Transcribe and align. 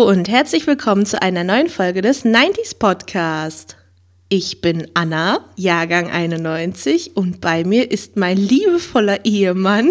Hallo 0.00 0.08
und 0.08 0.30
herzlich 0.30 0.66
willkommen 0.66 1.04
zu 1.04 1.20
einer 1.20 1.44
neuen 1.44 1.68
Folge 1.68 2.00
des 2.00 2.24
90s 2.24 2.78
Podcast. 2.78 3.76
Ich 4.30 4.62
bin 4.62 4.88
Anna, 4.94 5.44
Jahrgang 5.56 6.08
91 6.10 7.18
und 7.18 7.42
bei 7.42 7.64
mir 7.64 7.90
ist 7.90 8.16
mein 8.16 8.38
liebevoller 8.38 9.26
Ehemann 9.26 9.90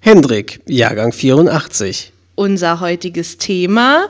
Hendrik, 0.00 0.62
Jahrgang 0.66 1.12
84. 1.12 2.14
Unser 2.36 2.80
heutiges 2.80 3.36
Thema 3.36 4.08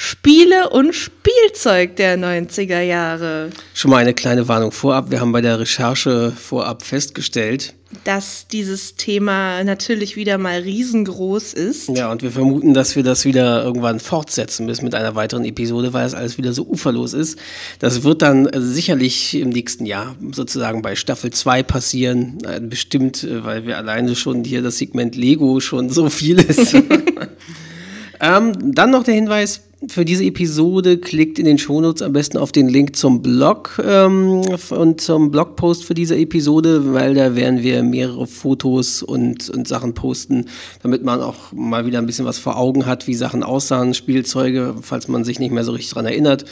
Spiele 0.00 0.70
und 0.70 0.94
Spielzeug 0.94 1.96
der 1.96 2.16
90er 2.16 2.80
Jahre. 2.82 3.50
Schon 3.74 3.90
mal 3.90 3.96
eine 3.96 4.14
kleine 4.14 4.46
Warnung 4.46 4.70
vorab. 4.70 5.10
Wir 5.10 5.20
haben 5.20 5.32
bei 5.32 5.40
der 5.40 5.58
Recherche 5.58 6.30
vorab 6.30 6.84
festgestellt, 6.84 7.74
dass 8.04 8.46
dieses 8.46 8.94
Thema 8.94 9.64
natürlich 9.64 10.14
wieder 10.14 10.38
mal 10.38 10.60
riesengroß 10.60 11.52
ist. 11.52 11.88
Ja, 11.88 12.12
und 12.12 12.22
wir 12.22 12.30
vermuten, 12.30 12.74
dass 12.74 12.94
wir 12.94 13.02
das 13.02 13.24
wieder 13.24 13.64
irgendwann 13.64 13.98
fortsetzen 13.98 14.66
müssen 14.66 14.84
mit 14.84 14.94
einer 14.94 15.16
weiteren 15.16 15.44
Episode, 15.44 15.92
weil 15.92 16.06
es 16.06 16.14
alles 16.14 16.38
wieder 16.38 16.52
so 16.52 16.64
uferlos 16.64 17.12
ist. 17.12 17.36
Das 17.80 18.04
wird 18.04 18.22
dann 18.22 18.48
sicherlich 18.54 19.34
im 19.34 19.48
nächsten 19.48 19.84
Jahr 19.84 20.14
sozusagen 20.30 20.80
bei 20.80 20.94
Staffel 20.94 21.32
2 21.32 21.64
passieren. 21.64 22.38
Äh, 22.44 22.60
bestimmt, 22.60 23.24
äh, 23.24 23.44
weil 23.44 23.66
wir 23.66 23.76
alleine 23.76 24.14
schon 24.14 24.44
hier 24.44 24.62
das 24.62 24.78
Segment 24.78 25.16
Lego 25.16 25.58
schon 25.58 25.90
so 25.90 26.08
viel 26.08 26.38
ist. 26.38 26.74
ähm, 28.20 28.52
dann 28.74 28.92
noch 28.92 29.02
der 29.02 29.14
Hinweis, 29.14 29.62
für 29.86 30.04
diese 30.04 30.24
Episode 30.24 30.98
klickt 30.98 31.38
in 31.38 31.44
den 31.44 31.56
Shownotes 31.56 32.02
am 32.02 32.12
besten 32.12 32.36
auf 32.36 32.50
den 32.50 32.68
Link 32.68 32.96
zum 32.96 33.22
Blog 33.22 33.80
ähm, 33.86 34.42
und 34.70 35.00
zum 35.00 35.30
Blogpost 35.30 35.84
für 35.84 35.94
diese 35.94 36.16
Episode, 36.16 36.92
weil 36.92 37.14
da 37.14 37.36
werden 37.36 37.62
wir 37.62 37.84
mehrere 37.84 38.26
Fotos 38.26 39.04
und, 39.04 39.48
und 39.50 39.68
Sachen 39.68 39.94
posten, 39.94 40.46
damit 40.82 41.04
man 41.04 41.20
auch 41.20 41.52
mal 41.52 41.86
wieder 41.86 41.98
ein 41.98 42.06
bisschen 42.06 42.24
was 42.24 42.38
vor 42.38 42.56
Augen 42.56 42.86
hat, 42.86 43.06
wie 43.06 43.14
Sachen 43.14 43.44
aussahen, 43.44 43.94
Spielzeuge, 43.94 44.74
falls 44.82 45.06
man 45.06 45.22
sich 45.22 45.38
nicht 45.38 45.52
mehr 45.52 45.64
so 45.64 45.72
richtig 45.72 45.92
dran 45.92 46.06
erinnert. 46.06 46.44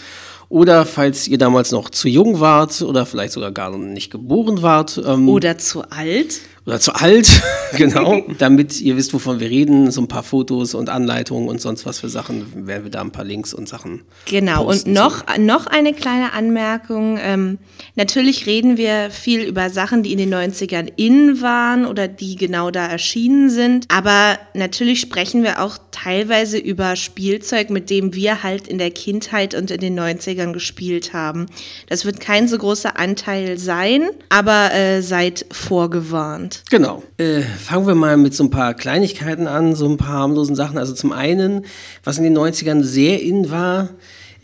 Oder 0.49 0.87
falls 0.87 1.27
ihr 1.27 1.39
damals 1.39 1.73
noch 1.73 1.91
zu 1.91 2.09
jung 2.09 2.39
wart 2.39 2.81
oder 2.81 3.05
vielleicht 3.05 3.33
sogar 3.33 3.51
gar 3.51 3.77
nicht 3.77 4.13
geboren 4.13 4.63
wart. 4.63 5.03
Ähm, 5.05 5.29
oder 5.29 5.59
zu 5.59 5.83
alt 5.91 6.43
oder 6.67 6.81
zu 6.81 6.95
alt, 6.95 7.43
genau, 7.77 8.23
damit 8.39 8.81
ihr 8.81 8.97
wisst, 8.97 9.15
wovon 9.15 9.39
wir 9.39 9.49
reden, 9.49 9.91
so 9.91 10.01
ein 10.01 10.09
paar 10.09 10.25
Fotos 10.25 10.75
und 10.75 10.89
Anleitungen 10.89 11.49
und 11.49 11.61
sonst 11.61 11.87
was 11.87 12.01
für 12.01 12.09
Sachen, 12.09 12.67
werden 12.67 12.85
wir 12.85 12.91
da 12.91 13.01
ein 13.01 13.13
paar 13.13 13.25
Links 13.25 13.55
und 13.55 13.69
Sachen. 13.69 14.03
Genau, 14.27 14.65
und 14.65 14.87
noch, 14.87 15.25
noch 15.39 15.67
eine 15.67 15.95
kleine 15.95 16.33
Anmerkung. 16.33 17.19
Ähm, 17.23 17.59
natürlich 17.95 18.47
reden 18.47 18.77
wir 18.77 19.11
viel 19.11 19.43
über 19.43 19.71
Sachen, 19.71 20.03
die 20.03 20.13
in 20.13 20.19
den 20.19 20.35
90ern 20.35 20.93
in 20.97 21.41
waren 21.41 21.87
oder 21.87 22.09
die 22.09 22.35
genau 22.35 22.71
da 22.71 22.87
erschienen 22.87 23.49
sind, 23.49 23.87
aber 23.89 24.39
natürlich 24.55 25.01
sprechen 25.01 25.45
wir 25.45 25.63
auch 25.63 25.79
teilweise 25.93 26.59
über 26.59 26.97
Spielzeug, 26.97 27.71
mit 27.71 27.91
dem 27.91 28.15
wir 28.15 28.43
halt 28.43 28.67
in 28.67 28.79
der 28.79 28.91
Kindheit 28.91 29.55
und 29.55 29.71
in 29.71 29.81
den 29.81 29.99
90ern 29.99 30.53
gespielt 30.53 31.13
haben. 31.13 31.47
Das 31.89 32.05
wird 32.05 32.19
kein 32.19 32.49
so 32.49 32.59
großer 32.59 32.99
Anteil 32.99 33.57
sein, 33.59 34.09
aber 34.29 34.75
äh, 34.75 35.01
seid 35.01 35.47
vorgewarnt. 35.53 36.56
Genau. 36.71 37.03
Äh, 37.19 37.43
fangen 37.43 37.87
wir 37.87 37.95
mal 37.95 38.17
mit 38.17 38.35
so 38.35 38.45
ein 38.45 38.51
paar 38.51 38.75
Kleinigkeiten 38.75 39.47
an, 39.47 39.75
so 39.75 39.89
ein 39.89 39.97
paar 39.97 40.21
harmlosen 40.21 40.57
Sachen. 40.57 40.79
Also 40.79 40.95
zum 40.95 41.13
einen, 41.13 41.65
was 42.05 42.19
in 42.19 42.25
den 42.25 42.37
90ern 42.37 42.83
sehr 42.83 43.21
in 43.21 43.51
war, 43.51 43.91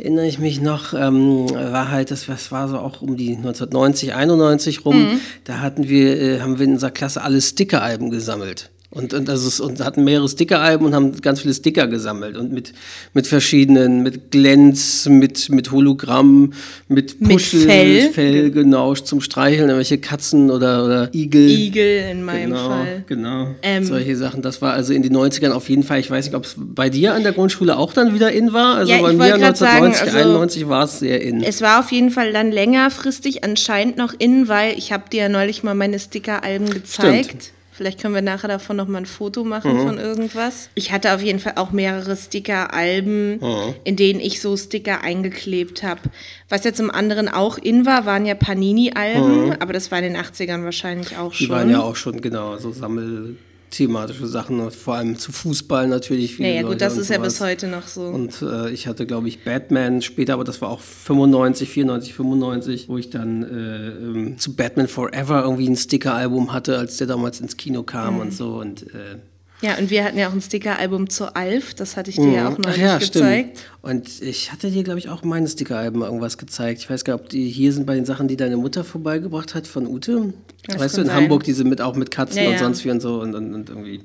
erinnere 0.02 0.26
ich 0.26 0.40
mich 0.40 0.60
noch, 0.60 0.94
ähm, 0.94 1.48
war 1.50 1.90
halt, 1.90 2.10
das 2.10 2.28
was 2.28 2.50
war 2.50 2.68
so 2.68 2.78
auch 2.78 3.02
um 3.02 3.16
die 3.16 3.36
1990, 3.36 4.14
91 4.14 4.84
rum, 4.84 4.96
mhm. 4.96 5.20
da 5.44 5.60
hatten 5.60 5.88
wir, 5.88 6.20
äh, 6.20 6.40
haben 6.40 6.58
wir 6.58 6.66
in 6.66 6.72
unserer 6.72 6.90
Klasse 6.90 7.22
alle 7.22 7.40
Sticker-Alben 7.40 8.10
gesammelt. 8.10 8.71
Und, 8.92 9.14
und, 9.14 9.30
also, 9.30 9.64
und 9.64 9.82
hatten 9.82 10.04
mehrere 10.04 10.28
Sticker-Alben 10.28 10.84
und 10.84 10.94
haben 10.94 11.18
ganz 11.22 11.40
viele 11.40 11.54
Sticker 11.54 11.86
gesammelt 11.86 12.36
und 12.36 12.52
mit, 12.52 12.74
mit 13.14 13.26
verschiedenen, 13.26 14.02
mit 14.02 14.30
Glänz, 14.30 15.08
mit, 15.08 15.48
mit 15.48 15.72
Hologramm, 15.72 16.52
mit 16.88 17.18
Puschel, 17.18 17.60
mit 17.60 17.70
Fell. 17.70 18.12
Fell, 18.12 18.50
genau, 18.50 18.92
zum 18.94 19.22
Streicheln, 19.22 19.70
irgendwelche 19.70 19.96
Katzen 19.96 20.50
oder, 20.50 20.84
oder 20.84 21.14
Igel. 21.14 21.48
Igel 21.48 22.10
in 22.10 22.22
meinem 22.22 22.50
genau, 22.50 22.68
Fall. 22.68 23.04
Genau, 23.06 23.54
ähm, 23.62 23.82
solche 23.82 24.14
Sachen. 24.14 24.42
Das 24.42 24.60
war 24.60 24.74
also 24.74 24.92
in 24.92 25.02
den 25.02 25.16
90ern 25.16 25.52
auf 25.52 25.70
jeden 25.70 25.84
Fall, 25.84 25.98
ich 25.98 26.10
weiß 26.10 26.26
nicht, 26.26 26.34
ob 26.34 26.44
es 26.44 26.56
bei 26.58 26.90
dir 26.90 27.14
an 27.14 27.22
der 27.22 27.32
Grundschule 27.32 27.78
auch 27.78 27.94
dann 27.94 28.12
wieder 28.12 28.30
in 28.30 28.52
war. 28.52 28.76
Also 28.76 28.92
ja, 28.92 29.00
bei 29.00 29.14
mir 29.14 29.34
1990, 29.36 29.98
sagen, 29.98 30.16
also 30.16 30.28
91 30.28 30.68
war 30.68 30.84
es 30.84 30.98
sehr 30.98 31.22
in. 31.22 31.42
Es 31.42 31.62
war 31.62 31.80
auf 31.80 31.90
jeden 31.92 32.10
Fall 32.10 32.34
dann 32.34 32.52
längerfristig 32.52 33.42
anscheinend 33.42 33.96
noch 33.96 34.12
in, 34.18 34.48
weil 34.48 34.76
ich 34.76 34.92
habe 34.92 35.04
dir 35.10 35.22
ja 35.22 35.28
neulich 35.30 35.62
mal 35.62 35.74
meine 35.74 35.98
Sticker-Alben 35.98 36.68
gezeigt. 36.68 37.24
Stimmt. 37.24 37.52
Vielleicht 37.74 38.00
können 38.00 38.14
wir 38.14 38.20
nachher 38.20 38.48
davon 38.48 38.76
noch 38.76 38.86
mal 38.86 38.98
ein 38.98 39.06
Foto 39.06 39.44
machen 39.44 39.72
mhm. 39.72 39.86
von 39.86 39.98
irgendwas. 39.98 40.68
Ich 40.74 40.92
hatte 40.92 41.14
auf 41.14 41.22
jeden 41.22 41.38
Fall 41.38 41.54
auch 41.56 41.72
mehrere 41.72 42.16
Sticker-Alben, 42.16 43.38
mhm. 43.38 43.74
in 43.84 43.96
denen 43.96 44.20
ich 44.20 44.42
so 44.42 44.56
Sticker 44.58 45.00
eingeklebt 45.00 45.82
habe. 45.82 46.02
Was 46.50 46.64
ja 46.64 46.74
zum 46.74 46.90
anderen 46.90 47.28
auch 47.28 47.56
in 47.56 47.86
war, 47.86 48.04
waren 48.04 48.26
ja 48.26 48.34
Panini-Alben, 48.34 49.46
mhm. 49.46 49.56
aber 49.58 49.72
das 49.72 49.90
war 49.90 49.98
in 49.98 50.12
den 50.12 50.16
80ern 50.22 50.64
wahrscheinlich 50.64 51.16
auch 51.16 51.32
schon. 51.32 51.46
Die 51.46 51.50
waren 51.50 51.70
ja 51.70 51.80
auch 51.80 51.96
schon, 51.96 52.20
genau, 52.20 52.58
so 52.58 52.72
Sammel 52.72 53.36
thematische 53.72 54.26
Sachen, 54.26 54.70
vor 54.70 54.94
allem 54.94 55.18
zu 55.18 55.32
Fußball 55.32 55.88
natürlich. 55.88 56.36
Viele 56.36 56.48
naja, 56.48 56.62
gut, 56.62 56.80
das 56.80 56.96
ist 56.96 57.08
sowas. 57.08 57.16
ja 57.16 57.22
bis 57.22 57.40
heute 57.40 57.66
noch 57.66 57.88
so. 57.88 58.02
Und 58.02 58.40
äh, 58.42 58.70
ich 58.70 58.86
hatte, 58.86 59.06
glaube 59.06 59.26
ich, 59.26 59.42
Batman 59.42 60.02
später, 60.02 60.34
aber 60.34 60.44
das 60.44 60.62
war 60.62 60.68
auch 60.68 60.80
95, 60.80 61.68
94, 61.68 62.14
95, 62.14 62.88
wo 62.88 62.98
ich 62.98 63.10
dann 63.10 63.42
äh, 63.42 63.88
ähm, 63.88 64.38
zu 64.38 64.54
Batman 64.54 64.86
Forever 64.86 65.42
irgendwie 65.42 65.68
ein 65.68 65.76
Sticker-Album 65.76 66.52
hatte, 66.52 66.78
als 66.78 66.98
der 66.98 67.08
damals 67.08 67.40
ins 67.40 67.56
Kino 67.56 67.82
kam 67.82 68.14
mhm. 68.14 68.20
und 68.20 68.32
so. 68.32 68.54
Und 68.54 68.82
äh, 68.94 69.16
ja, 69.62 69.78
und 69.78 69.90
wir 69.90 70.04
hatten 70.04 70.18
ja 70.18 70.28
auch 70.28 70.32
ein 70.32 70.40
Sticker-Album 70.40 71.08
zu 71.08 71.34
Alf, 71.34 71.74
das 71.74 71.96
hatte 71.96 72.10
ich 72.10 72.16
dir 72.16 72.26
mhm. 72.26 72.34
ja 72.34 72.48
auch 72.48 72.58
neulich 72.58 72.76
ja, 72.76 72.98
gezeigt. 72.98 73.58
Stimmt. 73.58 73.70
Und 73.80 74.22
ich 74.22 74.52
hatte 74.52 74.70
dir, 74.70 74.82
glaube 74.82 74.98
ich, 74.98 75.08
auch 75.08 75.22
meine 75.22 75.48
Sticker-Alben 75.48 76.02
irgendwas 76.02 76.36
gezeigt. 76.36 76.80
Ich 76.80 76.90
weiß 76.90 77.04
gar 77.04 77.14
nicht, 77.14 77.22
ob 77.22 77.28
die 77.30 77.48
hier 77.48 77.72
sind 77.72 77.86
bei 77.86 77.94
den 77.94 78.04
Sachen, 78.04 78.28
die 78.28 78.36
deine 78.36 78.56
Mutter 78.56 78.82
vorbeigebracht 78.84 79.54
hat 79.54 79.66
von 79.66 79.86
Ute. 79.86 80.34
Das 80.66 80.80
weißt 80.80 80.96
du, 80.96 81.00
in 81.02 81.06
sein. 81.06 81.16
Hamburg, 81.16 81.44
diese 81.44 81.64
mit 81.64 81.80
auch 81.80 81.94
mit 81.94 82.10
Katzen 82.10 82.42
ja, 82.42 82.50
und 82.50 82.58
sonst 82.58 82.84
wie 82.84 82.90
und 82.90 83.00
so 83.00 83.20
und, 83.20 83.34
und, 83.34 83.54
und 83.54 83.68
irgendwie. 83.68 84.00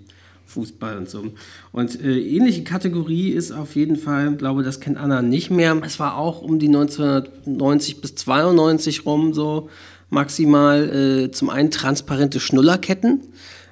Fußball 0.48 0.98
und 0.98 1.10
so. 1.10 1.26
Und 1.74 2.02
äh, 2.02 2.20
ähnliche 2.20 2.64
Kategorie 2.64 3.32
ist 3.32 3.52
auf 3.52 3.76
jeden 3.76 3.98
Fall, 3.98 4.34
glaube 4.36 4.64
das 4.64 4.80
kennt 4.80 4.98
Anna 4.98 5.22
nicht 5.22 5.52
mehr. 5.52 5.80
Es 5.86 6.00
war 6.00 6.18
auch 6.18 6.42
um 6.42 6.58
die 6.58 6.68
1990 6.68 8.00
bis 8.00 8.16
92 8.16 9.06
rum 9.06 9.34
so 9.34 9.70
maximal 10.10 11.26
äh, 11.28 11.32
zum 11.32 11.50
einen 11.50 11.70
transparente 11.70 12.40
Schnullerketten. 12.40 13.22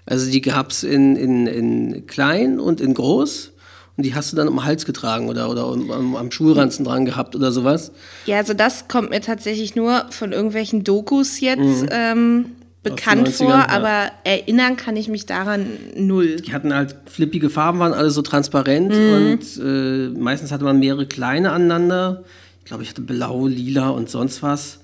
Also 0.06 0.30
die 0.30 0.42
gab 0.42 0.72
es 0.72 0.84
in, 0.84 1.16
in, 1.16 1.48
in 1.48 2.08
klein 2.08 2.60
und 2.60 2.82
in 2.82 2.94
groß. 2.94 3.52
Und 3.98 4.06
die 4.06 4.14
hast 4.14 4.32
du 4.32 4.36
dann 4.36 4.48
um 4.48 4.56
den 4.56 4.66
Hals 4.66 4.86
getragen 4.86 5.30
oder, 5.30 5.50
oder 5.50 5.68
um, 5.68 5.90
um, 5.90 6.16
am 6.16 6.30
Schulranzen 6.30 6.84
dran 6.84 7.06
gehabt 7.06 7.36
oder 7.36 7.52
sowas? 7.52 7.92
Ja, 8.26 8.38
also 8.38 8.54
das 8.54 8.88
kommt 8.88 9.10
mir 9.10 9.22
tatsächlich 9.22 9.76
nur 9.76 10.06
von 10.10 10.34
irgendwelchen 10.34 10.84
Dokus 10.84 11.40
jetzt 11.40 11.84
mhm. 11.84 11.90
ähm, 11.92 12.46
bekannt 12.84 13.30
vor, 13.30 13.50
ja. 13.50 13.70
aber 13.70 14.12
erinnern 14.26 14.76
kann 14.76 14.98
ich 14.98 15.08
mich 15.08 15.26
daran 15.26 15.66
null. 15.96 16.36
Die 16.38 16.54
hatten 16.54 16.74
halt 16.74 16.96
flippige 17.06 17.50
Farben, 17.50 17.80
waren 17.80 17.94
alle 17.94 18.12
so 18.12 18.22
transparent 18.22 18.94
mhm. 18.94 19.14
und 19.14 19.64
äh, 19.64 20.20
meistens 20.20 20.52
hatte 20.52 20.66
man 20.66 20.80
mehrere 20.80 21.06
kleine 21.06 21.52
aneinander. 21.52 22.24
Ich 22.60 22.66
glaube, 22.66 22.84
ich 22.84 22.90
hatte 22.90 23.02
blau, 23.02 23.48
lila 23.48 23.90
und 23.90 24.10
sonst 24.10 24.44
was. 24.44 24.80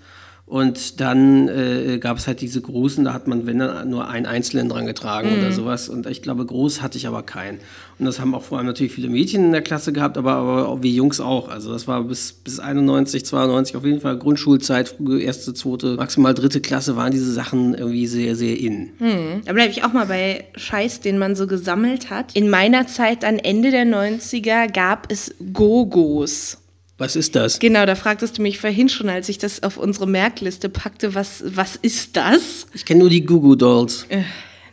Und 0.52 1.00
dann 1.00 1.48
äh, 1.48 1.98
gab 1.98 2.18
es 2.18 2.28
halt 2.28 2.42
diese 2.42 2.60
großen, 2.60 3.06
da 3.06 3.14
hat 3.14 3.26
man, 3.26 3.46
wenn 3.46 3.60
dann 3.60 3.90
nur 3.90 4.10
einen 4.10 4.26
einzelnen 4.26 4.68
dran 4.68 4.86
getragen 4.86 5.30
mhm. 5.30 5.40
oder 5.40 5.54
sowas. 5.54 5.88
Und 5.88 6.06
ich 6.08 6.22
glaube, 6.22 6.46
groß 6.46 6.82
hatte 6.82 6.98
ich 6.98 7.08
aber 7.08 7.24
keinen. 7.24 7.60
Und 7.98 8.04
das 8.04 8.20
haben 8.20 8.36
auch 8.36 8.44
vor 8.44 8.58
allem 8.58 8.68
natürlich 8.68 8.92
viele 8.92 9.08
Mädchen 9.08 9.46
in 9.46 9.52
der 9.54 9.62
Klasse 9.62 9.94
gehabt, 9.94 10.18
aber, 10.18 10.34
aber 10.34 10.68
auch 10.68 10.84
wie 10.84 10.94
Jungs 10.94 11.22
auch. 11.22 11.48
Also 11.48 11.72
das 11.72 11.88
war 11.88 12.04
bis, 12.04 12.34
bis 12.34 12.60
91, 12.60 13.24
92 13.24 13.78
auf 13.78 13.86
jeden 13.86 14.02
Fall 14.02 14.18
Grundschulzeit, 14.18 14.96
erste, 15.22 15.54
zweite, 15.54 15.96
maximal 15.96 16.34
dritte 16.34 16.60
Klasse 16.60 16.98
waren 16.98 17.14
diese 17.14 17.32
Sachen 17.32 17.74
irgendwie 17.74 18.08
sehr, 18.08 18.36
sehr 18.36 18.60
in. 18.60 18.90
Mhm. 19.00 19.44
Da 19.46 19.54
bleibe 19.54 19.72
ich 19.72 19.86
auch 19.86 19.94
mal 19.94 20.08
bei 20.08 20.44
Scheiß, 20.58 21.00
den 21.00 21.18
man 21.18 21.38
so 21.38 21.48
gesammelt 21.48 22.10
hat. 22.10 22.36
In 22.36 22.50
meiner 22.50 22.88
Zeit, 22.88 23.24
dann 23.24 23.40
Ende 23.40 23.72
der 23.72 23.86
90er, 23.86 24.70
gab 24.70 25.10
es 25.10 25.34
Gogos. 25.54 26.58
Was 27.02 27.16
ist 27.16 27.36
das? 27.36 27.58
Genau, 27.58 27.88
da 27.88 27.96
fragtest 27.96 28.38
du 28.38 28.44
mich 28.44 28.60
vorhin 28.60 28.88
schon, 28.88 29.10
als 29.10 29.28
ich 29.28 29.40
das 29.40 29.64
auf 29.64 29.78
unsere 29.78 30.06
Merkliste 30.06 30.70
packte, 30.70 31.16
was, 31.16 31.44
was 31.44 31.76
ist 31.76 32.16
das? 32.16 32.68
Ich 32.76 32.86
kenne 32.86 33.00
nur 33.00 33.10
die 33.10 33.26
Gugu 33.26 33.56
Dolls. 33.56 34.06
Äh, 34.10 34.22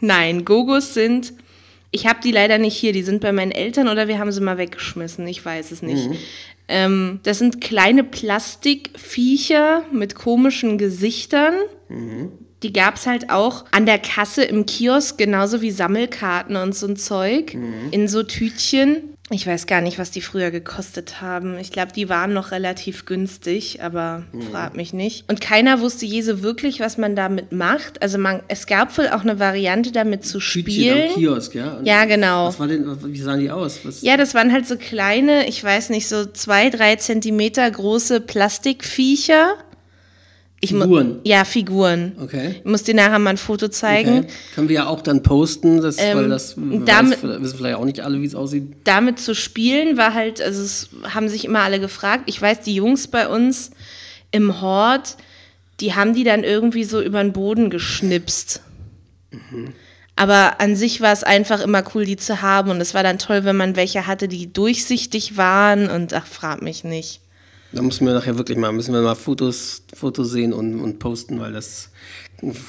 nein, 0.00 0.44
Gogos 0.44 0.92
sind, 0.92 1.32
ich 1.90 2.06
habe 2.06 2.18
die 2.22 2.30
leider 2.30 2.58
nicht 2.58 2.76
hier, 2.76 2.92
die 2.92 3.00
sind 3.00 3.22
bei 3.22 3.32
meinen 3.32 3.50
Eltern 3.50 3.88
oder 3.88 4.08
wir 4.08 4.18
haben 4.18 4.30
sie 4.30 4.42
mal 4.42 4.58
weggeschmissen, 4.58 5.26
ich 5.26 5.42
weiß 5.42 5.70
es 5.70 5.80
nicht. 5.80 6.06
Mhm. 6.06 6.16
Ähm, 6.68 7.20
das 7.22 7.38
sind 7.38 7.62
kleine 7.62 8.04
Plastikviecher 8.04 9.84
mit 9.90 10.14
komischen 10.14 10.76
Gesichtern. 10.76 11.54
Mhm. 11.88 12.32
Die 12.62 12.74
gab 12.74 12.96
es 12.96 13.06
halt 13.06 13.30
auch 13.30 13.64
an 13.70 13.86
der 13.86 13.98
Kasse 13.98 14.44
im 14.44 14.66
Kiosk, 14.66 15.16
genauso 15.16 15.62
wie 15.62 15.70
Sammelkarten 15.70 16.56
und 16.56 16.74
so 16.74 16.88
ein 16.88 16.96
Zeug, 16.96 17.54
mhm. 17.54 17.88
in 17.90 18.06
so 18.06 18.22
Tütchen. 18.22 19.14
Ich 19.30 19.46
weiß 19.46 19.66
gar 19.66 19.82
nicht, 19.82 19.98
was 19.98 20.10
die 20.10 20.22
früher 20.22 20.50
gekostet 20.50 21.20
haben. 21.20 21.58
Ich 21.58 21.70
glaube, 21.70 21.92
die 21.92 22.08
waren 22.08 22.32
noch 22.32 22.50
relativ 22.50 23.04
günstig, 23.04 23.82
aber 23.82 24.24
Mhm. 24.32 24.42
frag 24.50 24.74
mich 24.74 24.94
nicht. 24.94 25.24
Und 25.28 25.42
keiner 25.42 25.80
wusste 25.80 26.06
je 26.06 26.22
so 26.22 26.42
wirklich, 26.42 26.80
was 26.80 26.96
man 26.96 27.14
damit 27.14 27.52
macht. 27.52 28.00
Also 28.00 28.16
man, 28.16 28.40
es 28.48 28.66
gab 28.66 28.96
wohl 28.96 29.08
auch 29.08 29.20
eine 29.20 29.38
Variante, 29.38 29.92
damit 29.92 30.24
zu 30.24 30.40
spielen. 30.40 31.10
am 31.10 31.14
Kiosk, 31.14 31.54
ja? 31.54 31.74
Und 31.74 31.86
Ja, 31.86 32.06
genau. 32.06 32.46
Was 32.46 32.58
war 32.58 32.68
denn, 32.68 32.86
wie 33.12 33.20
sahen 33.20 33.40
die 33.40 33.50
aus? 33.50 33.80
Was, 33.84 34.00
Ja, 34.00 34.16
das 34.16 34.32
waren 34.32 34.50
halt 34.50 34.66
so 34.66 34.76
kleine, 34.76 35.46
ich 35.46 35.62
weiß 35.62 35.90
nicht, 35.90 36.08
so 36.08 36.24
zwei, 36.24 36.70
drei 36.70 36.96
Zentimeter 36.96 37.70
große 37.70 38.20
Plastikviecher. 38.22 39.54
Ich 40.60 40.70
Figuren? 40.70 41.20
Ja, 41.24 41.44
Figuren. 41.44 42.12
Okay. 42.20 42.56
Ich 42.58 42.64
muss 42.64 42.82
dir 42.82 42.94
nachher 42.94 43.20
mal 43.20 43.30
ein 43.30 43.36
Foto 43.36 43.68
zeigen. 43.68 44.18
Okay. 44.18 44.28
Können 44.56 44.68
wir 44.68 44.74
ja 44.76 44.86
auch 44.88 45.02
dann 45.02 45.22
posten, 45.22 45.80
das, 45.80 45.98
weil 45.98 46.24
Ähm, 46.24 46.30
das 46.30 46.56
damit- 46.84 47.22
weiß, 47.22 47.40
wissen 47.42 47.58
vielleicht 47.58 47.76
auch 47.76 47.84
nicht 47.84 48.00
alle, 48.00 48.20
wie 48.20 48.26
es 48.26 48.34
aussieht. 48.34 48.64
damit 48.82 49.20
zu 49.20 49.36
spielen 49.36 49.96
war 49.96 50.14
halt, 50.14 50.40
also 50.42 50.60
es 50.62 50.88
haben 51.14 51.28
sich 51.28 51.44
immer 51.44 51.60
alle 51.60 51.78
gefragt. 51.78 52.24
Ich 52.26 52.42
weiß, 52.42 52.60
die 52.62 52.74
Jungs 52.74 53.06
bei 53.06 53.28
uns 53.28 53.70
im 54.32 54.60
Hort, 54.60 55.16
die 55.78 55.94
haben 55.94 56.12
die 56.12 56.24
dann 56.24 56.42
irgendwie 56.42 56.82
so 56.82 57.00
über 57.00 57.22
den 57.22 57.32
Boden 57.32 57.70
geschnipst. 57.70 58.60
Aber 60.16 60.60
an 60.60 60.74
sich 60.74 61.00
war 61.00 61.12
es 61.12 61.22
einfach 61.22 61.60
immer 61.60 61.84
cool, 61.94 62.04
die 62.04 62.16
zu 62.16 62.42
haben. 62.42 62.70
Und 62.70 62.80
es 62.80 62.94
war 62.94 63.04
dann 63.04 63.18
toll, 63.20 63.44
wenn 63.44 63.56
man 63.56 63.76
welche 63.76 64.08
hatte, 64.08 64.26
die 64.26 64.52
durchsichtig 64.52 65.36
waren. 65.36 65.88
Und 65.88 66.12
ach, 66.14 66.26
frag 66.26 66.62
mich 66.62 66.82
nicht. 66.82 67.20
Da 67.72 67.82
müssen 67.82 68.06
wir 68.06 68.14
nachher 68.14 68.38
wirklich 68.38 68.56
mal, 68.56 68.72
müssen 68.72 68.94
wir 68.94 69.02
mal 69.02 69.14
Fotos, 69.14 69.82
Fotos 69.94 70.30
sehen 70.30 70.52
und, 70.52 70.80
und 70.80 70.98
posten, 70.98 71.38
weil 71.38 71.52
das 71.52 71.90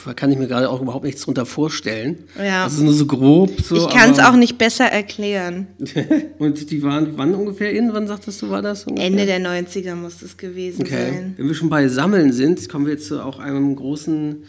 da 0.06 0.14
kann 0.14 0.32
ich 0.32 0.38
mir 0.40 0.48
gerade 0.48 0.68
auch 0.68 0.82
überhaupt 0.82 1.06
nichts 1.06 1.22
drunter 1.22 1.46
vorstellen. 1.46 2.24
Ja. 2.38 2.64
Das 2.64 2.74
ist 2.74 2.82
nur 2.82 2.94
so 2.94 3.06
grob. 3.06 3.62
So, 3.62 3.76
ich 3.76 3.88
kann 3.90 4.12
es 4.12 4.20
auch 4.20 4.36
nicht 4.36 4.58
besser 4.58 4.86
erklären. 4.86 5.68
und 6.40 6.72
die 6.72 6.82
waren 6.82 7.18
wann 7.18 7.36
ungefähr 7.36 7.72
in? 7.72 7.94
Wann 7.94 8.08
sagtest 8.08 8.42
du, 8.42 8.50
war 8.50 8.64
das? 8.64 8.86
Ungefähr? 8.86 9.08
Ende 9.08 9.26
der 9.28 9.40
90er 9.40 9.94
muss 9.94 10.24
es 10.24 10.38
gewesen 10.38 10.82
Okay. 10.82 11.12
sein. 11.12 11.34
Wenn 11.38 11.48
wir 11.48 11.54
schon 11.54 11.70
bei 11.70 11.88
Sammeln 11.88 12.34
sind, 12.34 12.68
kommen 12.68 12.88
wir 12.88 12.94
jetzt 12.94 13.08
zu 13.08 13.24
auch 13.24 13.38
einem 13.38 13.76
großen, 13.76 14.44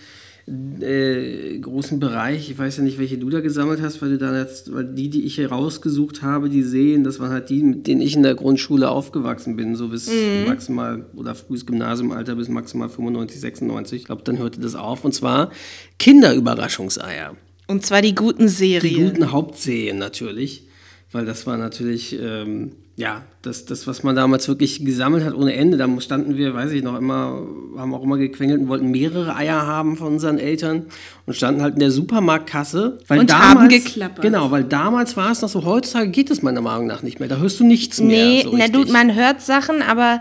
äh, 0.81 1.59
großen 1.59 2.01
Bereich. 2.01 2.51
Ich 2.51 2.59
weiß 2.59 2.79
ja 2.79 2.83
nicht, 2.83 2.99
welche 2.99 3.19
du 3.19 3.31
da 3.31 3.41
gesammelt 3.41 3.81
hast, 3.81 4.03
weil 4.03 4.11
du 4.11 4.19
da 4.19 4.37
jetzt, 4.39 4.73
weil 4.73 4.85
die, 4.85 5.09
die 5.09 5.25
ich 5.25 5.37
hier 5.37 5.51
rausgesucht 5.51 6.23
habe, 6.23 6.49
die 6.49 6.63
sehen, 6.63 7.05
das 7.05 7.21
waren 7.21 7.31
halt 7.31 7.51
die, 7.51 7.63
mit 7.63 7.87
denen 7.87 8.01
ich 8.01 8.17
in 8.17 8.23
der 8.23 8.35
Grundschule 8.35 8.89
aufgewachsen 8.91 9.57
bin, 9.57 9.77
so 9.77 9.89
bis 9.89 10.11
maximal 10.47 11.07
oder 11.15 11.35
frühes 11.35 11.67
Gymnasiumalter 11.67 12.35
bis 12.35 12.49
maximal 12.49 12.89
95, 12.89 13.41
96. 13.41 14.01
Ich 14.01 14.05
glaube, 14.07 14.23
dann 14.25 14.39
hörte 14.39 14.61
das 14.61 14.75
auf. 14.75 15.05
Und 15.05 15.13
zwar 15.15 15.51
Kinderüberraschungseier. 15.99 17.37
Und 17.67 17.85
zwar 17.87 18.03
die 18.03 18.15
guten 18.15 18.43
Die 18.43 18.49
Serien. 18.49 19.11
guten 19.11 19.33
Hauptserien 19.33 19.99
natürlich, 19.99 20.67
weil 21.13 21.25
das 21.25 21.47
war 21.47 21.57
natürlich, 21.57 22.19
ähm, 22.21 22.73
ja, 23.01 23.23
das, 23.41 23.65
das, 23.65 23.87
was 23.87 24.03
man 24.03 24.15
damals 24.15 24.47
wirklich 24.47 24.85
gesammelt 24.85 25.25
hat 25.25 25.35
ohne 25.35 25.55
Ende. 25.55 25.79
Da 25.79 25.89
standen 26.03 26.37
wir, 26.37 26.53
weiß 26.53 26.71
ich 26.73 26.83
noch, 26.83 26.99
immer, 26.99 27.47
haben 27.79 27.95
auch 27.95 28.03
immer 28.03 28.19
gequengelt 28.19 28.61
und 28.61 28.69
wollten 28.69 28.91
mehrere 28.91 29.35
Eier 29.35 29.67
haben 29.67 29.97
von 29.97 30.09
unseren 30.09 30.39
Eltern 30.39 30.85
und 31.25 31.33
standen 31.33 31.63
halt 31.63 31.75
in 31.75 31.81
der 31.81 31.93
Supermarktkasse. 31.93 32.99
Weil 33.09 33.21
Und 33.21 33.31
damals, 33.31 33.55
haben 33.55 33.69
geklappert. 33.71 34.21
Genau, 34.21 34.51
weil 34.51 34.65
damals 34.65 35.17
war 35.17 35.33
es 35.33 35.41
noch 35.41 35.49
so, 35.49 35.65
heutzutage 35.65 36.11
geht 36.11 36.31
es 36.31 36.43
meiner 36.43 36.61
Meinung 36.61 36.87
nach 36.87 37.03
nicht 37.03 37.21
mehr. 37.21 37.29
Da 37.31 37.39
hörst 37.39 37.59
du 37.59 37.65
nichts 37.65 38.01
mehr. 38.01 38.27
Nee, 38.27 38.43
so 38.43 38.55
na 38.55 38.69
du, 38.69 38.85
man 38.93 39.15
hört 39.15 39.41
Sachen, 39.41 39.81
aber 39.81 40.21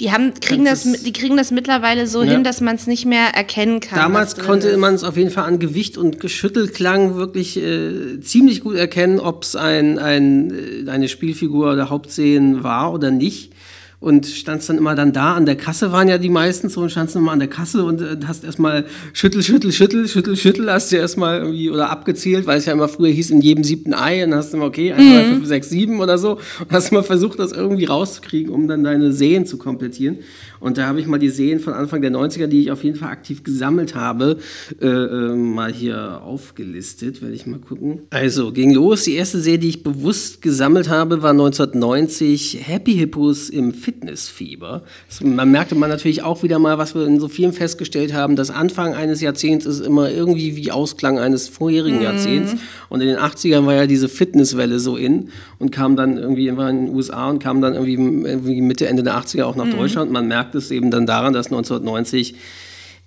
die 0.00 0.12
haben, 0.12 0.32
kriegen 0.40 0.64
das, 0.64 0.84
die 0.84 1.12
kriegen 1.12 1.36
das 1.36 1.50
mittlerweile 1.50 2.06
so 2.06 2.22
Ja. 2.22 2.32
hin, 2.32 2.44
dass 2.44 2.60
man 2.60 2.76
es 2.76 2.86
nicht 2.86 3.04
mehr 3.04 3.34
erkennen 3.34 3.80
kann. 3.80 3.98
Damals 3.98 4.36
konnte 4.36 4.76
man 4.76 4.94
es 4.94 5.02
auf 5.02 5.16
jeden 5.16 5.30
Fall 5.30 5.44
an 5.44 5.58
Gewicht 5.58 5.98
und 5.98 6.20
Geschüttelklang 6.20 7.16
wirklich 7.16 7.56
äh, 7.56 8.20
ziemlich 8.20 8.60
gut 8.62 8.76
erkennen, 8.76 9.18
ob 9.18 9.42
es 9.42 9.56
ein, 9.56 9.98
ein, 9.98 10.86
äh, 10.86 10.90
eine 10.90 11.08
Spielfigur 11.08 11.74
der 11.74 11.90
Hauptszenen 11.90 12.62
war 12.62 12.92
oder 12.92 13.10
nicht. 13.10 13.52
Und 14.00 14.26
standst 14.26 14.68
dann 14.68 14.78
immer 14.78 14.94
dann 14.94 15.12
da, 15.12 15.34
an 15.34 15.44
der 15.44 15.56
Kasse 15.56 15.90
waren 15.90 16.08
ja 16.08 16.18
die 16.18 16.28
meisten 16.28 16.68
so 16.68 16.82
und 16.82 16.90
standst 16.90 17.16
dann 17.16 17.22
immer 17.22 17.32
an 17.32 17.40
der 17.40 17.48
Kasse 17.48 17.84
und 17.84 18.00
äh, 18.00 18.16
hast 18.26 18.44
erstmal 18.44 18.84
schüttel, 19.12 19.42
schüttel, 19.42 19.72
schüttel, 19.72 20.06
schüttel, 20.06 20.36
schüttel, 20.36 20.70
hast 20.72 20.92
du 20.92 20.96
erstmal 20.96 21.40
irgendwie 21.40 21.68
oder 21.68 21.90
abgezählt, 21.90 22.46
weil 22.46 22.58
es 22.58 22.66
ja 22.66 22.74
immer 22.74 22.86
früher 22.86 23.10
hieß, 23.10 23.30
in 23.30 23.40
jedem 23.40 23.64
siebten 23.64 23.94
Ei 23.94 24.22
und 24.22 24.30
dann 24.30 24.38
hast 24.38 24.52
du 24.52 24.58
immer, 24.58 24.66
okay, 24.66 24.92
1, 24.92 25.02
2, 25.02 25.24
5, 25.24 25.46
6, 25.46 25.70
7 25.70 26.00
oder 26.00 26.16
so 26.16 26.38
und 26.60 26.70
hast 26.70 26.92
mal 26.92 27.02
versucht, 27.02 27.40
das 27.40 27.50
irgendwie 27.50 27.86
rauszukriegen, 27.86 28.52
um 28.52 28.68
dann 28.68 28.84
deine 28.84 29.12
Seen 29.12 29.46
zu 29.46 29.58
komplettieren. 29.58 30.18
Und 30.60 30.78
da 30.78 30.86
habe 30.86 31.00
ich 31.00 31.06
mal 31.06 31.18
die 31.18 31.30
Seen 31.30 31.60
von 31.60 31.72
Anfang 31.72 32.02
der 32.02 32.10
90er, 32.10 32.46
die 32.46 32.62
ich 32.62 32.70
auf 32.70 32.84
jeden 32.84 32.96
Fall 32.96 33.10
aktiv 33.10 33.44
gesammelt 33.44 33.94
habe, 33.94 34.38
äh, 34.80 34.86
äh, 34.86 35.34
mal 35.34 35.72
hier 35.72 36.22
aufgelistet. 36.22 37.22
Werde 37.22 37.34
ich 37.34 37.46
mal 37.46 37.58
gucken. 37.58 38.02
Also, 38.10 38.52
ging 38.52 38.72
los. 38.74 39.04
Die 39.04 39.14
erste 39.14 39.40
Serie, 39.40 39.58
die 39.58 39.68
ich 39.68 39.82
bewusst 39.82 40.42
gesammelt 40.42 40.88
habe, 40.88 41.22
war 41.22 41.30
1990 41.30 42.60
Happy 42.62 42.94
Hippos 42.94 43.50
im 43.50 43.72
Fitnessfieber. 43.72 44.82
Das, 45.08 45.20
man 45.22 45.50
merkte 45.50 45.74
man 45.74 45.90
natürlich 45.90 46.22
auch 46.22 46.42
wieder 46.42 46.58
mal, 46.58 46.78
was 46.78 46.94
wir 46.94 47.06
in 47.06 47.20
so 47.20 47.28
vielen 47.28 47.52
festgestellt 47.52 48.12
haben, 48.12 48.36
dass 48.36 48.50
Anfang 48.50 48.94
eines 48.94 49.20
Jahrzehnts 49.20 49.66
ist 49.66 49.80
immer 49.80 50.10
irgendwie 50.10 50.56
wie 50.56 50.70
Ausklang 50.70 51.18
eines 51.18 51.48
vorherigen 51.48 52.02
Jahrzehnts. 52.02 52.54
Und 52.88 53.00
in 53.00 53.08
den 53.08 53.18
80ern 53.18 53.66
war 53.66 53.74
ja 53.74 53.86
diese 53.86 54.08
Fitnesswelle 54.08 54.78
so 54.78 54.96
in 54.96 55.30
und 55.58 55.70
kam 55.70 55.96
dann 55.96 56.16
irgendwie 56.16 56.56
war 56.56 56.70
in 56.70 56.86
den 56.86 56.94
USA 56.94 57.28
und 57.28 57.42
kam 57.42 57.60
dann 57.60 57.74
irgendwie, 57.74 57.94
irgendwie 57.94 58.60
Mitte, 58.60 58.86
Ende 58.86 59.02
der 59.02 59.18
80er 59.18 59.44
auch 59.44 59.56
nach 59.56 59.68
Deutschland. 59.68 60.10
Man 60.10 60.28
merkt 60.28 60.47
es 60.54 60.70
eben 60.70 60.90
dann 60.90 61.06
daran, 61.06 61.32
dass 61.32 61.46
1990 61.46 62.34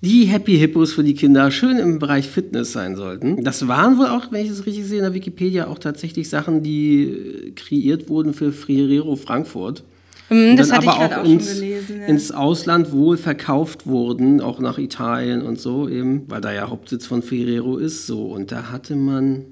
die 0.01 0.25
Happy 0.25 0.57
Hippos 0.57 0.93
für 0.93 1.03
die 1.03 1.13
Kinder 1.13 1.51
schön 1.51 1.77
im 1.77 1.99
Bereich 1.99 2.27
Fitness 2.27 2.71
sein 2.71 2.95
sollten. 2.95 3.43
Das 3.43 3.67
waren 3.67 3.99
wohl 3.99 4.07
auch, 4.07 4.31
wenn 4.31 4.43
ich 4.43 4.51
es 4.51 4.65
richtig 4.65 4.85
sehe, 4.85 4.97
in 4.97 5.03
der 5.03 5.13
Wikipedia 5.13 5.67
auch 5.67 5.77
tatsächlich 5.77 6.27
Sachen, 6.27 6.63
die 6.63 7.03
äh, 7.03 7.51
kreiert 7.51 8.09
wurden 8.09 8.33
für 8.33 8.51
Friero 8.51 9.15
Frankfurt. 9.15 9.83
Und 10.31 10.55
das 10.55 10.71
hatte 10.71 10.85
ich 10.85 10.91
aber 10.91 10.99
gerade 11.09 11.17
auch 11.17 11.25
auch 11.25 11.29
ins, 11.29 11.53
gelesen. 11.53 11.99
Ja. 11.99 12.07
ins 12.07 12.31
Ausland 12.31 12.93
wohl 12.93 13.17
verkauft 13.17 13.85
wurden, 13.85 14.39
auch 14.39 14.59
nach 14.59 14.77
Italien 14.77 15.41
und 15.41 15.59
so 15.59 15.89
eben, 15.89 16.23
weil 16.29 16.39
da 16.39 16.53
ja 16.53 16.69
Hauptsitz 16.69 17.05
von 17.05 17.21
Ferrero 17.21 17.77
ist. 17.77 18.07
So, 18.07 18.27
und 18.27 18.51
da 18.51 18.71
hatte 18.71 18.95
man, 18.95 19.45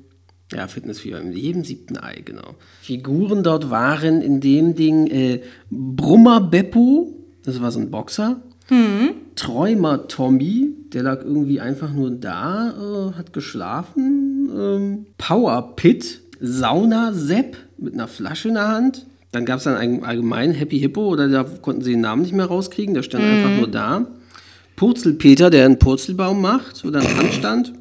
ja, 0.53 0.67
Fitnessfieber 0.67 1.19
in 1.19 1.33
jedem 1.33 1.65
siebten 1.65 1.97
Ei, 1.97 2.21
genau. 2.23 2.55
Figuren 2.81 3.43
dort 3.43 3.69
waren 3.69 4.21
in 4.21 4.39
dem 4.39 4.73
Ding 4.73 5.07
äh, 5.07 5.41
Brummer 5.69 6.39
Beppo, 6.39 7.18
das 7.49 7.61
war 7.61 7.71
so 7.71 7.79
ein 7.79 7.91
Boxer. 7.91 8.41
Träumer 9.35 10.07
Tommy, 10.07 10.69
der 10.93 11.03
lag 11.03 11.23
irgendwie 11.23 11.59
einfach 11.59 11.91
nur 11.91 12.11
da, 12.11 12.69
äh, 12.69 13.17
hat 13.17 13.33
geschlafen. 13.33 14.49
Ähm, 14.55 15.05
Power 15.17 15.75
Pit, 15.75 16.21
Sauna 16.39 17.13
Sepp 17.13 17.57
mit 17.77 17.93
einer 17.93 18.07
Flasche 18.07 18.49
in 18.49 18.55
der 18.55 18.67
Hand. 18.67 19.05
Dann 19.31 19.45
gab 19.45 19.57
es 19.57 19.63
dann 19.63 19.75
einen 19.75 20.03
allgemeinen 20.03 20.53
Happy 20.53 20.79
Hippo, 20.79 21.07
oder 21.07 21.27
da 21.27 21.43
konnten 21.43 21.81
sie 21.83 21.91
den 21.91 22.01
Namen 22.01 22.23
nicht 22.23 22.33
mehr 22.33 22.45
rauskriegen, 22.45 22.93
der 22.93 23.03
stand 23.03 23.23
einfach 23.23 23.57
nur 23.57 23.67
da. 23.67 24.07
Purzelpeter, 24.75 25.49
der 25.49 25.65
einen 25.65 25.77
Purzelbaum 25.77 26.41
macht 26.41 26.83
oder 26.85 26.99
einen 26.99 27.17
Handstand. 27.17 27.73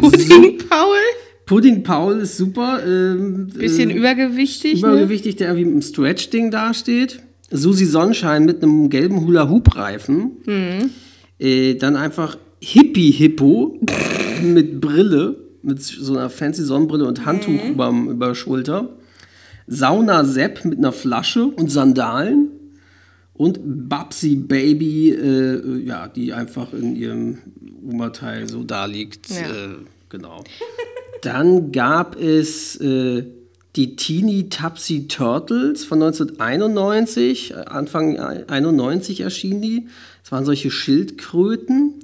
Pudding 0.00 0.58
Paul, 0.68 0.98
Pudding 1.46 1.82
Paul 1.82 2.20
ist 2.20 2.36
super. 2.36 2.80
Ähm, 2.86 3.48
bisschen 3.48 3.90
äh, 3.90 3.94
übergewichtig. 3.94 4.82
Ne? 4.82 4.88
übergewichtig, 4.88 5.36
der 5.36 5.48
irgendwie 5.48 5.66
mit 5.66 5.72
einem 5.74 5.82
Stretch-Ding 5.82 6.50
dasteht. 6.50 7.20
Susi 7.52 7.84
Sonnenschein 7.84 8.44
mit 8.44 8.62
einem 8.62 8.88
gelben 8.90 9.20
Hula-Hoop-Reifen. 9.26 10.32
Mhm. 10.46 10.90
Äh, 11.38 11.74
dann 11.74 11.96
einfach 11.96 12.36
Hippie-Hippo 12.60 13.78
mit 14.42 14.80
Brille, 14.80 15.36
mit 15.62 15.82
so 15.82 16.12
einer 16.16 16.30
fancy 16.30 16.62
Sonnenbrille 16.62 17.04
und 17.06 17.24
Handtuch 17.26 17.52
Mhm. 17.64 17.70
über, 17.72 17.90
über 18.10 18.34
Schulter. 18.34 18.90
Sauna-Sepp 19.66 20.64
mit 20.64 20.78
einer 20.78 20.92
Flasche 20.92 21.44
und 21.46 21.70
Sandalen. 21.70 22.48
Und 23.34 23.60
Babsi 23.88 24.36
Baby, 24.36 25.10
äh, 25.10 25.78
ja, 25.84 26.06
die 26.08 26.32
einfach 26.32 26.72
in 26.72 26.94
ihrem 26.94 27.38
Oberteil 27.84 28.46
so 28.48 28.62
da 28.62 28.84
liegt. 28.84 29.30
Ja. 29.30 29.36
Äh, 29.40 29.76
genau. 30.10 30.44
Dann 31.22 31.72
gab 31.72 32.20
es 32.20 32.76
äh, 32.76 33.24
die 33.76 33.96
Teeny 33.96 34.48
Tupsy 34.48 35.08
Turtles 35.08 35.84
von 35.84 36.02
1991. 36.02 37.52
Äh, 37.52 37.54
Anfang 37.66 38.18
91 38.18 39.20
erschienen 39.20 39.62
die. 39.62 39.86
Das 40.22 40.32
waren 40.32 40.44
solche 40.44 40.70
Schildkröten. 40.70 41.94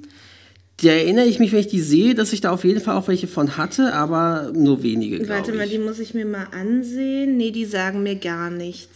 Da 0.81 0.89
erinnere 0.89 1.25
ich 1.25 1.39
mich, 1.39 1.51
wenn 1.51 1.59
ich 1.59 1.67
die 1.67 1.81
sehe, 1.81 2.15
dass 2.15 2.31
ich 2.31 2.39
da 2.41 2.51
auf 2.51 2.63
jeden 2.63 2.79
Fall 2.79 2.95
auch 2.95 3.09
welche 3.09 3.27
von 3.27 3.57
hatte, 3.57 3.93
aber 3.93 4.51
nur 4.55 4.81
wenige, 4.81 5.27
Warte 5.27 5.51
ich. 5.51 5.57
mal, 5.57 5.67
die 5.67 5.77
muss 5.77 5.99
ich 5.99 6.13
mir 6.13 6.25
mal 6.25 6.47
ansehen. 6.51 7.35
Nee, 7.35 7.51
die 7.51 7.65
sagen 7.65 8.01
mir 8.01 8.15
gar 8.15 8.49
nichts. 8.49 8.89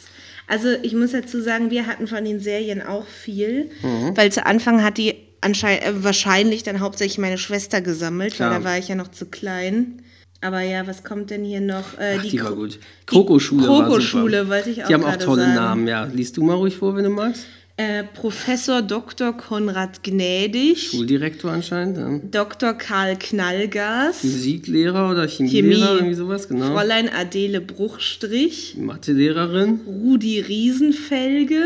Also 0.47 0.69
ich 0.81 0.93
muss 0.93 1.11
dazu 1.11 1.41
sagen, 1.41 1.71
wir 1.71 1.85
hatten 1.87 2.07
von 2.07 2.23
den 2.23 2.39
Serien 2.39 2.81
auch 2.81 3.05
viel, 3.05 3.69
Mhm. 3.81 4.15
weil 4.15 4.31
zu 4.31 4.45
Anfang 4.45 4.81
hat 4.83 4.97
die 4.97 5.15
anscheinend 5.41 5.83
äh, 5.83 6.03
wahrscheinlich 6.03 6.63
dann 6.63 6.79
hauptsächlich 6.79 7.17
meine 7.17 7.37
Schwester 7.37 7.81
gesammelt, 7.81 8.35
Klar. 8.35 8.51
weil 8.51 8.59
da 8.59 8.63
war 8.63 8.77
ich 8.77 8.87
ja 8.87 8.95
noch 8.95 9.09
zu 9.11 9.25
klein. 9.25 10.01
Aber 10.43 10.61
ja, 10.61 10.85
was 10.87 11.03
kommt 11.03 11.29
denn 11.29 11.43
hier 11.43 11.61
noch? 11.61 11.97
Äh, 11.99 12.17
Ach, 12.19 12.21
die, 12.23 12.39
war 12.41 12.51
Kro- 12.51 12.55
gut. 12.55 12.79
Krokoschule 13.05 13.67
war 13.67 13.85
Krokoschule 13.87 14.49
wollte 14.49 14.69
ich 14.71 14.83
auch 14.83 14.87
Die 14.87 14.93
haben 14.93 15.03
auch 15.05 15.15
tolle 15.15 15.41
sagen. 15.43 15.55
Namen, 15.55 15.87
ja. 15.87 16.03
Liest 16.05 16.37
du 16.37 16.43
mal 16.43 16.55
ruhig 16.55 16.75
vor, 16.75 16.95
wenn 16.95 17.03
du 17.05 17.09
magst. 17.09 17.45
Äh, 17.75 18.03
Professor 18.03 18.83
Dr. 18.83 19.33
Konrad 19.35 20.03
Gnädig, 20.03 20.91
Schuldirektor 20.91 21.51
anscheinend. 21.51 21.97
Ja. 21.97 22.19
Dr. 22.43 22.73
Karl 22.73 23.15
Knallgas, 23.17 24.19
Physiklehrer 24.19 25.09
oder 25.09 25.27
Chemielehrer, 25.27 25.85
Chemie. 25.87 25.97
irgendwie 25.97 26.13
sowas, 26.13 26.47
genau. 26.47 26.67
Fräulein 26.71 27.09
Adele 27.09 27.61
Bruchstrich, 27.61 28.75
Mathelehrerin, 28.77 29.79
Rudi 29.87 30.39
Riesenfelge, 30.41 31.63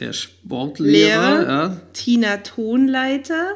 der 0.00 0.14
Sportlehrer, 0.14 1.38
Lehrer. 1.40 1.46
ja. 1.48 1.80
Tina 1.92 2.38
Tonleiter, 2.38 3.48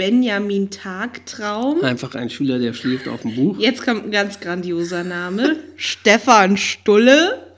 Benjamin 0.00 0.70
Tagtraum. 0.70 1.82
Einfach 1.82 2.14
ein 2.14 2.30
Schüler, 2.30 2.58
der 2.58 2.72
schläft 2.72 3.06
auf 3.06 3.20
dem 3.20 3.34
Buch. 3.34 3.58
Jetzt 3.58 3.84
kommt 3.84 4.06
ein 4.06 4.10
ganz 4.10 4.40
grandioser 4.40 5.04
Name. 5.04 5.56
Stefan 5.76 6.56
Stulle, 6.56 7.52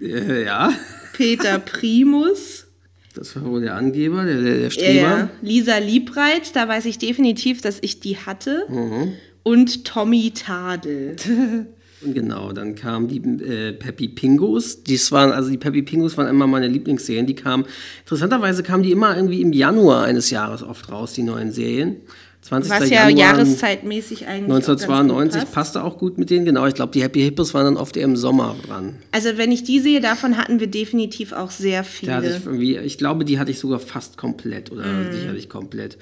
Äh, 0.00 0.44
ja, 0.44 0.72
Peter 1.12 1.60
Primus, 1.60 2.66
das 3.14 3.36
war 3.36 3.44
wohl 3.44 3.60
der 3.60 3.76
Angeber, 3.76 4.24
der, 4.24 4.40
der, 4.42 4.54
der 4.54 4.62
ja, 4.62 4.70
Streber. 4.70 5.00
ja. 5.00 5.30
Lisa 5.40 5.78
Liebreiz, 5.78 6.50
da 6.50 6.66
weiß 6.66 6.86
ich 6.86 6.98
definitiv, 6.98 7.60
dass 7.60 7.78
ich 7.80 8.00
die 8.00 8.16
hatte. 8.16 8.64
Mhm. 8.68 9.12
Und 9.44 9.84
Tommy 9.84 10.32
Tadel. 10.32 11.14
Und 12.04 12.14
Genau, 12.14 12.52
dann 12.52 12.74
kamen 12.74 13.08
die 13.08 13.18
äh, 13.44 13.72
Peppy 13.72 14.08
Pingos. 14.08 14.82
Dies 14.82 15.10
waren, 15.12 15.32
also 15.32 15.50
die 15.50 15.58
Peppy 15.58 15.82
Pingos 15.82 16.16
waren 16.16 16.28
immer 16.28 16.46
meine 16.46 16.68
Lieblingsserien. 16.68 17.26
Die 17.26 17.34
kamen, 17.34 17.64
interessanterweise 18.04 18.62
kamen 18.62 18.82
die 18.82 18.92
immer 18.92 19.16
irgendwie 19.16 19.40
im 19.40 19.52
Januar 19.52 20.04
eines 20.04 20.30
Jahres 20.30 20.62
oft 20.62 20.90
raus, 20.90 21.12
die 21.14 21.22
neuen 21.22 21.50
Serien. 21.52 21.96
20. 22.42 22.70
Was 22.70 22.90
ja 22.90 23.08
Januar 23.08 23.36
jahreszeitmäßig 23.36 24.26
eigentlich 24.26 24.44
auch 24.52 24.56
ganz 24.56 24.66
gut 24.66 24.90
1992 24.90 25.40
passt. 25.40 25.52
passte 25.54 25.82
auch 25.82 25.96
gut 25.96 26.18
mit 26.18 26.28
denen, 26.28 26.44
genau. 26.44 26.66
Ich 26.66 26.74
glaube, 26.74 26.92
die 26.92 27.02
Happy 27.02 27.22
Hippos 27.22 27.54
waren 27.54 27.64
dann 27.64 27.76
oft 27.78 27.96
eher 27.96 28.04
im 28.04 28.16
Sommer 28.16 28.54
dran. 28.66 28.96
Also 29.12 29.30
wenn 29.38 29.50
ich 29.50 29.64
die 29.64 29.80
sehe, 29.80 30.02
davon 30.02 30.36
hatten 30.36 30.60
wir 30.60 30.66
definitiv 30.66 31.32
auch 31.32 31.50
sehr 31.50 31.84
viele. 31.84 32.38
ich, 32.60 32.76
ich 32.76 32.98
glaube, 32.98 33.24
die 33.24 33.38
hatte 33.38 33.50
ich 33.50 33.58
sogar 33.58 33.78
fast 33.78 34.18
komplett 34.18 34.70
oder 34.70 34.84
Mhm. 34.84 35.12
sicherlich 35.12 35.48
komplett. 35.48 35.96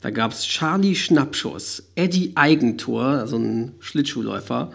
Da 0.00 0.10
gab 0.10 0.30
es 0.32 0.44
Charlie 0.46 0.94
Schnappschuss, 0.94 1.82
Eddie 1.96 2.32
Eigentor, 2.36 3.02
also 3.04 3.36
ein 3.36 3.72
Schlittschuhläufer, 3.80 4.70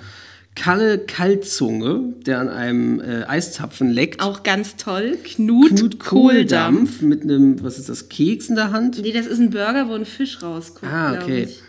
Kalle 0.55 0.99
Kaltzunge, 0.99 2.13
der 2.25 2.39
an 2.39 2.47
einem 2.49 2.99
äh, 3.01 3.23
Eiszapfen 3.25 3.91
leckt, 3.91 4.21
Auch 4.21 4.43
ganz 4.43 4.77
toll. 4.77 5.17
Knut, 5.23 5.75
Knut 5.75 5.99
Kohldampf. 5.99 6.99
Kohldampf 6.99 7.01
mit 7.01 7.23
einem, 7.23 7.61
was 7.61 7.77
ist 7.77 7.89
das, 7.89 8.07
Keks 8.09 8.47
in 8.49 8.55
der 8.55 8.71
Hand. 8.71 8.99
Nee, 9.01 9.11
das 9.11 9.25
ist 9.27 9.39
ein 9.39 9.49
Burger, 9.49 9.89
wo 9.89 9.93
ein 9.93 10.05
Fisch 10.05 10.41
rauskommt, 10.41 10.91
Ah, 10.91 11.13
okay. 11.21 11.43
ich. 11.43 11.61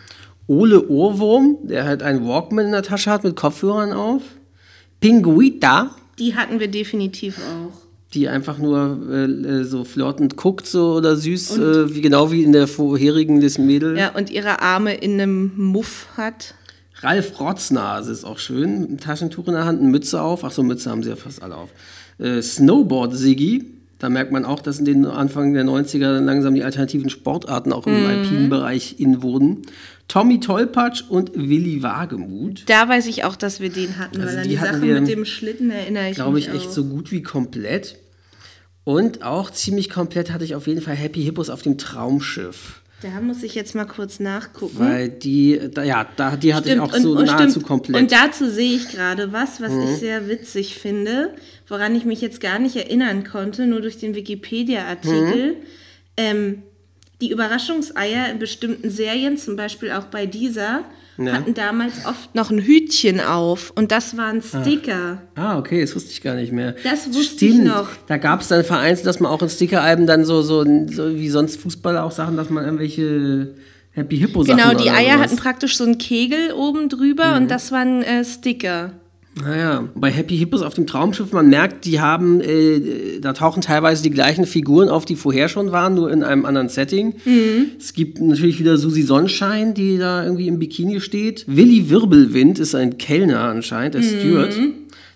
Ole 0.47 0.87
Ohrwurm, 0.87 1.57
der 1.63 1.83
halt 1.83 2.01
einen 2.01 2.25
Walkman 2.25 2.67
in 2.67 2.71
der 2.71 2.81
Tasche 2.83 3.11
hat 3.11 3.25
mit 3.25 3.35
Kopfhörern 3.35 3.91
auf. 3.91 4.21
Pinguita, 5.01 5.91
Die 6.17 6.35
hatten 6.35 6.59
wir 6.59 6.67
definitiv 6.69 7.37
auch. 7.39 7.73
die 8.13 8.29
einfach 8.29 8.57
nur 8.57 8.99
äh, 9.11 9.25
äh, 9.25 9.63
so 9.63 9.83
flirtend 9.83 10.37
guckt 10.37 10.65
so 10.65 10.93
oder 10.93 11.17
süß, 11.17 11.57
äh, 11.57 11.93
wie 11.93 11.99
genau 12.01 12.31
wie 12.31 12.43
in 12.43 12.53
der 12.53 12.67
vorherigen 12.67 13.41
des 13.41 13.57
Mädel. 13.57 13.97
Ja, 13.97 14.15
und 14.15 14.29
ihre 14.29 14.61
Arme 14.61 14.95
in 14.95 15.13
einem 15.19 15.51
Muff 15.57 16.07
hat. 16.15 16.55
Ralf 17.01 17.39
Rotznase 17.39 18.11
ist 18.11 18.23
auch 18.23 18.39
schön, 18.39 18.85
einem 18.85 18.99
Taschentuch 18.99 19.47
in 19.47 19.53
der 19.53 19.65
Hand, 19.65 19.79
eine 19.81 19.89
Mütze 19.89 20.21
auf. 20.21 20.43
Ach 20.43 20.51
so, 20.51 20.63
Mütze 20.63 20.89
haben 20.89 21.03
sie 21.03 21.09
ja 21.09 21.15
fast 21.15 21.41
alle 21.41 21.55
auf. 21.55 21.69
Äh, 22.19 22.41
Snowboard 22.41 23.15
Siggi, 23.15 23.65
da 23.99 24.09
merkt 24.09 24.31
man 24.31 24.45
auch, 24.45 24.61
dass 24.61 24.79
in 24.79 24.85
den 24.85 25.05
Anfang 25.05 25.53
der 25.53 25.63
90er 25.63 26.13
dann 26.15 26.25
langsam 26.25 26.55
die 26.55 26.63
alternativen 26.63 27.09
Sportarten 27.09 27.71
auch 27.73 27.87
im 27.87 28.05
alpinen 28.05 28.49
Bereich 28.49 28.99
in 28.99 29.21
wurden. 29.21 29.63
Tommy 30.07 30.39
Tollpatsch 30.39 31.03
und 31.09 31.31
Willi 31.35 31.83
Wagemuth. 31.83 32.63
Da 32.67 32.87
weiß 32.87 33.07
ich 33.07 33.25
auch, 33.25 33.35
dass 33.35 33.59
wir 33.59 33.69
den 33.69 33.97
hatten, 33.97 34.21
Also 34.21 34.35
weil 34.35 34.43
an 34.43 34.47
die 34.49 34.55
Sache 34.55 34.81
wir, 34.81 35.01
mit 35.01 35.09
dem 35.09 35.25
Schlitten 35.25 35.69
erinnere 35.69 36.09
ich 36.09 36.15
glaube 36.15 36.35
mich 36.35 36.47
ich, 36.47 36.53
echt 36.53 36.67
auch. 36.67 36.71
so 36.73 36.85
gut 36.85 37.11
wie 37.11 37.21
komplett. 37.21 37.97
Und 38.83 39.21
auch 39.23 39.49
ziemlich 39.51 39.89
komplett 39.89 40.31
hatte 40.31 40.45
ich 40.45 40.55
auf 40.55 40.65
jeden 40.65 40.81
Fall 40.81 40.95
Happy 40.95 41.21
Hippos 41.23 41.49
auf 41.49 41.61
dem 41.61 41.77
Traumschiff. 41.77 42.81
Da 43.01 43.21
muss 43.21 43.43
ich 43.43 43.53
jetzt 43.53 43.75
mal 43.75 43.85
kurz 43.85 44.19
nachgucken. 44.19 44.79
Weil 44.79 45.09
die, 45.09 45.59
da, 45.71 45.83
ja, 45.83 46.07
da, 46.15 46.35
die 46.35 46.55
hatte? 46.55 46.69
Stimmt, 46.69 46.87
ich 46.87 46.93
auch 46.93 46.99
so 46.99 47.11
und, 47.11 47.17
und 47.19 47.25
nahezu 47.25 47.51
stimmt. 47.51 47.67
komplett. 47.67 47.95
Mhm. 47.95 48.01
Und 48.03 48.11
dazu 48.11 48.49
sehe 48.49 48.75
ich 48.75 48.89
gerade 48.89 49.31
was, 49.31 49.61
was 49.61 49.71
ich 49.71 49.97
sehr 49.97 50.27
witzig 50.27 50.75
finde, 50.75 51.35
woran 51.67 51.95
ich 51.95 52.05
mich 52.05 52.21
jetzt 52.21 52.41
gar 52.41 52.57
nicht 52.57 52.75
erinnern 52.75 53.23
konnte, 53.23 53.67
nur 53.67 53.81
durch 53.81 53.97
den 53.97 54.15
Wikipedia-Artikel. 54.15 55.53
Mhm. 55.53 55.55
Ähm, 56.17 56.63
die 57.21 57.31
Überraschungseier 57.31 58.29
in 58.29 58.39
bestimmten 58.39 58.89
Serien, 58.89 59.37
zum 59.37 59.55
Beispiel 59.55 59.91
auch 59.91 60.05
bei 60.05 60.25
dieser, 60.25 60.83
Ja. 61.17 61.33
hatten 61.33 61.53
damals 61.53 62.05
oft 62.05 62.35
noch 62.35 62.51
ein 62.51 62.59
Hütchen 62.59 63.19
auf 63.19 63.71
und 63.75 63.91
das 63.91 64.17
waren 64.17 64.41
Sticker. 64.41 65.21
Ah, 65.35 65.57
okay, 65.57 65.81
das 65.81 65.95
wusste 65.95 66.11
ich 66.11 66.21
gar 66.21 66.35
nicht 66.35 66.51
mehr. 66.51 66.75
Das 66.83 67.07
wusste 67.07 67.37
Stimmt. 67.45 67.53
ich 67.53 67.59
noch. 67.65 67.87
Da 68.07 68.17
gab 68.17 68.41
es 68.41 68.49
dann 68.49 68.63
vereinzelt, 68.63 69.07
dass 69.07 69.19
man 69.19 69.31
auch 69.31 69.41
in 69.41 69.49
Stickeralben 69.49 70.05
dann 70.05 70.25
so, 70.25 70.41
so, 70.41 70.63
so 70.87 71.15
wie 71.15 71.29
sonst 71.29 71.59
Fußballer 71.59 72.03
auch 72.03 72.11
Sachen, 72.11 72.37
dass 72.37 72.49
man 72.49 72.63
irgendwelche 72.65 73.55
Happy 73.91 74.17
Hippo 74.17 74.43
Sachen 74.43 74.57
Genau, 74.59 74.77
die 74.79 74.91
Eier 74.91 75.17
hatten 75.19 75.37
praktisch 75.37 75.75
so 75.77 75.83
einen 75.85 75.97
Kegel 75.97 76.51
oben 76.53 76.87
drüber 76.89 77.31
Mhm. 77.31 77.37
und 77.43 77.51
das 77.51 77.71
waren 77.71 78.03
äh, 78.03 78.23
Sticker. 78.23 78.91
Naja, 79.41 79.87
bei 79.95 80.09
Happy 80.09 80.37
Hippos 80.37 80.61
auf 80.61 80.73
dem 80.73 80.87
Traumschiff, 80.87 81.31
man 81.31 81.49
merkt, 81.49 81.85
die 81.85 81.99
haben, 81.99 82.41
äh, 82.41 83.19
da 83.19 83.33
tauchen 83.33 83.61
teilweise 83.61 84.01
die 84.03 84.09
gleichen 84.09 84.45
Figuren 84.45 84.89
auf, 84.89 85.05
die 85.05 85.15
vorher 85.15 85.47
schon 85.47 85.71
waren, 85.71 85.93
nur 85.93 86.11
in 86.11 86.23
einem 86.23 86.45
anderen 86.45 86.69
Setting. 86.69 87.15
Mhm. 87.25 87.71
Es 87.77 87.93
gibt 87.93 88.19
natürlich 88.19 88.59
wieder 88.59 88.77
Susi 88.77 89.03
Sonnenschein, 89.03 89.73
die 89.73 89.97
da 89.97 90.23
irgendwie 90.23 90.47
im 90.47 90.59
Bikini 90.59 91.01
steht. 91.01 91.45
Willi 91.47 91.89
Wirbelwind 91.89 92.59
ist 92.59 92.73
ein 92.73 92.97
Kellner 92.97 93.41
anscheinend, 93.41 93.95
der 93.95 94.01
Steward. 94.01 94.55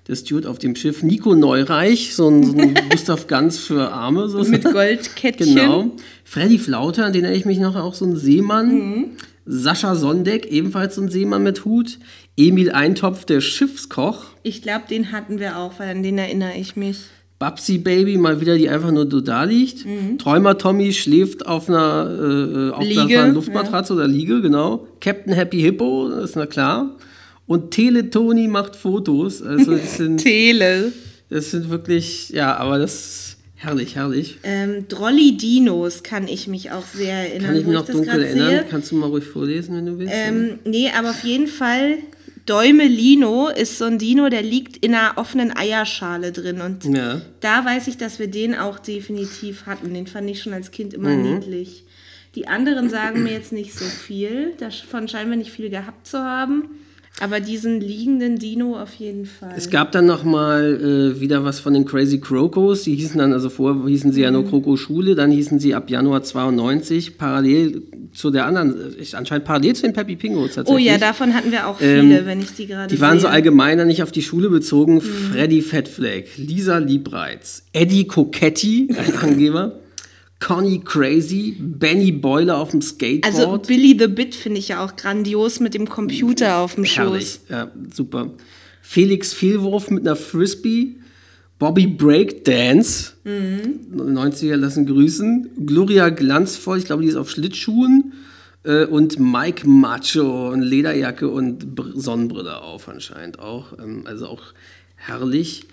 Der 0.07 0.15
Steward 0.15 0.45
auf 0.45 0.59
dem 0.59 0.75
Schiff. 0.75 1.03
Nico 1.03 1.35
Neureich, 1.35 2.15
so 2.15 2.27
ein, 2.27 2.43
so 2.43 2.57
ein 2.57 2.73
Gustav 2.89 3.27
Ganz 3.27 3.59
für 3.59 3.91
Arme. 3.91 4.27
So 4.29 4.43
Mit 4.43 4.63
Goldkettchen. 4.71 5.55
Genau. 5.55 5.91
Freddy 6.23 6.57
Flauter, 6.57 7.05
an 7.05 7.13
den 7.13 7.23
erinnere 7.23 7.39
ich 7.39 7.45
mich 7.45 7.59
noch, 7.59 7.75
auch 7.75 7.93
so 7.93 8.05
ein 8.05 8.15
Seemann. 8.15 9.11
Sascha 9.45 9.95
Sondeck, 9.95 10.45
ebenfalls 10.51 10.95
so 10.95 11.01
ein 11.01 11.09
Seemann 11.09 11.43
mit 11.43 11.65
Hut. 11.65 11.97
Emil 12.37 12.71
Eintopf, 12.71 13.25
der 13.25 13.41
Schiffskoch. 13.41 14.25
Ich 14.43 14.61
glaube, 14.61 14.85
den 14.89 15.11
hatten 15.11 15.39
wir 15.39 15.57
auch, 15.57 15.79
weil 15.79 15.89
an 15.89 16.03
den 16.03 16.17
erinnere 16.17 16.55
ich 16.57 16.75
mich. 16.75 16.97
Babsi 17.39 17.79
Baby, 17.79 18.17
mal 18.17 18.39
wieder, 18.39 18.55
die 18.55 18.69
einfach 18.69 18.91
nur 18.91 19.09
so 19.09 19.19
da 19.19 19.45
liegt. 19.45 19.85
Träumer 20.19 20.59
Tommy 20.59 20.93
schläft 20.93 21.47
auf 21.47 21.69
einer, 21.69 22.69
äh, 22.71 22.75
auf 22.75 22.83
Liege, 22.83 23.19
einer 23.19 23.33
Luftmatratze 23.33 23.93
oder 23.93 24.07
Liege, 24.07 24.41
genau. 24.41 24.87
Captain 24.99 25.33
Happy 25.33 25.59
Hippo, 25.59 26.09
das 26.09 26.31
ist 26.31 26.35
na 26.35 26.45
klar. 26.45 26.95
Und 27.47 27.71
Teletoni 27.71 28.47
macht 28.47 28.75
Fotos. 28.75 29.41
Also 29.41 29.71
das 29.71 29.97
sind, 29.97 30.17
Tele. 30.23 30.93
das 31.29 31.51
sind 31.51 31.69
wirklich, 31.71 32.29
ja, 32.29 32.55
aber 32.57 32.77
das 32.77 32.93
ist 32.93 33.37
herrlich, 33.55 33.95
herrlich. 33.95 34.37
Ähm, 34.43 34.85
Drolli 34.87 35.35
Dinos 35.35 36.03
kann 36.03 36.27
ich 36.27 36.47
mich 36.47 36.71
auch 36.71 36.85
sehr 36.85 37.13
erinnern. 37.29 37.47
Kann 37.47 37.55
ich 37.57 37.65
mich 37.65 37.73
noch 37.73 37.85
dunkel 37.87 38.23
erinnern? 38.23 38.49
Sehe. 38.49 38.65
Kannst 38.69 38.91
du 38.91 38.95
mal 38.95 39.07
ruhig 39.07 39.25
vorlesen, 39.25 39.75
wenn 39.75 39.85
du 39.87 39.97
willst? 39.97 40.13
Ähm, 40.15 40.59
nee, 40.63 40.89
aber 40.95 41.09
auf 41.09 41.23
jeden 41.23 41.47
Fall, 41.47 41.97
Däumelino 42.45 43.49
ist 43.49 43.77
so 43.77 43.85
ein 43.85 43.97
Dino, 43.97 44.29
der 44.29 44.41
liegt 44.41 44.77
in 44.77 44.93
einer 44.95 45.17
offenen 45.17 45.55
Eierschale 45.55 46.31
drin. 46.31 46.61
Und 46.61 46.85
ja. 46.85 47.21
da 47.39 47.65
weiß 47.65 47.87
ich, 47.87 47.97
dass 47.97 48.19
wir 48.19 48.27
den 48.27 48.55
auch 48.55 48.79
definitiv 48.79 49.65
hatten. 49.65 49.93
Den 49.93 50.07
fand 50.07 50.29
ich 50.29 50.41
schon 50.41 50.53
als 50.53 50.71
Kind 50.71 50.93
immer 50.93 51.09
Mhm. 51.09 51.35
niedlich. 51.35 51.85
Die 52.35 52.47
anderen 52.47 52.89
sagen 52.89 53.23
mir 53.23 53.33
jetzt 53.33 53.51
nicht 53.51 53.73
so 53.73 53.85
viel. 53.85 54.53
Davon 54.57 55.07
scheinen 55.07 55.29
wir 55.31 55.37
nicht 55.37 55.51
viel 55.51 55.69
gehabt 55.69 56.07
zu 56.07 56.19
haben. 56.19 56.69
Aber 57.21 57.39
diesen 57.39 57.79
liegenden 57.79 58.37
Dino 58.39 58.75
auf 58.77 58.95
jeden 58.95 59.25
Fall. 59.25 59.53
Es 59.55 59.69
gab 59.69 59.91
dann 59.91 60.05
noch 60.07 60.23
mal 60.23 61.13
äh, 61.15 61.21
wieder 61.21 61.43
was 61.43 61.59
von 61.59 61.73
den 61.75 61.85
Crazy 61.85 62.19
Crocos. 62.19 62.83
Die 62.83 62.95
hießen 62.95 63.19
dann, 63.19 63.31
also 63.31 63.49
vorher 63.49 63.87
hießen 63.87 64.11
sie 64.11 64.21
ja 64.21 64.29
Mhm. 64.31 64.37
nur 64.37 64.49
Croco 64.49 64.75
Schule, 64.75 65.13
dann 65.15 65.29
hießen 65.31 65.59
sie 65.59 65.75
ab 65.75 65.89
Januar 65.89 66.23
92 66.23 67.17
parallel 67.19 67.83
zu 68.13 68.31
der 68.31 68.45
anderen, 68.47 68.71
äh, 68.99 69.15
anscheinend 69.15 69.45
parallel 69.45 69.73
zu 69.75 69.83
den 69.83 69.93
Peppy 69.93 70.15
Pingos 70.15 70.51
oh 70.51 70.55
tatsächlich. 70.55 70.85
ja, 70.85 70.97
davon 70.97 71.33
hatten 71.33 71.51
wir 71.51 71.67
auch 71.67 71.77
viele, 71.77 72.19
Ähm, 72.19 72.25
wenn 72.25 72.41
ich 72.41 72.53
die 72.53 72.65
gerade 72.67 72.93
Die 72.93 72.99
waren 72.99 73.17
so 73.19 73.27
sehe. 73.27 73.31
allgemein 73.31 73.77
dann 73.77 73.87
nicht 73.87 74.03
auf 74.03 74.11
die 74.11 74.21
Schule 74.23 74.49
bezogen. 74.49 74.95
Mhm. 74.95 75.01
Freddy 75.01 75.61
Fettfleck, 75.61 76.29
Lisa 76.37 76.79
Liebreiz, 76.79 77.63
Eddie 77.71 78.05
Coquetti, 78.07 78.89
ein 78.97 79.15
Angeber, 79.29 79.73
Conny 80.41 80.81
Crazy, 80.83 81.55
Benny 81.59 82.11
Boiler 82.11 82.57
auf 82.57 82.71
dem 82.71 82.81
Skateboard. 82.81 83.25
Also 83.33 83.57
Billy 83.59 83.95
the 83.97 84.07
Bit 84.07 84.35
finde 84.35 84.59
ich 84.59 84.67
ja 84.69 84.83
auch 84.83 84.95
grandios 84.97 85.59
mit 85.61 85.73
dem 85.73 85.87
Computer 85.87 86.57
auf 86.57 86.75
dem 86.75 86.83
Herrlich, 86.83 87.23
Schoß. 87.33 87.39
ja, 87.49 87.71
super. 87.93 88.31
Felix 88.81 89.31
Fehlwurf 89.33 89.89
mit 89.91 90.05
einer 90.05 90.15
Frisbee. 90.17 90.95
Bobby 91.59 91.85
Breakdance. 91.85 93.13
Mhm. 93.23 94.17
90er 94.17 94.55
lassen 94.55 94.87
grüßen. 94.87 95.51
Gloria 95.67 96.09
Glanzvoll, 96.09 96.79
ich 96.79 96.85
glaube, 96.85 97.03
die 97.03 97.09
ist 97.09 97.15
auf 97.15 97.29
Schlittschuhen. 97.29 98.13
Äh, 98.63 98.85
Und 98.85 99.19
Mike 99.19 99.67
Macho 99.69 100.49
und 100.51 100.63
Lederjacke 100.63 101.29
und 101.29 101.75
Br- 101.75 101.91
Sonnenbrille 101.95 102.61
auf 102.61 102.89
anscheinend 102.89 103.37
auch. 103.39 103.77
Ähm, 103.77 104.03
Also 104.05 104.25
auch 104.25 104.41
herrlich. 104.95 105.65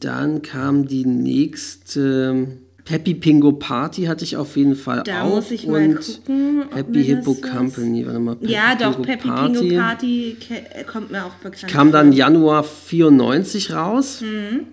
Dann 0.00 0.42
kam 0.42 0.86
die 0.86 1.04
nächste 1.04 2.58
Happy 2.88 3.14
Pingo 3.14 3.52
Party 3.52 4.04
hatte 4.04 4.24
ich 4.24 4.36
auf 4.36 4.56
jeden 4.56 4.74
Fall 4.76 5.02
Da 5.04 5.22
auch. 5.22 5.36
muss 5.36 5.50
ich 5.50 5.66
mal 5.66 5.82
und 5.88 5.96
gucken, 6.00 6.62
ob 6.70 6.74
Happy 6.76 7.04
Hippo 7.04 7.34
Company, 7.34 8.06
warte 8.06 8.18
mal. 8.18 8.36
Ja, 8.40 8.74
doch, 8.74 8.92
Pingo 8.92 9.02
Peppy 9.02 9.28
Pingo 9.30 9.76
Party 9.80 10.36
ke- 10.40 10.74
äh, 10.74 10.84
kommt 10.84 11.10
mir 11.10 11.24
auch 11.26 11.34
bekannt 11.34 11.70
Kam 11.70 11.92
dann. 11.92 12.12
Januar 12.12 12.64
94 12.64 13.72
raus. 13.72 14.22
Mhm. 14.22 14.66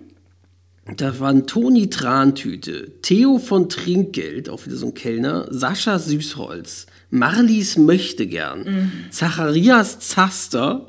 Da 0.96 1.18
waren 1.18 1.48
Toni 1.48 1.90
Trantüte, 1.90 2.92
Theo 3.02 3.38
von 3.38 3.68
Trinkgeld, 3.68 4.48
auch 4.48 4.64
wieder 4.66 4.76
so 4.76 4.86
ein 4.86 4.94
Kellner, 4.94 5.46
Sascha 5.50 5.98
Süßholz, 5.98 6.86
Marlies 7.10 7.76
Möchtegern, 7.76 8.60
Mhm. 8.64 8.92
Zacharias 9.10 9.98
Zaster, 9.98 10.86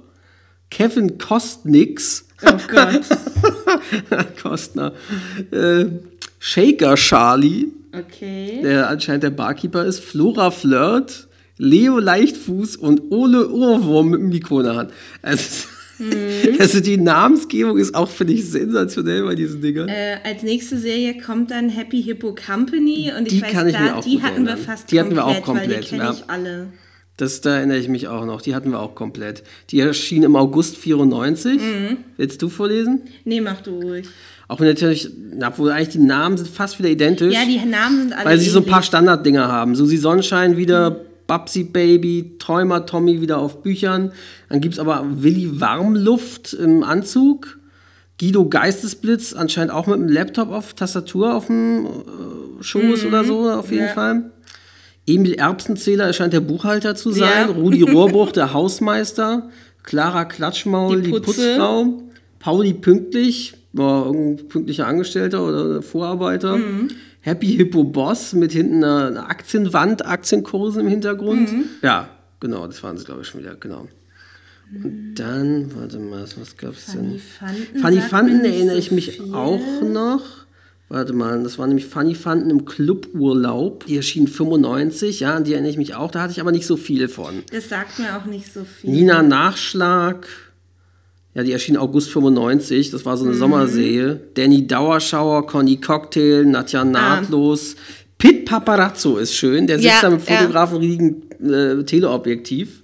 Kevin 0.70 1.18
Kostnix, 1.18 2.26
Oh 2.46 2.58
Gott. 2.72 3.02
Kostner, 4.44 4.94
äh, 5.52 5.86
Shaker 6.40 6.96
Charlie, 6.96 7.68
Okay. 7.94 8.60
der 8.64 8.90
anscheinend 8.90 9.24
der 9.24 9.30
Barkeeper 9.32 9.86
ist, 9.86 10.00
Flora 10.02 10.52
Flirt, 10.52 11.28
Leo 11.58 11.98
Leichtfuß 12.00 12.76
und 12.76 13.12
Ole 13.12 13.50
Ohrwurm 13.50 14.10
mit 14.10 14.20
dem 14.20 14.30
Mikro 14.30 14.60
in 14.60 14.66
der 14.66 14.76
Hand. 14.76 14.92
Also, 15.22 15.68
Mhm. 16.00 16.12
also 16.60 16.80
die 16.80 16.98
Namensgebung 16.98 17.78
ist 17.80 17.96
auch, 17.96 18.10
finde 18.10 18.34
ich, 18.34 18.46
sensationell 18.48 19.24
bei 19.24 19.34
diesen 19.34 19.62
Dingern. 19.62 19.90
Äh, 19.90 20.18
als 20.24 20.44
nächste 20.44 20.78
Serie 20.78 21.18
kommt 21.20 21.50
dann 21.50 21.70
Happy 21.70 22.04
Hippo 22.04 22.36
Company 22.36 23.12
und 23.18 23.26
ich 23.26 23.34
Die 23.34 23.42
weiß, 23.42 23.52
kann 23.52 23.68
ich 23.68 23.74
da, 23.74 23.82
mir 23.82 23.96
auch 23.98 24.04
die 24.04 24.22
hatten 24.22 24.44
wir 24.44 24.52
erinnern. 24.52 24.58
fast 24.66 24.92
Die 24.92 25.00
hatten 25.00 25.16
wir 25.16 25.24
komplett, 25.24 25.42
auch 25.42 25.46
komplett, 25.46 25.70
weil 25.72 25.82
die 25.82 25.88
kenne 25.88 26.04
ja. 26.04 26.12
ich 26.14 26.30
alle. 26.30 26.68
Das, 27.18 27.42
da 27.42 27.56
erinnere 27.56 27.80
ich 27.80 27.88
mich 27.88 28.08
auch 28.10 28.26
noch. 28.28 28.44
Die 28.44 28.54
hatten 28.54 28.70
wir 28.70 28.80
auch 28.80 28.94
komplett. 28.94 29.42
Die 29.72 29.80
erschien 29.80 30.22
im 30.22 30.36
August 30.36 30.78
94. 30.78 31.56
Mhm. 31.60 31.98
Willst 32.16 32.44
du 32.44 32.50
vorlesen? 32.50 33.02
Nee, 33.26 33.42
mach 33.42 33.62
du 33.62 33.72
ruhig. 33.82 34.06
Auch 34.48 34.60
wenn 34.60 34.68
natürlich, 34.68 35.10
obwohl 35.46 35.72
eigentlich 35.72 35.90
die 35.90 36.00
Namen 36.00 36.38
sind 36.38 36.50
fast 36.50 36.80
wieder 36.80 36.90
identisch. 36.90 37.34
Ja, 37.34 37.42
die 37.46 37.58
Namen 37.68 38.00
sind 38.04 38.14
alle 38.14 38.26
weil 38.26 38.38
sie 38.40 38.50
so 38.50 38.60
ein 38.60 38.66
paar. 38.66 38.82
Standarddinger 38.82 39.48
haben. 39.52 39.76
Susi 39.76 39.98
Sonnenschein 39.98 40.56
wieder, 40.56 41.02
Babsi 41.28 41.64
Baby, 41.66 42.36
Träumer 42.40 42.86
Tommy 42.86 43.20
wieder 43.20 43.40
auf 43.40 43.62
Büchern. 43.62 44.14
Dann 44.50 44.62
gibt 44.62 44.76
es 44.76 44.80
aber 44.80 45.06
Willi 45.22 45.60
Warmluft 45.60 46.54
im 46.54 46.84
Anzug. 46.84 47.60
Guido 48.20 48.48
Geistesblitz, 48.48 49.34
anscheinend 49.34 49.72
auch 49.72 49.86
mit 49.86 49.96
einem 49.98 50.08
Laptop 50.10 50.50
auf 50.52 50.74
Tastatur 50.74 51.36
auf 51.36 51.48
dem 51.48 51.86
äh, 51.86 52.64
Schoß 52.64 53.06
oder 53.06 53.24
so, 53.26 53.50
auf 53.52 53.70
jeden 53.70 53.84
Mhm. 53.84 53.88
Ja. 53.90 53.94
Fall. 53.94 54.32
Emil 55.06 55.34
Erbsenzähler 55.36 56.06
erscheint 56.06 56.34
der 56.34 56.40
Buchhalter 56.40 56.96
zu 56.96 57.12
sein. 57.12 57.48
Ja. 57.50 57.54
Rudi 57.54 57.82
Rohrbruch, 57.92 58.32
der 58.32 58.54
Hausmeister. 58.54 59.50
Clara 59.84 60.26
Klatschmaul, 60.26 60.98
Die 60.98 61.04
die, 61.04 61.12
Putze. 61.12 61.26
Putzfrau. 61.26 62.02
Pauli 62.40 62.74
Pünktlich, 62.74 63.54
war 63.78 64.08
irgendein 64.08 64.48
pünktlicher 64.48 64.88
Angestellter 64.88 65.48
oder 65.48 65.82
Vorarbeiter. 65.82 66.58
Mhm. 66.58 66.90
Happy 67.22 67.48
Hippo 67.48 67.84
Boss 67.84 68.34
mit 68.34 68.52
hinten 68.52 68.84
einer, 68.84 69.30
Aktienwand, 69.30 70.06
Aktienkurse 70.06 70.80
im 70.82 70.88
Hintergrund. 70.88 71.52
Mhm. 71.52 71.66
Ja, 71.82 72.10
genau, 72.40 72.68
das 72.68 72.82
waren 72.84 72.98
sie, 72.98 73.06
glaube 73.06 73.22
ich, 73.22 73.28
schon 73.28 73.42
wieder, 73.42 73.56
genau. 73.56 73.88
Und 74.74 75.16
dann, 75.16 75.72
warte 75.76 75.98
mal, 76.00 76.24
was 76.24 76.58
gab's 76.58 76.88
denn? 76.88 77.06
Funny 77.06 77.20
Fanten. 77.20 77.80
Funny 77.80 78.02
Fanten 78.02 78.42
nicht 78.42 78.54
erinnere 78.54 78.76
so 78.76 78.80
ich 78.80 78.92
mich 78.92 79.12
viel. 79.12 79.34
auch 79.34 79.82
noch. 79.82 80.22
Warte 80.90 81.12
mal, 81.12 81.44
das 81.44 81.58
war 81.58 81.68
nämlich 81.68 81.86
Funny 81.86 82.16
Fanten 82.16 82.50
im 82.50 82.64
Cluburlaub. 82.64 83.86
Die 83.86 83.98
erschien 83.98 84.28
95, 84.28 85.20
ja, 85.20 85.36
an 85.36 85.44
die 85.44 85.54
erinnere 85.54 85.72
ich 85.72 85.78
mich 85.78 85.96
auch. 85.96 86.12
Da 86.12 86.22
hatte 86.22 86.32
ich 86.32 86.40
aber 86.40 86.52
nicht 86.52 86.66
so 86.66 86.78
viel 86.78 87.10
von. 87.10 87.44
Das 87.52 87.68
sagt 87.70 88.00
mir 88.00 88.18
auch 88.18 88.26
nicht 88.26 88.54
so 88.54 88.64
viel. 88.64 88.90
Nina 88.92 89.22
Nachschlag. 89.22 90.28
Ja, 91.38 91.44
die 91.44 91.52
erschien 91.52 91.78
August 91.78 92.10
95. 92.10 92.90
Das 92.90 93.06
war 93.06 93.16
so 93.16 93.24
eine 93.24 93.36
Mhm. 93.36 93.38
Sommerserie. 93.38 94.20
Danny 94.34 94.66
Dauerschauer, 94.66 95.46
Conny 95.46 95.78
Cocktail, 95.78 96.44
Nadja 96.46 96.84
Nahtlos. 96.84 97.76
Pit 98.18 98.46
Paparazzo 98.46 99.18
ist 99.18 99.36
schön. 99.36 99.68
Der 99.68 99.78
sitzt 99.78 99.92
Ah. 99.92 99.96
Ja, 99.98 100.02
da 100.02 100.10
mit 100.10 100.28
ja. 100.28 100.38
Fotografen 100.38 100.78
riesigen 100.80 101.22
äh, 101.48 101.84
Teleobjektiv. 101.84 102.82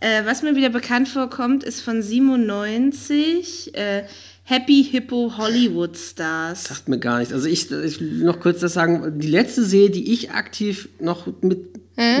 Äh, 0.00 0.26
was 0.26 0.42
mir 0.42 0.56
wieder 0.56 0.68
bekannt 0.68 1.08
vorkommt, 1.08 1.64
ist 1.64 1.80
von 1.80 2.02
97 2.02 3.74
äh, 3.74 4.02
Happy 4.48 4.82
Hippo 4.82 5.34
Hollywood 5.36 5.94
Stars. 5.94 6.64
Sagt 6.64 6.88
mir 6.88 6.98
gar 6.98 7.18
nicht. 7.18 7.34
Also 7.34 7.46
ich, 7.46 7.70
ich 7.70 8.00
will 8.00 8.24
noch 8.24 8.40
kurz 8.40 8.60
das 8.60 8.72
sagen. 8.72 9.18
Die 9.18 9.28
letzte 9.28 9.62
Serie, 9.62 9.90
die 9.90 10.10
ich 10.10 10.30
aktiv 10.30 10.88
noch 11.00 11.26
mit, 11.42 11.66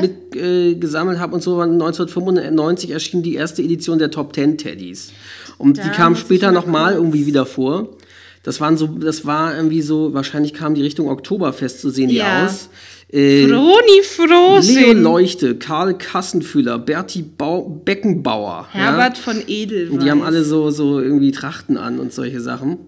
mit 0.02 0.36
äh, 0.36 0.74
gesammelt 0.74 1.20
habe 1.20 1.34
und 1.34 1.42
so, 1.42 1.56
war 1.56 1.64
1995 1.64 2.90
erschien 2.90 3.22
die 3.22 3.34
erste 3.34 3.62
Edition 3.62 3.98
der 3.98 4.10
Top 4.10 4.34
Ten 4.34 4.58
Teddys. 4.58 5.12
Und 5.56 5.78
die 5.78 5.80
Da 5.80 5.88
kam 5.88 6.12
muss 6.12 6.18
ich 6.20 6.26
später 6.26 6.48
mal 6.48 6.52
nochmal 6.52 6.92
irgendwie 6.92 7.24
wieder 7.24 7.46
vor. 7.46 7.96
Das 8.42 8.60
waren 8.60 8.76
so, 8.76 8.86
das 8.86 9.24
war 9.24 9.56
irgendwie 9.56 9.80
so, 9.80 10.12
wahrscheinlich 10.12 10.52
kam 10.52 10.74
die 10.74 10.82
Richtung 10.82 11.08
Oktoberfest, 11.08 11.80
so 11.80 11.88
sehen 11.88 12.10
die 12.10 12.16
Ja. 12.16 12.44
aus. 12.44 12.68
Äh, 13.10 13.46
Froni 13.48 13.86
Leo 13.96 14.02
Frohsinn. 14.02 15.02
Leuchte, 15.02 15.56
Karl 15.56 15.96
Kassenfüller, 15.96 16.78
Berti 16.78 17.22
Bau 17.22 17.62
Beckenbauer. 17.62 18.68
Herbert 18.72 19.16
ja? 19.16 19.22
von 19.22 19.42
Edelweiss. 19.46 20.04
Die 20.04 20.10
haben 20.10 20.22
alle 20.22 20.44
so, 20.44 20.70
so 20.70 21.00
irgendwie 21.00 21.32
Trachten 21.32 21.76
an 21.78 21.98
und 22.00 22.12
solche 22.12 22.40
Sachen. 22.40 22.78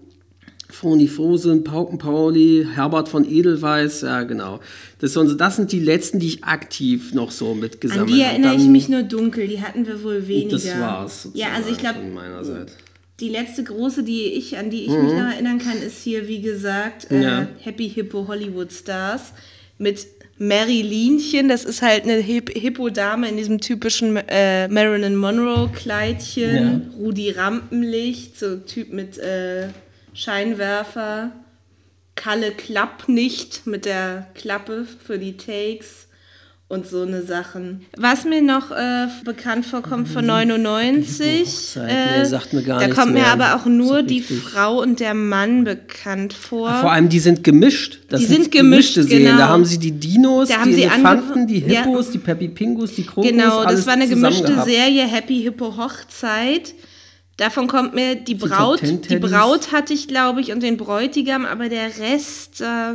Froni 0.69 1.07
Frosen, 1.07 1.63
Pauken 1.65 1.97
Pauli, 1.97 2.65
Herbert 2.75 3.09
von 3.09 3.29
Edelweiss, 3.29 4.01
ja 4.01 4.23
genau. 4.23 4.61
Das, 4.99 5.13
sind 5.13 5.27
so- 5.27 5.35
das 5.35 5.57
sind 5.57 5.71
die 5.71 5.79
letzten, 5.81 6.19
die 6.19 6.27
ich 6.27 6.43
aktiv 6.45 7.13
noch 7.13 7.31
so 7.31 7.51
An 7.51 7.59
mitgesammelt 7.59 8.09
die 8.09 8.23
habe. 8.23 8.31
erinnere 8.33 8.55
ich 8.55 8.61
Dann- 8.63 8.71
mich 8.71 8.89
nur 8.89 9.03
dunkel, 9.03 9.47
die 9.47 9.61
hatten 9.61 9.85
wir 9.85 10.01
wohl 10.03 10.27
weniger. 10.27 10.51
Das 10.51 10.79
war's. 10.79 11.29
Ja, 11.33 11.47
also 11.55 11.69
ich 11.71 11.77
glaube, 11.77 11.97
die 13.19 13.29
letzte 13.29 13.63
große, 13.63 14.03
die 14.03 14.23
ich, 14.33 14.57
an 14.57 14.69
die 14.69 14.83
ich 14.83 14.89
mich 14.89 15.13
noch 15.13 15.31
erinnern 15.33 15.59
kann, 15.59 15.77
ist 15.85 16.01
hier, 16.03 16.27
wie 16.27 16.41
gesagt, 16.41 17.11
äh, 17.11 17.15
Mhm. 17.15 17.21
Ja. 17.21 17.47
Happy 17.59 17.89
Hippo 17.89 18.27
Hollywood 18.27 18.71
Stars 18.71 19.33
mit 19.81 20.07
Mary 20.37 20.81
Lienchen. 20.81 21.49
Das 21.49 21.65
ist 21.65 21.81
halt 21.81 22.03
eine 22.03 22.17
Hip 22.17 22.49
Hippo-Dame 22.49 23.27
in 23.27 23.37
diesem 23.37 23.59
typischen 23.59 24.15
äh, 24.27 24.67
Marilyn 24.67 25.15
Monroe-Kleidchen. 25.15 26.91
Ja. 26.93 26.97
Rudi 26.97 27.31
Rampenlicht, 27.31 28.39
so 28.39 28.57
Typ 28.57 28.93
mit 28.93 29.17
äh, 29.17 29.67
Scheinwerfer. 30.13 31.31
Kalle 32.15 32.51
Klappnicht 32.51 33.65
mit 33.65 33.85
der 33.85 34.27
Klappe 34.35 34.85
für 34.85 35.17
die 35.17 35.37
Takes 35.37 36.07
und 36.71 36.87
so 36.87 37.01
eine 37.01 37.21
Sachen. 37.21 37.85
Was 37.97 38.23
mir 38.25 38.41
noch 38.41 38.71
äh, 38.71 39.07
bekannt 39.25 39.65
vorkommt 39.65 40.07
von 40.07 40.25
99, 40.25 41.41
Hochzeit, 41.47 42.19
nee, 42.19 42.25
sagt 42.25 42.53
mir 42.53 42.63
gar 42.63 42.79
da 42.79 42.85
nichts 42.87 42.99
kommt 42.99 43.13
mir 43.13 43.19
mehr. 43.21 43.31
aber 43.31 43.55
auch 43.55 43.65
nur 43.65 43.97
So 43.97 44.01
die. 44.01 44.21
Frau 44.21 44.81
und 44.81 44.99
der 44.99 45.13
Mann 45.13 45.63
bekannt 45.65 46.33
vor. 46.33 46.73
Vor 46.75 46.91
allem, 46.91 47.09
die 47.09 47.19
sind 47.19 47.43
gemischt. 47.43 47.99
Das 48.09 48.21
Die 48.21 48.25
sind, 48.25 48.43
sind 48.43 48.51
gemischt, 48.51 48.95
gemischte 48.95 49.03
Serien. 49.03 49.25
genau. 49.27 49.37
Da 49.37 49.47
haben 49.49 49.65
sie 49.65 49.77
die 49.77 49.91
Dinos, 49.91 50.47
Da 50.49 50.59
haben 50.59 50.69
die 50.69 50.75
sie 50.75 50.83
Elefanten, 50.83 51.47
die 51.47 51.59
ja. 51.59 51.81
Hippos, 51.83 52.11
die 52.11 52.17
Peppy 52.19 52.47
Pingus, 52.47 52.95
die 52.95 53.03
Krokus, 53.05 53.29
genau, 53.29 53.59
alles 53.59 53.81
das 53.81 53.87
war 53.87 53.93
eine 53.93 54.07
gemischte 54.07 54.43
gehabt. 54.47 54.67
Serie, 54.69 55.03
Happy 55.07 55.41
Hippo 55.41 55.75
Hochzeit. 55.77 56.73
Davon 57.37 57.67
kommt 57.67 57.95
mir 57.95 58.15
die 58.15 58.35
Braut, 58.35 58.81
die 58.81 58.97
Teddys. 59.01 59.31
Braut 59.31 59.71
hatte 59.71 59.93
ich, 59.93 60.07
glaube 60.07 60.41
ich, 60.41 60.51
und 60.51 60.61
den 60.61 60.77
Bräutigam, 60.77 61.45
aber 61.45 61.69
der 61.69 61.87
Rest, 61.99 62.61
äh, 62.61 62.93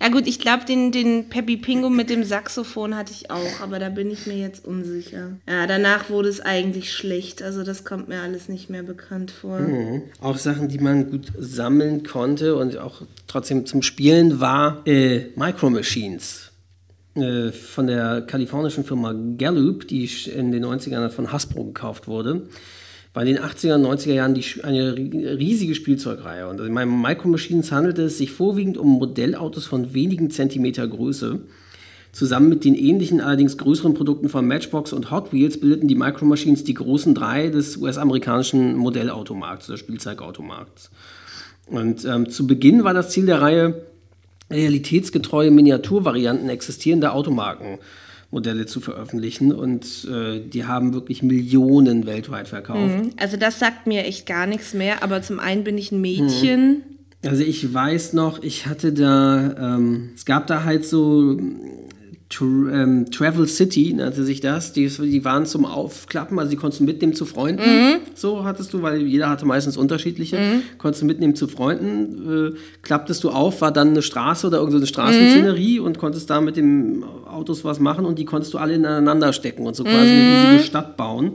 ja 0.00 0.08
gut, 0.08 0.26
ich 0.26 0.38
glaube, 0.38 0.64
den, 0.64 0.92
den 0.92 1.28
Peppy 1.28 1.56
Pingo 1.56 1.90
mit 1.90 2.10
dem 2.10 2.24
Saxophon 2.24 2.96
hatte 2.96 3.12
ich 3.12 3.30
auch, 3.30 3.60
aber 3.60 3.78
da 3.78 3.88
bin 3.88 4.10
ich 4.10 4.26
mir 4.26 4.36
jetzt 4.36 4.64
unsicher. 4.64 5.32
Ja, 5.48 5.66
danach 5.66 6.10
wurde 6.10 6.28
es 6.28 6.40
eigentlich 6.40 6.92
schlecht, 6.92 7.42
also 7.42 7.62
das 7.62 7.84
kommt 7.84 8.08
mir 8.08 8.20
alles 8.20 8.48
nicht 8.48 8.70
mehr 8.70 8.82
bekannt 8.82 9.30
vor. 9.30 9.58
Mhm. 9.58 10.02
Auch 10.20 10.36
Sachen, 10.36 10.68
die 10.68 10.78
man 10.78 11.10
gut 11.10 11.32
sammeln 11.38 12.04
konnte 12.04 12.56
und 12.56 12.76
auch 12.76 13.02
trotzdem 13.26 13.66
zum 13.66 13.82
Spielen 13.82 14.40
war 14.40 14.86
äh, 14.86 15.26
Micro 15.36 15.70
Machines. 15.70 16.50
Äh, 17.14 17.52
von 17.52 17.86
der 17.86 18.22
kalifornischen 18.22 18.84
Firma 18.84 19.14
Gallup, 19.38 19.86
die 19.86 20.10
in 20.34 20.50
den 20.50 20.64
90ern 20.64 21.10
von 21.10 21.30
Hasbro 21.30 21.64
gekauft 21.64 22.08
wurde. 22.08 22.48
War 23.14 23.24
in 23.24 23.34
den 23.34 23.42
80er 23.42 23.76
und 23.76 23.86
90er 23.86 24.12
Jahren 24.12 24.34
die, 24.34 24.44
eine 24.62 24.92
ri- 24.92 25.38
riesige 25.38 25.74
Spielzeugreihe. 25.74 26.48
Und 26.48 26.60
in 26.60 26.72
meinem 26.72 27.00
Micro 27.00 27.28
Machines 27.28 27.72
handelte 27.72 28.02
es 28.02 28.18
sich 28.18 28.32
vorwiegend 28.32 28.76
um 28.76 28.88
Modellautos 28.88 29.64
von 29.66 29.94
wenigen 29.94 30.30
Zentimeter 30.30 30.86
Größe. 30.86 31.40
Zusammen 32.10 32.48
mit 32.48 32.64
den 32.64 32.74
ähnlichen, 32.74 33.20
allerdings 33.20 33.56
größeren 33.56 33.94
Produkten 33.94 34.28
von 34.28 34.46
Matchbox 34.46 34.92
und 34.92 35.10
Hot 35.10 35.32
Wheels 35.32 35.58
bildeten 35.58 35.88
die 35.88 35.94
Micro 35.96 36.24
Machines 36.24 36.62
die 36.64 36.74
großen 36.74 37.14
drei 37.14 37.48
des 37.48 37.76
US-amerikanischen 37.76 38.76
Modellautomarkts 38.76 39.68
oder 39.68 39.78
Spielzeugautomarkts. 39.78 40.90
Und 41.66 42.04
ähm, 42.04 42.28
zu 42.28 42.46
Beginn 42.46 42.84
war 42.84 42.94
das 42.94 43.10
Ziel 43.10 43.26
der 43.26 43.40
Reihe, 43.40 43.86
realitätsgetreue 44.50 45.50
Miniaturvarianten 45.50 46.48
existierender 46.48 47.14
Automarkenmodelle 48.34 48.66
zu 48.66 48.80
veröffentlichen. 48.80 49.52
Und 49.52 50.06
äh, 50.10 50.40
die 50.40 50.64
haben 50.64 50.92
wirklich 50.92 51.22
Millionen 51.22 52.06
weltweit 52.06 52.48
verkauft. 52.48 52.94
Also 53.16 53.36
das 53.36 53.58
sagt 53.58 53.86
mir 53.86 54.04
echt 54.04 54.26
gar 54.26 54.46
nichts 54.46 54.74
mehr, 54.74 55.02
aber 55.02 55.22
zum 55.22 55.38
einen 55.38 55.64
bin 55.64 55.78
ich 55.78 55.92
ein 55.92 56.00
Mädchen. 56.00 56.82
Also 57.24 57.42
ich 57.42 57.72
weiß 57.72 58.12
noch, 58.12 58.42
ich 58.42 58.66
hatte 58.66 58.92
da, 58.92 59.76
ähm, 59.76 60.10
es 60.14 60.26
gab 60.26 60.46
da 60.46 60.64
halt 60.64 60.84
so 60.84 61.38
ähm, 62.40 63.10
Travel 63.10 63.46
City, 63.46 63.92
nannte 63.94 64.24
sich 64.24 64.40
das. 64.40 64.72
Die, 64.72 64.88
die 64.88 65.24
waren 65.24 65.46
zum 65.46 65.64
Aufklappen, 65.64 66.38
also 66.38 66.50
die 66.50 66.56
konntest 66.56 66.80
du 66.80 66.84
mitnehmen 66.84 67.14
zu 67.14 67.26
Freunden. 67.26 67.60
So 68.14 68.44
hattest 68.44 68.72
du, 68.72 68.82
weil 68.82 69.02
jeder 69.02 69.28
hatte 69.28 69.46
meistens 69.46 69.76
unterschiedliche. 69.76 70.38
Konntest 70.78 71.02
du 71.02 71.06
mitnehmen 71.06 71.36
zu 71.36 71.46
Freunden, 71.46 72.52
äh, 72.54 72.58
klapptest 72.82 73.22
du 73.24 73.30
auf, 73.30 73.60
war 73.60 73.72
dann 73.72 73.90
eine 73.90 74.02
Straße 74.02 74.46
oder 74.46 74.56
irgendeine 74.58 74.86
Straßenszenerie 74.86 75.78
und 75.78 75.98
konntest 75.98 76.28
da 76.30 76.40
mit 76.40 76.56
den 76.56 77.04
Autos 77.30 77.64
was 77.64 77.78
machen 77.78 78.04
und 78.04 78.18
die 78.18 78.24
konntest 78.24 78.52
du 78.54 78.58
alle 78.58 78.74
ineinander 78.74 79.32
stecken 79.32 79.66
und 79.66 79.76
so 79.76 79.84
quasi 79.84 80.10
eine 80.10 80.50
riesige 80.52 80.66
Stadt 80.68 80.96
bauen. 80.96 81.32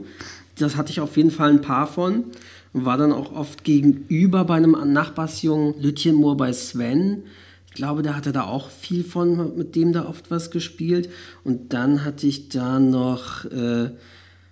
Das 0.58 0.76
hatte 0.76 0.90
ich 0.90 1.00
auf 1.00 1.16
jeden 1.16 1.30
Fall 1.30 1.50
ein 1.50 1.62
paar 1.62 1.86
von. 1.86 2.24
und 2.72 2.84
war 2.84 2.98
dann 2.98 3.12
auch 3.12 3.34
oft 3.34 3.64
gegenüber 3.64 4.44
bei 4.44 4.56
einem 4.56 4.76
Nachbarsjungen 4.92 5.80
Lütjenmoor 5.80 6.36
bei 6.36 6.52
Sven. 6.52 7.22
Ich 7.70 7.76
glaube, 7.76 8.02
der 8.02 8.16
hatte 8.16 8.32
da 8.32 8.44
auch 8.44 8.68
viel 8.68 9.04
von, 9.04 9.56
mit 9.56 9.76
dem 9.76 9.92
da 9.92 10.06
oft 10.06 10.30
was 10.30 10.50
gespielt. 10.50 11.08
Und 11.44 11.72
dann 11.72 12.04
hatte 12.04 12.26
ich 12.26 12.48
da 12.48 12.80
noch 12.80 13.44
äh, 13.44 13.90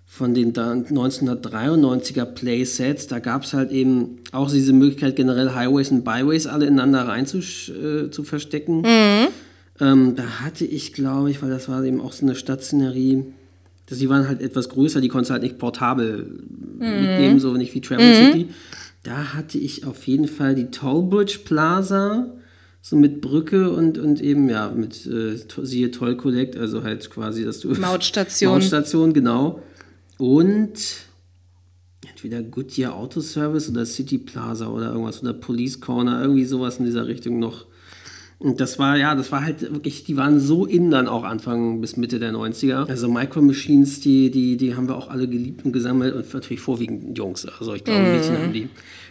von 0.06 0.34
den 0.34 0.52
1993er 0.52 2.24
Playsets, 2.24 3.08
da 3.08 3.18
gab 3.18 3.44
es 3.44 3.52
halt 3.52 3.70
eben 3.70 4.20
auch 4.32 4.50
diese 4.50 4.72
Möglichkeit, 4.72 5.16
generell 5.16 5.54
Highways 5.54 5.90
und 5.90 6.02
Byways 6.02 6.46
alle 6.46 6.66
ineinander 6.66 7.06
rein 7.06 7.26
zu, 7.26 7.38
äh, 7.38 8.10
zu 8.10 8.24
verstecken. 8.24 8.80
Mhm. 8.80 9.28
Ähm, 9.80 10.16
da 10.16 10.24
hatte 10.40 10.64
ich, 10.64 10.92
glaube 10.92 11.30
ich, 11.30 11.42
weil 11.42 11.50
das 11.50 11.68
war 11.68 11.84
eben 11.84 12.00
auch 12.00 12.12
so 12.12 12.24
eine 12.24 12.34
Stadtszenerie, 12.34 13.26
die 13.90 14.08
waren 14.08 14.28
halt 14.28 14.40
etwas 14.40 14.68
größer, 14.70 15.00
die 15.00 15.08
konntest 15.08 15.30
halt 15.30 15.42
nicht 15.42 15.58
portabel 15.58 16.24
mhm. 16.78 16.78
mitnehmen, 16.78 17.40
so 17.40 17.52
nicht 17.52 17.74
wie 17.74 17.80
Travel 17.80 18.06
mhm. 18.06 18.32
City. 18.32 18.48
Da 19.02 19.34
hatte 19.34 19.58
ich 19.58 19.86
auf 19.86 20.06
jeden 20.06 20.28
Fall 20.28 20.54
die 20.54 20.70
Tollbridge 20.70 21.40
Plaza 21.44 22.26
so 22.88 22.96
mit 22.96 23.20
Brücke 23.20 23.70
und, 23.70 23.98
und 23.98 24.22
eben, 24.22 24.48
ja, 24.48 24.70
mit 24.70 25.04
äh, 25.04 25.36
siehe 25.62 25.90
Toll 25.90 26.16
Collect, 26.16 26.56
also 26.56 26.84
halt 26.84 27.10
quasi, 27.10 27.44
dass 27.44 27.60
du. 27.60 27.68
Mautstation. 27.78 28.54
Mautstation, 28.54 29.12
genau. 29.12 29.62
Und 30.16 30.72
entweder 32.08 32.42
Goodyear 32.42 32.94
Auto 32.94 33.20
Service 33.20 33.68
oder 33.68 33.84
City 33.84 34.16
Plaza 34.16 34.68
oder 34.68 34.92
irgendwas 34.92 35.22
oder 35.22 35.34
Police 35.34 35.82
Corner, 35.82 36.22
irgendwie 36.22 36.46
sowas 36.46 36.78
in 36.78 36.86
dieser 36.86 37.06
Richtung 37.06 37.38
noch. 37.38 37.66
Und 38.38 38.58
das 38.58 38.78
war, 38.78 38.96
ja, 38.96 39.14
das 39.14 39.32
war 39.32 39.44
halt 39.44 39.60
wirklich, 39.60 40.04
die 40.04 40.16
waren 40.16 40.40
so 40.40 40.64
in 40.64 40.90
dann 40.90 41.08
auch 41.08 41.24
Anfang 41.24 41.82
bis 41.82 41.98
Mitte 41.98 42.18
der 42.18 42.32
90er. 42.32 42.88
Also 42.88 43.10
Micro 43.10 43.42
Machines, 43.42 44.00
die, 44.00 44.30
die, 44.30 44.56
die 44.56 44.76
haben 44.76 44.88
wir 44.88 44.96
auch 44.96 45.10
alle 45.10 45.28
geliebt 45.28 45.66
und 45.66 45.72
gesammelt 45.72 46.14
und 46.14 46.32
natürlich 46.32 46.60
vorwiegend 46.60 47.18
Jungs. 47.18 47.44
Also 47.44 47.74
ich 47.74 47.84
glaube, 47.84 48.00
mhm. 48.00 48.12
Mädchen 48.12 48.38
haben 48.38 48.52
die 48.54 48.68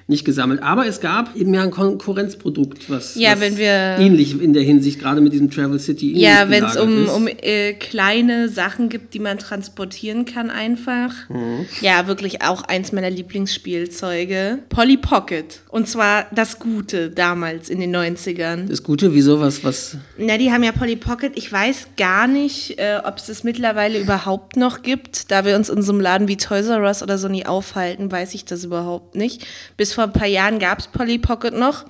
nicht 0.08 0.24
gesammelt. 0.24 0.64
Aber 0.64 0.88
es 0.88 1.02
gab 1.02 1.36
eben 1.36 1.54
ja 1.54 1.64
ein 1.64 1.72
Konkurrenzprodukt, 1.72 2.90
was, 2.90 3.16
ja, 3.16 3.40
was 3.42 3.58
wir, 3.58 3.98
ähnlich 4.00 4.42
in 4.42 4.54
der 4.54 4.64
Hinsicht, 4.64 5.00
gerade 5.00 5.20
mit 5.20 5.34
diesem 5.34 5.52
Travel 5.52 5.80
City. 5.80 6.18
Ja, 6.18 6.50
wenn 6.50 6.64
es 6.64 6.78
um, 6.78 7.10
um 7.10 7.28
äh, 7.28 7.74
kleine 7.74 8.48
Sachen 8.48 8.88
gibt, 8.88 9.14
die 9.14 9.20
man 9.20 9.38
transportieren 9.38 10.24
kann 10.24 10.50
einfach. 10.50 11.14
Mhm. 11.30 11.66
Ja, 11.82 12.08
wirklich 12.08 12.42
auch 12.42 12.64
eins 12.64 12.94
meiner 12.94 13.10
Lieblingsspielzeuge. 13.10 14.60
Polly 14.70 14.96
Pocket. 14.96 15.60
Und 15.70 15.90
zwar 15.90 16.28
das 16.34 16.60
Gute 16.60 17.10
damals 17.10 17.70
in 17.70 17.82
den 17.82 17.94
90ern. 17.94 18.68
Das 18.68 18.84
Gute, 18.84 19.14
wieso 19.14 19.42
was? 19.42 19.64
was? 19.66 19.98
Na, 20.18 20.38
die 20.38 20.52
haben 20.54 20.64
ja 20.64 20.72
Polly 20.72 20.96
Pocket. 20.96 21.34
Ich 21.36 21.52
weiß 21.52 21.90
gar 21.98 22.28
nicht, 22.28 22.80
äh, 22.80 23.00
ob 23.04 23.18
es 23.18 23.26
das 23.26 23.44
mittlerweile 23.44 24.00
überhaupt 24.00 24.56
noch 24.56 24.84
gibt. 24.84 25.32
Da 25.32 25.44
wir 25.44 25.58
uns 25.58 25.68
in 25.68 25.82
so 25.82 25.92
einem 25.92 26.00
Laden 26.00 26.28
wie 26.30 26.38
Toys 26.38 26.68
R 26.68 26.82
Us 26.82 27.04
oder 27.04 27.18
so 27.18 27.28
nie 27.28 27.46
aufhalten, 27.46 28.10
weiß 28.10 28.34
ich 28.36 28.46
das 28.46 28.64
überhaupt 28.64 29.16
nicht. 29.16 29.46
Bis 29.76 29.97
vor 29.98 30.04
ein 30.04 30.14
paar 30.14 30.28
Jahren 30.28 30.60
gab 30.60 30.78
es 30.78 30.86
Polly 30.86 31.18
Pocket 31.18 31.56
noch. 31.56 31.84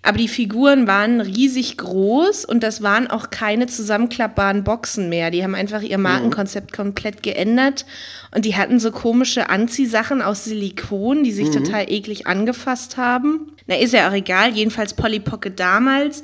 Aber 0.00 0.16
die 0.16 0.28
Figuren 0.28 0.86
waren 0.86 1.20
riesig 1.20 1.76
groß 1.76 2.44
und 2.44 2.62
das 2.62 2.84
waren 2.84 3.08
auch 3.08 3.30
keine 3.30 3.66
zusammenklappbaren 3.66 4.62
Boxen 4.62 5.08
mehr. 5.08 5.32
Die 5.32 5.42
haben 5.42 5.56
einfach 5.56 5.82
ihr 5.82 5.98
Markenkonzept 5.98 6.70
mhm. 6.70 6.76
komplett 6.76 7.24
geändert 7.24 7.84
und 8.32 8.44
die 8.44 8.54
hatten 8.54 8.78
so 8.78 8.92
komische 8.92 9.50
Anziehsachen 9.50 10.22
aus 10.22 10.44
Silikon, 10.44 11.24
die 11.24 11.32
sich 11.32 11.48
mhm. 11.48 11.64
total 11.64 11.90
eklig 11.90 12.28
angefasst 12.28 12.96
haben. 12.96 13.50
Na, 13.66 13.74
ist 13.74 13.92
ja 13.92 14.08
auch 14.08 14.14
egal. 14.14 14.52
Jedenfalls 14.52 14.94
Polly 14.94 15.18
Pocket 15.18 15.58
damals 15.58 16.22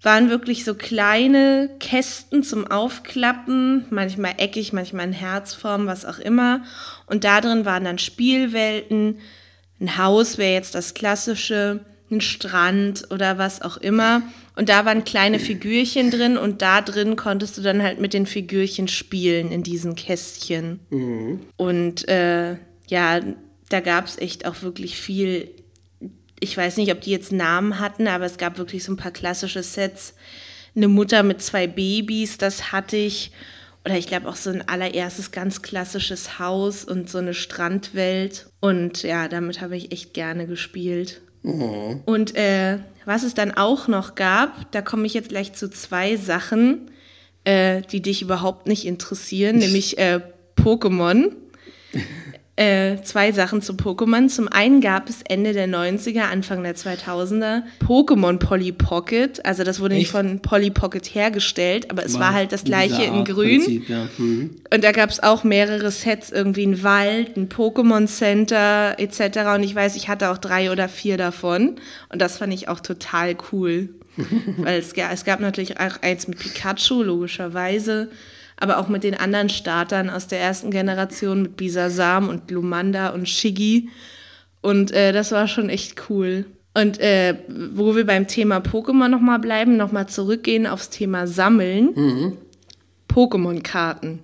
waren 0.00 0.30
wirklich 0.30 0.64
so 0.64 0.74
kleine 0.74 1.68
Kästen 1.80 2.42
zum 2.42 2.66
Aufklappen, 2.66 3.84
manchmal 3.90 4.36
eckig, 4.38 4.72
manchmal 4.72 5.08
in 5.08 5.12
Herzform, 5.12 5.86
was 5.86 6.06
auch 6.06 6.18
immer. 6.18 6.62
Und 7.04 7.24
da 7.24 7.42
drin 7.42 7.66
waren 7.66 7.84
dann 7.84 7.98
Spielwelten, 7.98 9.18
ein 9.80 9.96
Haus 9.96 10.38
wäre 10.38 10.52
jetzt 10.52 10.74
das 10.74 10.94
klassische, 10.94 11.80
ein 12.10 12.20
Strand 12.20 13.10
oder 13.10 13.38
was 13.38 13.62
auch 13.62 13.76
immer. 13.76 14.22
Und 14.56 14.68
da 14.68 14.84
waren 14.84 15.04
kleine 15.04 15.38
Figürchen 15.38 16.10
drin 16.10 16.36
und 16.36 16.60
da 16.60 16.82
drin 16.82 17.16
konntest 17.16 17.56
du 17.56 17.62
dann 17.62 17.82
halt 17.82 18.00
mit 18.00 18.12
den 18.12 18.26
Figürchen 18.26 18.88
spielen 18.88 19.50
in 19.52 19.62
diesen 19.62 19.94
Kästchen. 19.94 20.80
Mhm. 20.90 21.40
Und 21.56 22.08
äh, 22.08 22.56
ja, 22.88 23.20
da 23.68 23.80
gab 23.80 24.06
es 24.06 24.18
echt 24.18 24.46
auch 24.46 24.62
wirklich 24.62 24.96
viel. 24.96 25.50
Ich 26.40 26.56
weiß 26.56 26.76
nicht, 26.76 26.92
ob 26.92 27.00
die 27.00 27.12
jetzt 27.12 27.32
Namen 27.32 27.78
hatten, 27.78 28.08
aber 28.08 28.26
es 28.26 28.38
gab 28.38 28.58
wirklich 28.58 28.84
so 28.84 28.92
ein 28.92 28.96
paar 28.96 29.12
klassische 29.12 29.62
Sets. 29.62 30.14
Eine 30.76 30.88
Mutter 30.88 31.22
mit 31.22 31.42
zwei 31.42 31.66
Babys, 31.66 32.38
das 32.38 32.72
hatte 32.72 32.96
ich 32.96 33.32
oder 33.84 33.96
ich 33.96 34.06
glaube 34.06 34.28
auch 34.28 34.36
so 34.36 34.50
ein 34.50 34.66
allererstes 34.68 35.30
ganz 35.30 35.62
klassisches 35.62 36.38
Haus 36.38 36.84
und 36.84 37.08
so 37.08 37.18
eine 37.18 37.34
Strandwelt. 37.34 38.46
Und 38.60 39.02
ja, 39.02 39.28
damit 39.28 39.60
habe 39.60 39.76
ich 39.76 39.92
echt 39.92 40.12
gerne 40.12 40.46
gespielt. 40.46 41.22
Mhm. 41.42 42.02
Und 42.04 42.36
äh, 42.36 42.78
was 43.06 43.22
es 43.22 43.34
dann 43.34 43.52
auch 43.52 43.88
noch 43.88 44.14
gab, 44.14 44.70
da 44.72 44.82
komme 44.82 45.06
ich 45.06 45.14
jetzt 45.14 45.30
gleich 45.30 45.54
zu 45.54 45.70
zwei 45.70 46.16
Sachen, 46.16 46.90
äh, 47.44 47.80
die 47.90 48.02
dich 48.02 48.20
überhaupt 48.22 48.66
nicht 48.66 48.86
interessieren, 48.86 49.56
nämlich 49.58 49.98
äh, 49.98 50.20
Pokémon. 50.56 51.32
Äh, 52.60 53.00
zwei 53.04 53.32
Sachen 53.32 53.62
zu 53.62 53.72
Pokémon. 53.72 54.28
Zum 54.28 54.46
einen 54.46 54.82
gab 54.82 55.08
es 55.08 55.22
Ende 55.22 55.54
der 55.54 55.66
90er, 55.66 56.24
Anfang 56.30 56.62
der 56.62 56.76
2000er 56.76 57.62
Pokémon 57.82 58.36
Polly 58.36 58.70
Pocket. 58.70 59.42
Also 59.46 59.64
das 59.64 59.80
wurde 59.80 59.94
Echt? 59.94 60.02
nicht 60.02 60.10
von 60.10 60.40
Polly 60.40 60.70
Pocket 60.70 61.02
hergestellt, 61.14 61.90
aber 61.90 62.04
es 62.04 62.12
war, 62.14 62.20
war 62.20 62.32
halt 62.34 62.52
das 62.52 62.64
gleiche 62.64 63.02
in 63.04 63.24
grün. 63.24 63.62
Prinzip, 63.62 63.88
ja. 63.88 64.06
mhm. 64.18 64.56
Und 64.70 64.84
da 64.84 64.92
gab 64.92 65.08
es 65.08 65.22
auch 65.22 65.42
mehrere 65.42 65.90
Sets, 65.90 66.28
irgendwie 66.30 66.66
ein 66.66 66.82
Wald, 66.82 67.34
ein 67.38 67.48
Pokémon 67.48 68.06
Center 68.06 68.94
etc. 68.98 69.54
Und 69.54 69.62
ich 69.62 69.74
weiß, 69.74 69.96
ich 69.96 70.10
hatte 70.10 70.28
auch 70.28 70.36
drei 70.36 70.70
oder 70.70 70.90
vier 70.90 71.16
davon. 71.16 71.76
Und 72.10 72.20
das 72.20 72.36
fand 72.36 72.52
ich 72.52 72.68
auch 72.68 72.80
total 72.80 73.38
cool. 73.52 73.88
Weil 74.58 74.78
es, 74.78 74.92
es 74.92 75.24
gab 75.24 75.40
natürlich 75.40 75.80
auch 75.80 76.02
eins 76.02 76.28
mit 76.28 76.38
Pikachu, 76.38 77.02
logischerweise 77.02 78.10
aber 78.60 78.78
auch 78.78 78.88
mit 78.88 79.02
den 79.02 79.14
anderen 79.14 79.48
Startern 79.48 80.10
aus 80.10 80.26
der 80.28 80.40
ersten 80.40 80.70
Generation, 80.70 81.42
mit 81.42 81.56
Bisasam 81.56 82.28
und 82.28 82.50
Lumanda 82.50 83.08
und 83.08 83.28
Shiggy. 83.28 83.88
Und 84.60 84.92
äh, 84.92 85.12
das 85.12 85.32
war 85.32 85.48
schon 85.48 85.70
echt 85.70 86.08
cool. 86.08 86.44
Und 86.74 87.00
äh, 87.00 87.34
wo 87.48 87.96
wir 87.96 88.06
beim 88.06 88.28
Thema 88.28 88.58
Pokémon 88.58 89.08
nochmal 89.08 89.40
bleiben, 89.40 89.76
nochmal 89.76 90.08
zurückgehen 90.08 90.66
aufs 90.66 90.90
Thema 90.90 91.26
Sammeln. 91.26 91.90
Mhm. 91.94 92.36
Pokémon-Karten. 93.08 94.20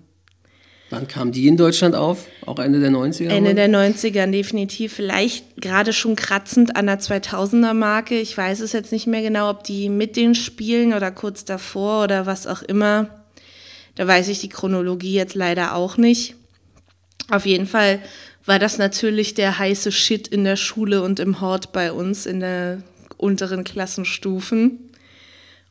Wann 0.90 1.08
kam 1.08 1.32
die 1.32 1.48
in 1.48 1.56
Deutschland 1.56 1.96
auf? 1.96 2.26
Auch 2.44 2.60
Ende 2.60 2.78
der 2.78 2.90
90er? 2.90 3.28
Ende 3.28 3.56
der 3.56 3.68
90er, 3.68 4.30
definitiv. 4.30 4.92
Vielleicht 4.92 5.60
gerade 5.60 5.92
schon 5.92 6.14
kratzend 6.14 6.76
an 6.76 6.86
der 6.86 7.00
2000er-Marke. 7.00 8.20
Ich 8.20 8.36
weiß 8.38 8.60
es 8.60 8.72
jetzt 8.72 8.92
nicht 8.92 9.08
mehr 9.08 9.22
genau, 9.22 9.50
ob 9.50 9.64
die 9.64 9.88
mit 9.88 10.14
den 10.14 10.36
Spielen 10.36 10.94
oder 10.94 11.10
kurz 11.10 11.44
davor 11.44 12.04
oder 12.04 12.26
was 12.26 12.46
auch 12.46 12.62
immer. 12.62 13.15
Da 13.96 14.06
weiß 14.06 14.28
ich 14.28 14.40
die 14.40 14.48
Chronologie 14.48 15.14
jetzt 15.14 15.34
leider 15.34 15.74
auch 15.74 15.96
nicht. 15.96 16.36
Auf 17.28 17.44
jeden 17.44 17.66
Fall 17.66 18.00
war 18.44 18.58
das 18.58 18.78
natürlich 18.78 19.34
der 19.34 19.58
heiße 19.58 19.90
Shit 19.90 20.28
in 20.28 20.44
der 20.44 20.56
Schule 20.56 21.02
und 21.02 21.18
im 21.18 21.40
Hort 21.40 21.72
bei 21.72 21.90
uns 21.90 22.26
in 22.26 22.40
der 22.40 22.82
unteren 23.16 23.64
Klassenstufen. 23.64 24.90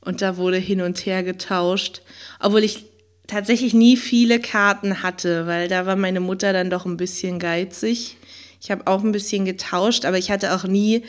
Und 0.01 0.21
da 0.21 0.38
wurde 0.38 0.57
hin 0.57 0.81
und 0.81 1.05
her 1.05 1.23
getauscht, 1.23 2.01
obwohl 2.39 2.63
ich 2.63 2.85
tatsächlich 3.27 3.73
nie 3.73 3.97
viele 3.97 4.39
Karten 4.39 5.01
hatte, 5.01 5.47
weil 5.47 5.67
da 5.67 5.85
war 5.85 5.95
meine 5.95 6.19
Mutter 6.19 6.53
dann 6.53 6.69
doch 6.69 6.85
ein 6.85 6.97
bisschen 6.97 7.39
geizig. 7.39 8.17
Ich 8.61 8.71
habe 8.71 8.88
auch 8.88 9.03
ein 9.03 9.11
bisschen 9.11 9.45
getauscht, 9.45 10.05
aber 10.05 10.17
ich 10.17 10.29
hatte 10.29 10.53
auch 10.53 10.65
nie 10.65 11.03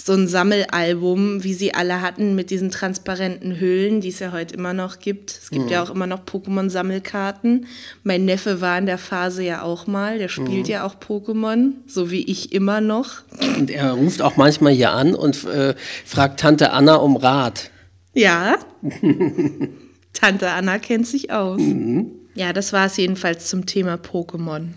so 0.00 0.12
ein 0.12 0.28
Sammelalbum, 0.28 1.42
wie 1.42 1.54
sie 1.54 1.74
alle 1.74 2.00
hatten, 2.00 2.34
mit 2.34 2.50
diesen 2.50 2.70
transparenten 2.70 3.58
Hüllen, 3.58 4.00
die 4.00 4.08
es 4.08 4.20
ja 4.20 4.32
heute 4.32 4.54
immer 4.54 4.72
noch 4.72 5.00
gibt. 5.00 5.30
Es 5.30 5.50
gibt 5.50 5.66
mhm. 5.66 5.70
ja 5.70 5.82
auch 5.82 5.90
immer 5.90 6.06
noch 6.06 6.20
Pokémon-Sammelkarten. 6.24 7.66
Mein 8.04 8.24
Neffe 8.24 8.60
war 8.60 8.78
in 8.78 8.86
der 8.86 8.98
Phase 8.98 9.42
ja 9.42 9.62
auch 9.62 9.86
mal, 9.86 10.18
der 10.18 10.28
spielt 10.28 10.66
mhm. 10.66 10.72
ja 10.72 10.84
auch 10.84 10.94
Pokémon, 10.94 11.72
so 11.86 12.10
wie 12.10 12.22
ich 12.22 12.52
immer 12.52 12.80
noch. 12.80 13.22
Und 13.56 13.70
er 13.70 13.92
ruft 13.92 14.22
auch 14.22 14.36
manchmal 14.36 14.72
hier 14.72 14.92
an 14.92 15.14
und 15.14 15.44
äh, 15.44 15.74
fragt 16.04 16.40
Tante 16.40 16.72
Anna 16.72 16.94
um 16.94 17.16
Rat. 17.16 17.70
Ja. 18.14 18.56
Tante 20.12 20.50
Anna 20.50 20.78
kennt 20.78 21.06
sich 21.06 21.32
aus. 21.32 21.60
Mhm. 21.60 22.12
Ja, 22.38 22.52
das 22.52 22.72
war 22.72 22.86
es 22.86 22.96
jedenfalls 22.96 23.48
zum 23.48 23.66
Thema 23.66 23.94
Pokémon. 23.94 24.68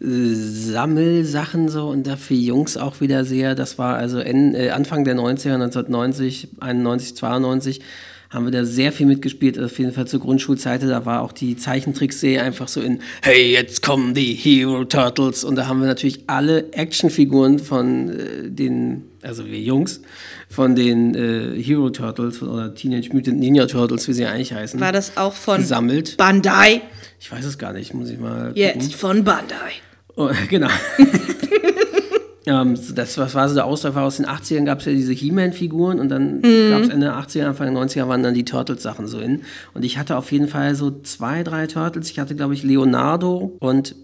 Sammelsachen 0.00 1.68
so 1.68 1.86
und 1.86 2.08
dafür 2.08 2.36
Jungs 2.36 2.76
auch 2.76 3.00
wieder 3.00 3.24
sehr. 3.24 3.54
Das 3.54 3.78
war 3.78 3.94
also 3.94 4.18
äh, 4.18 4.70
Anfang 4.70 5.04
der 5.04 5.14
90er, 5.14 5.54
1990, 5.54 6.48
91, 6.58 7.16
92 7.16 7.80
haben 8.30 8.46
wir 8.46 8.50
da 8.50 8.64
sehr 8.64 8.90
viel 8.90 9.06
mitgespielt, 9.06 9.60
auf 9.60 9.78
jeden 9.78 9.92
Fall 9.92 10.08
zur 10.08 10.18
Grundschulzeit. 10.18 10.82
Da 10.82 11.06
war 11.06 11.22
auch 11.22 11.30
die 11.30 11.56
Zeichentrickserie 11.56 12.42
einfach 12.42 12.66
so 12.66 12.80
in, 12.80 13.00
hey, 13.22 13.52
jetzt 13.52 13.80
kommen 13.80 14.12
die 14.12 14.34
Hero 14.34 14.84
Turtles. 14.84 15.44
Und 15.44 15.54
da 15.54 15.68
haben 15.68 15.78
wir 15.78 15.86
natürlich 15.86 16.24
alle 16.26 16.72
Actionfiguren 16.72 17.60
von 17.60 18.08
äh, 18.08 18.50
den, 18.50 19.04
also 19.22 19.46
wir 19.46 19.60
Jungs, 19.60 20.00
von 20.48 20.74
den 20.74 21.14
äh, 21.14 21.62
Hero 21.62 21.90
Turtles 21.90 22.42
oder 22.42 22.74
Teenage 22.74 23.10
Mutant 23.12 23.38
Ninja 23.38 23.66
Turtles, 23.66 24.08
wie 24.08 24.14
sie 24.14 24.26
eigentlich 24.26 24.52
heißen. 24.52 24.80
War 24.80 24.90
das 24.90 25.16
auch 25.16 25.34
von 25.34 25.58
gesammelt. 25.58 26.16
Bandai? 26.16 26.82
Ich 27.24 27.32
weiß 27.32 27.46
es 27.46 27.56
gar 27.56 27.72
nicht, 27.72 27.94
muss 27.94 28.10
ich 28.10 28.18
mal. 28.18 28.48
Gucken. 28.48 28.56
Jetzt 28.56 28.96
von 28.96 29.24
Bandai. 29.24 29.72
Oh, 30.14 30.30
genau. 30.48 30.68
Ähm, 32.46 32.78
das 32.94 33.16
was 33.16 33.34
war 33.34 33.48
so 33.48 33.54
der 33.54 33.64
Ausläufer 33.64 34.02
aus 34.02 34.18
den 34.18 34.26
80ern, 34.26 34.66
gab 34.66 34.80
es 34.80 34.84
ja 34.84 34.92
diese 34.92 35.14
He-Man-Figuren 35.14 35.98
und 35.98 36.10
dann 36.10 36.42
mhm. 36.42 36.72
gab 36.72 36.82
es 36.82 36.90
Ende 36.90 37.06
der 37.06 37.14
80er, 37.14 37.46
Anfang 37.46 37.74
der 37.74 37.82
90er 37.82 38.06
waren 38.06 38.22
dann 38.22 38.34
die 38.34 38.44
Turtles-Sachen 38.44 39.06
so 39.06 39.18
in. 39.18 39.40
Und 39.72 39.82
ich 39.82 39.96
hatte 39.96 40.18
auf 40.18 40.30
jeden 40.30 40.48
Fall 40.48 40.74
so 40.74 40.90
zwei, 41.00 41.42
drei 41.42 41.66
Turtles. 41.66 42.10
Ich 42.10 42.18
hatte, 42.18 42.34
glaube 42.34 42.52
ich, 42.52 42.62
Leonardo 42.62 43.56
und 43.60 43.96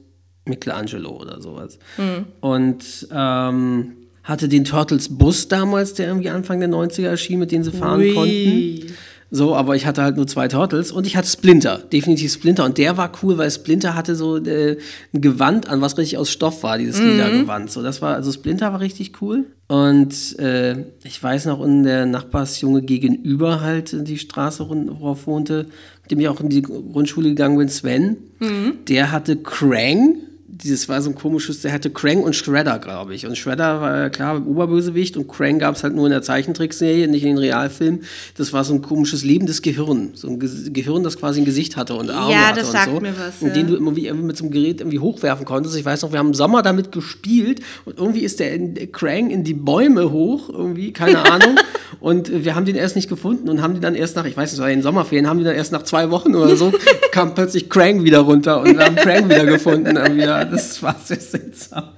Michelangelo 0.47 1.21
oder 1.21 1.43
sowas. 1.43 1.79
Mhm. 1.99 2.25
Und 2.41 3.09
ähm, 3.13 3.93
hatte 4.23 4.49
den 4.49 4.65
Turtles-Bus 4.65 5.49
damals, 5.49 5.93
der 5.93 6.07
irgendwie 6.07 6.31
Anfang 6.31 6.61
der 6.61 6.71
90er 6.71 7.09
erschien, 7.09 7.41
mit 7.41 7.53
dem 7.53 7.63
sie 7.63 7.73
fahren 7.73 8.01
Ui. 8.01 8.15
konnten. 8.15 8.97
So, 9.33 9.55
aber 9.55 9.77
ich 9.77 9.87
hatte 9.87 10.03
halt 10.03 10.17
nur 10.17 10.27
zwei 10.27 10.49
Turtles 10.49 10.91
und 10.91 11.07
ich 11.07 11.17
hatte 11.17 11.29
Splinter, 11.29 11.79
definitiv 11.79 12.33
Splinter. 12.33 12.65
Und 12.65 12.79
der 12.79 12.97
war 12.97 13.13
cool, 13.23 13.39
weil 13.39 13.51
Splinter 13.51 13.95
hatte 13.95 14.17
so 14.17 14.37
äh, 14.39 14.77
ein 15.13 15.21
Gewand 15.21 15.69
an, 15.69 15.81
was 15.81 15.97
richtig 15.99 16.19
aus 16.19 16.31
Stoff 16.31 16.65
war, 16.65 16.79
dieses 16.79 17.01
mhm. 17.01 17.11
lila 17.11 17.29
Gewand. 17.29 17.71
So, 17.71 17.83
das 17.83 18.03
war, 18.03 18.17
also 18.17 18.33
Splinter 18.33 18.73
war 18.73 18.81
richtig 18.81 19.23
cool. 19.23 19.47
Und 19.69 20.37
äh, 20.41 20.85
ich 21.05 21.23
weiß 21.23 21.47
noch, 21.47 21.65
in 21.65 21.85
der 21.85 22.07
Nachbarsjunge 22.07 22.83
gegenüber 22.83 23.61
halt 23.61 24.09
die 24.09 24.19
Straße, 24.19 24.69
worauf 24.69 25.29
wohnte, 25.29 25.67
mit 26.03 26.11
dem 26.11 26.19
ich 26.19 26.29
auch 26.29 26.41
in 26.41 26.49
die 26.49 26.63
Grundschule 26.63 27.29
gegangen 27.29 27.57
bin, 27.57 27.69
Sven, 27.69 28.17
mhm. 28.41 28.79
der 28.89 29.13
hatte 29.13 29.37
Krang 29.37 30.17
dieses 30.53 30.89
war 30.89 31.01
so 31.01 31.11
ein 31.11 31.15
komisches, 31.15 31.61
der 31.61 31.73
hatte 31.73 31.91
Krang 31.91 32.23
und 32.23 32.35
Shredder, 32.35 32.79
glaube 32.81 33.15
ich. 33.15 33.27
Und 33.27 33.39
Shredder 33.39 33.81
war 33.81 33.97
ja 33.99 34.09
klar 34.09 34.45
Oberbösewicht 34.45 35.17
und 35.17 35.29
Krang 35.29 35.61
gab 35.61 35.77
es 35.77 35.85
halt 35.85 35.95
nur 35.95 36.07
in 36.07 36.11
der 36.11 36.23
Zeichentrickserie, 36.23 37.07
nicht 37.07 37.23
in 37.23 37.31
den 37.31 37.39
Realfilmen. 37.39 38.03
Das 38.37 38.53
war 38.53 38.65
so 38.65 38.75
ein 38.75 38.83
komisches 38.83 39.23
lebendes 39.23 39.63
Gehirn. 39.63 40.11
So 40.15 40.29
ein 40.29 40.41
Ge 40.41 40.51
Gehirn, 40.73 41.05
das 41.05 41.19
quasi 41.19 41.41
ein 41.41 41.45
Gesicht 41.45 41.77
hatte 41.77 41.95
und 41.95 42.11
Arme 42.11 42.33
ja, 42.33 42.49
hatte 42.49 42.61
das 42.61 42.73
sagt 42.73 42.91
so. 42.93 43.01
Mir 43.01 43.15
was, 43.17 43.41
und 43.41 43.49
ja. 43.49 43.55
den 43.55 43.69
du 43.69 43.75
irgendwie, 43.75 44.07
irgendwie 44.07 44.27
mit 44.27 44.37
so 44.37 44.45
einem 44.45 44.53
Gerät 44.53 44.81
irgendwie 44.81 44.99
hochwerfen 44.99 45.47
konntest. 45.47 45.77
Ich 45.77 45.85
weiß 45.85 46.03
noch, 46.03 46.13
wir 46.13 46.19
haben 46.19 46.29
im 46.29 46.35
Sommer 46.35 46.63
damit 46.63 46.91
gespielt 46.91 47.61
und 47.85 47.99
irgendwie 47.99 48.21
ist 48.21 48.41
der, 48.41 48.53
in, 48.53 48.75
der 48.75 48.89
Krang 48.89 49.31
in 49.31 49.45
die 49.45 49.55
Bäume 49.55 50.11
hoch, 50.11 50.49
irgendwie, 50.49 50.93
keine 50.93 51.25
Ahnung. 51.31 51.57
Und 52.01 52.45
wir 52.45 52.55
haben 52.55 52.65
den 52.65 52.77
erst 52.77 52.97
nicht 52.97 53.09
gefunden 53.09 53.49
und 53.49 53.63
haben 53.63 53.75
die 53.75 53.81
dann 53.81 53.95
erst 53.95 54.17
nach, 54.17 54.25
ich 54.25 54.37
weiß 54.37 54.51
nicht, 54.51 54.59
es 54.59 54.61
war 54.61 54.71
in 54.71 54.83
Sommerferien, 54.83 55.29
haben 55.29 55.39
die 55.39 55.45
dann 55.45 55.55
erst 55.55 55.71
nach 55.71 55.83
zwei 55.83 56.11
Wochen 56.11 56.35
oder 56.35 56.57
so, 56.57 56.73
kam 57.13 57.35
plötzlich 57.35 57.69
Krang 57.69 58.05
wieder 58.05 58.21
runter 58.21 58.61
und 58.61 58.79
wir 58.79 58.85
haben 58.85 58.97
Krang 58.97 59.29
wieder 59.29 59.45
gefunden. 59.45 59.97
Ja, 60.41 60.51
das 60.51 60.83
war 60.83 60.97
sehr 61.05 61.21
seltsam. 61.21 61.91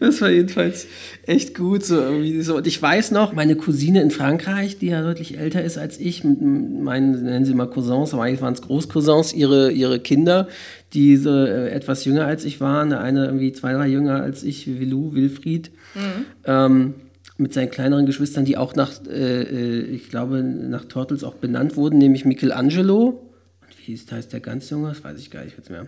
Das 0.00 0.20
war 0.20 0.30
jedenfalls 0.30 0.86
echt 1.26 1.54
gut. 1.54 1.84
So, 1.84 1.96
irgendwie 1.96 2.42
so. 2.42 2.56
Und 2.56 2.66
ich 2.66 2.80
weiß 2.80 3.10
noch, 3.12 3.32
meine 3.32 3.56
Cousine 3.56 4.02
in 4.02 4.10
Frankreich, 4.10 4.78
die 4.78 4.88
ja 4.88 5.02
deutlich 5.02 5.38
älter 5.38 5.62
ist 5.62 5.78
als 5.78 5.98
ich, 5.98 6.24
mit 6.24 6.40
meinen, 6.40 7.24
nennen 7.24 7.44
sie 7.44 7.54
mal 7.54 7.68
Cousins, 7.68 8.12
aber 8.12 8.24
eigentlich 8.24 8.42
waren 8.42 8.54
es 8.54 8.62
Großcousins, 8.62 9.32
ihre, 9.32 9.70
ihre 9.70 10.00
Kinder, 10.00 10.48
die 10.92 11.16
so 11.16 11.30
äh, 11.30 11.70
etwas 11.70 12.04
jünger 12.04 12.26
als 12.26 12.44
ich 12.44 12.60
waren. 12.60 12.92
Eine 12.92 13.26
irgendwie 13.26 13.52
zwei, 13.52 13.72
drei 13.72 13.88
jünger 13.88 14.22
als 14.22 14.42
ich, 14.42 14.66
Willou, 14.78 15.14
Wilfried. 15.14 15.70
Mhm. 15.94 16.24
Ähm, 16.44 16.94
mit 17.38 17.52
seinen 17.52 17.70
kleineren 17.70 18.06
Geschwistern, 18.06 18.44
die 18.44 18.56
auch 18.56 18.74
nach, 18.74 18.92
äh, 19.06 19.42
äh, 19.42 19.82
ich 19.82 20.08
glaube, 20.08 20.42
nach 20.42 20.84
Turtles 20.84 21.24
auch 21.24 21.34
benannt 21.34 21.76
wurden, 21.76 21.98
nämlich 21.98 22.24
Michelangelo. 22.24 23.32
Und 23.60 23.86
wie 23.86 23.96
heißt 23.96 24.32
der 24.32 24.40
ganz 24.40 24.70
junge? 24.70 24.88
Das 24.88 25.02
weiß 25.02 25.18
ich 25.18 25.30
gar 25.30 25.44
nicht 25.44 25.56
jetzt 25.56 25.70
mehr. 25.70 25.86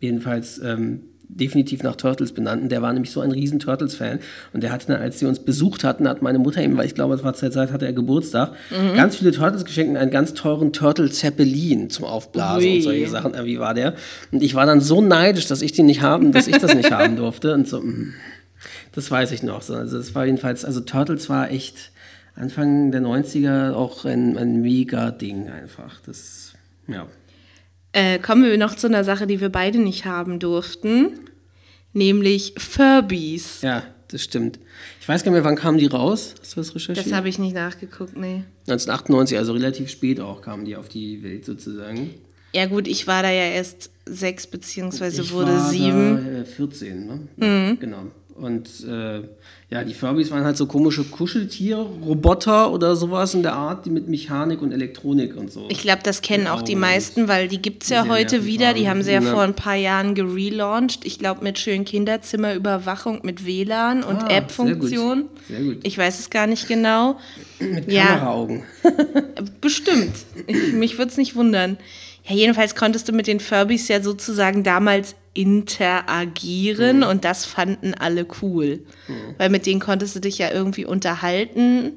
Jedenfalls 0.00 0.60
ähm, 0.62 1.00
definitiv 1.34 1.82
nach 1.82 1.96
Turtles 1.96 2.32
benannt. 2.32 2.62
Und 2.62 2.68
der 2.70 2.82
war 2.82 2.92
nämlich 2.92 3.10
so 3.10 3.20
ein 3.20 3.32
riesen 3.32 3.58
Turtles-Fan. 3.58 4.20
Und 4.52 4.62
der 4.62 4.72
hatte 4.72 4.86
dann, 4.88 5.00
als 5.00 5.18
sie 5.18 5.26
uns 5.26 5.38
besucht 5.38 5.84
hatten, 5.84 6.08
hat 6.08 6.22
meine 6.22 6.38
Mutter 6.38 6.62
ihm, 6.62 6.76
weil 6.76 6.86
ich 6.86 6.94
glaube, 6.94 7.14
es 7.14 7.24
war 7.24 7.34
zur 7.34 7.50
Zeit, 7.50 7.72
hatte 7.72 7.86
er 7.86 7.92
Geburtstag, 7.92 8.52
mhm. 8.70 8.96
ganz 8.96 9.16
viele 9.16 9.32
Turtles 9.32 9.64
geschenkt 9.64 9.90
und 9.92 9.96
einen 9.96 10.10
ganz 10.10 10.34
teuren 10.34 10.72
Turtle-Zeppelin 10.72 11.90
zum 11.90 12.04
Aufblasen 12.04 12.68
Ui. 12.68 12.76
und 12.76 12.82
solche 12.82 13.08
Sachen. 13.08 13.32
Wie 13.44 13.58
war 13.58 13.74
der? 13.74 13.94
Und 14.30 14.42
ich 14.42 14.54
war 14.54 14.66
dann 14.66 14.80
so 14.80 15.00
neidisch, 15.00 15.46
dass 15.46 15.62
ich 15.62 15.72
den 15.72 15.86
nicht 15.86 16.02
haben, 16.02 16.32
dass 16.32 16.46
ich 16.46 16.58
das 16.58 16.74
nicht 16.74 16.90
haben 16.92 17.16
durfte. 17.16 17.54
Und 17.54 17.68
so, 17.68 17.80
mh. 17.80 17.86
Mm. 17.86 18.14
Das 18.92 19.10
weiß 19.10 19.32
ich 19.32 19.42
noch. 19.42 19.68
Also 19.68 19.96
das 19.96 20.14
war 20.14 20.26
jedenfalls, 20.26 20.64
also 20.64 20.80
Turtles 20.80 21.28
war 21.28 21.50
echt 21.50 21.90
Anfang 22.34 22.92
der 22.92 23.02
90er 23.02 23.72
auch 23.72 24.04
ein, 24.04 24.38
ein 24.38 24.60
mega 24.60 25.10
Ding 25.10 25.48
einfach. 25.48 26.00
Das, 26.06 26.52
ja. 26.86 27.06
Äh, 27.92 28.18
kommen 28.18 28.44
wir 28.44 28.56
noch 28.56 28.74
zu 28.74 28.86
einer 28.86 29.04
Sache, 29.04 29.26
die 29.26 29.40
wir 29.40 29.50
beide 29.50 29.78
nicht 29.78 30.04
haben 30.04 30.38
durften, 30.38 31.20
nämlich 31.92 32.54
Furbies. 32.56 33.60
Ja, 33.62 33.82
das 34.08 34.22
stimmt. 34.22 34.58
Ich 35.00 35.08
weiß 35.08 35.24
gar 35.24 35.30
nicht 35.30 35.40
mehr, 35.40 35.44
wann 35.44 35.56
kamen 35.56 35.78
die 35.78 35.86
raus? 35.86 36.34
Hast 36.40 36.56
du 36.56 36.60
das 36.60 36.74
recherchiert? 36.74 37.06
Das 37.06 37.12
habe 37.12 37.28
ich 37.28 37.38
nicht 37.38 37.54
nachgeguckt, 37.54 38.16
nee. 38.16 38.44
1998, 38.68 39.36
also 39.36 39.52
relativ 39.52 39.90
spät 39.90 40.20
auch, 40.20 40.40
kamen 40.40 40.64
die 40.64 40.76
auf 40.76 40.88
die 40.88 41.22
Welt 41.22 41.44
sozusagen. 41.44 42.14
Ja 42.54 42.66
gut, 42.66 42.86
ich 42.86 43.06
war 43.06 43.22
da 43.22 43.30
ja 43.30 43.44
erst 43.44 43.90
sechs 44.06 44.46
beziehungsweise 44.46 45.22
ich 45.22 45.32
wurde 45.32 45.58
sieben. 45.60 46.24
Da, 46.24 46.40
äh, 46.40 46.44
14, 46.44 47.06
ne? 47.06 47.20
Mhm. 47.36 47.68
Ja, 47.68 47.74
genau. 47.74 48.06
Und 48.34 48.68
äh, 48.84 49.22
ja, 49.72 49.82
die 49.84 49.94
Furbies 49.94 50.30
waren 50.30 50.44
halt 50.44 50.58
so 50.58 50.66
komische 50.66 51.02
Kuscheltiere, 51.02 51.80
Roboter 52.04 52.70
oder 52.72 52.94
sowas 52.94 53.32
in 53.32 53.42
der 53.42 53.54
Art, 53.54 53.86
die 53.86 53.90
mit 53.90 54.06
Mechanik 54.06 54.60
und 54.60 54.70
Elektronik 54.70 55.34
und 55.34 55.50
so. 55.50 55.66
Ich 55.70 55.80
glaube, 55.80 56.02
das 56.02 56.20
kennen 56.20 56.46
auch 56.46 56.60
die 56.60 56.76
meisten, 56.76 57.26
weil 57.26 57.48
die 57.48 57.62
gibt 57.62 57.84
es 57.84 57.88
ja 57.88 58.06
heute 58.06 58.44
wieder. 58.44 58.74
Die 58.74 58.90
haben 58.90 59.02
sie 59.02 59.12
ja 59.12 59.22
vor 59.22 59.40
ein 59.40 59.54
paar 59.54 59.76
Jahren 59.76 60.14
gelauncht. 60.14 61.06
Ich 61.06 61.18
glaube, 61.18 61.42
mit 61.42 61.58
schönen 61.58 61.86
Kinderzimmerüberwachung, 61.86 63.20
mit 63.22 63.46
WLAN 63.46 64.04
und 64.04 64.24
ah, 64.24 64.28
App-Funktion. 64.28 65.30
Sehr, 65.48 65.56
sehr, 65.56 65.64
gut. 65.64 65.78
Ich 65.84 65.96
weiß 65.96 66.18
es 66.18 66.28
gar 66.28 66.46
nicht 66.46 66.68
genau. 66.68 67.18
Mit 67.58 67.88
Kameraaugen. 67.88 68.64
Ja, 68.84 68.90
bestimmt. 69.62 70.16
Ich, 70.48 70.74
mich 70.74 70.98
würde 70.98 71.12
es 71.12 71.16
nicht 71.16 71.34
wundern. 71.34 71.78
Ja, 72.24 72.34
jedenfalls 72.34 72.74
konntest 72.74 73.08
du 73.08 73.12
mit 73.12 73.26
den 73.26 73.40
Furbies 73.40 73.88
ja 73.88 74.02
sozusagen 74.02 74.64
damals 74.64 75.14
interagieren 75.34 76.98
mhm. 76.98 77.02
und 77.04 77.24
das 77.24 77.44
fanden 77.44 77.94
alle 77.94 78.26
cool. 78.42 78.84
Mhm. 79.08 79.34
Weil 79.38 79.50
mit 79.50 79.66
denen 79.66 79.80
konntest 79.80 80.16
du 80.16 80.20
dich 80.20 80.38
ja 80.38 80.50
irgendwie 80.50 80.84
unterhalten, 80.84 81.92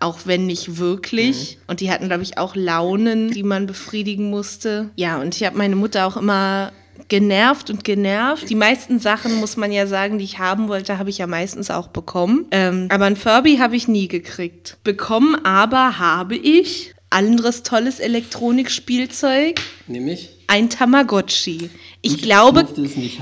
auch 0.00 0.20
wenn 0.24 0.46
nicht 0.46 0.78
wirklich. 0.78 1.56
Mhm. 1.56 1.62
Und 1.68 1.80
die 1.80 1.90
hatten, 1.90 2.08
glaube 2.08 2.22
ich, 2.22 2.38
auch 2.38 2.56
Launen, 2.56 3.30
die 3.30 3.42
man 3.42 3.66
befriedigen 3.66 4.30
musste. 4.30 4.90
Ja, 4.96 5.20
und 5.20 5.34
ich 5.36 5.44
habe 5.44 5.56
meine 5.56 5.76
Mutter 5.76 6.06
auch 6.06 6.16
immer 6.16 6.72
genervt 7.08 7.70
und 7.70 7.84
genervt. 7.84 8.48
Die 8.50 8.54
meisten 8.54 8.98
Sachen, 8.98 9.36
muss 9.36 9.56
man 9.56 9.72
ja 9.72 9.86
sagen, 9.86 10.18
die 10.18 10.24
ich 10.24 10.38
haben 10.38 10.68
wollte, 10.68 10.98
habe 10.98 11.10
ich 11.10 11.18
ja 11.18 11.26
meistens 11.26 11.70
auch 11.70 11.88
bekommen. 11.88 12.46
Ähm, 12.50 12.88
aber 12.90 13.06
ein 13.06 13.16
Furby 13.16 13.56
habe 13.56 13.76
ich 13.76 13.88
nie 13.88 14.08
gekriegt. 14.08 14.78
Bekommen 14.84 15.36
aber 15.44 15.98
habe 15.98 16.36
ich 16.36 16.94
anderes 17.10 17.62
tolles 17.62 18.00
Elektronikspielzeug. 18.00 19.60
Nämlich? 19.86 20.39
Ein 20.50 20.68
Tamagotchi. 20.68 21.70
Ich, 22.02 22.14
ich 22.14 22.22
glaube, 22.22 22.66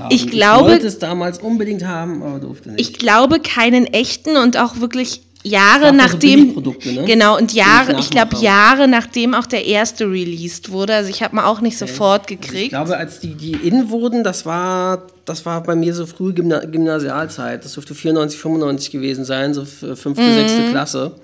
ich 0.09 0.27
glaube, 0.27 0.65
ich 0.65 0.71
wollte 0.71 0.87
es 0.87 0.97
damals 0.97 1.37
unbedingt 1.37 1.85
haben, 1.85 2.23
aber 2.23 2.39
durfte 2.39 2.71
nicht. 2.71 2.81
Ich 2.81 2.97
glaube 2.97 3.39
keinen 3.39 3.85
echten 3.85 4.35
und 4.35 4.57
auch 4.57 4.79
wirklich 4.79 5.21
Jahre 5.43 5.93
nachdem 5.93 6.53
so 6.53 6.75
ne? 6.91 7.05
genau 7.05 7.37
und 7.37 7.53
Jahre 7.53 7.97
ich 7.97 8.09
glaube 8.09 8.35
Jahre 8.35 8.89
nachdem 8.89 9.33
auch 9.33 9.45
der 9.45 9.65
erste 9.65 10.03
released 10.11 10.69
wurde 10.69 10.93
also 10.93 11.09
ich 11.09 11.23
habe 11.23 11.33
mal 11.33 11.45
auch 11.45 11.61
nicht 11.61 11.81
okay. 11.81 11.89
sofort 11.89 12.27
gekriegt 12.27 12.73
also 12.73 12.91
ich 12.91 12.97
glaube 12.97 12.97
als 12.97 13.21
die 13.21 13.35
die 13.35 13.53
in 13.53 13.89
wurden 13.89 14.25
das 14.25 14.45
war 14.45 15.07
das 15.23 15.45
war 15.45 15.63
bei 15.63 15.77
mir 15.77 15.93
so 15.93 16.05
früh 16.05 16.33
Gymna 16.33 16.65
Gymnasialzeit 16.65 17.63
das 17.63 17.71
dürfte 17.71 17.95
94 17.95 18.37
95 18.37 18.91
gewesen 18.91 19.23
sein 19.23 19.53
so 19.53 19.63
fünfte 19.63 20.23
mhm. 20.23 20.33
sechste 20.33 20.71
Klasse 20.71 21.15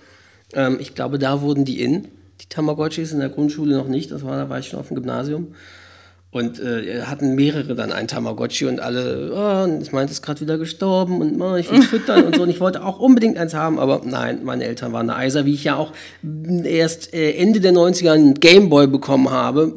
ähm, 0.54 0.78
ich 0.80 0.96
glaube 0.96 1.20
da 1.20 1.42
wurden 1.42 1.66
die 1.66 1.82
in 1.82 2.08
die 2.42 2.50
Tamagotchis 2.50 3.12
in 3.12 3.20
der 3.20 3.30
Grundschule 3.30 3.76
noch 3.76 3.88
nicht, 3.88 4.12
das 4.12 4.24
war, 4.24 4.38
da 4.38 4.50
war 4.50 4.60
ich 4.60 4.68
schon 4.68 4.80
auf 4.80 4.88
dem 4.90 4.96
Gymnasium. 4.96 5.56
Und 6.36 6.60
äh, 6.60 7.04
hatten 7.04 7.34
mehrere 7.36 7.76
dann 7.76 7.94
ein 7.94 8.10
Tamagotchi 8.10 8.66
und 8.66 8.82
alle, 8.82 9.32
oh, 9.34 9.82
ich 9.82 9.94
meinte, 9.94 10.12
es 10.12 10.18
ist 10.18 10.22
gerade 10.22 10.42
wieder 10.42 10.58
gestorben 10.58 11.22
und 11.22 11.42
oh, 11.42 11.56
ich 11.56 11.72
will 11.72 11.82
füttern 11.82 12.26
und 12.26 12.36
so. 12.36 12.44
Und 12.44 12.50
ich 12.50 12.60
wollte 12.60 12.84
auch 12.84 13.00
unbedingt 13.00 13.38
eins 13.38 13.54
haben, 13.54 13.80
aber 13.80 14.02
nein, 14.04 14.40
meine 14.44 14.66
Eltern 14.66 14.92
waren 14.92 15.10
eine 15.10 15.18
Eiser, 15.18 15.46
wie 15.46 15.54
ich 15.54 15.64
ja 15.64 15.78
auch 15.78 15.94
erst 16.66 17.14
äh, 17.14 17.32
Ende 17.36 17.62
der 17.62 17.72
90er 17.72 18.12
einen 18.12 18.34
Gameboy 18.34 18.88
bekommen 18.88 19.30
habe, 19.30 19.72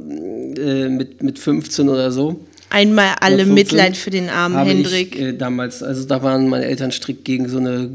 äh, 0.59 0.89
mit, 0.89 1.23
mit 1.23 1.39
15 1.39 1.89
oder 1.89 2.11
so. 2.11 2.41
Einmal 2.71 3.15
alle 3.21 3.47
Mitleid 3.47 3.97
für 3.97 4.11
den 4.11 4.29
armen 4.29 4.59
Hendrik. 4.67 5.15
Ich, 5.15 5.23
äh, 5.23 5.33
damals, 5.35 5.85
also 5.85 6.07
da 6.07 6.25
waren 6.25 6.49
meine 6.49 6.65
Eltern 6.65 6.91
strikt 6.91 7.25
gegen 7.25 7.49
so 7.49 7.59
eine 7.59 7.89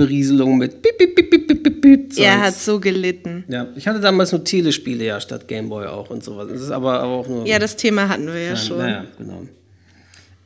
Berieselung 0.00 0.56
mit 0.56 0.80
Bip, 0.80 0.96
Bip, 0.96 1.14
Bip, 1.14 1.30
Bip, 1.30 1.46
Bip, 1.46 1.62
Bip, 1.62 1.82
Bip. 1.82 2.18
Er 2.18 2.40
hat 2.40 2.54
so 2.54 2.80
gelitten. 2.80 3.44
Ja, 3.48 3.66
ich 3.76 3.86
hatte 3.86 4.00
damals 4.00 4.32
nur 4.32 4.42
Telespiele 4.42 5.04
ja 5.04 5.20
statt 5.20 5.46
Gameboy 5.46 5.88
auch 5.88 6.08
und 6.08 6.24
sowas. 6.24 6.48
Das 6.50 6.62
ist 6.62 6.70
aber, 6.70 7.00
aber 7.00 7.12
auch 7.12 7.28
nur. 7.28 7.46
Ja, 7.46 7.58
das 7.58 7.76
Thema 7.76 8.08
hatten 8.08 8.26
wir 8.26 8.42
ja 8.42 8.56
schon. 8.56 8.78
Naja, 8.78 9.04
genau. 9.18 9.42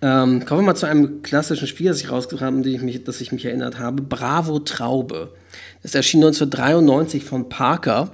Ähm, 0.02 0.44
kommen 0.44 0.62
wir 0.62 0.66
mal 0.66 0.74
zu 0.74 0.86
einem 0.86 1.22
klassischen 1.22 1.68
Spiel, 1.68 1.86
das 1.86 2.00
ich 2.00 2.10
rausgebracht 2.10 2.52
habe, 2.52 2.68
ich 2.68 2.82
mich, 2.82 3.04
das 3.04 3.20
ich 3.20 3.30
mich 3.30 3.44
erinnert 3.44 3.78
habe. 3.78 4.02
Bravo 4.02 4.58
Traube. 4.58 5.30
Das 5.84 5.94
erschien 5.94 6.24
1993 6.24 7.22
von 7.22 7.48
Parker. 7.48 8.10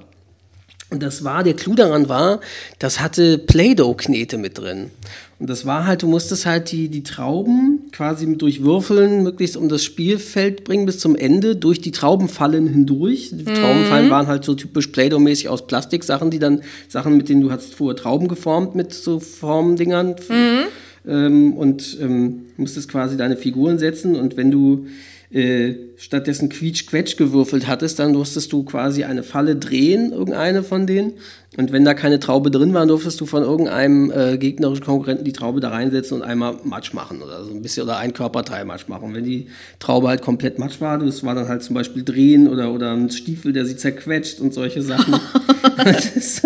Und 0.91 1.01
das 1.01 1.23
war, 1.23 1.43
der 1.43 1.55
Clou 1.55 1.73
daran 1.73 2.07
war, 2.07 2.39
das 2.77 2.99
hatte 2.99 3.39
Play-Doh-Knete 3.39 4.37
mit 4.37 4.59
drin. 4.59 4.91
Und 5.39 5.49
das 5.49 5.65
war 5.65 5.87
halt, 5.87 6.03
du 6.03 6.07
musstest 6.07 6.45
halt 6.45 6.71
die, 6.71 6.87
die 6.89 7.01
Trauben 7.01 7.80
quasi 7.91 8.37
durch 8.37 8.63
Würfeln 8.63 9.23
möglichst 9.23 9.57
um 9.57 9.69
das 9.69 9.83
Spielfeld 9.83 10.63
bringen 10.63 10.85
bis 10.85 10.99
zum 10.99 11.15
Ende, 11.15 11.55
durch 11.55 11.81
die 11.81 11.91
Traubenfallen 11.91 12.67
hindurch. 12.67 13.31
Die 13.31 13.43
mhm. 13.43 13.55
Traubenfallen 13.55 14.09
waren 14.09 14.27
halt 14.27 14.43
so 14.43 14.53
typisch 14.53 14.87
Play-Doh-mäßig 14.87 15.49
aus 15.49 15.67
Plastiksachen, 15.67 16.31
die 16.31 16.39
dann, 16.39 16.61
Sachen, 16.87 17.17
mit 17.17 17.29
denen 17.29 17.41
du 17.41 17.51
hast 17.51 17.75
vorher 17.75 17.95
Trauben 17.95 18.27
geformt 18.27 18.75
mit 18.75 18.93
so 18.93 19.19
Formdingern. 19.19 20.15
Mhm. 20.29 20.63
Ähm, 21.07 21.53
und 21.53 21.97
ähm, 21.99 22.45
musstest 22.57 22.89
quasi 22.89 23.17
deine 23.17 23.35
Figuren 23.35 23.79
setzen 23.79 24.15
und 24.15 24.37
wenn 24.37 24.51
du 24.51 24.85
äh, 25.33 25.75
stattdessen 25.95 26.49
Quietsch-Quetsch 26.49 27.15
gewürfelt 27.15 27.67
hattest, 27.67 27.99
dann 27.99 28.11
durftest 28.11 28.51
du 28.51 28.63
quasi 28.63 29.05
eine 29.05 29.23
Falle 29.23 29.55
drehen, 29.55 30.11
irgendeine 30.11 30.61
von 30.61 30.87
denen. 30.87 31.13
Und 31.57 31.71
wenn 31.71 31.85
da 31.85 31.93
keine 31.93 32.19
Traube 32.19 32.51
drin 32.51 32.73
war, 32.73 32.85
durftest 32.85 33.21
du 33.21 33.25
von 33.25 33.43
irgendeinem 33.43 34.11
äh, 34.11 34.37
gegnerischen 34.37 34.83
Konkurrenten 34.83 35.23
die 35.23 35.31
Traube 35.31 35.61
da 35.61 35.69
reinsetzen 35.69 36.17
und 36.17 36.23
einmal 36.23 36.57
Matsch 36.65 36.93
machen 36.93 37.21
oder 37.21 37.45
so 37.45 37.51
ein 37.51 37.61
bisschen 37.61 37.83
oder 37.83 37.97
ein 37.97 38.13
Körperteil 38.13 38.65
Matsch 38.65 38.89
machen. 38.89 39.13
wenn 39.13 39.23
die 39.23 39.47
Traube 39.79 40.09
halt 40.09 40.21
komplett 40.21 40.59
Matsch 40.59 40.81
war, 40.81 40.99
das 40.99 41.23
war 41.23 41.33
dann 41.33 41.47
halt 41.47 41.63
zum 41.63 41.75
Beispiel 41.75 42.03
drehen 42.03 42.49
oder, 42.49 42.73
oder 42.73 42.93
ein 42.93 43.09
Stiefel, 43.09 43.53
der 43.53 43.65
sie 43.65 43.77
zerquetscht 43.77 44.41
und 44.41 44.53
solche 44.53 44.81
Sachen. 44.81 45.13
das, 45.77 46.41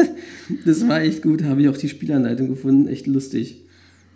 das 0.63 0.87
war 0.87 1.01
echt 1.01 1.23
gut, 1.23 1.43
habe 1.43 1.61
ich 1.61 1.69
auch 1.69 1.77
die 1.77 1.89
Spielanleitung 1.89 2.49
gefunden, 2.49 2.87
echt 2.87 3.07
lustig. 3.07 3.61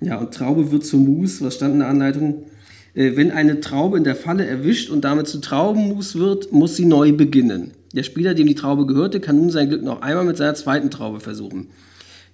Ja, 0.01 0.17
und 0.17 0.33
Traube 0.33 0.71
wird 0.71 0.85
zur 0.85 0.99
Mousse, 0.99 1.43
was 1.43 1.55
stand 1.55 1.73
in 1.73 1.79
der 1.79 1.89
Anleitung? 1.89 2.43
Äh, 2.93 3.15
wenn 3.15 3.31
eine 3.31 3.59
Traube 3.59 3.97
in 3.97 4.03
der 4.03 4.15
Falle 4.15 4.45
erwischt 4.45 4.89
und 4.89 5.01
damit 5.01 5.27
zu 5.27 5.39
Traubenmus 5.39 6.15
wird, 6.15 6.51
muss 6.51 6.75
sie 6.75 6.85
neu 6.85 7.11
beginnen. 7.13 7.71
Der 7.93 8.03
Spieler, 8.03 8.33
dem 8.33 8.47
die 8.47 8.55
Traube 8.55 8.85
gehörte, 8.85 9.19
kann 9.19 9.37
nun 9.37 9.49
sein 9.49 9.69
Glück 9.69 9.83
noch 9.83 10.01
einmal 10.01 10.25
mit 10.25 10.37
seiner 10.37 10.55
zweiten 10.55 10.91
Traube 10.91 11.19
versuchen. 11.19 11.67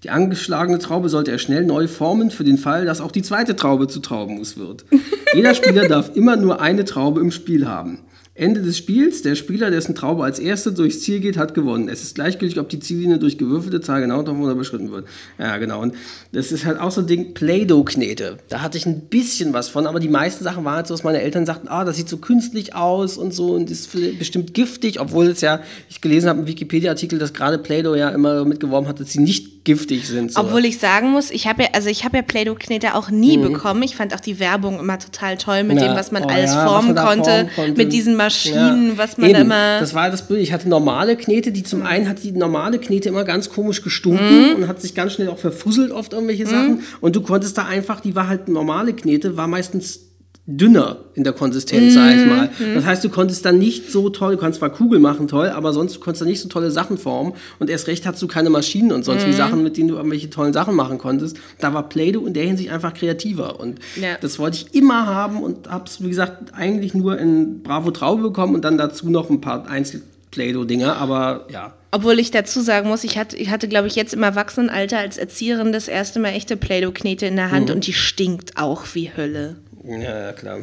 Die 0.03 0.09
angeschlagene 0.09 0.79
Traube 0.79 1.09
sollte 1.09 1.31
er 1.31 1.39
schnell 1.39 1.65
neu 1.65 1.87
formen 1.87 2.29
für 2.29 2.43
den 2.43 2.57
Fall, 2.57 2.85
dass 2.85 3.01
auch 3.01 3.11
die 3.11 3.23
zweite 3.23 3.55
Traube 3.55 3.87
zu 3.87 4.01
Traubenmus 4.01 4.57
wird. 4.57 4.85
Jeder 5.33 5.55
Spieler 5.55 5.87
darf 5.87 6.15
immer 6.15 6.35
nur 6.35 6.61
eine 6.61 6.85
Traube 6.85 7.21
im 7.21 7.31
Spiel 7.31 7.67
haben. 7.67 7.99
Ende 8.38 8.62
des 8.62 8.78
Spiels, 8.78 9.21
der 9.21 9.36
Spieler, 9.36 9.71
dessen 9.71 9.95
Traube 9.95 10.26
als 10.26 10.39
erster 10.39 10.71
durchs 10.71 11.00
Ziel 11.00 11.21
geht, 11.21 11.38
hat 11.38 11.54
gewonnen. 11.54 11.88
Es 11.88 12.04
ist 12.04 12.15
gleichgültig, 12.15 12.60
ob 12.60 12.67
die 12.67 12.82
Ziellinie 12.82 13.17
durch 13.17 13.38
gewürfelte 13.38 13.80
Zahl 13.80 14.02
genau 14.02 14.17
getroffen 14.19 14.43
oder 14.43 14.56
beschritten 14.56 14.91
wird. 14.91 15.08
Ja, 15.39 15.56
genau. 15.56 15.82
Und 15.82 15.95
das 16.34 16.52
ist 16.52 16.65
halt 16.65 16.78
auch 16.78 16.91
so 16.91 17.00
ein 17.00 17.08
Ding, 17.08 17.34
Play-Doh-Knete. 17.34 18.39
Da 18.50 18.62
hatte 18.62 18.78
ich 18.78 18.86
ein 18.86 19.08
bisschen 19.08 19.54
was 19.54 19.69
von, 19.69 19.88
aber 19.88 20.02
die 20.02 20.10
meisten 20.10 20.43
Sachen 20.43 20.65
waren 20.65 20.76
halt 20.76 20.88
so, 20.88 20.93
dass 20.93 21.06
meine 21.06 21.21
Eltern 21.21 21.45
sagten, 21.45 21.69
ah, 21.69 21.86
das 21.86 21.95
sieht 21.95 22.10
so 22.10 22.17
künstlich 22.17 22.76
aus 22.76 23.17
und 23.17 23.34
so 23.34 23.56
und 23.56 23.71
ist 23.71 23.91
bestimmt 24.19 24.54
giftig, 24.54 25.00
obwohl 25.00 25.28
es 25.28 25.39
ja, 25.39 25.62
ich 25.89 26.02
gelesen 26.02 26.28
habe 26.28 26.41
im 26.41 26.48
Wikipedia-Artikel, 26.48 27.17
dass 27.19 27.32
gerade 27.32 27.58
Play-Doh 27.58 27.95
ja 27.95 28.10
immer 28.10 28.43
mitgeworben 28.43 28.89
hat, 28.89 29.00
dass 29.00 29.12
sie 29.12 29.21
nicht 29.21 29.54
giftig 29.65 30.08
sind. 30.08 30.32
So. 30.32 30.39
Obwohl 30.39 30.63
ich 30.63 30.80
sagen 30.80 31.12
muss, 31.12 31.32
ich 31.32 31.47
habe 31.47 31.63
ja, 31.63 31.69
also 31.73 31.89
ich 31.89 32.06
habe 32.06 32.17
ja 32.17 32.23
Play-Doh-Knete 32.23 32.95
auch 32.95 33.10
nie 33.10 33.38
mhm. 33.38 33.51
bekommen. 33.51 33.84
Ich 33.84 33.95
fand 33.95 34.15
auch 34.15 34.19
die 34.21 34.39
Werbung 34.39 34.80
immer 34.80 34.97
total 34.97 35.38
toll 35.38 35.63
mit 35.63 35.82
ja. 35.82 35.88
dem, 35.88 35.97
was 35.97 36.12
man 36.12 36.23
oh, 36.23 36.30
alles 36.30 36.54
ja, 36.54 36.65
formen 36.65 36.93
man 36.93 37.06
konnte, 37.06 37.32
formen 37.32 37.49
konnte, 37.56 37.73
mit 37.73 37.91
diesen 37.91 38.15
Maschinen, 38.15 38.91
ja. 38.91 38.97
was 38.97 39.17
man 39.17 39.30
Eben. 39.30 39.41
immer. 39.41 39.80
Das 39.80 39.93
war 39.93 40.10
das 40.10 40.28
Bild. 40.28 40.41
Ich 40.41 40.54
hatte 40.54 40.69
normale 40.69 41.17
Knete, 41.17 41.51
die 41.51 41.63
zum 41.63 41.84
einen 41.84 42.08
hat 42.08 42.23
die 42.23 42.32
normale 42.32 42.80
Knete 42.80 43.10
immer 43.10 43.25
ganz 43.25 43.49
komisch 43.49 43.82
gestunken 43.82 44.51
mhm. 44.51 44.56
und 44.56 44.67
hat 44.67 44.82
sich 44.82 44.95
ganz 44.95 45.13
schnell 45.13 45.30
auch 45.30 45.39
verfusselt 45.39 45.91
oft 45.91 46.13
irgendwelche 46.13 46.45
mhm. 46.45 46.49
Sachen. 46.49 46.84
Und 47.01 47.15
du 47.15 47.21
konntest 47.21 47.58
da 47.58 47.65
einfach, 47.65 47.99
die 47.99 48.15
war 48.15 48.30
halt 48.30 48.47
normale 48.47 48.93
Knete, 48.93 49.36
war 49.36 49.47
meistens 49.47 49.99
dünner 50.47 50.97
in 51.15 51.23
der 51.23 51.34
Konsistenz, 51.34 51.93
mm, 51.93 51.95
sag 51.95 52.12
ich 52.12 52.23
mhm, 52.23 52.29
mal. 52.29 52.49
Mm. 52.60 52.75
Das 52.75 52.86
heißt, 52.86 53.03
du 53.03 53.10
konntest 53.10 53.45
dann 53.45 53.58
nicht 53.58 53.91
so 53.91 54.10
toll, 54.10 54.36
du 54.36 54.38
kannst 54.41 54.60
zwar 54.60 54.69
Kugel 54.69 54.99
machen 54.99 55.27
toll, 55.27 55.49
aber 55.49 55.73
sonst 55.73 55.95
du 55.95 55.99
konntest 55.99 56.21
du 56.21 56.25
nicht 56.25 56.39
so 56.39 56.49
tolle 56.49 56.69
Sachen 56.69 56.99
formen 56.99 57.34
und 57.58 57.69
erst 57.69 57.88
recht 57.88 58.05
hast 58.05 58.21
du 58.21 58.27
keine 58.27 58.51
Maschinen 58.51 58.91
und 58.91 59.03
sonst 59.03 59.23
mm. 59.23 59.27
wie 59.27 59.31
mhm. 59.31 59.38
Sachen, 59.38 59.63
mit 59.63 59.77
denen 59.77 59.88
du 59.88 59.95
irgendwelche 59.95 60.29
tollen 60.29 60.53
Sachen 60.53 60.75
machen 60.75 60.99
konntest. 60.99 61.38
Da 61.60 61.73
war 61.73 61.89
Play-Doh 61.89 62.27
in 62.27 62.34
der 62.34 62.45
Hinsicht 62.45 62.69
einfach 62.69 62.93
kreativer 62.93 63.60
und 63.60 63.79
ja. 63.99 64.17
das 64.21 64.38
wollte 64.38 64.58
ich 64.58 64.75
immer 64.75 65.08
haben 65.08 65.41
und 65.41 65.69
hab's, 65.69 66.03
wie 66.03 66.10
gesagt, 66.10 66.53
eigentlich 66.53 66.93
nur 66.93 67.17
in 67.17 67.63
Bravo 67.63 67.89
Traube 67.89 68.21
bekommen 68.21 68.53
und 68.53 68.63
dann 68.63 68.77
dazu 68.77 69.10
noch 69.10 69.31
ein 69.31 69.41
paar 69.41 69.67
Einzel 69.67 70.03
Play-Doh-Dinger, 70.36 70.97
aber 70.97 71.47
ja. 71.49 71.73
Obwohl 71.91 72.19
ich 72.19 72.29
dazu 72.29 72.60
sagen 72.60 72.89
muss, 72.89 73.05
ich 73.05 73.17
hatte, 73.17 73.38
ich 73.38 73.49
hatte 73.49 73.69
glaube 73.69 73.88
ich, 73.88 73.95
jetzt 73.95 74.13
im 74.13 74.21
Erwachsenenalter 74.21 74.97
als 74.97 75.17
Erzieherin 75.17 75.71
das 75.71 75.88
erste 75.88 76.19
Mal 76.19 76.29
echte 76.29 76.58
Play-Doh-Knete 76.58 77.25
in 77.25 77.38
der 77.38 77.51
Hand 77.51 77.69
mhm. 77.69 77.75
und 77.75 77.88
die 77.88 77.93
stinkt 77.93 78.58
auch 78.58 78.84
wie 78.93 79.12
Hölle. 79.15 79.55
Ja, 79.88 80.34
klar. 80.34 80.60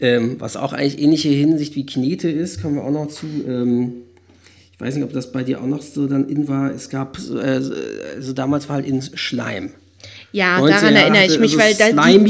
Ähm, 0.00 0.36
was 0.40 0.56
auch 0.56 0.72
eigentlich 0.72 1.00
ähnliche 1.00 1.28
Hinsicht 1.28 1.76
wie 1.76 1.86
Knete 1.86 2.30
ist, 2.30 2.60
kommen 2.60 2.76
wir 2.76 2.84
auch 2.84 2.90
noch 2.90 3.08
zu. 3.08 3.26
Ähm, 3.46 4.02
ich 4.72 4.80
weiß 4.80 4.96
nicht, 4.96 5.04
ob 5.04 5.12
das 5.12 5.30
bei 5.30 5.44
dir 5.44 5.60
auch 5.60 5.66
noch 5.66 5.82
so 5.82 6.06
dann 6.08 6.28
in 6.28 6.48
war. 6.48 6.72
Es 6.72 6.90
gab, 6.90 7.18
äh, 7.18 7.60
also 8.16 8.32
damals 8.32 8.68
war 8.68 8.76
halt 8.76 8.86
in 8.86 9.00
Schleim. 9.00 9.70
Ja, 10.32 10.66
daran 10.66 10.96
erinnere 10.96 11.26
ich 11.26 11.38
mich, 11.38 11.58
also 11.58 11.58
weil 11.58 11.74
da 11.74 12.08
die, 12.08 12.28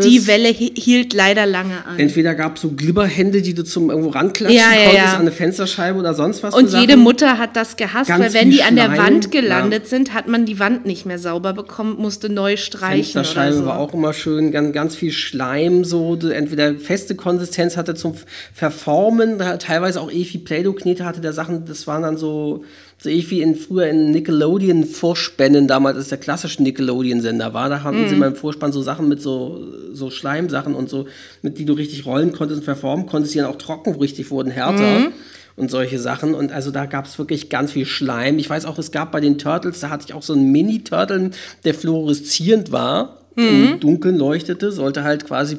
die 0.00 0.26
Welle 0.26 0.48
hielt 0.48 1.14
leider 1.14 1.46
lange 1.46 1.86
an. 1.86 1.98
Entweder 1.98 2.34
gab 2.34 2.56
es 2.56 2.62
so 2.62 2.70
Glibberhände, 2.70 3.42
die 3.42 3.54
du 3.54 3.62
zum 3.62 3.90
irgendwo 3.90 4.10
ranklatschen 4.10 4.58
ja, 4.58 4.72
ja, 4.72 4.84
konntest 4.86 5.06
ja. 5.06 5.14
an 5.14 5.20
eine 5.20 5.30
Fensterscheibe 5.30 5.98
oder 5.98 6.14
sonst 6.14 6.42
was. 6.42 6.52
Und 6.52 6.72
jede 6.72 6.96
Mutter 6.96 7.38
hat 7.38 7.54
das 7.54 7.76
gehasst, 7.76 8.08
Ganz 8.08 8.24
weil 8.24 8.34
wenn 8.34 8.50
die 8.50 8.64
an 8.64 8.74
der 8.74 8.96
Wand 8.96 9.30
gelandet 9.30 9.86
sind, 9.86 10.14
hat 10.14 10.26
man 10.26 10.46
die 10.46 10.58
Wand 10.58 10.84
nicht 10.84 11.06
mehr 11.06 11.20
sauber 11.20 11.52
bekommen, 11.52 11.96
musste 11.96 12.28
neu 12.28 12.56
streichen 12.56 13.04
Fensterscheibe 13.04 13.54
so. 13.58 13.66
war 13.66 13.78
auch 13.78 13.94
immer 13.94 14.12
schön, 14.12 14.50
ganz, 14.50 14.72
ganz 14.72 14.96
viel 14.96 15.12
Schleim 15.12 15.84
so, 15.84 16.16
entweder 16.16 16.74
feste 16.74 17.14
Konsistenz 17.14 17.76
hatte 17.76 17.94
zum 17.94 18.14
Verformen, 18.52 19.40
teilweise 19.60 20.00
auch 20.00 20.10
eh 20.10 20.24
viel 20.24 20.40
Play-Doh-Knete 20.40 21.04
hatte 21.04 21.20
der 21.20 21.32
Sachen, 21.32 21.66
das 21.66 21.86
waren 21.86 22.02
dann 22.02 22.16
so 22.16 22.64
so 22.98 23.10
ich 23.10 23.30
wie 23.30 23.42
in, 23.42 23.54
früher 23.54 23.86
in 23.88 24.10
Nickelodeon 24.12 24.84
Vorspännen 24.84 25.66
damals, 25.68 25.96
als 25.96 26.08
der 26.08 26.18
klassische 26.18 26.62
Nickelodeon-Sender 26.62 27.52
war, 27.52 27.68
da 27.68 27.82
hatten 27.82 28.02
mhm. 28.02 28.08
sie 28.08 28.16
beim 28.16 28.34
Vorspann 28.34 28.72
so 28.72 28.82
Sachen 28.82 29.08
mit 29.08 29.20
so, 29.20 29.62
so 29.92 30.10
Schleimsachen 30.10 30.74
und 30.74 30.88
so, 30.88 31.06
mit 31.42 31.58
die 31.58 31.64
du 31.64 31.74
richtig 31.74 32.06
rollen 32.06 32.32
konntest 32.32 32.60
und 32.60 32.64
verformen 32.64 33.06
konntest, 33.06 33.34
die 33.34 33.38
dann 33.38 33.48
auch 33.48 33.58
trocken 33.58 33.94
richtig 33.96 34.30
wurden, 34.30 34.50
härter. 34.50 35.00
Mhm. 35.00 35.12
Und 35.56 35.70
solche 35.70 36.00
Sachen. 36.00 36.34
Und 36.34 36.50
also 36.50 36.72
da 36.72 36.84
gab 36.84 37.06
es 37.06 37.16
wirklich 37.16 37.48
ganz 37.48 37.70
viel 37.70 37.86
Schleim. 37.86 38.40
Ich 38.40 38.50
weiß 38.50 38.64
auch, 38.64 38.76
es 38.76 38.90
gab 38.90 39.12
bei 39.12 39.20
den 39.20 39.38
Turtles, 39.38 39.78
da 39.78 39.88
hatte 39.88 40.04
ich 40.08 40.12
auch 40.12 40.24
so 40.24 40.32
einen 40.32 40.50
Mini-Turtle, 40.50 41.30
der 41.64 41.74
fluoreszierend 41.74 42.72
war, 42.72 43.20
mhm. 43.36 43.44
im 43.44 43.80
Dunkeln 43.80 44.16
leuchtete, 44.16 44.72
sollte 44.72 45.04
halt 45.04 45.26
quasi 45.26 45.58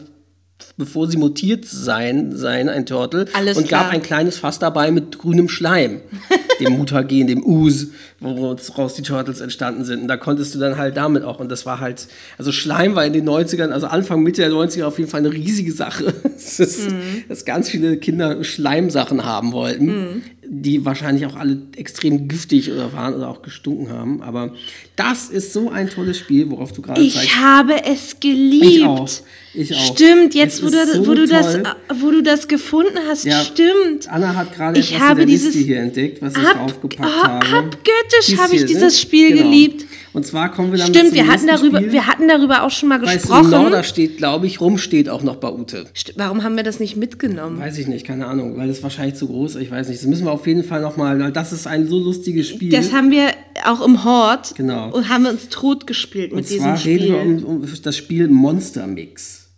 bevor 0.78 1.08
sie 1.10 1.18
mutiert 1.18 1.66
sein, 1.66 2.36
sein 2.36 2.70
ein 2.70 2.86
Turtle. 2.86 3.28
Alles 3.34 3.58
und 3.58 3.68
klar. 3.68 3.86
gab 3.86 3.94
ein 3.94 4.02
kleines 4.02 4.38
Fass 4.38 4.60
dabei 4.60 4.92
mit 4.92 5.18
grünem 5.18 5.50
Schleim, 5.50 6.02
dem 6.60 6.78
Mutagen, 6.78 7.28
dem 7.28 7.44
Ooze, 7.44 7.88
woraus 8.20 8.94
die 8.96 9.02
Turtles 9.02 9.42
entstanden 9.42 9.84
sind. 9.84 10.04
Und 10.04 10.08
da 10.08 10.18
konntest 10.18 10.56
du 10.56 10.60
dann 10.60 10.78
halt 10.78 10.98
damit 10.98 11.24
auch. 11.24 11.40
Und 11.40 11.52
das 11.52 11.66
war 11.66 11.80
halt, 11.80 12.08
also 12.38 12.52
Schleim 12.52 12.96
war 12.96 13.06
in 13.06 13.14
den 13.14 13.28
90ern, 13.28 13.70
also 13.70 13.88
Anfang, 13.88 14.24
Mitte 14.24 14.42
der 14.42 14.52
90er 14.52 14.86
auf 14.86 14.98
jeden 14.98 15.10
Fall 15.10 15.20
eine 15.22 15.32
riesige 15.32 15.72
Sache. 15.72 16.14
Es 16.36 16.60
ist, 16.60 16.92
mhm. 16.92 17.24
dass 17.28 17.44
ganz 17.46 17.70
viele 17.70 17.98
Kinder 17.98 18.44
Schleimsachen 18.44 19.26
haben 19.26 19.52
wollten, 19.52 19.86
mhm. 19.86 20.22
Die 20.48 20.86
wahrscheinlich 20.86 21.26
auch 21.26 21.36
alle 21.36 21.62
extrem 21.76 22.28
giftig 22.28 22.72
oder 22.72 22.94
waren 22.94 23.14
oder 23.14 23.30
auch 23.30 23.42
gestunken 23.42 23.90
haben. 23.90 24.22
Aber 24.22 24.54
das 24.96 25.30
ist 25.30 25.54
so 25.54 25.70
ein 25.70 25.90
tolles 25.90 26.18
Spiel, 26.18 26.50
worauf 26.50 26.72
du 26.72 26.82
gerade 26.82 27.02
zeigst. 27.02 27.24
Ich 27.24 27.36
habe 27.36 27.84
es 27.86 28.20
geliebt. 28.20 28.66
Ich 28.66 28.84
auch. 28.84 29.10
Ich 29.54 29.74
auch. 29.74 29.96
Stimmt, 29.96 30.36
jetzt 30.36 30.64
wo 30.64 30.70
du, 30.70 30.86
so 30.86 31.08
wo, 31.08 31.14
du 31.14 31.28
das, 31.28 31.58
wo 32.00 32.12
du 32.12 32.22
das 32.22 32.48
gefunden 32.48 32.98
hast, 33.08 33.26
ja, 33.26 33.42
stimmt. 33.42 34.10
Anna 34.10 34.36
hat 34.36 34.54
gerade 34.54 34.80
etwas 34.80 35.00
habe 35.00 35.12
in 35.12 35.18
der 35.18 35.26
dieses, 35.28 35.56
Liste 35.56 35.68
hier 35.68 35.80
entdeckt, 35.80 36.22
was 36.22 36.36
ich 36.36 36.44
draufgepackt 36.44 37.24
hab, 37.24 37.46
habe. 37.46 37.58
Abgöttisch 37.58 38.38
habe 38.38 38.56
ich 38.56 38.66
dieses 38.66 39.00
Spiel 39.00 39.30
genau. 39.30 39.44
geliebt. 39.44 39.85
Und 40.16 40.26
zwar 40.26 40.50
kommen 40.50 40.72
wir 40.72 40.80
dann 40.80 40.88
Stimmt, 40.88 41.14
wir 41.14 41.28
hatten, 41.28 41.46
darüber, 41.46 41.80
Spiel. 41.80 41.92
wir 41.92 42.08
hatten 42.08 42.30
darüber 42.30 42.64
auch 42.64 42.72
schon 42.72 42.88
mal 42.88 43.00
gesprochen. 43.00 43.52
Du, 43.52 43.70
da 43.70 43.84
steht, 43.84 44.16
glaube 44.16 44.48
ich, 44.48 44.62
rum 44.62 44.78
steht 44.78 45.10
auch 45.10 45.24
noch 45.24 45.36
bei 45.36 45.52
Ute. 45.52 45.88
Warum 46.16 46.42
haben 46.42 46.56
wir 46.56 46.64
das 46.64 46.80
nicht 46.80 46.96
mitgenommen? 46.96 47.60
Weiß 47.60 47.78
ich 47.78 47.88
nicht, 47.88 48.08
keine 48.08 48.26
Ahnung, 48.26 48.56
weil 48.56 48.70
das 48.70 48.82
wahrscheinlich 48.82 49.16
zu 49.16 49.28
groß 49.28 49.56
ist. 49.56 49.62
Ich 49.62 49.72
weiß 49.72 49.90
nicht. 49.90 50.00
Das 50.00 50.08
müssen 50.08 50.24
wir 50.24 50.32
auf 50.32 50.48
jeden 50.48 50.64
Fall 50.64 50.80
nochmal, 50.80 51.20
weil 51.20 51.34
das 51.34 51.52
ist 51.52 51.68
ein 51.68 51.88
so 51.88 52.00
lustiges 52.00 52.48
Spiel. 52.48 52.72
Das 52.72 52.94
haben 52.94 53.12
wir 53.12 53.28
auch 53.66 53.86
im 53.86 54.06
Hort 54.06 54.56
genau. 54.56 54.90
und 54.94 55.10
haben 55.10 55.26
uns 55.26 55.50
tot 55.50 55.86
gespielt 55.86 56.34
mit 56.34 56.50
diesem 56.50 56.78
Spiel. 56.78 57.02
Und 57.02 57.10
zwar 57.10 57.20
reden 57.20 57.42
wir 57.42 57.48
um, 57.50 57.62
um 57.62 57.70
das 57.84 57.98
Spiel 57.98 58.30
Monster 58.30 58.88
Mix. 58.88 59.50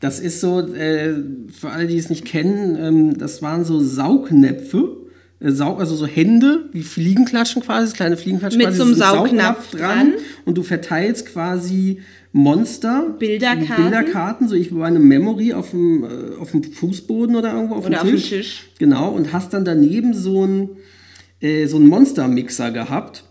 Das 0.00 0.20
ist 0.20 0.42
so, 0.42 0.60
äh, 0.60 1.14
für 1.58 1.70
alle, 1.70 1.86
die 1.86 1.96
es 1.96 2.10
nicht 2.10 2.26
kennen, 2.26 2.76
ähm, 2.78 3.18
das 3.18 3.40
waren 3.40 3.64
so 3.64 3.80
Saugnäpfe, 3.80 4.76
Saug, 4.76 5.05
also 5.40 5.94
so 5.94 6.06
Hände, 6.06 6.68
wie 6.72 6.82
Fliegenklatschen 6.82 7.62
quasi, 7.62 7.92
kleine 7.94 8.16
Fliegenklatschen 8.16 8.58
Mit 8.58 8.68
quasi. 8.68 8.78
So 8.78 8.84
einem 8.84 8.94
Saugnapf 8.94 9.70
dran, 9.70 9.80
dran. 9.80 10.12
Und 10.44 10.56
du 10.56 10.62
verteilst 10.62 11.26
quasi 11.26 12.00
Monster, 12.32 13.14
Bilderkarten, 13.18 13.84
Bilderkarten 13.84 14.48
so 14.48 14.54
ich 14.54 14.74
war 14.74 14.86
eine 14.86 14.98
Memory 14.98 15.52
auf 15.52 15.70
dem, 15.70 16.04
äh, 16.04 16.40
auf 16.40 16.50
dem 16.50 16.62
Fußboden 16.62 17.36
oder 17.36 17.54
irgendwo 17.54 17.76
auf, 17.76 17.86
oder 17.86 17.98
dem, 17.98 18.10
Tisch. 18.10 18.24
auf 18.24 18.30
dem 18.30 18.38
Tisch. 18.38 18.68
Genau, 18.78 19.10
und 19.10 19.32
hast 19.32 19.52
dann 19.52 19.64
daneben 19.64 20.14
so 20.14 20.42
einen 20.42 20.70
äh, 21.40 21.66
so 21.66 21.76
einen 21.76 21.88
Monster-Mixer 21.88 22.70
gehabt 22.70 23.24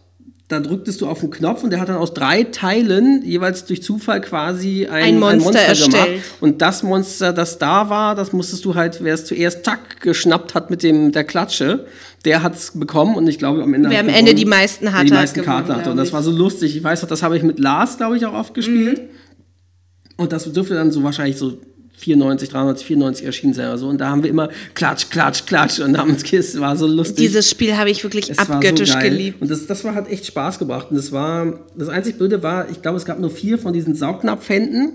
da 0.48 0.60
drücktest 0.60 1.02
du 1.02 1.08
auf 1.08 1.22
den 1.22 1.32
Knopf 1.32 1.64
und 1.64 1.72
der 1.72 1.80
hat 1.80 1.90
dann 1.90 1.96
aus 1.96 2.14
drei 2.14 2.44
Teilen 2.44 3.24
jeweils 3.24 3.66
durch 3.66 3.82
Zufall 3.82 4.22
quasi 4.22 4.86
ein, 4.86 5.04
ein, 5.04 5.20
Monster, 5.20 5.38
ein 5.38 5.40
Monster 5.40 5.62
erstellt. 5.62 6.06
gemacht. 6.06 6.26
Und 6.40 6.62
das 6.62 6.84
Monster, 6.84 7.34
das 7.34 7.58
da 7.58 7.90
war, 7.90 8.14
das 8.14 8.32
musstest 8.32 8.64
du 8.64 8.76
halt, 8.76 9.04
wer 9.04 9.16
es 9.16 9.26
zuerst 9.26 9.64
tack 9.64 10.02
geschnappt 10.02 10.54
hat 10.54 10.70
mit 10.70 10.84
dem 10.84 11.12
der 11.12 11.24
Klatsche, 11.24 11.88
der 12.26 12.44
hat 12.44 12.56
es 12.56 12.72
bekommen 12.80 13.16
und 13.16 13.28
ich 13.28 13.40
glaube 13.40 13.64
am 13.64 13.74
Ende 13.74 13.90
wer 13.90 14.00
am 14.00 14.10
Ende 14.10 14.36
die 14.36 14.46
meisten 14.46 14.94
hatte, 14.94 15.08
die 15.08 15.14
meisten 15.14 15.42
Karten 15.42 15.76
hatte. 15.76 15.90
Und 15.90 15.98
das 15.98 16.14
war 16.14 16.22
so 16.22 16.32
lustig. 16.32 16.76
Ich 16.78 16.84
weiß 16.84 17.02
noch, 17.02 17.10
das 17.10 17.24
habe 17.24 17.36
ich 17.38 17.44
mit 17.44 17.58
Lars, 17.58 17.98
glaube 17.98 18.16
ich, 18.16 18.26
auch 18.26 18.34
oft 18.34 18.54
gespielt. 18.54 19.02
Mhm. 19.02 19.10
Und 20.18 20.32
das 20.32 20.52
dürfte 20.52 20.76
dann 20.76 20.92
so 20.92 21.04
wahrscheinlich 21.04 21.38
so 21.38 21.58
94, 21.98 22.50
93, 22.50 22.88
94 22.88 23.26
erschienen 23.26 23.54
sein 23.54 23.68
oder 23.68 23.78
so. 23.78 23.88
Und 23.88 24.00
da 24.00 24.10
haben 24.10 24.24
wir 24.24 24.30
immer 24.30 24.50
Klatsch, 24.74 25.10
Klatsch, 25.10 25.46
Klatsch 25.46 25.80
und 25.80 25.98
haben 25.98 26.12
uns 26.12 26.32
es 26.32 26.60
war 26.60 26.76
so 26.76 26.88
lustig. 26.88 27.18
Dieses 27.18 27.50
Spiel 27.50 27.78
habe 27.78 27.90
ich 27.90 28.04
wirklich 28.04 28.30
es 28.30 28.38
abgöttisch 28.38 28.92
so 28.92 29.00
geliebt. 29.00 29.42
Und 29.42 29.50
das, 29.50 29.66
das 29.68 29.84
war, 29.84 29.96
hat 29.96 30.10
echt 30.10 30.26
Spaß 30.26 30.60
gebracht. 30.60 30.88
Und 30.90 30.98
das 30.98 31.12
war, 31.12 31.60
das 31.76 31.90
einzig 31.90 32.18
Blöde 32.18 32.44
war, 32.44 32.70
ich 32.70 32.82
glaube, 32.82 32.98
es 32.98 33.06
gab 33.06 33.20
nur 33.20 33.32
vier 33.32 33.58
von 33.58 33.74
diesen 33.74 33.96
Saugnapfhänden. 33.96 34.94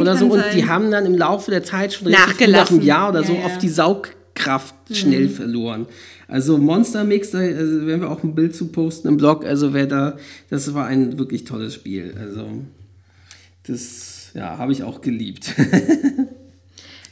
oder 0.00 0.16
so. 0.16 0.26
Und 0.26 0.40
sein. 0.40 0.56
die 0.56 0.66
haben 0.66 0.90
dann 0.90 1.06
im 1.06 1.16
Laufe 1.16 1.50
der 1.50 1.64
Zeit 1.64 1.92
schon 1.92 2.08
richtig 2.08 2.48
nach 2.48 2.70
einem 2.70 2.82
Jahr 2.82 3.10
oder 3.10 3.20
Ja, 3.20 3.26
so 3.26 3.32
ja. 3.32 3.40
Mhm. 3.40 3.46
oft 3.46 3.62
die 3.62 3.68
Saugkraft 3.68 4.74
schnell 4.92 5.28
verloren. 5.28 5.86
Also 6.30 6.58
Monster 6.58 7.02
Mix, 7.02 7.32
da 7.32 7.38
also 7.38 7.86
werden 7.86 8.02
wir 8.02 8.10
auch 8.10 8.22
ein 8.22 8.36
Bild 8.36 8.54
zu 8.54 8.68
posten 8.68 9.08
im 9.08 9.16
Blog. 9.16 9.44
Also 9.44 9.74
wer 9.74 9.86
da, 9.86 10.16
das 10.48 10.72
war 10.74 10.86
ein 10.86 11.18
wirklich 11.18 11.44
tolles 11.44 11.74
Spiel. 11.74 12.14
Also 12.20 12.46
das 13.66 14.09
ja, 14.34 14.58
habe 14.58 14.72
ich 14.72 14.82
auch 14.82 15.00
geliebt. 15.00 15.54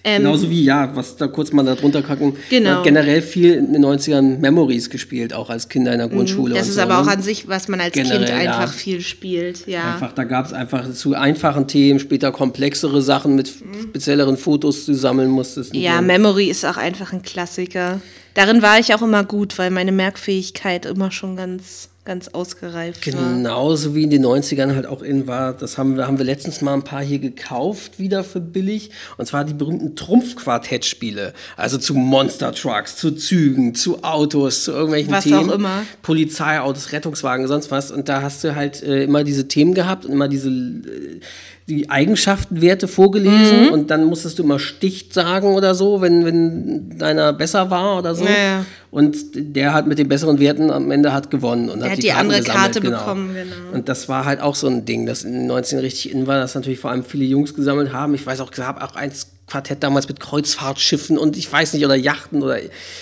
Ähm, 0.04 0.22
Genauso 0.22 0.48
wie, 0.48 0.64
ja, 0.64 0.94
was 0.94 1.16
da 1.16 1.26
kurz 1.26 1.52
mal 1.52 1.64
da 1.64 1.74
drunter 1.74 2.02
kacken. 2.02 2.36
Genau. 2.48 2.70
Man 2.70 2.78
hat 2.78 2.84
generell 2.84 3.20
viel 3.20 3.54
in 3.54 3.72
den 3.72 3.84
90ern 3.84 4.38
Memories 4.38 4.90
gespielt, 4.90 5.34
auch 5.34 5.50
als 5.50 5.68
Kinder 5.68 5.92
in 5.92 5.98
der 5.98 6.08
Grundschule. 6.08 6.54
Mhm. 6.54 6.58
das 6.58 6.66
und 6.66 6.70
ist 6.70 6.76
so, 6.76 6.82
aber 6.82 6.98
auch 7.00 7.06
ne? 7.06 7.12
an 7.12 7.22
sich, 7.22 7.48
was 7.48 7.68
man 7.68 7.80
als 7.80 7.92
Generell, 7.92 8.24
Kind 8.24 8.28
ja. 8.28 8.36
einfach 8.36 8.72
viel 8.72 9.00
spielt. 9.00 9.66
Ja. 9.66 9.94
Einfach, 9.94 10.12
da 10.12 10.24
gab 10.24 10.46
es 10.46 10.52
einfach 10.52 10.90
zu 10.92 11.14
einfachen 11.14 11.66
Themen, 11.66 11.98
später 11.98 12.30
komplexere 12.30 13.02
Sachen 13.02 13.34
mit 13.34 13.48
spezielleren 13.48 14.36
Fotos, 14.36 14.86
die 14.86 14.92
du 14.92 14.96
sammeln 14.96 15.30
musstest. 15.30 15.74
Ja, 15.74 15.98
so. 15.98 16.04
Memory 16.04 16.46
ist 16.48 16.64
auch 16.64 16.76
einfach 16.76 17.12
ein 17.12 17.22
Klassiker. 17.22 18.00
Darin 18.34 18.62
war 18.62 18.78
ich 18.78 18.94
auch 18.94 19.02
immer 19.02 19.24
gut, 19.24 19.58
weil 19.58 19.70
meine 19.70 19.90
Merkfähigkeit 19.90 20.86
immer 20.86 21.10
schon 21.10 21.34
ganz, 21.36 21.88
ganz 22.08 22.28
ausgereift 22.28 23.06
war. 23.12 23.34
Genauso 23.34 23.94
wie 23.94 24.02
in 24.02 24.08
den 24.08 24.24
90ern 24.24 24.74
halt 24.74 24.86
auch 24.86 25.02
in 25.02 25.26
war, 25.26 25.52
das 25.52 25.76
haben 25.76 25.98
wir, 25.98 26.06
haben 26.06 26.16
wir 26.16 26.24
letztens 26.24 26.62
mal 26.62 26.72
ein 26.72 26.82
paar 26.82 27.02
hier 27.02 27.18
gekauft, 27.18 27.98
wieder 27.98 28.24
für 28.24 28.40
billig. 28.40 28.90
Und 29.18 29.26
zwar 29.26 29.44
die 29.44 29.52
berühmten 29.52 29.94
Trumpf-Quartett-Spiele. 29.94 31.34
Also 31.58 31.76
zu 31.76 31.92
Monster 31.92 32.52
Trucks, 32.54 32.96
zu 32.96 33.10
Zügen, 33.10 33.74
zu 33.74 34.02
Autos, 34.04 34.64
zu 34.64 34.72
irgendwelchen 34.72 35.12
Was 35.12 35.24
Themen. 35.24 35.50
auch 35.50 35.54
immer. 35.54 35.82
Polizeiautos, 36.00 36.92
Rettungswagen, 36.92 37.46
sonst 37.46 37.70
was. 37.70 37.90
Und 37.90 38.08
da 38.08 38.22
hast 38.22 38.42
du 38.42 38.56
halt 38.56 38.82
äh, 38.82 39.04
immer 39.04 39.22
diese 39.22 39.46
Themen 39.46 39.74
gehabt 39.74 40.06
und 40.06 40.12
immer 40.12 40.28
diese 40.28 40.48
äh, 40.48 41.20
die 41.68 41.90
Eigenschaftenwerte 41.90 42.88
vorgelesen 42.88 43.66
Mhm. 43.66 43.72
und 43.72 43.90
dann 43.90 44.04
musstest 44.04 44.38
du 44.38 44.42
immer 44.42 44.58
Sticht 44.58 45.12
sagen 45.12 45.54
oder 45.54 45.74
so, 45.74 46.00
wenn, 46.00 46.24
wenn 46.24 46.98
deiner 46.98 47.32
besser 47.32 47.70
war 47.70 47.98
oder 47.98 48.14
so. 48.14 48.24
Ja. 48.24 48.64
Und 48.90 49.16
der 49.34 49.74
hat 49.74 49.86
mit 49.86 49.98
den 49.98 50.08
besseren 50.08 50.38
Werten 50.40 50.70
am 50.70 50.90
Ende 50.90 51.12
hat 51.12 51.30
gewonnen. 51.30 51.68
Und 51.68 51.80
Der 51.80 51.90
hat 51.90 52.02
die 52.02 52.08
Karten 52.08 52.20
andere 52.20 52.38
gesammelt, 52.40 52.62
Karte 52.62 52.80
bekommen, 52.80 53.34
genau. 53.34 53.74
Und 53.76 53.88
das 53.90 54.08
war 54.08 54.24
halt 54.24 54.40
auch 54.40 54.54
so 54.54 54.66
ein 54.66 54.86
Ding, 54.86 55.04
das 55.04 55.24
in 55.24 55.32
den 55.34 55.46
19 55.46 55.78
richtig 55.80 56.10
in 56.10 56.26
war, 56.26 56.40
das 56.40 56.54
natürlich 56.54 56.78
vor 56.78 56.90
allem 56.90 57.04
viele 57.04 57.24
Jungs 57.26 57.54
gesammelt 57.54 57.92
haben. 57.92 58.14
Ich 58.14 58.24
weiß 58.26 58.40
auch, 58.40 58.50
es 58.50 58.56
gab 58.56 58.82
auch 58.82 58.96
eins 58.96 59.26
Quartett 59.46 59.82
damals 59.82 60.08
mit 60.08 60.20
Kreuzfahrtschiffen 60.20 61.18
und 61.18 61.36
ich 61.36 61.52
weiß 61.52 61.74
nicht, 61.74 61.84
oder 61.84 61.96
Yachten 61.96 62.42
oder 62.42 62.58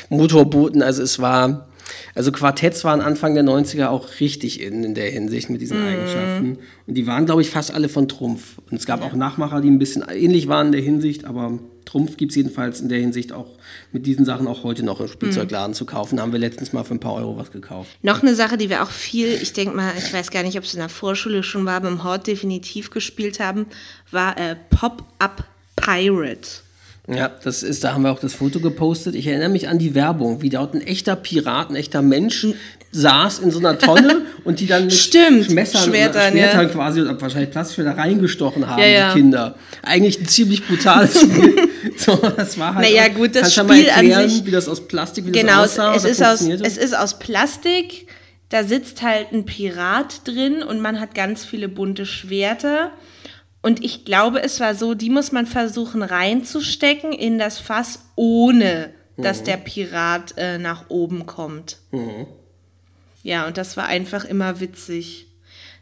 Motorbooten. 0.08 0.82
Also 0.82 1.02
es 1.02 1.18
war, 1.20 1.66
also 2.16 2.32
Quartetts 2.32 2.82
waren 2.82 3.02
Anfang 3.02 3.34
der 3.34 3.44
90er 3.44 3.88
auch 3.88 4.08
richtig 4.20 4.62
in, 4.62 4.82
in 4.82 4.94
der 4.94 5.10
Hinsicht 5.10 5.50
mit 5.50 5.60
diesen 5.60 5.86
Eigenschaften. 5.86 6.58
Und 6.86 6.94
die 6.94 7.06
waren, 7.06 7.26
glaube 7.26 7.42
ich, 7.42 7.50
fast 7.50 7.74
alle 7.74 7.90
von 7.90 8.08
Trumpf. 8.08 8.58
Und 8.70 8.78
es 8.78 8.86
gab 8.86 9.02
auch 9.02 9.12
Nachmacher, 9.12 9.60
die 9.60 9.70
ein 9.70 9.78
bisschen 9.78 10.02
ähnlich 10.08 10.48
waren 10.48 10.68
in 10.68 10.72
der 10.72 10.80
Hinsicht, 10.80 11.26
aber 11.26 11.58
Trumpf 11.84 12.16
gibt 12.16 12.32
es 12.32 12.36
jedenfalls 12.36 12.80
in 12.80 12.88
der 12.88 12.98
Hinsicht 12.98 13.32
auch 13.32 13.58
mit 13.92 14.06
diesen 14.06 14.24
Sachen 14.24 14.46
auch 14.46 14.64
heute 14.64 14.82
noch 14.82 15.00
im 15.00 15.08
Spielzeugladen 15.08 15.74
zu 15.74 15.84
kaufen. 15.84 16.16
Da 16.16 16.22
haben 16.22 16.32
wir 16.32 16.38
letztens 16.38 16.72
mal 16.72 16.84
für 16.84 16.94
ein 16.94 17.00
paar 17.00 17.14
Euro 17.14 17.36
was 17.36 17.52
gekauft. 17.52 17.90
Noch 18.02 18.22
eine 18.22 18.34
Sache, 18.34 18.56
die 18.56 18.70
wir 18.70 18.82
auch 18.82 18.90
viel, 18.90 19.28
ich 19.28 19.52
denke 19.52 19.76
mal, 19.76 19.92
ich 19.98 20.10
weiß 20.10 20.30
gar 20.30 20.42
nicht, 20.42 20.56
ob 20.56 20.64
es 20.64 20.72
in 20.72 20.80
der 20.80 20.88
Vorschule 20.88 21.42
schon 21.42 21.66
war, 21.66 21.74
aber 21.74 21.88
im 21.88 22.02
Hort 22.02 22.26
definitiv 22.26 22.90
gespielt 22.90 23.40
haben, 23.40 23.66
war 24.10 24.38
äh, 24.38 24.56
Pop-Up 24.70 25.44
Pirate. 25.76 26.65
Ja, 27.08 27.30
das 27.44 27.62
ist, 27.62 27.84
da 27.84 27.92
haben 27.94 28.02
wir 28.02 28.10
auch 28.10 28.18
das 28.18 28.34
Foto 28.34 28.58
gepostet. 28.58 29.14
Ich 29.14 29.26
erinnere 29.28 29.48
mich 29.48 29.68
an 29.68 29.78
die 29.78 29.94
Werbung, 29.94 30.42
wie 30.42 30.48
dort 30.48 30.74
ein 30.74 30.80
echter 30.80 31.14
Pirat, 31.14 31.70
ein 31.70 31.76
echter 31.76 32.02
Mensch 32.02 32.46
saß 32.90 33.40
in 33.40 33.50
so 33.50 33.58
einer 33.60 33.78
Tonne 33.78 34.22
und 34.44 34.58
die 34.60 34.66
dann 34.66 34.84
mit 34.84 34.94
Stimmt, 34.94 35.50
Messern, 35.50 35.84
Schwertern, 35.84 36.32
oder 36.32 36.40
Schwertern 36.42 36.66
ja. 36.66 36.72
quasi 36.72 37.00
oder 37.02 37.20
wahrscheinlich 37.20 37.50
Plastikschwerter 37.50 37.96
reingestochen 37.98 38.66
haben, 38.66 38.80
Ja, 38.82 38.88
ja. 38.88 39.12
die 39.12 39.20
Kinder. 39.20 39.54
Eigentlich 39.82 40.18
ein 40.20 40.26
ziemlich 40.26 40.66
brutales 40.66 41.20
Spiel. 41.20 41.68
so, 41.96 42.16
das 42.16 42.58
war 42.58 42.74
halt 42.74 42.86
Naja, 42.90 43.08
gut, 43.08 43.36
das 43.36 43.52
Spiel 43.54 43.70
an 43.70 43.76
erklären, 44.06 44.28
sich- 44.28 44.44
wie 44.46 44.50
das 44.50 44.66
aus 44.68 44.88
Plastik, 44.88 45.26
wie 45.26 45.32
Genau, 45.32 45.62
das 45.62 45.78
aussah 45.78 45.94
es, 45.94 46.04
ist 46.04 46.22
aus, 46.24 46.40
es 46.40 46.76
ist 46.76 46.96
aus 46.96 47.18
Plastik. 47.18 48.06
Da 48.48 48.62
sitzt 48.64 49.02
halt 49.02 49.32
ein 49.32 49.44
Pirat 49.44 50.22
drin 50.26 50.62
und 50.62 50.80
man 50.80 51.00
hat 51.00 51.14
ganz 51.14 51.44
viele 51.44 51.68
bunte 51.68 52.06
Schwerter. 52.06 52.92
Und 53.66 53.84
ich 53.84 54.04
glaube, 54.04 54.44
es 54.44 54.60
war 54.60 54.76
so, 54.76 54.94
die 54.94 55.10
muss 55.10 55.32
man 55.32 55.44
versuchen 55.44 56.04
reinzustecken 56.04 57.12
in 57.12 57.36
das 57.36 57.58
Fass, 57.58 57.98
ohne 58.14 58.90
dass 59.16 59.42
der 59.42 59.56
Pirat 59.56 60.34
äh, 60.36 60.58
nach 60.58 60.88
oben 60.88 61.26
kommt. 61.26 61.78
Ja, 63.24 63.48
und 63.48 63.56
das 63.56 63.76
war 63.76 63.86
einfach 63.86 64.24
immer 64.24 64.60
witzig. 64.60 65.26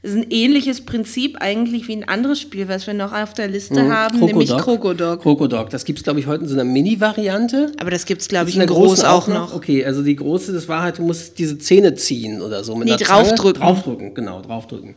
Das 0.01 0.13
ist 0.13 0.17
ein 0.17 0.31
ähnliches 0.31 0.87
Prinzip 0.87 1.37
eigentlich 1.41 1.87
wie 1.87 1.97
ein 1.97 2.09
anderes 2.09 2.41
Spiel, 2.41 2.69
was 2.69 2.87
wir 2.87 2.95
noch 2.95 3.13
auf 3.13 3.35
der 3.35 3.49
Liste 3.49 3.91
haben, 3.93 4.19
nämlich 4.19 4.49
Krokodok. 4.57 5.21
Krokodok. 5.21 5.69
Das 5.69 5.85
gibt 5.85 5.99
es, 5.99 6.05
glaube 6.05 6.21
ich, 6.21 6.27
heute 6.27 6.45
in 6.45 6.49
so 6.49 6.55
einer 6.55 6.65
Mini-Variante. 6.65 7.73
Aber 7.79 7.91
das 7.91 8.07
gibt 8.07 8.23
es, 8.23 8.29
glaube 8.29 8.49
ich, 8.49 8.57
in 8.57 8.63
in 8.63 8.67
der 8.69 8.75
groß 8.75 9.01
großen 9.01 9.05
auch 9.07 9.29
noch. 9.29 9.55
Okay, 9.55 9.85
also 9.85 10.03
die 10.03 10.17
große, 10.17 10.55
das 10.55 10.69
war 10.69 10.81
halt, 10.81 10.97
du 10.97 11.03
musst 11.03 11.39
diese 11.39 11.59
Zähne 11.59 11.95
ziehen 11.95 12.41
oder 12.41 12.65
so. 12.65 12.77
Mit 12.77 12.87
Nee, 12.87 12.93
einer 12.93 13.05
Zange. 13.05 13.25
draufdrücken. 13.29 13.61
Draufdrücken, 13.63 14.15
genau, 14.15 14.41
draufdrücken. 14.41 14.95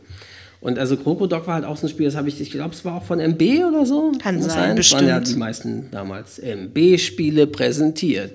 Und 0.60 0.78
also 0.78 0.96
Krokodok 0.96 1.46
war 1.46 1.54
halt 1.54 1.64
auch 1.64 1.76
so 1.76 1.86
ein 1.86 1.90
Spiel, 1.90 2.06
das 2.06 2.16
habe 2.16 2.28
ich, 2.28 2.40
ich 2.40 2.50
glaube, 2.50 2.74
es 2.74 2.84
war 2.84 2.96
auch 2.96 3.04
von 3.04 3.20
MB 3.20 3.40
oder 3.68 3.86
so. 3.86 4.12
Kann 4.20 4.36
das 4.42 4.54
sein, 4.54 4.76
Das 4.76 4.92
waren 4.92 5.06
ja 5.06 5.18
bestimmt. 5.18 5.36
die 5.36 5.38
meisten 5.38 5.88
damals 5.92 6.38
MB-Spiele 6.40 7.46
präsentiert. 7.46 8.32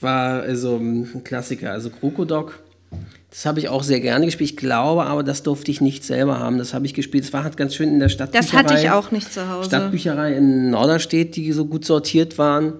War 0.00 0.42
also 0.42 0.76
ein 0.76 1.22
Klassiker. 1.24 1.72
Also 1.72 1.90
Krokodok, 1.90 2.60
das 3.30 3.46
habe 3.46 3.58
ich 3.58 3.68
auch 3.68 3.82
sehr 3.82 4.00
gerne 4.00 4.26
gespielt. 4.26 4.50
Ich 4.50 4.56
glaube 4.56 5.04
aber, 5.04 5.22
das 5.22 5.42
durfte 5.42 5.70
ich 5.70 5.80
nicht 5.80 6.04
selber 6.04 6.38
haben. 6.38 6.58
Das 6.58 6.74
habe 6.74 6.86
ich 6.86 6.94
gespielt. 6.94 7.24
Es 7.24 7.32
war 7.32 7.42
halt 7.44 7.56
ganz 7.56 7.74
schön 7.74 7.88
in 7.88 7.98
der 7.98 8.08
Stadt. 8.08 8.34
Das 8.34 8.52
hatte 8.52 8.74
ich 8.74 8.90
auch 8.90 9.10
nicht 9.10 9.32
zu 9.32 9.48
Hause. 9.48 9.68
Stadtbücherei 9.68 10.34
in 10.34 10.70
Norderstedt, 10.70 11.34
die 11.36 11.50
so 11.52 11.64
gut 11.64 11.84
sortiert 11.84 12.38
waren. 12.38 12.74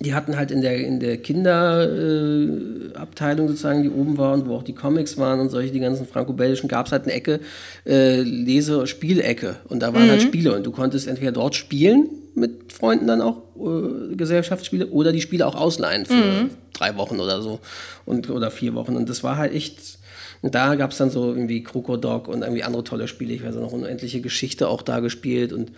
Die 0.00 0.12
hatten 0.14 0.36
halt 0.36 0.50
in 0.50 0.60
der, 0.60 0.76
in 0.76 1.00
der 1.00 1.16
Kinderabteilung 1.16 3.46
äh, 3.46 3.48
sozusagen, 3.48 3.82
die 3.82 3.88
oben 3.90 4.18
war 4.18 4.34
und 4.34 4.46
wo 4.46 4.56
auch 4.56 4.62
die 4.62 4.74
Comics 4.74 5.16
waren 5.16 5.40
und 5.40 5.48
solche, 5.50 5.72
die 5.72 5.80
ganzen 5.80 6.06
franco-belgischen, 6.06 6.68
gab 6.68 6.86
es 6.86 6.92
halt 6.92 7.04
eine 7.04 7.12
Ecke, 7.12 7.40
äh, 7.86 8.20
Lese- 8.20 8.86
Spielecke. 8.86 9.56
Und 9.68 9.80
da 9.80 9.94
waren 9.94 10.06
Mhm. 10.06 10.10
halt 10.10 10.22
Spiele 10.22 10.54
und 10.54 10.66
du 10.66 10.70
konntest 10.70 11.08
entweder 11.08 11.32
dort 11.32 11.54
spielen 11.54 12.08
mit 12.34 12.72
Freunden 12.74 13.06
dann 13.06 13.22
auch, 13.22 13.38
äh, 13.58 14.14
Gesellschaftsspiele, 14.16 14.88
oder 14.88 15.12
die 15.12 15.22
Spiele 15.22 15.46
auch 15.46 15.54
ausleihen 15.54 16.04
für 16.04 16.14
Mhm. 16.14 16.50
drei 16.74 16.94
Wochen 16.96 17.18
oder 17.18 17.40
so 17.40 17.60
und, 18.04 18.28
oder 18.28 18.50
vier 18.50 18.74
Wochen. 18.74 18.96
Und 18.96 19.08
das 19.08 19.24
war 19.24 19.38
halt 19.38 19.54
echt. 19.54 19.98
Und 20.42 20.54
da 20.54 20.74
gab 20.74 20.90
es 20.90 20.98
dann 20.98 21.08
so 21.08 21.28
irgendwie 21.28 21.62
Krokodok 21.62 22.28
und 22.28 22.42
irgendwie 22.42 22.62
andere 22.62 22.84
tolle 22.84 23.08
Spiele. 23.08 23.32
Ich 23.32 23.42
weiß 23.42 23.56
auch 23.56 23.62
noch 23.62 23.72
unendliche 23.72 24.20
Geschichte 24.20 24.68
auch 24.68 24.82
da 24.82 25.00
gespielt 25.00 25.54
und 25.54 25.72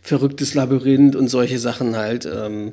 verrücktes 0.00 0.54
Labyrinth 0.54 1.14
und 1.14 1.28
solche 1.28 1.58
Sachen 1.58 1.94
halt. 1.96 2.24
Ähm, 2.26 2.72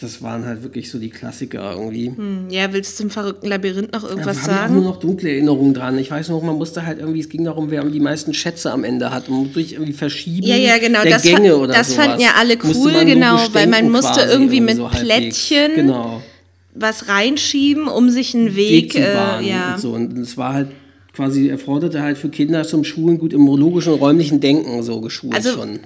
das 0.00 0.22
waren 0.22 0.44
halt 0.46 0.62
wirklich 0.62 0.90
so 0.90 0.98
die 0.98 1.10
Klassiker 1.10 1.72
irgendwie. 1.72 2.12
Ja, 2.50 2.72
willst 2.72 2.92
du 2.98 3.02
zum 3.04 3.10
verrückten 3.10 3.48
Labyrinth 3.48 3.92
noch 3.92 4.04
irgendwas 4.04 4.44
da 4.44 4.52
habe 4.52 4.52
ich 4.52 4.58
auch 4.58 4.68
nur 4.70 4.82
sagen? 4.82 4.84
noch 4.84 4.96
dunkle 4.98 5.30
Erinnerungen 5.30 5.74
dran. 5.74 5.98
Ich 5.98 6.10
weiß 6.10 6.28
noch, 6.28 6.42
man 6.42 6.56
musste 6.56 6.86
halt 6.86 7.00
irgendwie, 7.00 7.20
es 7.20 7.28
ging 7.28 7.44
darum, 7.44 7.70
wer 7.70 7.84
die 7.84 7.98
meisten 8.00 8.32
Schätze 8.34 8.70
am 8.72 8.84
Ende 8.84 9.10
hat. 9.10 9.28
Man 9.28 9.40
musste 9.40 9.54
durch 9.54 9.72
irgendwie 9.72 9.92
verschieben 9.92 10.46
Ja, 10.46 10.56
ja, 10.56 10.78
genau. 10.78 11.02
der 11.02 11.12
Das, 11.12 11.22
Gänge 11.22 11.56
oder 11.56 11.72
das 11.74 11.90
sowas. 11.92 12.04
fanden 12.06 12.20
ja 12.22 12.30
alle 12.38 12.56
cool, 12.62 13.04
genau, 13.04 13.38
weil 13.52 13.66
man 13.66 13.90
musste 13.90 14.12
quasi 14.20 14.32
irgendwie 14.32 14.60
mit 14.60 14.76
so. 14.76 14.88
Plättchen 14.88 15.74
Genau. 15.74 16.22
was 16.74 17.08
reinschieben, 17.08 17.88
um 17.88 18.08
sich 18.10 18.34
einen 18.34 18.54
Weg 18.54 18.84
Weg, 18.84 18.92
zu 18.92 19.00
bahnen 19.00 19.44
äh, 19.46 19.50
ja. 19.50 19.74
und 19.74 19.80
so. 19.80 19.92
Und 19.92 20.16
es 20.18 20.36
war 20.36 20.52
halt 20.54 20.68
quasi, 21.12 21.48
erforderte 21.48 22.00
halt 22.02 22.16
für 22.18 22.28
Kinder 22.28 22.62
zum 22.62 22.84
Schulen 22.84 23.18
gut 23.18 23.32
im 23.32 23.44
logischen 23.46 23.92
und 23.94 23.98
räumlichen 24.00 24.38
Denken 24.40 24.82
so 24.84 25.00
geschult 25.00 25.34
Also, 25.34 25.50
schon. 25.54 25.80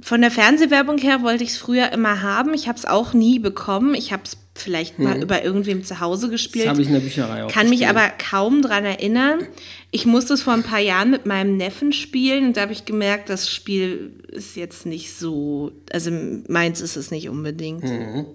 Von 0.00 0.20
der 0.20 0.30
Fernsehwerbung 0.30 0.98
her 0.98 1.22
wollte 1.22 1.44
ich 1.44 1.50
es 1.50 1.56
früher 1.56 1.92
immer 1.92 2.20
haben. 2.22 2.52
Ich 2.52 2.66
habe 2.68 2.78
es 2.78 2.84
auch 2.84 3.12
nie 3.12 3.38
bekommen. 3.38 3.94
Ich 3.94 4.12
habe 4.12 4.24
es 4.24 4.36
vielleicht 4.56 4.98
mal 4.98 5.22
über 5.22 5.44
irgendwem 5.44 5.84
zu 5.84 6.00
Hause 6.00 6.28
gespielt. 6.28 6.64
Das 6.64 6.70
habe 6.70 6.82
ich 6.82 6.88
in 6.88 6.94
der 6.94 7.00
Bücherei 7.00 7.44
auch 7.44 7.50
Kann 7.50 7.68
mich 7.68 7.80
gespielt. 7.80 7.98
aber 7.98 8.12
kaum 8.18 8.62
dran 8.62 8.84
erinnern. 8.84 9.40
Ich 9.90 10.06
musste 10.06 10.34
es 10.34 10.42
vor 10.42 10.52
ein 10.52 10.62
paar 10.62 10.80
Jahren 10.80 11.10
mit 11.10 11.26
meinem 11.26 11.56
Neffen 11.56 11.92
spielen 11.92 12.48
und 12.48 12.56
da 12.56 12.62
habe 12.62 12.72
ich 12.72 12.84
gemerkt, 12.84 13.28
das 13.30 13.50
Spiel 13.50 14.12
ist 14.28 14.56
jetzt 14.56 14.86
nicht 14.86 15.14
so, 15.14 15.72
also 15.92 16.10
meins 16.48 16.80
ist 16.80 16.96
es 16.96 17.10
nicht 17.10 17.28
unbedingt. 17.28 17.84
Mhm. 17.84 18.26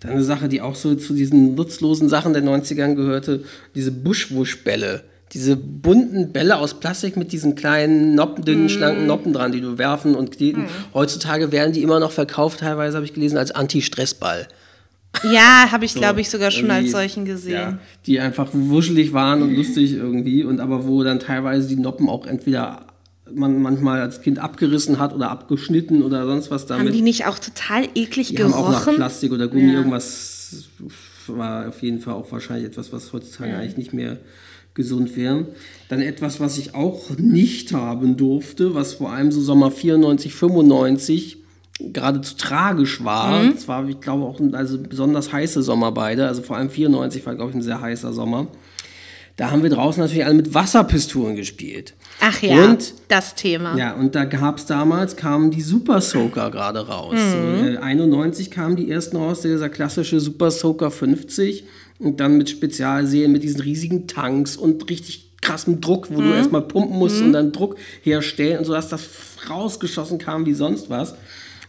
Dann 0.00 0.12
eine 0.12 0.24
Sache, 0.24 0.48
die 0.48 0.60
auch 0.60 0.74
so 0.74 0.94
zu 0.94 1.14
diesen 1.14 1.54
nutzlosen 1.54 2.08
Sachen 2.08 2.32
der 2.32 2.42
90ern 2.42 2.94
gehörte, 2.94 3.44
diese 3.74 3.92
Buschwuschbälle. 3.92 5.04
Diese 5.32 5.56
bunten 5.56 6.32
Bälle 6.32 6.56
aus 6.56 6.80
Plastik 6.80 7.16
mit 7.16 7.30
diesen 7.30 7.54
kleinen, 7.54 8.16
Noppen, 8.16 8.44
dünnen, 8.44 8.68
schlanken 8.68 9.06
Noppen 9.06 9.32
dran, 9.32 9.52
die 9.52 9.60
du 9.60 9.78
werfen 9.78 10.16
und 10.16 10.32
kneten. 10.32 10.64
Heutzutage 10.92 11.52
werden 11.52 11.72
die 11.72 11.82
immer 11.82 12.00
noch 12.00 12.10
verkauft, 12.10 12.60
teilweise 12.60 12.96
habe 12.96 13.06
ich 13.06 13.14
gelesen, 13.14 13.38
als 13.38 13.52
Anti-Stressball. 13.52 14.48
Ja, 15.24 15.70
habe 15.70 15.84
ich, 15.84 15.94
glaube 15.94 16.20
ich, 16.20 16.30
sogar 16.30 16.50
schon 16.50 16.70
als 16.70 16.92
solchen 16.92 17.24
gesehen. 17.24 17.52
Ja, 17.52 17.78
die 18.06 18.20
einfach 18.20 18.48
wuschelig 18.52 19.12
waren 19.12 19.42
und 19.42 19.54
lustig 19.54 19.92
irgendwie 19.92 20.44
und 20.44 20.60
aber 20.60 20.86
wo 20.86 21.02
dann 21.02 21.20
teilweise 21.20 21.68
die 21.68 21.76
Noppen 21.76 22.08
auch 22.08 22.26
entweder 22.26 22.86
man 23.32 23.60
manchmal 23.62 24.00
als 24.00 24.22
Kind 24.22 24.38
abgerissen 24.38 24.98
hat 24.98 25.14
oder 25.14 25.30
abgeschnitten 25.30 26.02
oder 26.02 26.26
sonst 26.26 26.50
was 26.50 26.66
damit. 26.66 26.86
Haben 26.86 26.92
die 26.92 27.02
nicht 27.02 27.26
auch 27.26 27.38
total 27.38 27.88
eklig 27.94 28.28
Die 28.28 28.42
haben 28.42 28.52
auch 28.52 28.70
nach 28.70 28.80
gerochen? 28.80 28.96
Plastik 28.96 29.32
oder 29.32 29.48
Gummi 29.48 29.72
Ja. 29.72 29.78
irgendwas 29.78 30.64
war 31.26 31.68
auf 31.68 31.82
jeden 31.82 32.00
Fall 32.00 32.14
auch 32.14 32.30
wahrscheinlich 32.32 32.66
etwas, 32.66 32.92
was 32.92 33.12
heutzutage 33.12 33.56
eigentlich 33.56 33.76
nicht 33.76 33.92
mehr 33.92 34.18
gesund 34.80 35.16
wäre. 35.16 35.46
Dann 35.88 36.00
etwas, 36.00 36.40
was 36.40 36.58
ich 36.58 36.74
auch 36.74 37.10
nicht 37.18 37.72
haben 37.72 38.16
durfte, 38.16 38.74
was 38.74 38.94
vor 38.94 39.10
allem 39.10 39.30
so 39.30 39.40
Sommer 39.40 39.70
94, 39.70 40.34
95 40.34 41.36
geradezu 41.92 42.34
tragisch 42.36 43.02
war. 43.04 43.44
Es 43.44 43.66
war, 43.68 43.88
ich 43.88 44.00
glaube, 44.00 44.24
auch 44.24 44.38
ein 44.40 44.54
also 44.54 44.78
besonders 44.78 45.32
heiße 45.32 45.62
Sommer 45.62 45.92
beide. 45.92 46.26
Also 46.26 46.42
vor 46.42 46.56
allem 46.56 46.70
94 46.70 47.24
war, 47.26 47.34
glaube 47.34 47.50
ich, 47.50 47.56
ein 47.56 47.62
sehr 47.62 47.80
heißer 47.80 48.12
Sommer. 48.12 48.48
Da 49.36 49.50
haben 49.50 49.62
wir 49.62 49.70
draußen 49.70 50.02
natürlich 50.02 50.26
alle 50.26 50.34
mit 50.34 50.52
Wasserpistolen 50.52 51.34
gespielt. 51.34 51.94
Ach 52.20 52.42
ja, 52.42 52.62
Und 52.62 52.92
das 53.08 53.34
Thema. 53.34 53.74
ja, 53.74 53.94
und 53.94 54.14
da 54.14 54.26
gab 54.26 54.58
es 54.58 54.66
damals, 54.66 55.16
kamen 55.16 55.50
die 55.50 55.62
Super 55.62 56.02
Soaker 56.02 56.50
gerade 56.50 56.86
raus. 56.86 57.14
So, 57.16 57.66
äh, 57.66 57.78
91 57.78 58.50
kamen 58.50 58.76
die 58.76 58.90
ersten 58.90 59.16
raus, 59.16 59.40
dieser 59.40 59.70
klassische 59.70 60.20
Super 60.20 60.50
Soaker 60.50 60.90
50. 60.90 61.64
Und 62.00 62.18
dann 62.18 62.36
mit 62.36 62.50
Spezialserien, 62.50 63.30
mit 63.30 63.42
diesen 63.42 63.60
riesigen 63.60 64.08
Tanks 64.08 64.56
und 64.56 64.88
richtig 64.90 65.30
krassem 65.40 65.80
Druck, 65.80 66.08
wo 66.10 66.20
du 66.20 66.32
erstmal 66.32 66.62
pumpen 66.62 66.98
musst 66.98 67.22
und 67.22 67.32
dann 67.32 67.52
Druck 67.52 67.76
herstellen 68.02 68.58
und 68.58 68.64
so, 68.64 68.72
dass 68.72 68.88
das 68.88 69.08
rausgeschossen 69.48 70.18
kam 70.18 70.46
wie 70.46 70.54
sonst 70.54 70.90
was. 70.90 71.14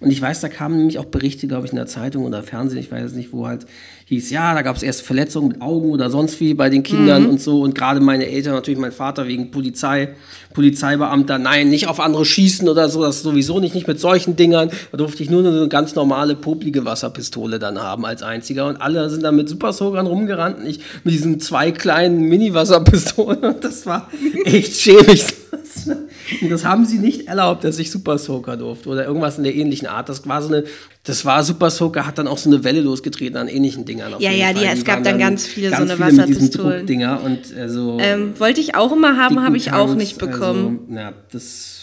Und 0.01 0.09
ich 0.09 0.19
weiß, 0.19 0.41
da 0.41 0.49
kamen 0.49 0.77
nämlich 0.77 0.97
auch 0.97 1.05
Berichte, 1.05 1.47
glaube 1.47 1.67
ich, 1.67 1.71
in 1.71 1.77
der 1.77 1.86
Zeitung 1.86 2.25
oder 2.25 2.41
Fernsehen, 2.41 2.79
ich 2.79 2.91
weiß 2.91 3.13
nicht, 3.13 3.32
wo 3.32 3.47
halt 3.47 3.67
hieß, 4.16 4.30
ja, 4.32 4.53
da 4.53 4.62
gab 4.62 4.76
es 4.76 4.84
erst 4.84 5.03
Verletzungen 5.03 5.49
mit 5.49 5.62
Augen 5.62 5.89
oder 5.89 6.09
sonst 6.09 6.39
wie 6.39 6.53
bei 6.53 6.70
den 6.70 6.84
Kindern 6.84 7.26
und 7.28 7.39
so. 7.39 7.62
Und 7.62 7.76
gerade 7.76 8.01
meine 8.01 8.28
Eltern, 8.28 8.53
natürlich 8.53 8.80
mein 8.80 8.91
Vater 8.91 9.28
wegen 9.28 9.51
Polizei, 9.51 10.09
Polizeibeamter, 10.53 11.38
nein, 11.38 11.70
nicht 11.70 11.88
auf 11.88 11.99
andere 11.99 12.26
schießen 12.26 12.68
oder 12.68 12.89
so, 12.89 13.01
das 13.03 13.22
sowieso 13.22 13.59
nicht, 13.59 13.74
nicht 13.74 13.88
mit 13.88 13.99
solchen 13.99 14.36
Dingern. 14.36 14.70
Da 14.91 14.97
durfte 14.97 15.24
ich 15.24 15.30
nur 15.30 15.45
eine 15.45 15.68
ganz 15.70 15.95
normale, 15.95 16.36
poplige 16.36 16.84
Wasserpistole 16.84 17.57
dann 17.57 17.82
haben 17.82 18.05
als 18.05 18.22
einziger. 18.22 18.68
Und 18.68 18.82
alle 18.82 19.09
sind 19.09 19.24
dann 19.24 19.36
mit 19.36 19.47
Super 19.47 19.72
Soakern 19.72 20.07
rumgerannt 20.07 20.59
und 20.59 20.68
ich 20.68 20.82
mit 21.03 21.14
diesen 21.14 21.39
zwei 21.39 21.72
kleinen 21.72 22.22
Mini-Wasserpistolen. 22.24 23.55
Das 23.62 23.86
war 23.86 24.09
echt 24.45 24.76
schäbig. 24.76 25.40
Und 26.41 26.49
das 26.49 26.63
haben 26.65 26.85
sie 26.85 26.97
nicht 26.99 27.27
erlaubt, 27.27 27.63
dass 27.63 27.77
ich 27.79 27.91
Super 27.91 28.17
Soaker 28.17 28.55
durfte 28.57 28.89
oder 28.89 29.05
irgendwas 29.05 29.37
in 29.37 29.43
der 29.43 29.53
ähnlichen 29.55 29.87
Art. 29.87 30.07
Das 30.09 30.25
war 30.27 30.41
so 30.41 30.47
eine, 30.49 30.63
das 31.03 31.25
war 31.25 31.43
Super 31.43 31.69
Soaker, 31.69 32.05
hat 32.05 32.17
dann 32.17 32.27
auch 32.27 32.37
so 32.37 32.49
eine 32.49 32.63
Welle 32.63 32.81
losgetreten 32.81 33.37
an 33.37 33.47
ähnlichen 33.47 33.85
Dingern. 33.85 34.13
Ja, 34.19 34.31
ja, 34.31 34.53
die- 34.53 34.65
es 34.65 34.83
gab 34.85 35.03
dann 35.03 35.19
ganz 35.19 35.45
viele 35.47 35.69
so 35.69 35.75
eine 35.75 35.95
viele 35.95 35.99
Wasserpistolen. 35.99 36.85
Und 37.17 37.57
also 37.57 37.97
Ähm, 37.99 38.33
wollte 38.39 38.61
ich 38.61 38.75
auch 38.75 38.91
immer 38.91 39.17
haben, 39.17 39.41
habe 39.43 39.57
ich 39.57 39.71
auch 39.73 39.93
nicht 39.95 40.17
bekommen. 40.17 40.79
Also, 40.89 40.99
ja, 40.99 41.13
das 41.31 41.77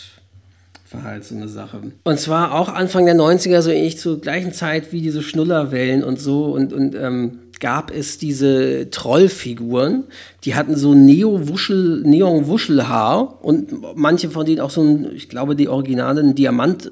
war 0.91 1.03
halt 1.05 1.25
so 1.25 1.35
eine 1.35 1.49
Sache. 1.49 1.81
Und 2.05 2.19
zwar 2.19 2.55
auch 2.55 2.71
Anfang 2.71 3.05
der 3.05 3.15
90er, 3.15 3.61
so 3.61 3.71
ähnlich 3.71 3.99
zur 3.99 4.21
gleichen 4.21 4.53
Zeit 4.55 4.93
wie 4.93 5.03
diese 5.03 5.23
Schnullerwellen 5.23 6.03
und 6.03 6.19
so 6.19 6.47
und, 6.47 6.73
und 6.73 6.95
ähm, 6.95 7.41
gab 7.61 7.91
es 7.91 8.19
diese 8.19 8.91
Trollfiguren, 8.91 10.05
die 10.45 10.55
hatten 10.55 10.77
so 10.77 10.95
Neo-Wuschel, 10.95 12.03
Neon-Wuschelhaar 12.05 13.45
und 13.45 13.97
manche 13.97 14.31
von 14.31 14.47
denen 14.47 14.61
auch 14.61 14.71
so 14.71 14.83
ein, 14.83 15.09
ich 15.15 15.29
glaube, 15.29 15.57
die 15.57 15.69
originalen 15.69 16.35
Diamant, 16.35 16.91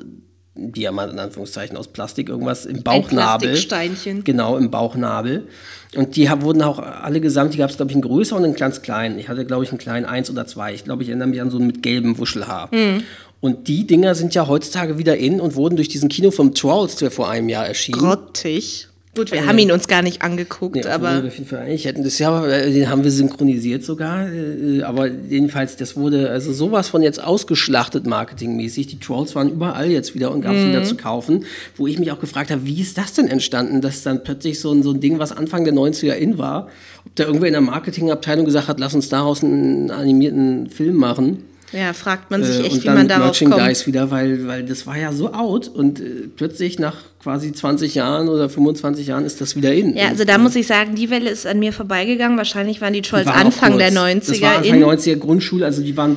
Diamant 0.55 1.13
in 1.13 1.19
Anführungszeichen 1.19 1.77
aus 1.77 1.89
Plastik, 1.89 2.29
irgendwas 2.29 2.65
im 2.65 2.83
Bauchnabel. 2.83 3.49
Plastiksteinchen. 3.49 4.25
Genau, 4.25 4.57
im 4.57 4.71
Bauchnabel. 4.71 5.47
Und 5.95 6.17
die 6.17 6.31
ha- 6.31 6.41
wurden 6.41 6.63
auch 6.63 6.79
alle 6.79 7.21
gesamt, 7.21 7.55
die 7.55 7.59
gab 7.59 7.71
es, 7.71 7.77
glaube 7.77 7.91
ich, 7.91 7.97
einen 7.97 8.03
größeren 8.03 8.43
und 8.43 8.49
einen 8.51 8.57
ganz 8.57 8.81
kleinen. 8.83 9.19
Ich 9.19 9.29
hatte, 9.29 9.45
glaube 9.45 9.65
ich, 9.65 9.71
einen 9.71 9.79
kleinen 9.79 10.07
eins 10.07 10.31
oder 10.31 10.47
zwei. 10.47 10.73
Ich 10.75 10.85
glaube, 10.85 11.03
ich 11.03 11.09
erinnere 11.11 11.29
mich 11.29 11.41
an 11.41 11.51
so 11.51 11.59
einen 11.59 11.67
mit 11.67 11.83
gelbem 11.83 12.17
Wuschelhaar. 12.19 12.71
Hm. 12.71 13.03
Und 13.41 13.69
die 13.69 13.87
Dinger 13.87 14.15
sind 14.15 14.35
ja 14.35 14.49
heutzutage 14.49 14.97
wieder 14.97 15.17
in 15.19 15.41
und 15.41 15.57
wurden 15.57 15.77
durch 15.77 15.89
diesen 15.89 16.09
Kinofilm 16.09 16.55
Trolls, 16.55 16.97
der 16.97 17.11
vor 17.11 17.29
einem 17.29 17.51
Jahr 17.51 17.67
erschien. 17.67 17.95
Grottig. 17.95 18.89
Gut, 19.17 19.33
wir 19.33 19.47
haben 19.47 19.59
ihn 19.59 19.73
uns 19.73 19.89
gar 19.89 20.03
nicht 20.03 20.23
angeguckt, 20.23 20.77
Nee, 20.77 20.85
aber 20.85 21.25
auf 21.27 21.35
jeden 21.37 21.49
Fall 21.49 21.61
eigentlich 21.61 21.87
hätten 21.87 22.05
das 22.05 22.19
ja, 22.19 22.47
äh, 22.47 22.71
den 22.71 22.89
haben 22.91 23.03
wir 23.03 23.11
synchronisiert 23.11 23.83
sogar, 23.83 24.29
äh, 24.31 24.83
aber 24.83 25.09
jedenfalls, 25.09 25.77
das 25.77 25.97
wurde 25.97 26.29
also 26.31 26.53
sowas 26.53 26.89
von 26.89 27.03
jetzt 27.03 27.23
ausgeschlachtet 27.23 28.07
marketingmäßig. 28.07 28.87
Die 28.89 28.99
Trolls 29.01 29.35
waren 29.35 29.51
überall 29.51 29.91
jetzt 29.91 30.15
wieder 30.15 30.31
und 30.33 30.43
gab 30.43 30.55
es 30.55 30.63
Mhm. 30.63 30.69
wieder 30.69 30.85
zu 30.85 30.97
kaufen, 30.97 31.45
wo 31.77 31.87
ich 31.87 31.99
mich 31.99 32.13
auch 32.13 32.21
gefragt 32.21 32.51
habe, 32.51 32.65
wie 32.67 32.81
ist 32.81 32.99
das 32.99 33.15
denn 33.15 33.29
entstanden, 33.29 33.81
dass 33.81 34.03
dann 34.03 34.23
plötzlich 34.23 34.61
so 34.61 34.71
ein, 34.73 34.83
so 34.83 34.93
ein 34.93 35.01
Ding, 35.01 35.19
was 35.19 35.33
Anfang 35.33 35.65
der 35.65 35.73
90er 35.75 36.13
in 36.15 36.37
war, 36.39 36.69
ob 37.07 37.17
da 37.17 37.25
irgendwer 37.25 37.49
in 37.49 37.55
der 37.55 37.63
Marketingabteilung 37.63 38.45
gesagt 38.45 38.69
hat, 38.69 38.79
lass 38.79 38.95
uns 38.95 39.09
daraus 39.09 39.43
einen 39.43 39.91
animierten 39.91 40.69
Film 40.69 40.97
machen. 40.97 41.39
Ja, 41.73 41.93
fragt 41.93 42.31
man 42.31 42.45
sich 42.45 42.59
Äh, 42.61 42.63
echt, 42.67 42.75
und 42.77 42.85
wie 42.85 42.89
man 42.89 43.09
darauf 43.09 43.27
Merchandise 43.41 43.85
kommt. 43.85 43.87
wieder, 43.87 44.11
weil, 44.11 44.47
weil 44.47 44.65
das 44.65 44.87
war 44.87 44.97
ja 44.97 45.13
so 45.13 45.33
out 45.33 45.69
und 45.69 46.01
äh, 46.01 46.29
plötzlich 46.35 46.79
nach 46.79 46.97
quasi 47.23 47.53
20 47.53 47.95
Jahren 47.97 48.29
oder 48.29 48.49
25 48.49 49.09
Jahren 49.09 49.25
ist 49.25 49.41
das 49.41 49.57
wieder 49.57 49.75
in. 49.75 49.97
Ja, 49.97 50.09
also 50.09 50.25
da 50.25 50.39
muss 50.39 50.55
ich 50.55 50.67
sagen, 50.67 50.95
die 50.95 51.11
Welle 51.11 51.29
ist 51.29 51.47
an 51.47 51.59
mir 51.59 51.73
vorbeigegangen. 51.73 52.37
Wahrscheinlich 52.39 52.81
waren 52.81 52.93
die 52.93 53.03
Trolls 53.03 53.27
War 53.27 53.35
Anfang 53.35 53.79
der 53.79 53.89
kurz. 53.89 53.99
90er 54.01 54.29
Das 54.29 54.41
war 54.43 54.57
Anfang 54.59 54.75
in. 54.75 54.85
90er 54.85 55.17
Grundschule, 55.17 55.65
also 55.65 55.83
die 55.83 55.97
waren 55.97 56.17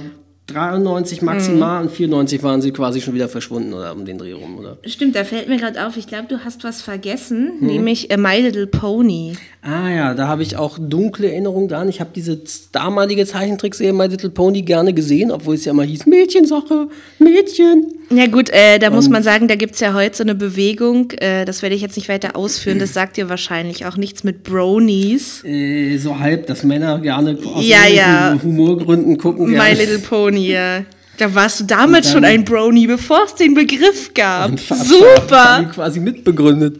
93 0.53 1.21
maximal 1.21 1.81
und 1.83 1.91
94 1.91 2.43
waren 2.43 2.61
sie 2.61 2.71
quasi 2.71 3.01
schon 3.01 3.13
wieder 3.13 3.29
verschwunden 3.29 3.73
oder 3.73 3.91
um 3.93 4.05
den 4.05 4.17
Dreh 4.17 4.33
rum, 4.33 4.57
oder? 4.59 4.77
Stimmt, 4.85 5.15
da 5.15 5.23
fällt 5.23 5.47
mir 5.49 5.57
gerade 5.57 5.85
auf, 5.87 5.97
ich 5.97 6.07
glaube, 6.07 6.25
du 6.29 6.43
hast 6.43 6.63
was 6.63 6.81
vergessen, 6.81 7.51
Hm. 7.59 7.67
nämlich 7.67 8.09
My 8.17 8.39
Little 8.39 8.67
Pony. 8.67 9.33
Ah 9.61 9.89
ja, 9.89 10.13
da 10.13 10.27
habe 10.27 10.41
ich 10.43 10.55
auch 10.57 10.77
dunkle 10.79 11.29
Erinnerungen 11.31 11.67
dran. 11.67 11.89
Ich 11.89 11.99
habe 11.99 12.11
diese 12.15 12.39
damalige 12.71 13.25
Zeichentrickserie 13.25 13.93
My 13.93 14.07
Little 14.07 14.29
Pony 14.29 14.61
gerne 14.61 14.93
gesehen, 14.93 15.31
obwohl 15.31 15.55
es 15.55 15.65
ja 15.65 15.71
immer 15.71 15.83
hieß 15.83 16.05
Mädchensache, 16.05 16.87
Mädchen. 17.19 17.85
Ja 18.11 18.25
gut, 18.25 18.49
äh, 18.49 18.79
da 18.79 18.89
muss 18.89 19.07
man 19.07 19.21
sagen, 19.21 19.47
da 19.47 19.53
gibt 19.55 19.75
es 19.75 19.81
ja 19.81 19.93
heute 19.93 20.17
so 20.17 20.23
eine 20.23 20.33
Bewegung, 20.33 21.11
äh, 21.19 21.45
das 21.45 21.61
werde 21.61 21.75
ich 21.75 21.81
jetzt 21.83 21.95
nicht 21.95 22.09
weiter 22.09 22.35
ausführen, 22.35 22.79
das 22.79 22.91
sagt 22.93 23.17
dir 23.17 23.29
wahrscheinlich 23.29 23.85
auch 23.85 23.97
nichts 23.97 24.23
mit 24.23 24.43
Bronies. 24.43 25.43
Äh, 25.43 25.97
so 25.97 26.17
halb, 26.19 26.47
dass 26.47 26.63
Männer 26.63 26.97
gerne 26.99 27.37
aus 27.53 27.63
Ja, 27.63 27.85
ja. 27.87 28.35
Humorgründen 28.41 29.17
gucken. 29.19 29.51
My. 29.51 29.73
Little 29.73 29.99
Pony, 29.99 30.38
ja. 30.43 30.83
Da 31.17 31.35
warst 31.35 31.59
du 31.59 31.65
damals 31.65 32.11
schon 32.11 32.23
ein 32.23 32.45
Brony, 32.45 32.87
bevor 32.87 33.25
es 33.25 33.35
den 33.35 33.53
Begriff 33.53 34.13
gab. 34.13 34.57
Vater 34.59 34.85
Super! 34.85 35.59
die 35.65 35.73
quasi 35.75 35.99
mitbegründet. 35.99 36.77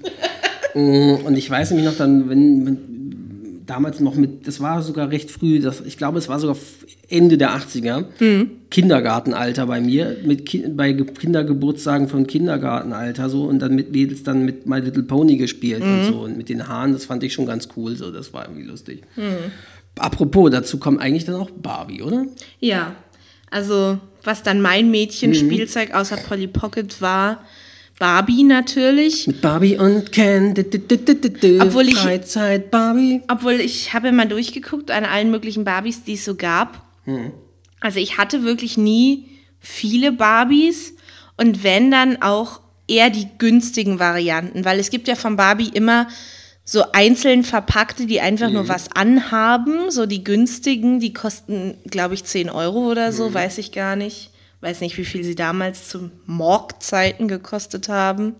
Mm, 0.73 1.15
Und 1.25 1.37
ich 1.37 1.49
weiß 1.49 1.71
nämlich 1.71 1.87
noch 1.87 1.97
dann, 1.97 2.29
wenn, 2.29 2.65
wenn 2.65 2.77
damals 3.65 3.99
noch 3.99 4.15
mit, 4.15 4.47
das 4.47 4.61
war 4.61 4.81
sogar 4.81 5.11
recht 5.11 5.29
früh, 5.29 5.59
das, 5.59 5.81
ich 5.81 5.97
glaube, 5.97 6.19
es 6.19 6.29
war 6.29 6.39
sogar 6.39 6.55
Ende 7.09 7.37
der 7.37 7.51
80er, 7.51 8.05
Hm. 8.19 8.51
Kindergartenalter 8.71 9.65
bei 9.65 9.81
mir, 9.81 10.15
mit 10.23 10.45
Ki 10.45 10.65
bei 10.69 10.93
Ge- 10.93 11.05
Kindergeburtstagen 11.05 12.07
von 12.07 12.25
Kindergartenalter 12.25 13.29
so 13.29 13.43
und 13.43 13.59
dann 13.59 13.75
mit 13.75 13.91
Mädels 13.91 14.23
dann 14.23 14.45
mit 14.45 14.65
My 14.67 14.79
Little 14.79 15.03
Pony 15.03 15.35
gespielt 15.37 15.83
Hm. 15.83 15.99
und 15.99 16.05
so 16.05 16.19
und 16.21 16.37
mit 16.37 16.47
den 16.49 16.67
Haaren, 16.67 16.93
das 16.93 17.05
fand 17.05 17.23
ich 17.23 17.33
schon 17.33 17.45
ganz 17.45 17.67
cool, 17.75 17.95
so, 17.97 18.09
das 18.11 18.31
war 18.33 18.45
irgendwie 18.47 18.67
lustig. 18.67 19.01
Hm. 19.15 19.23
Apropos, 19.97 20.49
dazu 20.51 20.77
kommt 20.77 21.01
eigentlich 21.01 21.25
dann 21.25 21.35
auch 21.35 21.49
Barbie, 21.49 22.01
oder? 22.03 22.25
Ja, 22.61 22.95
also 23.51 23.99
was 24.23 24.43
dann 24.43 24.61
mein 24.61 24.91
Mädchenspielzeug 24.91 25.93
außer 25.93 26.17
Polly 26.17 26.47
Pocket 26.47 27.01
war, 27.01 27.43
Barbie 27.99 28.43
natürlich. 28.43 29.27
Mit 29.27 29.41
Barbie 29.41 29.77
und 29.77 30.11
Ken, 30.11 30.53
du, 30.53 30.63
du, 30.63 30.79
du, 30.97 31.59
Obwohl 31.61 31.89
ich- 31.89 31.97
Freizeit 31.97 32.71
Barbie. 32.71 33.21
Obwohl 33.27 33.53
ich 33.59 33.93
habe 33.93 34.11
mal 34.11 34.27
durchgeguckt 34.27 34.89
an 34.91 35.03
allen 35.05 35.31
möglichen 35.31 35.63
Barbies, 35.65 36.03
die 36.03 36.13
es 36.13 36.25
so 36.25 36.35
gab. 36.35 36.81
Also 37.81 37.99
ich 37.99 38.17
hatte 38.17 38.43
wirklich 38.43 38.77
nie 38.77 39.25
viele 39.59 40.11
Barbies 40.11 40.93
und 41.37 41.63
wenn 41.63 41.91
dann 41.91 42.21
auch 42.21 42.61
eher 42.87 43.09
die 43.09 43.27
günstigen 43.37 43.99
Varianten, 43.99 44.63
weil 44.63 44.79
es 44.79 44.89
gibt 44.89 45.07
ja 45.07 45.15
von 45.15 45.35
Barbie 45.35 45.69
immer 45.73 46.07
so 46.69 46.83
einzeln 46.91 47.43
verpackte, 47.43 48.05
die 48.05 48.21
einfach 48.21 48.51
nur 48.51 48.67
was 48.67 48.91
anhaben, 48.91 49.89
so 49.89 50.05
die 50.05 50.23
günstigen, 50.23 50.99
die 50.99 51.13
kosten, 51.13 51.79
glaube 51.85 52.13
ich, 52.13 52.25
10 52.25 52.51
Euro 52.51 52.91
oder 52.91 53.11
so, 53.11 53.33
weiß 53.33 53.57
ich 53.57 53.71
gar 53.71 53.95
nicht. 53.95 54.29
Weiß 54.61 54.81
nicht, 54.81 54.95
wie 54.99 55.05
viel 55.05 55.23
sie 55.23 55.33
damals 55.33 55.89
zu 55.89 56.11
Morg-Zeiten 56.27 57.27
gekostet 57.27 57.89
haben. 57.89 58.35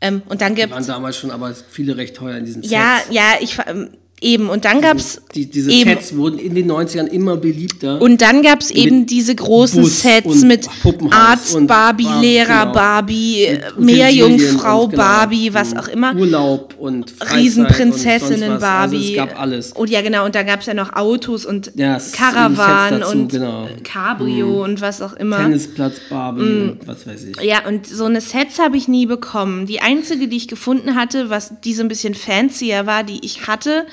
Ähm, 0.00 0.22
und 0.26 0.40
dann 0.40 0.54
gibt 0.54 0.72
waren 0.72 0.86
damals 0.86 1.18
schon 1.18 1.30
aber 1.30 1.54
viele 1.54 1.98
recht 1.98 2.16
teuer 2.16 2.38
in 2.38 2.46
diesen 2.46 2.62
Sets. 2.62 2.72
ja, 2.72 2.98
ja, 3.10 3.34
ich 3.40 3.58
ähm, 3.66 3.90
eben 4.20 4.48
und 4.50 4.64
dann 4.64 4.80
gab's 4.80 5.20
Die, 5.34 5.46
diese 5.46 5.70
eben 5.70 5.90
Sets 5.90 6.14
wurden 6.16 6.38
in 6.38 6.54
den 6.54 6.70
90ern 6.70 7.06
immer 7.06 7.36
beliebter. 7.36 8.00
und 8.02 8.20
dann 8.20 8.42
gab's 8.42 8.70
eben 8.70 9.06
diese 9.06 9.34
großen 9.34 9.80
Bus 9.82 10.02
Sets 10.02 10.26
und 10.26 10.42
mit 10.46 10.66
Arzt 11.10 11.54
und 11.54 11.66
Barbie, 11.66 12.04
Bar- 12.04 12.20
Lehrer 12.20 12.60
genau. 12.62 12.72
Barbie, 12.72 13.48
Mit 13.76 13.80
Meerjungfrau 13.86 14.84
und 14.84 14.90
genau, 14.90 15.02
Barbie, 15.02 15.54
was 15.54 15.74
auch 15.76 15.88
immer. 15.88 16.14
Urlaub 16.14 16.74
und 16.78 17.10
Freizeit 17.10 17.38
Riesenprinzessinnen 17.38 18.52
und. 18.52 18.60
Barbie. 18.60 18.96
Also 18.96 19.08
es 19.10 19.16
gab 19.16 19.40
alles. 19.40 19.72
Und 19.72 19.90
ja, 19.90 20.02
genau, 20.02 20.24
und 20.26 20.34
da 20.34 20.42
gab's 20.42 20.66
ja 20.66 20.74
noch 20.74 20.92
Autos 20.92 21.44
und 21.46 21.72
es- 21.76 22.12
Caravan 22.12 22.90
Sets 22.94 23.00
dazu, 23.06 23.18
und 23.18 23.28
genau. 23.32 23.68
Cabrio 23.84 24.64
und 24.64 24.80
was 24.80 25.00
auch 25.02 25.14
immer. 25.14 25.38
Tennisplatz 25.38 25.94
Barbie 26.10 26.42
und 26.42 26.78
was 26.86 27.06
weiß 27.06 27.24
ich. 27.24 27.40
Ja, 27.42 27.66
und 27.66 27.86
so 27.86 28.04
eine 28.04 28.20
Sets 28.20 28.58
habe 28.58 28.76
ich 28.76 28.88
nie 28.88 29.06
bekommen. 29.06 29.66
Die 29.66 29.80
einzige, 29.80 30.28
die 30.28 30.36
ich 30.36 30.48
gefunden 30.48 30.94
hatte, 30.94 31.30
was 31.30 31.52
die 31.64 31.74
so 31.74 31.82
ein 31.82 31.88
bisschen 31.88 32.14
fancier 32.14 32.86
war, 32.86 33.02
die 33.04 33.24
ich 33.24 33.46
hatte, 33.46 33.86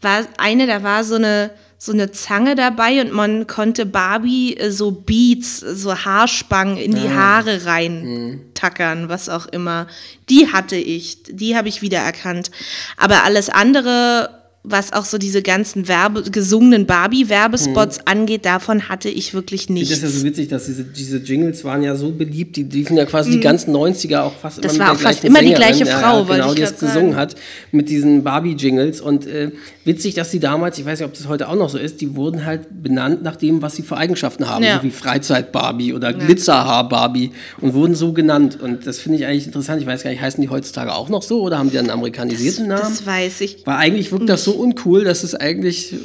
war 0.00 0.26
eine, 0.38 0.66
da 0.66 0.82
war 0.82 1.04
so 1.04 1.16
eine 1.16 1.50
so 1.80 1.92
eine 1.92 2.10
Zange 2.10 2.56
dabei 2.56 3.00
und 3.00 3.12
man 3.12 3.46
konnte 3.46 3.86
Barbie 3.86 4.56
äh, 4.56 4.72
so 4.72 4.90
Beats, 4.90 5.60
so 5.60 5.96
Haarspangen 5.96 6.76
in 6.76 6.94
die 6.94 7.08
Haare 7.08 7.64
reintackern, 7.66 9.08
was 9.08 9.28
auch 9.28 9.46
immer. 9.46 9.86
Die 10.28 10.52
hatte 10.52 10.74
ich, 10.74 11.22
die 11.22 11.56
habe 11.56 11.68
ich 11.68 11.80
wiedererkannt. 11.80 12.50
Aber 12.96 13.22
alles 13.22 13.48
andere 13.48 14.37
was 14.70 14.92
auch 14.92 15.04
so 15.04 15.18
diese 15.18 15.42
ganzen 15.42 15.88
Werbe, 15.88 16.22
gesungenen 16.30 16.86
Barbie-Werbespots 16.86 18.06
angeht, 18.06 18.44
davon 18.44 18.88
hatte 18.88 19.08
ich 19.08 19.34
wirklich 19.34 19.68
nichts. 19.68 19.90
das 19.90 20.02
ja 20.02 20.08
so 20.08 20.24
witzig, 20.24 20.48
dass 20.48 20.66
diese, 20.66 20.84
diese 20.84 21.18
Jingles 21.18 21.64
waren 21.64 21.82
ja 21.82 21.94
so 21.96 22.10
beliebt, 22.10 22.56
die 22.56 22.64
liefen 22.64 22.96
ja 22.96 23.04
quasi 23.04 23.30
die 23.32 23.40
ganzen 23.40 23.74
90er 23.74 24.20
auch 24.22 24.32
fast 24.34 24.58
Mhm. 24.58 24.62
Das 24.62 24.74
immer 24.76 24.86
war 24.86 24.92
auch 24.92 24.98
fast 24.98 25.24
immer 25.24 25.40
die 25.42 25.52
gleiche 25.54 25.84
ja, 25.84 25.98
Frau, 25.98 26.20
ja, 26.20 26.28
wollte 26.28 26.42
genau, 26.42 26.54
die 26.54 26.60
das 26.62 26.78
gesungen 26.78 27.16
hat 27.16 27.34
mit 27.72 27.88
diesen 27.88 28.24
Barbie-Jingles 28.24 29.00
und 29.00 29.26
äh, 29.26 29.50
witzig, 29.84 30.14
dass 30.14 30.30
die 30.30 30.40
damals, 30.40 30.78
ich 30.78 30.84
weiß 30.84 30.98
nicht, 31.00 31.06
ob 31.06 31.14
das 31.14 31.28
heute 31.28 31.48
auch 31.48 31.54
noch 31.56 31.68
so 31.70 31.78
ist, 31.78 32.00
die 32.00 32.14
wurden 32.16 32.44
halt 32.44 32.82
benannt 32.82 33.22
nach 33.22 33.36
dem, 33.36 33.62
was 33.62 33.76
sie 33.76 33.82
für 33.82 33.96
Eigenschaften 33.96 34.48
haben, 34.48 34.64
Ja. 34.64 34.78
so 34.78 34.82
wie 34.82 34.90
Freizeit-Barbie 34.90 35.92
oder 35.94 36.12
Glitzerhaar-Barbie 36.12 37.32
und 37.60 37.74
wurden 37.74 37.94
so 37.94 38.12
genannt 38.12 38.58
und 38.60 38.86
das 38.86 38.98
finde 38.98 39.18
ich 39.18 39.26
eigentlich 39.26 39.46
interessant, 39.46 39.80
ich 39.80 39.86
weiß 39.86 40.02
gar 40.02 40.10
nicht, 40.10 40.20
heißen 40.20 40.40
die 40.40 40.48
heutzutage 40.48 40.92
auch 40.94 41.08
noch 41.08 41.22
so 41.22 41.42
oder 41.42 41.58
haben 41.58 41.70
die 41.70 41.78
einen 41.78 41.90
amerikanisierten 41.90 42.68
Namen? 42.68 42.82
Das 42.82 43.06
weiß 43.06 43.40
ich. 43.42 43.66
Weil 43.66 43.76
eigentlich 43.76 44.12
wirkt 44.12 44.28
das 44.28 44.44
so 44.44 44.52
uncool, 44.58 45.04
dass 45.04 45.22
es 45.24 45.34
eigentlich 45.34 45.92
äh, 45.92 45.96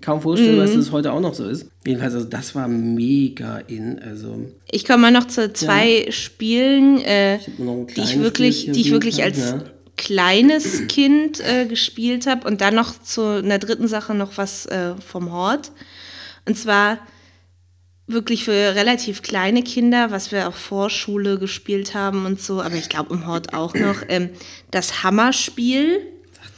kaum 0.00 0.20
vorstellbar 0.20 0.64
ist, 0.64 0.74
dass 0.74 0.86
es 0.86 0.92
heute 0.92 1.12
auch 1.12 1.20
noch 1.20 1.34
so 1.34 1.48
ist. 1.48 1.66
Jedenfalls, 1.86 2.14
also 2.14 2.26
das 2.26 2.54
war 2.54 2.68
mega 2.68 3.58
in. 3.58 3.98
Also 3.98 4.46
Ich 4.70 4.84
komme 4.84 5.02
mal 5.02 5.10
noch 5.10 5.26
zu 5.26 5.52
zwei 5.52 6.06
Spielen, 6.10 7.00
äh, 7.02 7.38
ein 7.58 7.86
die 7.88 8.00
ich 8.00 8.18
wirklich, 8.20 8.70
die 8.72 8.80
ich 8.80 8.90
wirklich 8.90 9.22
als 9.22 9.38
ja. 9.38 9.62
kleines 9.96 10.86
Kind 10.88 11.40
äh, 11.40 11.66
gespielt 11.66 12.26
habe 12.26 12.46
und 12.46 12.60
dann 12.60 12.74
noch 12.74 13.00
zu 13.02 13.22
einer 13.22 13.58
dritten 13.58 13.88
Sache 13.88 14.14
noch 14.14 14.36
was 14.36 14.66
äh, 14.66 14.94
vom 15.06 15.32
Hort. 15.32 15.72
Und 16.46 16.56
zwar 16.56 16.98
wirklich 18.06 18.44
für 18.44 18.52
relativ 18.74 19.22
kleine 19.22 19.62
Kinder, 19.62 20.10
was 20.10 20.30
wir 20.30 20.48
auch 20.48 20.54
Vorschule 20.54 21.38
gespielt 21.38 21.94
haben 21.94 22.24
und 22.24 22.40
so, 22.40 22.62
aber 22.62 22.76
ich 22.76 22.88
glaube 22.88 23.12
im 23.12 23.26
Hort 23.26 23.52
auch 23.52 23.74
noch, 23.74 24.02
ähm, 24.08 24.30
das 24.70 25.02
Hammerspiel. 25.02 26.00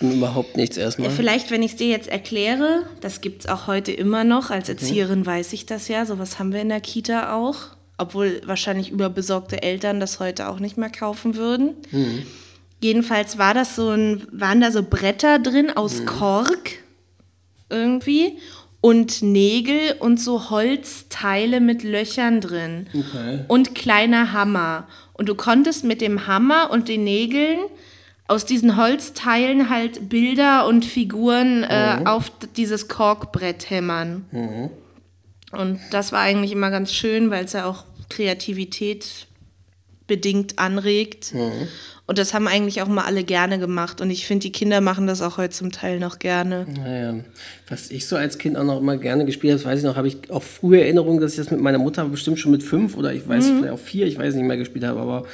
Sagt 0.01 0.03
mir 0.03 0.15
überhaupt 0.17 0.57
nichts 0.57 0.77
erstmal. 0.77 1.11
Vielleicht, 1.11 1.51
wenn 1.51 1.63
ich 1.63 1.73
es 1.73 1.77
dir 1.77 1.89
jetzt 1.89 2.09
erkläre, 2.09 2.85
das 3.01 3.21
gibt 3.21 3.43
es 3.45 3.49
auch 3.51 3.67
heute 3.67 3.91
immer 3.93 4.23
noch. 4.25 4.51
Als 4.51 4.69
Erzieherin 4.69 5.27
weiß 5.27 5.53
ich 5.53 5.67
das 5.67 5.89
ja. 5.89 6.07
Sowas 6.07 6.39
haben 6.39 6.53
wir 6.53 6.61
in 6.61 6.69
der 6.69 6.81
Kita 6.81 7.35
auch. 7.35 7.57
Obwohl 7.97 8.41
wahrscheinlich 8.47 8.91
überbesorgte 8.91 9.61
Eltern 9.63 9.99
das 9.99 10.21
heute 10.21 10.49
auch 10.49 10.61
nicht 10.61 10.77
mehr 10.77 10.91
kaufen 10.91 11.35
würden. 11.35 11.75
Jedenfalls 12.81 13.39
war 13.39 13.55
das 13.55 13.75
so 13.75 13.91
ein, 13.91 14.25
waren 14.31 14.61
da 14.61 14.71
so 14.71 14.85
Bretter 14.85 15.41
drin 15.41 15.71
aus 15.77 16.07
Kork 16.07 16.71
irgendwie 17.71 18.39
und 18.81 19.21
Nägel 19.23 19.97
und 19.99 20.21
so 20.21 20.49
Holzteile 20.51 21.61
mit 21.61 21.83
Löchern 21.83 22.41
drin 22.41 22.87
Okay. 22.95 23.41
und 23.49 23.75
kleiner 23.75 24.33
Hammer. 24.33 24.87
Und 25.15 25.29
du 25.29 25.35
konntest 25.35 25.83
mit 25.83 26.01
dem 26.01 26.29
Hammer 26.29 26.71
und 26.71 26.89
den 26.89 27.03
Nägeln 27.03 27.59
aus 28.29 28.45
diesen 28.45 28.77
Holzteilen 28.77 29.69
halt 29.71 30.09
Bilder 30.09 30.67
und 30.67 30.85
Figuren 30.85 31.65
äh, 31.65 32.03
auf 32.05 32.31
d- 32.31 32.47
dieses 32.57 32.87
Korkbrett 32.89 33.71
hämmern. 33.71 34.27
Und 35.53 35.81
das 35.91 36.13
war 36.13 36.21
eigentlich 36.21 36.53
immer 36.53 36.71
ganz 36.71 36.93
schön, 36.93 37.31
weil 37.31 37.45
es 37.47 37.55
ja 37.55 37.65
auch 37.65 37.85
Kreativität 38.11 39.27
bedingt 40.07 40.59
anregt. 40.59 41.33
Und 42.07 42.17
das 42.19 42.33
haben 42.33 42.49
eigentlich 42.49 42.81
auch 42.81 42.89
mal 42.89 43.05
alle 43.05 43.25
gerne 43.25 43.59
gemacht. 43.59 44.01
Und 44.01 44.11
ich 44.11 44.27
finde, 44.27 44.45
die 44.45 44.53
Kinder 44.53 44.81
machen 44.81 45.07
das 45.07 45.21
auch 45.21 45.37
heute 45.37 45.55
zum 45.55 45.73
Teil 45.73 45.99
noch 46.01 46.19
gerne. 46.19 46.67
Naja, 46.67 47.15
was 47.69 47.91
ich 47.91 48.07
so 48.07 48.17
als 48.17 48.39
Kind 48.39 48.57
auch 48.57 48.65
noch 48.65 48.79
immer 48.81 48.97
gerne 48.97 49.27
gespielt 49.27 49.53
habe, 49.53 49.63
das 49.63 49.71
weiß 49.71 49.79
ich 49.81 49.85
noch, 49.85 49.97
habe 49.97 50.09
ich 50.09 50.31
auch 50.31 50.43
frühe 50.43 50.81
Erinnerungen, 50.83 51.21
dass 51.21 51.33
ich 51.33 51.39
das 51.39 51.51
mit 51.51 51.61
meiner 51.61 51.77
Mutter 51.79 52.05
bestimmt 52.07 52.39
schon 52.39 52.53
mit 52.53 52.63
fünf 52.63 52.97
oder 52.97 53.13
ich 53.13 53.29
weiß 53.29 53.49
vielleicht 53.49 53.73
auch 53.75 53.79
vier, 53.79 54.07
ich 54.07 54.19
weiß 54.19 54.35
nicht 54.35 54.45
mehr 54.47 54.57
gespielt 54.57 54.87
habe, 54.87 55.01
aber 55.01 55.25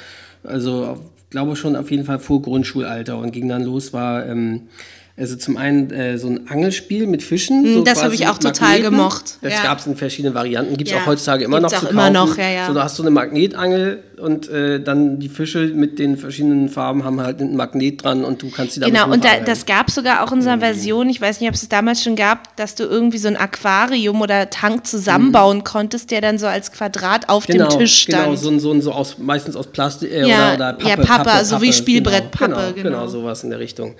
also 0.43 0.85
auf, 0.85 0.99
glaube 1.35 1.57
schon 1.57 1.75
auf 1.75 1.91
jeden 1.91 2.05
Fall 2.05 2.19
vor 2.19 2.41
Grundschulalter 2.41 3.17
und 3.17 3.31
ging 3.31 3.49
dann 3.49 3.65
los, 3.65 3.91
war 3.91 4.25
ähm, 4.25 4.69
also 5.17 5.37
zum 5.37 5.55
einen 5.55 5.91
äh, 5.91 6.17
so 6.17 6.27
ein 6.27 6.49
Angelspiel 6.49 7.07
mit 7.07 7.23
Fischen. 7.23 7.63
so 7.65 7.77
Hm, 7.79 7.83
das 7.85 7.93
quasi 7.99 8.03
habe 8.03 8.15
ich 8.15 8.27
auch 8.27 8.37
total 8.37 8.67
Magneten. 8.81 8.91
gemocht, 8.91 9.37
Das 9.41 9.53
ja. 9.53 9.63
gab 9.63 9.79
es 9.79 9.87
in 9.87 9.95
verschiedenen 9.95 10.33
Varianten, 10.35 10.75
gibt 10.75 10.89
es 10.89 10.93
Ja, 10.95 11.01
auch 11.03 11.05
heutzutage 11.05 11.45
immer 11.45 11.59
gibt's 11.59 11.71
noch 11.73 11.79
auch 11.79 11.85
zu 11.85 11.91
immer 11.91 12.11
kaufen. 12.11 12.13
noch, 12.31 12.37
ja, 12.37 12.49
ja. 12.49 12.67
So, 12.67 12.73
da 12.73 12.83
hast 12.83 12.99
du 12.99 13.03
eine 13.03 13.11
Magnetangel 13.11 14.03
und 14.21 14.49
äh, 14.49 14.81
dann 14.81 15.19
die 15.19 15.29
Fische 15.29 15.67
mit 15.67 15.99
den 15.99 16.17
verschiedenen 16.17 16.67
Farben 16.67 17.03
haben 17.05 17.21
halt 17.21 17.39
einen 17.39 17.55
Magnet 17.55 18.03
dran 18.03 18.25
und 18.25 18.41
du 18.41 18.49
kannst 18.49 18.73
sie 18.73 18.81
damit 18.81 18.93
Genau, 18.93 19.11
und 19.13 19.23
da, 19.23 19.39
das 19.45 19.65
gab 19.65 19.87
es 19.87 19.95
sogar 19.95 20.21
auch 20.23 20.31
in 20.33 20.41
so 20.41 20.49
einer 20.49 20.59
Version, 20.59 21.09
ich 21.09 21.21
weiß 21.21 21.39
nicht, 21.39 21.47
ob 21.49 21.55
es 21.55 21.63
es 21.63 21.69
damals 21.69 22.03
schon 22.03 22.15
gab, 22.17 22.53
dass 22.57 22.75
du 22.75 22.83
irgendwie 22.83 23.17
so 23.17 23.27
ein 23.29 23.37
Aquarium 23.37 24.21
oder 24.21 24.49
Tank 24.49 24.85
zusammenbauen 24.85 25.63
konntest, 25.63 26.11
der 26.11 26.19
dann 26.21 26.37
so 26.37 26.47
als 26.47 26.71
Quadrat 26.73 27.29
auf 27.29 27.45
dem 27.45 27.67
Tisch 27.69 27.99
stand. 28.03 28.23
Genau, 28.25 28.35
so, 28.35 28.49
ein- 28.49 28.59
so, 28.59 28.71
ein- 28.73 28.81
so 28.81 28.91
aus, 28.91 29.17
meistens 29.17 29.55
aus 29.55 29.67
Plastik 29.67 30.11
äh, 30.11 30.27
Ja, 30.27 30.55
oder, 30.55 30.55
oder 30.55 30.73
Pappe. 30.73 30.89
ja, 30.89 30.95
Pappe, 30.97 31.45
so 31.45 31.61
wie 31.61 31.71
Spielbrettpappe, 31.71 32.45
Genau, 32.47 32.57
genau, 32.57 32.73
genau. 32.73 32.89
genau, 33.01 33.07
sowas 33.07 33.43
in 33.45 33.49
der 33.49 33.59
Richtung. 33.59 33.95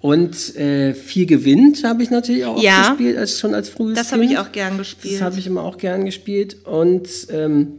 Und 0.00 0.54
äh, 0.56 0.94
viel 0.94 1.26
gewinnt 1.26 1.82
habe 1.84 2.02
ich 2.04 2.10
natürlich 2.10 2.44
auch 2.44 2.62
Ja. 2.62 2.90
gespielt, 2.90 3.16
als, 3.18 3.40
schon 3.40 3.54
als 3.54 3.68
frühes 3.68 3.96
Das 3.98 4.12
habe 4.12 4.24
ich 4.24 4.38
auch 4.38 4.52
gern 4.52 4.78
gespielt. 4.78 5.14
Das 5.14 5.22
habe 5.22 5.38
ich 5.38 5.46
immer 5.46 5.62
auch 5.64 5.76
gern 5.76 6.04
gespielt. 6.04 6.56
Und 6.64 7.08
ähm, 7.30 7.72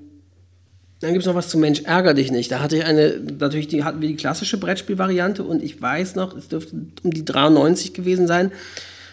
dann 1.00 1.12
gibt 1.14 1.22
es 1.22 1.28
noch 1.28 1.36
was 1.36 1.48
zu 1.48 1.58
Mensch, 1.58 1.84
ärger 1.86 2.14
dich 2.14 2.30
nicht. 2.30 2.52
Da 2.52 2.60
hatte 2.60 2.76
ich 2.76 2.84
eine, 2.84 3.22
natürlich 3.40 3.70
die, 3.70 3.86
hatten 3.86 4.02
wir 4.02 4.10
die 4.10 4.18
klassische 4.18 4.58
Brettspielvariante 4.58 5.44
und 5.44 5.64
ich 5.64 5.82
weiß 5.82 6.16
noch, 6.16 6.36
es 6.36 6.50
dürfte 6.50 6.76
um 7.04 7.12
die 7.12 7.24
93 7.24 7.94
gewesen 7.94 8.28
sein 8.28 8.52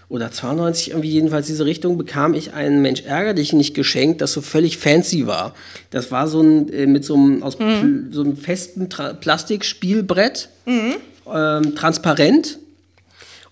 oder 0.09 0.33
92, 0.33 0.91
irgendwie 0.91 1.11
jedenfalls 1.11 1.47
diese 1.47 1.65
Richtung, 1.65 1.99
bekam 1.99 2.35
ich 2.35 2.55
ein 2.55 2.83
Mensch, 2.83 3.03
ärger 3.03 3.35
dich 3.35 3.53
nicht 3.53 3.75
geschenkt, 3.75 4.21
das 4.21 4.33
so 4.33 4.41
völlig 4.41 4.79
fancy 4.79 5.29
war. 5.29 5.55
Das 5.91 6.11
war 6.11 6.27
so 6.27 6.41
ein, 6.41 6.73
äh, 6.73 6.87
mit 6.87 7.05
so 7.05 7.15
einem, 7.15 7.45
aus 7.45 7.57
Pl- 7.59 8.13
so 8.13 8.23
einem 8.23 8.37
festen 8.37 8.89
Tra 8.91 9.13
Plastikspielbrett, 9.15 10.49
ähm, 10.67 11.75
transparent. 11.77 12.59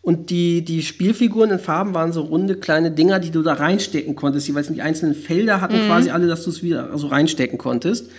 Und 0.04 0.28
die, 0.28 0.62
die 0.62 0.82
Spielfiguren 0.82 1.50
in 1.50 1.58
Farben 1.58 1.94
waren 1.94 2.12
so 2.12 2.20
runde 2.20 2.56
kleine 2.56 2.90
Dinger, 2.90 3.20
die 3.20 3.30
du 3.30 3.42
da 3.42 3.54
reinstecken 3.54 4.14
konntest. 4.14 4.46
Jeweils 4.46 4.68
die 4.68 4.82
einzelnen 4.82 5.14
Felder 5.14 5.62
hatten 5.62 5.76
quasi 5.86 6.10
alle, 6.10 6.26
dass 6.26 6.44
du 6.44 6.50
es 6.50 6.62
wieder 6.62 6.96
so 6.98 7.06
reinstecken 7.06 7.56
konntest. 7.56 8.10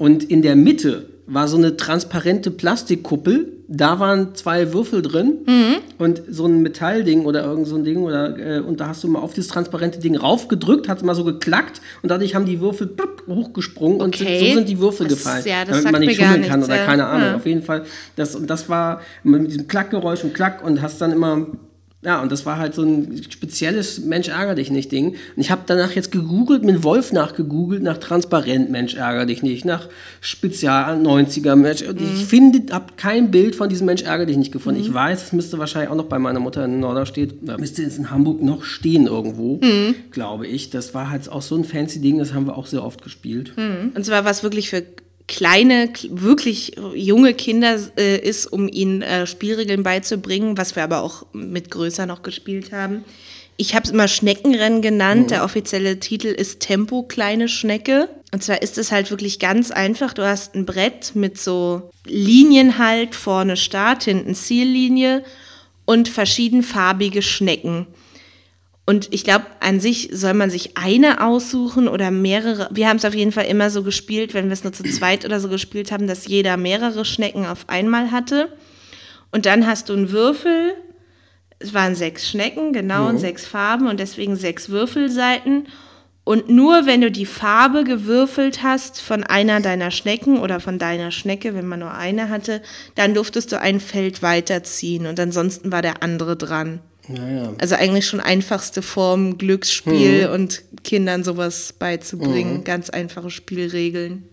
Und 0.00 0.24
in 0.24 0.40
der 0.40 0.56
Mitte 0.56 1.04
war 1.26 1.46
so 1.46 1.58
eine 1.58 1.76
transparente 1.76 2.50
Plastikkuppel. 2.50 3.52
Da 3.68 4.00
waren 4.00 4.34
zwei 4.34 4.72
Würfel 4.72 5.02
drin 5.02 5.40
und 5.98 6.22
so 6.28 6.46
ein 6.46 6.62
Metallding 6.62 7.26
oder 7.26 7.44
irgend 7.44 7.68
so 7.68 7.76
ein 7.76 7.84
Ding. 7.84 7.98
Oder, 7.98 8.36
äh, 8.38 8.60
und 8.60 8.80
da 8.80 8.88
hast 8.88 9.04
du 9.04 9.08
mal 9.08 9.18
auf 9.20 9.34
dieses 9.34 9.48
transparente 9.50 9.98
Ding 10.00 10.16
raufgedrückt, 10.16 10.88
hat 10.88 11.02
mal 11.02 11.14
so 11.14 11.22
geklackt 11.22 11.82
und 12.02 12.08
dadurch 12.10 12.34
haben 12.34 12.46
die 12.46 12.60
Würfel 12.62 12.86
plupp, 12.86 13.24
hochgesprungen 13.28 14.00
und 14.00 14.16
sind, 14.16 14.26
Okay. 14.26 14.48
so 14.48 14.54
sind 14.56 14.68
die 14.70 14.78
Würfel 14.80 15.06
Das- 15.06 15.18
gefallen. 15.18 15.44
ja, 15.46 15.64
das 15.66 15.76
damit 15.82 15.92
man 15.92 16.00
nicht 16.00 16.16
schummeln 16.18 16.42
kann 16.48 16.60
nichts, 16.60 16.74
oder 16.74 16.84
keine 16.86 17.04
Ahnung. 17.06 17.28
Ja. 17.28 17.36
Auf 17.36 17.44
jeden 17.46 17.62
Fall, 17.62 17.84
das, 18.16 18.34
und 18.34 18.48
das 18.48 18.70
war 18.70 19.02
mit 19.22 19.46
diesem 19.50 19.68
Klackgeräusch 19.68 20.24
und 20.24 20.32
Klack 20.32 20.64
und 20.64 20.80
hast 20.80 21.00
dann 21.02 21.12
immer, 21.12 21.46
ja, 22.02 22.22
und 22.22 22.32
das 22.32 22.46
war 22.46 22.56
halt 22.58 22.74
so 22.74 22.82
ein 22.82 23.22
spezielles 23.30 24.00
Mensch 24.00 24.28
ärger 24.28 24.54
dich 24.54 24.70
nicht 24.70 24.90
Ding. 24.90 25.08
Und 25.10 25.16
ich 25.36 25.50
habe 25.50 25.62
danach 25.66 25.92
jetzt 25.92 26.10
gegoogelt, 26.12 26.64
mit 26.64 26.82
Wolf 26.82 27.12
nachgegoogelt, 27.12 27.82
nach 27.82 27.98
transparent 27.98 28.70
Mensch 28.70 28.94
ärger 28.94 29.26
dich 29.26 29.42
nicht, 29.42 29.64
nach 29.66 29.88
Spezial 30.20 30.96
90er 30.98 31.56
Mensch. 31.56 31.82
Und 31.82 32.00
Mhm. 32.00 32.06
ich 32.14 32.24
finde, 32.24 32.72
habe 32.72 32.92
kein 32.96 33.30
Bild 33.30 33.54
von 33.56 33.68
diesem 33.68 33.86
Mensch 33.86 34.02
ärger 34.02 34.26
dich 34.26 34.36
nicht 34.36 34.52
gefunden. 34.52 34.80
Ich 34.80 34.92
weiß, 34.92 35.24
es 35.24 35.32
müsste 35.32 35.58
wahrscheinlich 35.58 35.90
auch 35.90 35.96
noch 35.96 36.06
bei 36.06 36.18
meiner 36.18 36.40
Mutter 36.40 36.64
in 36.64 36.80
Norderstedt, 36.80 37.34
da 37.42 37.58
müsste 37.58 37.82
es 37.82 37.98
in 37.98 38.10
Hamburg 38.10 38.42
noch 38.42 38.64
stehen 38.64 39.06
irgendwo, 39.06 39.56
Mhm. 39.62 39.94
glaube 40.10 40.46
ich. 40.46 40.70
Das 40.70 40.94
war 40.94 41.10
halt 41.10 41.28
auch 41.30 41.42
so 41.42 41.56
ein 41.56 41.64
fancy 41.64 42.00
Ding, 42.00 42.18
das 42.18 42.32
haben 42.32 42.46
wir 42.46 42.56
auch 42.56 42.66
sehr 42.66 42.84
oft 42.84 43.02
gespielt. 43.02 43.52
Und 43.94 44.04
zwar 44.04 44.24
was 44.24 44.42
wirklich 44.42 44.70
für 44.70 44.82
kleine, 45.30 45.86
kl- 45.86 46.08
wirklich 46.10 46.76
junge 46.94 47.32
Kinder 47.32 47.78
äh, 47.96 48.18
ist, 48.18 48.46
um 48.46 48.68
ihnen 48.68 49.00
äh, 49.00 49.26
Spielregeln 49.26 49.82
beizubringen, 49.82 50.58
was 50.58 50.76
wir 50.76 50.82
aber 50.82 51.02
auch 51.02 51.24
mit 51.32 51.70
größer 51.70 52.04
noch 52.04 52.22
gespielt 52.22 52.72
haben. 52.72 53.04
Ich 53.56 53.74
habe 53.74 53.84
es 53.84 53.90
immer 53.90 54.08
Schneckenrennen 54.08 54.82
genannt. 54.82 55.30
Der 55.30 55.44
offizielle 55.44 56.00
Titel 56.00 56.28
ist 56.28 56.60
Tempo 56.60 57.02
kleine 57.02 57.48
Schnecke. 57.48 58.08
Und 58.32 58.42
zwar 58.42 58.62
ist 58.62 58.78
es 58.78 58.90
halt 58.90 59.10
wirklich 59.10 59.38
ganz 59.38 59.70
einfach. 59.70 60.14
Du 60.14 60.22
hast 60.26 60.54
ein 60.54 60.64
Brett 60.66 61.12
mit 61.14 61.38
so 61.38 61.90
Linien 62.06 62.78
halt, 62.78 63.14
vorne 63.14 63.56
Start, 63.56 64.04
hinten 64.04 64.34
Ziellinie 64.34 65.24
und 65.84 66.08
verschiedenfarbige 66.08 67.22
Schnecken. 67.22 67.86
Und 68.86 69.12
ich 69.12 69.24
glaube, 69.24 69.46
an 69.60 69.78
sich 69.78 70.10
soll 70.12 70.34
man 70.34 70.50
sich 70.50 70.76
eine 70.76 71.24
aussuchen 71.24 71.86
oder 71.86 72.10
mehrere. 72.10 72.68
Wir 72.72 72.88
haben 72.88 72.96
es 72.96 73.04
auf 73.04 73.14
jeden 73.14 73.30
Fall 73.30 73.44
immer 73.44 73.70
so 73.70 73.82
gespielt, 73.82 74.34
wenn 74.34 74.46
wir 74.46 74.52
es 74.52 74.64
nur 74.64 74.72
zu 74.72 74.82
zweit 74.82 75.24
oder 75.24 75.38
so 75.38 75.48
gespielt 75.48 75.92
haben, 75.92 76.06
dass 76.06 76.26
jeder 76.26 76.56
mehrere 76.56 77.04
Schnecken 77.04 77.46
auf 77.46 77.68
einmal 77.68 78.10
hatte. 78.10 78.52
Und 79.30 79.46
dann 79.46 79.66
hast 79.66 79.88
du 79.88 79.92
einen 79.92 80.10
Würfel. 80.10 80.74
Es 81.60 81.72
waren 81.74 81.94
sechs 81.94 82.28
Schnecken, 82.28 82.72
genau, 82.72 83.08
und 83.08 83.18
sechs 83.18 83.46
Farben 83.46 83.86
und 83.86 84.00
deswegen 84.00 84.34
sechs 84.34 84.70
Würfelseiten. 84.70 85.66
Und 86.24 86.48
nur 86.48 86.86
wenn 86.86 87.00
du 87.00 87.10
die 87.10 87.26
Farbe 87.26 87.84
gewürfelt 87.84 88.62
hast 88.62 89.00
von 89.00 89.24
einer 89.24 89.60
deiner 89.60 89.90
Schnecken 89.90 90.38
oder 90.38 90.60
von 90.60 90.78
deiner 90.78 91.10
Schnecke, 91.10 91.54
wenn 91.54 91.66
man 91.66 91.80
nur 91.80 91.92
eine 91.92 92.28
hatte, 92.28 92.62
dann 92.94 93.14
durftest 93.14 93.52
du 93.52 93.60
ein 93.60 93.80
Feld 93.80 94.22
weiterziehen 94.22 95.06
und 95.06 95.18
ansonsten 95.18 95.72
war 95.72 95.82
der 95.82 96.02
andere 96.02 96.36
dran. 96.36 96.80
Naja. 97.12 97.52
Also 97.58 97.74
eigentlich 97.74 98.06
schon 98.06 98.20
einfachste 98.20 98.82
Form, 98.82 99.38
Glücksspiel 99.38 100.30
und 100.32 100.62
Kindern 100.84 101.24
sowas 101.24 101.72
beizubringen. 101.72 102.64
Ganz 102.64 102.90
einfache 102.90 103.30
Spielregeln. 103.30 104.24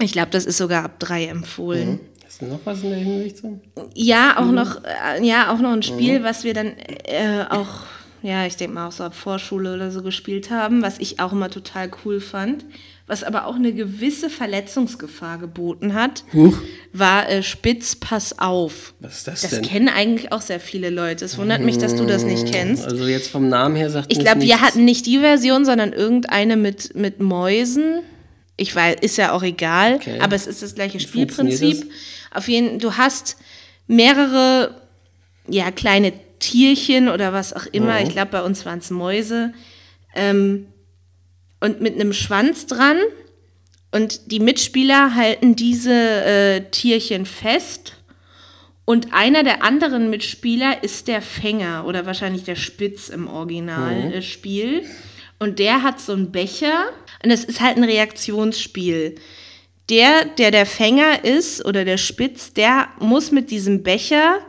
Ich 0.00 0.12
glaube, 0.12 0.30
das 0.30 0.44
ist 0.44 0.56
sogar 0.56 0.84
ab 0.84 0.98
drei 0.98 1.26
empfohlen. 1.26 2.00
Hast 2.26 2.42
du 2.42 2.46
noch 2.46 2.60
was 2.64 2.82
in 2.82 2.90
der 2.90 2.98
Hinsicht? 2.98 3.36
So? 3.36 3.60
Ja, 3.94 4.38
auch 4.38 4.50
noch, 4.50 4.82
äh, 4.82 5.24
ja, 5.24 5.52
auch 5.52 5.60
noch 5.60 5.72
ein 5.72 5.84
Spiel, 5.84 6.24
was 6.24 6.42
wir 6.42 6.52
dann 6.52 6.72
äh, 7.04 7.44
auch, 7.48 7.84
ja, 8.22 8.44
ich 8.44 8.56
denke 8.56 8.74
mal 8.74 8.88
auch 8.88 8.92
so 8.92 9.04
ab 9.04 9.14
Vorschule 9.14 9.74
oder 9.74 9.92
so 9.92 10.02
gespielt 10.02 10.50
haben, 10.50 10.82
was 10.82 10.98
ich 10.98 11.20
auch 11.20 11.30
immer 11.30 11.48
total 11.48 11.90
cool 12.04 12.20
fand, 12.20 12.64
was 13.06 13.22
aber 13.22 13.46
auch 13.46 13.56
eine 13.56 13.72
gewisse 13.74 14.30
Verletzungsgefahr 14.30 15.36
geboten 15.38 15.92
hat, 15.92 16.24
Huch. 16.32 16.56
war 16.92 17.28
äh, 17.28 17.42
Spitz, 17.42 17.96
pass 17.96 18.38
auf. 18.38 18.94
Was 19.00 19.18
ist 19.18 19.26
das, 19.28 19.42
Das 19.42 19.50
denn? 19.50 19.62
kennen 19.62 19.88
eigentlich 19.90 20.32
auch 20.32 20.40
sehr 20.40 20.58
viele 20.60 20.88
Leute. 20.88 21.24
Es 21.24 21.36
wundert 21.36 21.60
mich, 21.60 21.76
dass 21.76 21.94
du 21.96 22.06
das 22.06 22.24
nicht 22.24 22.50
kennst. 22.50 22.84
Also 22.86 23.06
jetzt 23.06 23.28
vom 23.28 23.48
Namen 23.48 23.76
her 23.76 23.90
sagt 23.90 24.10
Ich 24.10 24.18
glaube, 24.20 24.40
wir 24.40 24.60
hatten 24.62 24.84
nicht 24.86 25.04
die 25.06 25.18
Version, 25.18 25.64
sondern 25.66 25.92
irgendeine 25.92 26.56
mit, 26.56 26.94
mit 26.96 27.20
Mäusen. 27.20 28.00
Ich 28.56 28.74
weiß, 28.74 28.96
ist 29.02 29.18
ja 29.18 29.32
auch 29.32 29.42
egal, 29.42 29.96
Okay. 29.96 30.20
aber 30.20 30.34
es 30.36 30.46
ist 30.46 30.62
das 30.62 30.74
gleiche 30.74 31.00
Spielprinzip. 31.00 31.90
Auf 32.32 32.48
jeden 32.48 32.78
du 32.78 32.96
hast 32.96 33.36
mehrere 33.86 34.80
ja, 35.48 35.70
kleine 35.70 36.12
Tierchen 36.38 37.08
oder 37.08 37.32
was 37.32 37.52
auch 37.52 37.66
immer. 37.72 38.00
Mhm. 38.00 38.06
Ich 38.06 38.12
glaube, 38.12 38.30
bei 38.32 38.42
uns 38.42 38.64
waren 38.64 38.78
es 38.78 38.90
Mäuse. 38.90 39.52
Ähm, 40.14 40.66
und 41.60 41.80
mit 41.80 41.94
einem 41.94 42.12
Schwanz 42.12 42.66
dran. 42.66 42.98
Und 43.90 44.32
die 44.32 44.40
Mitspieler 44.40 45.14
halten 45.14 45.54
diese 45.54 45.92
äh, 45.92 46.60
Tierchen 46.70 47.26
fest. 47.26 47.96
Und 48.84 49.14
einer 49.14 49.44
der 49.44 49.62
anderen 49.62 50.10
Mitspieler 50.10 50.82
ist 50.82 51.08
der 51.08 51.22
Fänger 51.22 51.86
oder 51.86 52.04
wahrscheinlich 52.04 52.44
der 52.44 52.56
Spitz 52.56 53.08
im 53.08 53.28
Originalspiel. 53.28 54.82
Und 55.38 55.58
der 55.58 55.82
hat 55.82 56.00
so 56.00 56.12
einen 56.12 56.32
Becher. 56.32 56.86
Und 57.22 57.30
das 57.30 57.44
ist 57.44 57.60
halt 57.60 57.76
ein 57.76 57.84
Reaktionsspiel. 57.84 59.14
Der, 59.90 60.24
der 60.24 60.50
der 60.50 60.66
Fänger 60.66 61.24
ist 61.24 61.64
oder 61.64 61.84
der 61.84 61.98
Spitz, 61.98 62.52
der 62.52 62.88
muss 62.98 63.30
mit 63.30 63.50
diesem 63.50 63.82
Becher 63.82 64.40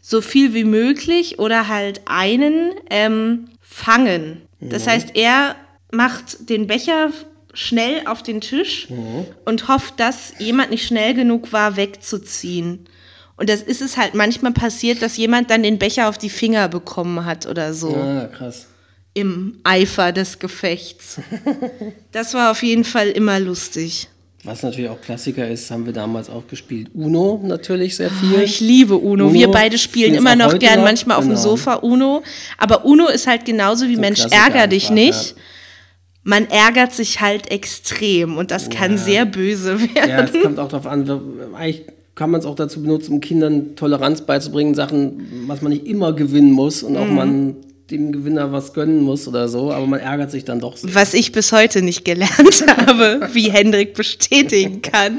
so 0.00 0.20
viel 0.20 0.54
wie 0.54 0.64
möglich 0.64 1.38
oder 1.38 1.68
halt 1.68 2.02
einen 2.06 2.72
ähm, 2.90 3.48
fangen. 3.60 4.42
Das 4.60 4.86
heißt, 4.86 5.16
er 5.16 5.56
macht 5.92 6.48
den 6.50 6.66
Becher 6.66 7.10
schnell 7.52 8.02
auf 8.06 8.22
den 8.22 8.40
Tisch 8.40 8.86
und 9.44 9.68
hofft, 9.68 9.98
dass 9.98 10.32
jemand 10.38 10.70
nicht 10.70 10.86
schnell 10.86 11.14
genug 11.14 11.52
war, 11.52 11.76
wegzuziehen. 11.76 12.86
Und 13.36 13.48
das 13.48 13.62
ist 13.62 13.80
es 13.80 13.96
halt 13.96 14.14
manchmal 14.14 14.52
passiert, 14.52 15.02
dass 15.02 15.16
jemand 15.16 15.50
dann 15.50 15.62
den 15.62 15.78
Becher 15.78 16.08
auf 16.08 16.18
die 16.18 16.28
Finger 16.30 16.68
bekommen 16.68 17.24
hat 17.24 17.46
oder 17.46 17.72
so 17.74 17.94
Ah, 17.96 18.26
krass. 18.32 18.66
im 19.14 19.58
Eifer 19.64 20.12
des 20.12 20.38
Gefechts. 20.38 21.18
Das 22.12 22.34
war 22.34 22.50
auf 22.50 22.62
jeden 22.62 22.84
Fall 22.84 23.08
immer 23.08 23.38
lustig. 23.40 24.08
Was 24.44 24.62
natürlich 24.62 24.88
auch 24.90 25.00
Klassiker 25.00 25.46
ist, 25.48 25.70
haben 25.70 25.84
wir 25.86 25.92
damals 25.92 26.30
auch 26.30 26.46
gespielt. 26.46 26.88
Uno 26.94 27.40
natürlich 27.44 27.96
sehr 27.96 28.10
viel. 28.10 28.36
Oh, 28.38 28.40
Ich 28.40 28.60
liebe 28.60 28.96
Uno. 28.96 29.26
Uno 29.26 29.34
Wir 29.34 29.50
beide 29.50 29.76
spielen 29.78 30.14
immer 30.14 30.34
noch 30.34 30.58
gern 30.58 30.76
noch. 30.78 30.84
manchmal 30.84 31.16
auf 31.18 31.24
dem 31.24 31.30
Genau. 31.30 31.40
Sofa 31.42 31.74
Uno. 31.74 32.22
Aber 32.58 32.84
Uno 32.86 33.08
ist 33.08 33.26
halt 33.26 33.44
genauso 33.44 33.86
wie 33.88 33.96
Mensch, 33.96 34.20
Klassiker 34.20 34.42
ärger 34.42 34.66
dich 34.66 34.84
einfach, 34.84 34.94
nicht. 34.94 35.30
ja. 35.36 35.42
Man 36.30 36.48
ärgert 36.48 36.92
sich 36.92 37.20
halt 37.20 37.50
extrem 37.50 38.36
und 38.36 38.52
das 38.52 38.70
kann 38.70 38.96
sehr 38.96 39.26
böse 39.26 39.80
werden. 39.80 40.08
Ja, 40.08 40.22
es 40.22 40.30
kommt 40.42 40.60
auch 40.60 40.68
darauf 40.68 40.86
an, 40.86 41.10
eigentlich 41.56 41.82
kann 42.14 42.30
man 42.30 42.38
es 42.38 42.46
auch 42.46 42.54
dazu 42.54 42.80
benutzen, 42.82 43.14
um 43.14 43.20
Kindern 43.20 43.74
Toleranz 43.74 44.20
beizubringen, 44.22 44.76
Sachen, 44.76 45.44
was 45.48 45.60
man 45.60 45.72
nicht 45.72 45.86
immer 45.88 46.12
gewinnen 46.12 46.52
muss 46.52 46.84
und 46.84 46.96
auch 46.96 47.04
Mhm. 47.06 47.14
man 47.16 47.56
dem 47.90 48.12
Gewinner 48.12 48.52
was 48.52 48.72
gönnen 48.74 49.02
muss 49.02 49.26
oder 49.26 49.48
so, 49.48 49.72
aber 49.72 49.84
man 49.88 49.98
ärgert 49.98 50.30
sich 50.30 50.44
dann 50.44 50.60
doch 50.60 50.76
sehr. 50.76 50.94
Was 50.94 51.14
ich 51.14 51.32
bis 51.32 51.50
heute 51.50 51.82
nicht 51.82 52.04
gelernt 52.04 52.30
habe, 52.86 53.28
wie 53.32 53.50
Hendrik 53.50 53.94
bestätigen 53.94 54.82
kann. 54.82 55.18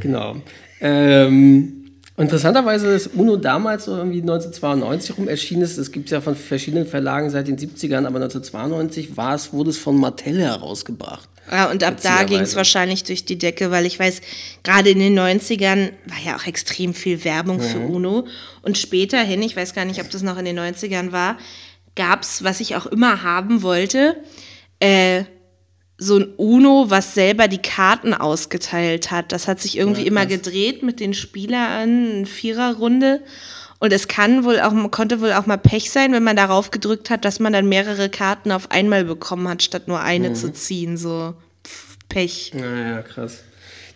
Genau. 0.00 0.36
Ähm, 0.80 1.79
interessanterweise 2.20 2.88
ist 2.88 3.14
UNO 3.14 3.36
damals 3.36 3.84
so 3.84 3.96
irgendwie 3.96 4.20
1992 4.20 5.16
rum 5.16 5.28
erschienen 5.28 5.62
ist. 5.62 5.78
Es 5.78 5.92
gibt 5.92 6.06
es 6.06 6.12
ja 6.12 6.20
von 6.20 6.34
verschiedenen 6.34 6.86
Verlagen 6.86 7.30
seit 7.30 7.48
den 7.48 7.56
70ern, 7.56 8.06
aber 8.06 8.16
1992 8.16 9.16
war 9.16 9.34
es, 9.34 9.52
wurde 9.52 9.70
es 9.70 9.78
von 9.78 9.98
Mattel 9.98 10.40
herausgebracht. 10.40 11.28
Ja, 11.50 11.70
und 11.70 11.82
ab 11.82 11.96
da 12.02 12.22
ging 12.24 12.40
es 12.40 12.54
wahrscheinlich 12.54 13.02
durch 13.04 13.24
die 13.24 13.38
Decke, 13.38 13.70
weil 13.70 13.84
ich 13.84 13.98
weiß, 13.98 14.20
gerade 14.62 14.90
in 14.90 15.00
den 15.00 15.18
90ern 15.18 15.90
war 16.06 16.18
ja 16.24 16.36
auch 16.36 16.46
extrem 16.46 16.94
viel 16.94 17.24
Werbung 17.24 17.60
für 17.60 17.80
UNO. 17.80 18.26
Und 18.62 18.78
späterhin, 18.78 19.42
ich 19.42 19.56
weiß 19.56 19.74
gar 19.74 19.84
nicht, 19.84 20.00
ob 20.00 20.10
das 20.10 20.22
noch 20.22 20.38
in 20.38 20.44
den 20.44 20.58
90ern 20.58 21.10
war, 21.10 21.38
gab 21.96 22.22
es, 22.22 22.44
was 22.44 22.60
ich 22.60 22.76
auch 22.76 22.86
immer 22.86 23.22
haben 23.22 23.62
wollte, 23.62 24.16
äh, 24.78 25.24
so 26.00 26.16
ein 26.18 26.28
UNO, 26.38 26.86
was 26.88 27.14
selber 27.14 27.46
die 27.46 27.60
Karten 27.60 28.14
ausgeteilt 28.14 29.10
hat. 29.10 29.32
Das 29.32 29.46
hat 29.46 29.60
sich 29.60 29.76
irgendwie 29.76 30.06
immer 30.06 30.24
gedreht 30.24 30.82
mit 30.82 30.98
den 30.98 31.12
Spielern, 31.12 32.16
eine 32.16 32.26
Viererrunde. 32.26 33.20
Und 33.78 33.92
es 33.92 34.08
kann 34.08 34.44
wohl 34.44 34.60
auch, 34.60 34.72
konnte 34.90 35.20
wohl 35.20 35.32
auch 35.32 35.46
mal 35.46 35.58
Pech 35.58 35.90
sein, 35.90 36.12
wenn 36.12 36.24
man 36.24 36.36
darauf 36.36 36.70
gedrückt 36.70 37.10
hat, 37.10 37.24
dass 37.24 37.38
man 37.38 37.52
dann 37.52 37.68
mehrere 37.68 38.08
Karten 38.08 38.50
auf 38.50 38.70
einmal 38.70 39.04
bekommen 39.04 39.46
hat, 39.46 39.62
statt 39.62 39.88
nur 39.88 40.00
eine 40.00 40.32
zu 40.32 40.52
ziehen. 40.52 40.96
So 40.96 41.34
pff, 41.66 41.98
Pech. 42.08 42.52
Naja, 42.54 43.02
krass. 43.02 43.42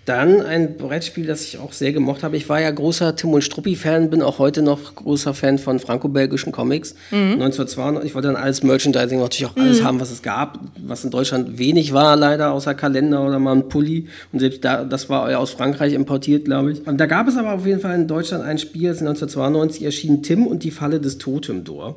Dann 0.04 0.42
ein 0.42 0.76
Brettspiel, 0.76 1.26
das 1.26 1.44
ich 1.44 1.58
auch 1.58 1.72
sehr 1.72 1.92
gemocht 1.92 2.22
habe. 2.22 2.36
Ich 2.36 2.48
war 2.48 2.60
ja 2.60 2.70
großer 2.70 3.16
Tim 3.16 3.30
und 3.30 3.42
Struppi-Fan, 3.42 4.10
bin 4.10 4.20
auch 4.20 4.38
heute 4.38 4.60
noch 4.60 4.94
großer 4.94 5.32
Fan 5.32 5.58
von 5.58 5.78
franco-belgischen 5.78 6.52
Comics. 6.52 6.94
1992, 7.10 8.10
ich 8.10 8.14
wollte 8.14 8.28
dann 8.28 8.36
alles 8.36 8.62
Merchandising, 8.62 9.18
natürlich 9.18 9.50
auch 9.50 9.56
alles 9.56 9.82
haben, 9.82 10.00
was 10.00 10.10
es 10.10 10.22
gab, 10.22 10.58
was 10.86 11.04
in 11.04 11.10
Deutschland 11.10 11.58
wenig 11.58 11.94
war, 11.94 12.16
leider, 12.16 12.52
außer 12.52 12.74
Kalender 12.74 13.26
oder 13.26 13.38
mal 13.38 13.56
ein 13.56 13.68
Pulli. 13.68 14.08
Und 14.32 14.40
selbst 14.40 14.62
da, 14.64 14.84
das 14.84 15.08
war 15.08 15.30
ja 15.30 15.38
aus 15.38 15.50
Frankreich 15.50 15.94
importiert, 15.94 16.44
glaube 16.44 16.72
ich. 16.72 16.86
Und 16.86 16.98
da 16.98 17.06
gab 17.06 17.26
es 17.26 17.38
aber 17.38 17.54
auf 17.54 17.64
jeden 17.64 17.80
Fall 17.80 17.94
in 17.94 18.06
Deutschland 18.06 18.44
ein 18.44 18.58
Spiel, 18.58 18.88
das 18.88 18.98
1992 18.98 19.84
erschien, 19.84 20.22
Tim 20.22 20.46
und 20.46 20.64
die 20.64 20.70
Falle 20.70 21.00
des 21.00 21.16
Totemdor. 21.16 21.96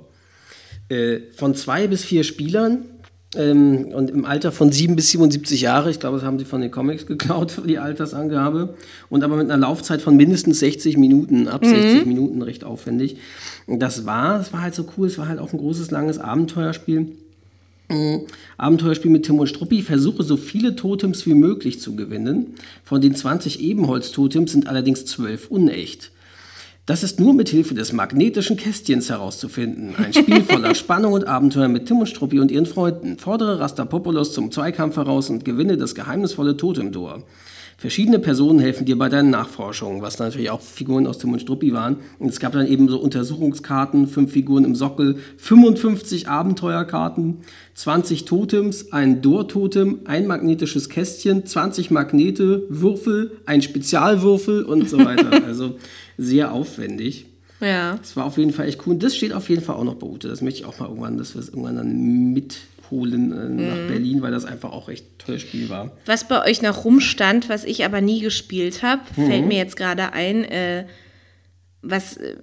Äh, 0.90 1.20
von 1.36 1.54
zwei 1.56 1.88
bis 1.88 2.06
vier 2.06 2.24
Spielern 2.24 2.86
ähm, 3.36 3.90
und 3.94 4.10
im 4.10 4.24
Alter 4.24 4.52
von 4.52 4.72
7 4.72 4.96
bis 4.96 5.10
77 5.12 5.62
Jahre. 5.62 5.92
Ich 5.92 6.00
glaube, 6.00 6.18
das 6.18 6.26
haben 6.26 6.40
sie 6.40 6.46
von 6.46 6.62
den 6.62 6.72
Comics 6.72 7.06
geklaut 7.08 7.52
für 7.52 7.62
die 7.62 7.78
Altersangabe. 7.78 8.76
Und 9.10 9.24
aber 9.24 9.36
mit 9.36 9.50
einer 9.50 9.58
Laufzeit 9.58 10.02
von 10.02 10.16
mindestens 10.16 10.60
60 10.60 10.98
Minuten, 10.98 11.48
ab 11.48 11.66
60 11.66 12.06
Minuten 12.06 12.42
recht 12.42 12.64
aufwendig. 12.64 13.18
Und 13.66 13.80
das 13.80 14.06
war, 14.06 14.38
das 14.38 14.54
war 14.54 14.62
halt 14.62 14.76
so 14.76 14.86
cool, 14.98 15.08
es 15.08 15.18
war 15.18 15.28
halt 15.28 15.40
auch 15.40 15.52
ein 15.52 15.60
großes, 15.60 15.92
langes 15.92 16.20
Abenteuerspiel. 16.20 17.12
Mm, 17.90 18.18
Abenteuerspiel 18.58 19.12
mit 19.12 19.26
Tim 19.26 19.40
und 19.40 19.48
Struppi. 19.48 19.82
Versuche 19.82 20.24
so 20.24 20.38
viele 20.38 20.76
Totems 20.78 21.26
wie 21.26 21.34
möglich 21.34 21.82
zu 21.82 21.96
gewinnen. 21.98 22.56
Von 22.86 23.02
den 23.02 23.14
20 23.14 23.60
Ebenholz-Totems 23.62 24.54
sind 24.54 24.68
allerdings 24.68 25.06
12 25.06 25.52
unecht. 25.52 26.12
Das 26.88 27.04
ist 27.04 27.20
nur 27.20 27.34
mit 27.34 27.50
Hilfe 27.50 27.74
des 27.74 27.92
magnetischen 27.92 28.56
Kästchens 28.56 29.10
herauszufinden. 29.10 29.94
Ein 29.98 30.14
Spiel 30.14 30.42
voller 30.42 30.74
Spannung 30.76 31.12
und 31.12 31.28
Abenteuer 31.28 31.68
mit 31.68 31.86
Tim 31.86 31.98
und 32.00 32.08
Struppi 32.08 32.40
und 32.40 32.50
ihren 32.50 32.66
Freunden. 32.66 33.18
Fordere 33.18 33.60
Rastapopoulos 33.60 34.32
zum 34.32 34.52
Zweikampf 34.52 34.96
heraus 34.96 35.30
und 35.30 35.44
gewinne 35.44 35.76
das 35.76 35.96
geheimnisvolle 35.96 36.56
Totemtor. 36.56 37.24
Verschiedene 37.80 38.18
Personen 38.18 38.58
helfen 38.58 38.86
dir 38.86 38.98
bei 38.98 39.08
deinen 39.08 39.30
Nachforschungen, 39.30 40.02
was 40.02 40.18
natürlich 40.18 40.50
auch 40.50 40.62
Figuren 40.62 41.06
aus 41.06 41.20
Tim 41.20 41.34
und 41.34 41.42
Struppi 41.42 41.74
waren. 41.74 41.98
Und 42.18 42.30
es 42.30 42.40
gab 42.40 42.54
dann 42.54 42.66
eben 42.66 42.90
so 42.90 43.00
Untersuchungskarten, 43.00 44.08
fünf 44.08 44.32
Figuren 44.32 44.66
im 44.66 44.74
Sockel, 44.74 45.18
55 45.38 46.28
Abenteuerkarten, 46.28 47.42
20 47.76 48.26
Totems, 48.26 48.92
ein 48.92 49.22
Door-Totem, 49.22 50.00
ein 50.06 50.26
magnetisches 50.26 50.90
Kästchen, 50.90 51.46
20 51.46 51.92
Magnete, 51.92 52.64
Würfel, 52.70 53.38
ein 53.46 53.62
Spezialwürfel 53.62 54.64
und 54.64 54.90
so 54.90 54.98
weiter. 54.98 55.44
also 55.46 55.78
sehr 56.18 56.54
aufwendig. 56.54 57.28
Ja. 57.60 58.00
Es 58.02 58.16
war 58.16 58.26
auf 58.26 58.40
jeden 58.40 58.54
Fall 58.54 58.68
echt 58.68 58.88
cool. 58.88 58.94
Und 58.94 59.04
das 59.04 59.16
steht 59.16 59.34
auf 59.34 59.50
jeden 59.50 59.62
Fall 59.62 59.76
auch 59.76 59.84
noch 59.84 59.96
bei 59.96 60.08
Ute. 60.08 60.30
Das 60.30 60.42
möchte 60.42 60.62
ich 60.62 60.66
auch 60.66 60.80
mal 60.80 60.88
irgendwann, 60.88 61.20
dass 61.20 61.36
wir 61.36 61.42
es 61.42 61.50
irgendwann 61.50 61.76
dann 61.76 62.34
mitholen 62.92 63.32
äh, 63.32 63.68
nach 63.70 63.88
Berlin, 63.88 64.22
weil 64.22 64.32
das 64.32 64.46
einfach 64.46 64.72
auch 64.72 64.90
echt 64.90 65.06
ein 65.06 65.18
tolles 65.18 65.42
Spiel 65.42 65.70
war. 65.70 65.92
Was 66.06 66.28
bei 66.28 66.44
euch 66.44 66.62
noch 66.62 66.86
rumstand, 66.86 67.50
was 67.50 67.64
ich 67.64 67.86
aber 67.86 68.02
nie 68.02 68.22
gespielt 68.22 68.84
habe, 68.84 69.02
Mhm. 69.16 69.28
fällt 69.28 69.46
mir 69.48 69.58
jetzt 69.58 69.76
gerade 69.78 70.14
ein, 70.14 70.44
äh, 70.46 70.86
was 71.82 72.18
äh, 72.18 72.36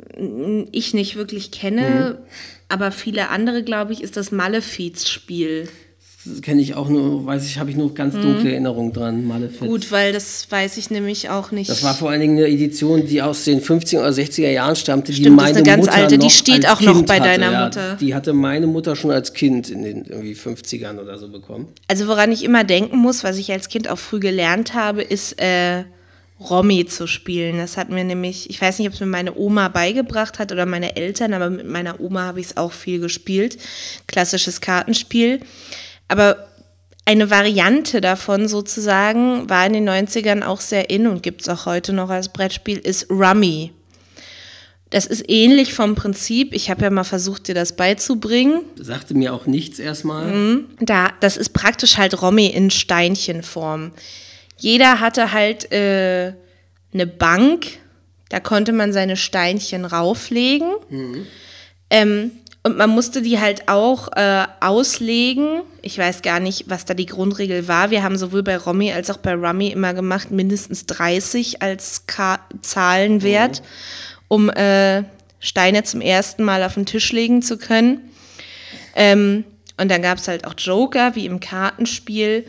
ich 0.72 0.94
nicht 0.94 1.16
wirklich 1.16 1.50
kenne, 1.50 2.18
Mhm. 2.20 2.24
aber 2.68 2.92
viele 2.92 3.28
andere, 3.30 3.62
glaube 3.62 3.92
ich, 3.92 4.02
ist 4.02 4.16
das 4.16 4.30
Malefiz-Spiel. 4.32 5.68
Das 6.26 6.40
kenne 6.40 6.62
ich 6.62 6.74
auch 6.74 6.88
nur, 6.88 7.26
weiß 7.26 7.44
ich, 7.44 7.58
habe 7.58 7.70
ich 7.70 7.76
nur 7.76 7.92
ganz 7.94 8.14
dunkle 8.14 8.50
Erinnerungen 8.50 8.92
dran, 8.92 9.26
Malefiz. 9.26 9.60
Mhm. 9.60 9.66
Gut, 9.66 9.92
weil 9.92 10.12
das 10.12 10.46
weiß 10.48 10.76
ich 10.78 10.90
nämlich 10.90 11.28
auch 11.28 11.50
nicht. 11.50 11.68
Das 11.68 11.82
war 11.82 11.94
vor 11.94 12.10
allen 12.10 12.20
Dingen 12.20 12.38
eine 12.38 12.48
Edition, 12.48 13.06
die 13.06 13.20
aus 13.20 13.44
den 13.44 13.60
50er 13.60 13.98
oder 13.98 14.08
60er 14.08 14.50
Jahren 14.50 14.76
stammte, 14.76 15.12
die 15.12 15.20
Stimmt, 15.20 15.38
das 15.40 15.50
ist 15.50 15.54
meine 15.54 15.58
eine 15.58 15.76
ganz 15.76 15.86
Mutter 15.86 15.98
alte, 15.98 16.18
die 16.18 16.26
noch 16.26 16.32
steht 16.32 16.68
auch 16.68 16.80
noch 16.80 16.94
Kind 16.94 17.06
bei 17.06 17.20
hatte. 17.20 17.28
deiner 17.28 17.52
ja, 17.52 17.64
Mutter. 17.64 17.96
Die 18.00 18.14
hatte 18.14 18.32
meine 18.32 18.66
Mutter 18.66 18.96
schon 18.96 19.10
als 19.10 19.34
Kind 19.34 19.68
in 19.68 19.82
den 19.82 20.04
irgendwie 20.04 20.34
50ern 20.34 20.98
oder 20.98 21.18
so 21.18 21.28
bekommen. 21.28 21.68
Also 21.88 22.08
woran 22.08 22.32
ich 22.32 22.42
immer 22.42 22.64
denken 22.64 22.96
muss, 22.96 23.22
was 23.22 23.36
ich 23.36 23.52
als 23.52 23.68
Kind 23.68 23.88
auch 23.90 23.98
früh 23.98 24.20
gelernt 24.20 24.72
habe, 24.72 25.02
ist 25.02 25.40
äh, 25.40 25.84
Romy 26.40 26.86
zu 26.86 27.06
spielen. 27.06 27.58
Das 27.58 27.76
hat 27.76 27.90
mir 27.90 28.04
nämlich, 28.04 28.50
ich 28.50 28.60
weiß 28.60 28.78
nicht, 28.78 28.88
ob 28.88 28.94
es 28.94 29.00
mir 29.00 29.06
meine 29.06 29.36
Oma 29.36 29.68
beigebracht 29.68 30.38
hat 30.38 30.52
oder 30.52 30.66
meine 30.66 30.96
Eltern, 30.96 31.32
aber 31.32 31.50
mit 31.50 31.68
meiner 31.68 32.00
Oma 32.00 32.22
habe 32.22 32.40
ich 32.40 32.46
es 32.46 32.56
auch 32.56 32.72
viel 32.72 33.00
gespielt. 33.00 33.58
Klassisches 34.06 34.60
Kartenspiel. 34.60 35.40
Aber 36.08 36.48
eine 37.06 37.30
Variante 37.30 38.00
davon 38.00 38.48
sozusagen 38.48 39.48
war 39.50 39.66
in 39.66 39.74
den 39.74 39.88
90ern 39.88 40.42
auch 40.42 40.60
sehr 40.60 40.90
in 40.90 41.06
und 41.06 41.22
gibt 41.22 41.42
es 41.42 41.48
auch 41.48 41.66
heute 41.66 41.92
noch 41.92 42.10
als 42.10 42.30
Brettspiel, 42.30 42.78
ist 42.78 43.10
Rummy. 43.10 43.72
Das 44.90 45.06
ist 45.06 45.28
ähnlich 45.28 45.74
vom 45.74 45.96
Prinzip. 45.96 46.54
Ich 46.54 46.70
habe 46.70 46.82
ja 46.82 46.90
mal 46.90 47.04
versucht, 47.04 47.48
dir 47.48 47.54
das 47.54 47.74
beizubringen. 47.74 48.60
Sagte 48.76 49.14
mir 49.14 49.34
auch 49.34 49.46
nichts 49.46 49.78
erstmal. 49.78 50.26
Mhm. 50.26 50.68
Da, 50.80 51.08
das 51.20 51.36
ist 51.36 51.50
praktisch 51.50 51.98
halt 51.98 52.22
Rummy 52.22 52.46
in 52.46 52.70
Steinchenform. 52.70 53.92
Jeder 54.56 55.00
hatte 55.00 55.32
halt 55.32 55.72
äh, 55.72 56.34
eine 56.92 57.06
Bank, 57.06 57.66
da 58.28 58.40
konnte 58.40 58.72
man 58.72 58.92
seine 58.92 59.16
Steinchen 59.16 59.84
rauflegen. 59.84 60.70
Mhm. 60.88 61.26
Ähm, 61.90 62.30
und 62.66 62.78
man 62.78 62.88
musste 62.88 63.20
die 63.20 63.38
halt 63.38 63.68
auch 63.68 64.08
äh, 64.16 64.46
auslegen. 64.60 65.60
Ich 65.82 65.98
weiß 65.98 66.22
gar 66.22 66.40
nicht, 66.40 66.64
was 66.68 66.86
da 66.86 66.94
die 66.94 67.04
Grundregel 67.04 67.68
war. 67.68 67.90
Wir 67.90 68.02
haben 68.02 68.16
sowohl 68.16 68.42
bei 68.42 68.56
Romy 68.56 68.90
als 68.90 69.10
auch 69.10 69.18
bei 69.18 69.34
Rummy 69.34 69.68
immer 69.68 69.92
gemacht, 69.92 70.30
mindestens 70.30 70.86
30 70.86 71.60
als 71.60 72.06
Ka 72.06 72.40
Zahlenwert, 72.62 73.60
mhm. 73.60 73.66
um 74.28 74.50
äh, 74.50 75.02
Steine 75.40 75.82
zum 75.84 76.00
ersten 76.00 76.42
Mal 76.42 76.62
auf 76.62 76.72
den 76.72 76.86
Tisch 76.86 77.12
legen 77.12 77.42
zu 77.42 77.58
können. 77.58 78.00
Ähm, 78.96 79.44
und 79.76 79.90
dann 79.90 80.00
gab 80.00 80.16
es 80.16 80.26
halt 80.26 80.46
auch 80.46 80.54
Joker, 80.56 81.14
wie 81.16 81.26
im 81.26 81.40
Kartenspiel. 81.40 82.46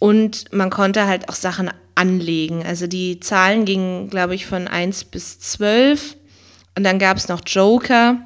Und 0.00 0.52
man 0.52 0.70
konnte 0.70 1.06
halt 1.06 1.28
auch 1.28 1.36
Sachen 1.36 1.70
anlegen. 1.94 2.64
Also 2.66 2.88
die 2.88 3.20
Zahlen 3.20 3.64
gingen, 3.64 4.10
glaube 4.10 4.34
ich, 4.34 4.44
von 4.44 4.66
1 4.66 5.04
bis 5.04 5.38
12. 5.38 6.16
Und 6.76 6.82
dann 6.82 6.98
gab 6.98 7.16
es 7.16 7.28
noch 7.28 7.42
Joker. 7.46 8.18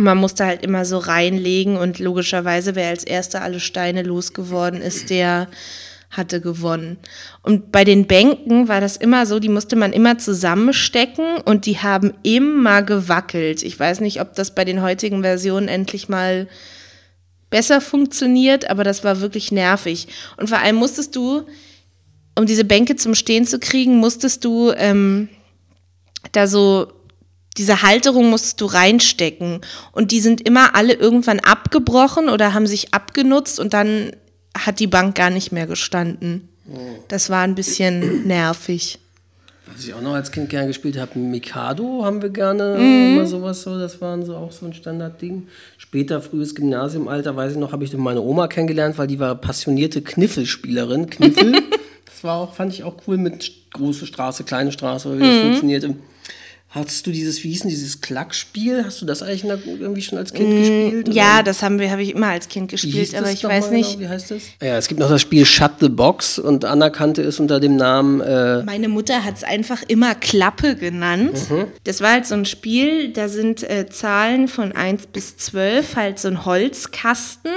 Man 0.00 0.18
musste 0.18 0.46
halt 0.46 0.62
immer 0.62 0.84
so 0.84 0.98
reinlegen 0.98 1.76
und 1.76 1.98
logischerweise, 1.98 2.74
wer 2.74 2.88
als 2.88 3.04
erster 3.04 3.42
alle 3.42 3.60
Steine 3.60 4.02
losgeworden 4.02 4.80
ist, 4.80 5.10
der 5.10 5.48
hatte 6.10 6.40
gewonnen. 6.40 6.98
Und 7.42 7.70
bei 7.70 7.84
den 7.84 8.06
Bänken 8.06 8.66
war 8.66 8.80
das 8.80 8.96
immer 8.96 9.26
so, 9.26 9.38
die 9.38 9.48
musste 9.48 9.76
man 9.76 9.92
immer 9.92 10.18
zusammenstecken 10.18 11.36
und 11.44 11.66
die 11.66 11.78
haben 11.78 12.14
immer 12.22 12.82
gewackelt. 12.82 13.62
Ich 13.62 13.78
weiß 13.78 14.00
nicht, 14.00 14.20
ob 14.20 14.34
das 14.34 14.54
bei 14.54 14.64
den 14.64 14.82
heutigen 14.82 15.22
Versionen 15.22 15.68
endlich 15.68 16.08
mal 16.08 16.48
besser 17.50 17.80
funktioniert, 17.80 18.70
aber 18.70 18.82
das 18.82 19.04
war 19.04 19.20
wirklich 19.20 19.52
nervig. 19.52 20.08
Und 20.36 20.48
vor 20.48 20.58
allem 20.58 20.76
musstest 20.76 21.14
du, 21.14 21.42
um 22.36 22.46
diese 22.46 22.64
Bänke 22.64 22.96
zum 22.96 23.14
Stehen 23.14 23.46
zu 23.46 23.58
kriegen, 23.58 23.98
musstest 23.98 24.44
du 24.44 24.72
ähm, 24.76 25.28
da 26.32 26.46
so 26.46 26.92
diese 27.56 27.82
Halterung 27.82 28.30
musstest 28.30 28.60
du 28.60 28.66
reinstecken. 28.66 29.60
Und 29.92 30.12
die 30.12 30.20
sind 30.20 30.40
immer 30.40 30.74
alle 30.76 30.94
irgendwann 30.94 31.40
abgebrochen 31.40 32.28
oder 32.28 32.54
haben 32.54 32.66
sich 32.66 32.94
abgenutzt 32.94 33.58
und 33.58 33.72
dann 33.72 34.12
hat 34.56 34.80
die 34.80 34.86
Bank 34.86 35.16
gar 35.16 35.30
nicht 35.30 35.52
mehr 35.52 35.66
gestanden. 35.66 36.48
Das 37.08 37.30
war 37.30 37.42
ein 37.42 37.54
bisschen 37.54 38.26
nervig. 38.26 38.98
Was 39.72 39.84
ich 39.84 39.94
auch 39.94 40.00
noch 40.00 40.14
als 40.14 40.32
Kind 40.32 40.50
gerne 40.50 40.68
gespielt 40.68 40.98
habe, 40.98 41.18
Mikado 41.18 42.04
haben 42.04 42.22
wir 42.22 42.30
gerne 42.30 42.76
mhm. 42.76 43.12
immer 43.12 43.26
sowas 43.26 43.62
so. 43.62 43.78
Das 43.78 44.00
war 44.00 44.20
so 44.24 44.36
auch 44.36 44.50
so 44.52 44.66
ein 44.66 44.74
Standardding. 44.74 45.46
Später, 45.78 46.20
frühes 46.20 46.54
Gymnasiumalter, 46.54 47.36
weiß 47.36 47.52
ich 47.52 47.58
noch, 47.58 47.72
habe 47.72 47.84
ich 47.84 47.96
meine 47.96 48.20
Oma 48.20 48.48
kennengelernt, 48.48 48.98
weil 48.98 49.06
die 49.06 49.18
war 49.18 49.34
passionierte 49.36 50.02
Kniffelspielerin. 50.02 51.08
Kniffel, 51.08 51.52
das 52.04 52.24
war 52.24 52.36
auch, 52.36 52.54
fand 52.54 52.72
ich 52.72 52.82
auch 52.82 52.96
cool 53.06 53.16
mit 53.16 53.52
große 53.72 54.06
Straße, 54.06 54.44
kleine 54.44 54.72
Straße, 54.72 55.16
wie 55.16 55.22
das 55.22 55.36
mhm. 55.36 55.42
funktionierte. 55.42 55.94
Hast 56.72 57.04
du 57.04 57.10
dieses, 57.10 57.42
wie 57.42 57.48
hieß 57.48 57.62
denn 57.62 57.70
dieses 57.70 58.00
Klackspiel? 58.00 58.84
Hast 58.84 59.02
du 59.02 59.06
das 59.06 59.24
eigentlich 59.24 59.42
irgendwie 59.44 60.02
schon 60.02 60.18
als 60.18 60.32
Kind 60.32 60.50
mm, 60.50 60.56
gespielt? 60.56 61.14
Ja, 61.14 61.34
oder? 61.34 61.42
das 61.42 61.64
haben 61.64 61.80
wir, 61.80 61.90
habe 61.90 62.04
ich 62.04 62.14
immer 62.14 62.28
als 62.28 62.46
Kind 62.46 62.70
gespielt, 62.70 63.12
aber 63.16 63.32
ich 63.32 63.42
weiß 63.42 63.72
nicht. 63.72 63.98
Genau? 63.98 64.02
Wie 64.02 64.08
heißt 64.08 64.30
das? 64.30 64.42
Ja, 64.62 64.78
es 64.78 64.86
gibt 64.86 65.00
noch 65.00 65.08
das 65.08 65.20
Spiel 65.20 65.44
Shut 65.44 65.72
the 65.80 65.88
Box 65.88 66.38
und 66.38 66.64
Anna 66.64 66.88
kannte 66.90 67.22
es 67.22 67.40
unter 67.40 67.58
dem 67.58 67.74
Namen. 67.74 68.20
Äh 68.20 68.62
Meine 68.62 68.88
Mutter 68.88 69.24
hat 69.24 69.36
es 69.38 69.42
einfach 69.42 69.82
immer 69.88 70.14
Klappe 70.14 70.76
genannt. 70.76 71.50
Mhm. 71.50 71.66
Das 71.82 72.02
war 72.02 72.12
halt 72.12 72.26
so 72.26 72.36
ein 72.36 72.44
Spiel, 72.44 73.12
da 73.12 73.28
sind 73.28 73.68
äh, 73.68 73.88
Zahlen 73.90 74.46
von 74.46 74.70
1 74.70 75.08
bis 75.08 75.38
12, 75.38 75.96
halt 75.96 76.20
so 76.20 76.28
ein 76.28 76.44
Holzkasten. 76.44 77.50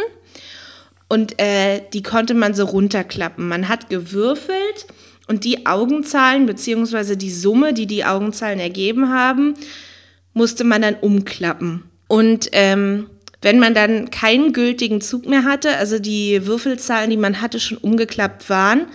Und 1.08 1.40
äh, 1.40 1.82
die 1.94 2.02
konnte 2.02 2.34
man 2.34 2.56
so 2.56 2.66
runterklappen. 2.66 3.48
Man 3.48 3.70
hat 3.70 3.92
gewürfelt 3.92 4.88
und 5.28 5.44
die 5.44 5.66
Augenzahlen 5.66 6.46
beziehungsweise 6.46 7.18
die 7.18 7.32
Summe, 7.32 7.74
die 7.74 7.88
die 7.88 8.06
Augenzahlen 8.06 8.60
ergeben 8.60 9.10
haben, 9.10 9.54
musste 10.34 10.64
man 10.64 10.82
dann 10.82 10.96
umklappen. 10.96 11.84
Und 12.08 12.50
ähm, 12.52 13.08
wenn 13.42 13.60
man 13.60 13.74
dann 13.74 14.10
keinen 14.10 14.54
gültigen 14.54 15.02
Zug 15.02 15.28
mehr 15.28 15.44
hatte, 15.44 15.78
also 15.78 16.00
die 16.00 16.46
Würfelzahlen, 16.46 17.10
die 17.10 17.18
man 17.18 17.42
hatte, 17.42 17.60
schon 17.60 17.78
umgeklappt 17.78 18.50
waren, 18.50 18.88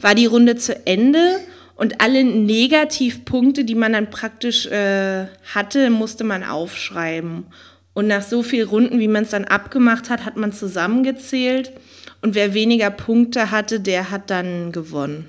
war 0.00 0.14
die 0.14 0.26
Runde 0.26 0.56
zu 0.56 0.86
Ende 0.86 1.38
und 1.76 2.00
alle 2.00 2.24
Negativpunkte, 2.24 3.64
die 3.64 3.74
man 3.74 3.92
dann 3.92 4.10
praktisch 4.10 4.66
äh, 4.66 5.26
hatte, 5.54 5.90
musste 5.90 6.24
man 6.24 6.44
aufschreiben. 6.44 7.46
Und 7.94 8.08
nach 8.08 8.22
so 8.22 8.42
vielen 8.42 8.68
Runden, 8.68 8.98
wie 8.98 9.08
man 9.08 9.22
es 9.24 9.30
dann 9.30 9.44
abgemacht 9.44 10.10
hat, 10.10 10.24
hat 10.24 10.36
man 10.36 10.52
zusammengezählt. 10.52 11.72
Und 12.22 12.34
wer 12.34 12.54
weniger 12.54 12.90
Punkte 12.90 13.50
hatte, 13.50 13.80
der 13.80 14.10
hat 14.10 14.30
dann 14.30 14.72
gewonnen. 14.72 15.28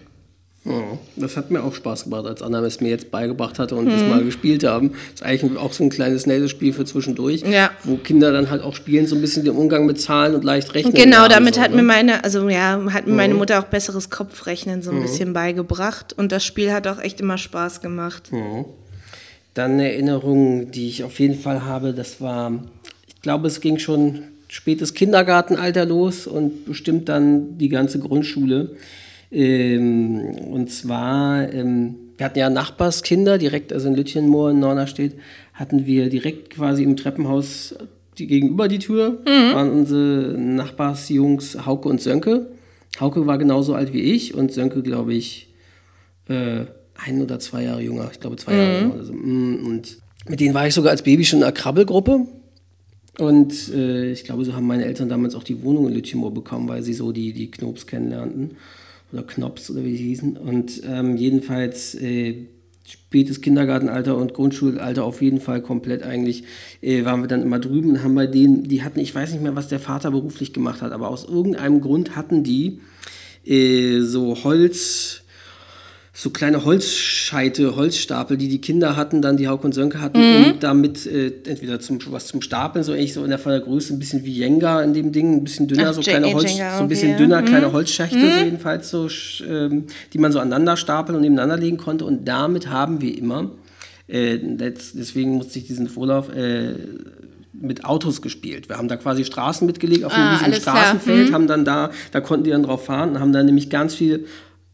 Das 1.16 1.38
hat 1.38 1.52
mir 1.52 1.64
auch 1.64 1.76
Spaß 1.76 2.06
gemacht, 2.06 2.26
als 2.26 2.42
Anna 2.42 2.60
es 2.62 2.82
mir 2.82 2.90
jetzt 2.90 3.12
beigebracht 3.12 3.60
hatte 3.60 3.76
und 3.76 3.86
wir 3.86 4.04
mal 4.08 4.24
gespielt 4.24 4.64
haben. 4.64 4.94
Das 5.12 5.22
ist 5.22 5.24
eigentlich 5.24 5.58
auch 5.60 5.72
so 5.72 5.84
ein 5.84 5.92
kleines 5.92 6.26
nettes 6.26 6.50
Spiel 6.50 6.74
für 6.74 6.86
zwischendurch, 6.86 7.42
ja. 7.42 7.70
wo 7.84 7.98
Kinder 7.98 8.32
dann 8.32 8.50
halt 8.50 8.64
auch 8.64 8.74
spielen, 8.74 9.06
so 9.06 9.16
ein 9.16 9.22
bisschen 9.22 9.46
den 9.46 9.56
Umgang 9.56 9.86
mit 9.86 10.02
Zahlen 10.02 10.34
und 10.34 10.44
leicht 10.44 10.74
rechnen. 10.74 10.96
Genau, 10.96 11.28
damit 11.28 11.56
so, 11.56 11.62
hat 11.62 11.70
ne? 11.70 11.78
mir 11.78 11.84
meine, 11.84 12.24
also 12.24 12.50
ja, 12.50 12.82
hat 12.92 13.06
mir 13.06 13.12
mhm. 13.12 13.18
meine 13.18 13.34
Mutter 13.36 13.60
auch 13.60 13.66
besseres 13.66 14.10
Kopfrechnen 14.10 14.82
so 14.82 14.90
ein 14.90 14.98
mhm. 14.98 15.02
bisschen 15.04 15.34
beigebracht 15.34 16.14
und 16.18 16.32
das 16.32 16.44
Spiel 16.44 16.74
hat 16.74 16.88
auch 16.88 17.00
echt 17.00 17.22
immer 17.22 17.38
Spaß 17.38 17.82
gemacht. 17.82 18.32
Mhm. 18.32 18.66
Dann 19.54 19.74
eine 19.74 19.92
Erinnerung, 19.92 20.72
die 20.72 20.90
ich 20.90 21.04
auf 21.04 21.20
jeden 21.20 21.40
Fall 21.40 21.64
habe, 21.64 21.94
das 21.94 22.22
war, 22.22 22.52
ich 23.08 23.22
glaube, 23.22 23.48
es 23.48 23.62
ging 23.62 23.78
schon 23.78 24.24
spätes 24.48 24.96
Kindergartenalter 24.96 25.86
los 25.86 26.26
und 26.26 26.66
bestimmt 26.66 27.08
dann 27.08 27.60
die 27.60 27.70
ganze 27.70 28.00
Grundschule. 28.00 28.72
Ähm, 29.36 30.22
und 30.50 30.72
zwar, 30.72 31.52
ähm, 31.54 31.96
wir 32.16 32.26
hatten 32.26 32.40
ja 32.40 32.50
Nachbarskinder 32.50 33.38
direkt, 33.38 33.74
also 33.74 33.90
in 33.90 33.96
Lütchenmoor 33.96 34.52
in 34.52 34.60
Nornerstedt, 34.60 35.16
hatten 35.54 35.86
wir 35.86 36.10
direkt 36.10 36.52
quasi 36.52 36.84
im 36.84 36.96
Treppenhaus 36.96 37.76
die, 38.18 38.28
gegenüber 38.28 38.70
die 38.70 38.80
Tür, 38.80 39.20
mhm. 39.26 39.54
waren 39.54 39.72
unsere 39.72 40.38
Nachbarsjungs 40.38 41.66
Hauke 41.66 41.90
und 41.90 42.00
Sönke. 42.02 42.48
Hauke 43.02 43.28
war 43.28 43.38
genauso 43.38 43.76
alt 43.76 43.92
wie 43.92 44.04
ich 44.04 44.34
und 44.36 44.54
Sönke, 44.54 44.82
glaube 44.82 45.14
ich, 45.14 45.54
äh, 46.30 46.64
ein 46.96 47.22
oder 47.22 47.38
zwei 47.40 47.64
Jahre 47.64 47.82
jünger. 47.82 48.08
Ich 48.14 48.22
glaube, 48.22 48.38
zwei 48.38 48.54
mhm. 48.54 48.58
Jahre 48.58 48.80
jünger 48.80 49.04
so. 49.04 49.14
Mm, 49.14 49.66
und 49.66 49.98
mit 50.30 50.40
denen 50.40 50.54
war 50.54 50.66
ich 50.66 50.74
sogar 50.74 50.92
als 50.92 51.02
Baby 51.02 51.26
schon 51.26 51.40
in 51.40 51.44
einer 51.44 51.52
Krabbelgruppe. 51.52 52.26
Und 53.20 53.74
äh, 53.74 54.14
ich 54.14 54.24
glaube, 54.24 54.46
so 54.46 54.54
haben 54.54 54.66
meine 54.66 54.86
Eltern 54.86 55.10
damals 55.10 55.36
auch 55.36 55.44
die 55.44 55.62
Wohnung 55.62 55.90
in 55.90 55.94
Lütchenmoor 55.94 56.34
bekommen, 56.34 56.70
weil 56.70 56.84
sie 56.84 56.94
so 56.94 57.12
die, 57.12 57.34
die 57.34 57.52
Knops 57.52 57.86
kennenlernten 57.86 58.52
oder 59.12 59.24
Knops 59.24 59.70
oder 59.70 59.84
wie 59.84 59.96
sie 59.96 60.04
hießen. 60.04 60.38
Und 60.38 60.82
ähm, 60.86 61.18
jedenfalls 61.18 61.96
äh, 61.96 62.48
spätes 62.88 63.42
Kindergartenalter 63.42 64.16
und 64.16 64.34
Grundschulalter 64.34 65.04
auf 65.04 65.22
jeden 65.22 65.40
Fall 65.40 65.62
komplett 65.62 66.04
eigentlich, 66.04 66.44
äh, 66.82 67.04
waren 67.06 67.22
wir 67.22 67.28
dann 67.28 67.42
immer 67.42 67.60
drüben 67.60 67.90
und 67.92 68.04
haben 68.04 68.16
bei 68.16 68.28
denen, 68.28 68.64
die 68.64 68.84
hatten, 68.84 69.00
ich 69.00 69.14
weiß 69.14 69.32
nicht 69.32 69.42
mehr, 69.42 69.56
was 69.56 69.68
der 69.68 69.80
Vater 69.80 70.12
beruflich 70.12 70.54
gemacht 70.54 70.82
hat, 70.82 70.92
aber 70.92 71.10
aus 71.10 71.26
irgendeinem 71.26 71.82
Grund 71.82 72.16
hatten 72.16 72.44
die 72.44 72.82
äh, 73.46 74.02
so 74.02 74.44
Holz, 74.44 75.24
so 76.18 76.30
kleine 76.30 76.64
Holzscheite, 76.64 77.76
Holzstapel, 77.76 78.38
die 78.38 78.48
die 78.48 78.62
Kinder 78.62 78.96
hatten, 78.96 79.22
dann 79.22 79.36
die 79.36 79.50
Hauk 79.50 79.66
und 79.66 79.74
Sönke 79.74 80.00
hatten, 80.00 80.18
mhm. 80.18 80.46
um 80.46 80.60
damit 80.62 81.06
äh, 81.06 81.34
entweder 81.46 81.82
zum, 81.82 82.00
was 82.10 82.28
zum 82.28 82.42
Stapeln, 82.42 82.86
so 82.86 82.94
ähnlich 82.94 83.14
so 83.14 83.26
in 83.26 83.32
der, 83.32 83.38
von 83.38 83.52
der 83.52 83.60
Größe 83.60 83.94
ein 83.94 84.00
bisschen 84.00 84.24
wie 84.24 84.32
Jenga 84.32 84.82
in 84.82 84.94
dem 84.94 85.12
Ding, 85.12 85.34
ein 85.34 85.44
bisschen 85.44 85.68
dünner, 85.68 85.90
Ach, 85.90 85.94
so 85.94 86.00
kleine 86.00 86.34
Holz, 86.34 86.54
Jenga, 86.54 86.78
so 86.78 86.84
ein 86.84 86.88
bisschen 86.88 87.10
okay. 87.12 87.18
dünner, 87.18 87.42
mhm. 87.42 87.46
kleine 87.46 87.74
Holzschächte, 87.74 88.16
mhm. 88.16 88.32
so 88.32 88.46
jedenfalls 88.46 88.90
so, 88.90 89.10
ähm, 89.46 89.88
die 90.14 90.18
man 90.18 90.32
so 90.32 90.40
aneinander 90.40 90.78
stapeln 90.78 91.18
und 91.18 91.22
nebeneinander 91.22 91.58
legen 91.58 91.76
konnte. 91.76 92.06
Und 92.06 92.26
damit 92.26 92.70
haben 92.70 93.02
wir 93.02 93.18
immer, 93.18 93.52
äh, 94.08 94.38
deswegen 94.40 95.36
musste 95.36 95.60
ich 95.60 95.68
diesen 95.68 95.90
Vorlauf 95.90 96.34
äh, 96.34 96.76
mit 97.52 97.84
Autos 97.84 98.22
gespielt. 98.22 98.70
Wir 98.70 98.78
haben 98.78 98.88
da 98.88 98.96
quasi 98.96 99.26
Straßen 99.26 99.68
mitgelegt 99.68 100.06
auf 100.06 100.14
einem 100.14 100.28
ah, 100.28 100.38
riesigen 100.38 100.54
Straßenfeld, 100.54 101.30
mhm. 101.30 101.34
haben 101.34 101.48
dann 101.48 101.66
da, 101.66 101.92
da 102.14 102.22
konnten 102.22 102.46
die 102.46 102.52
dann 102.52 102.64
drauf 102.64 102.86
fahren 102.86 103.10
und 103.12 103.20
haben 103.20 103.34
dann 103.34 103.46
nämlich 103.46 103.70
ganz 103.70 103.96
viel, 103.96 104.28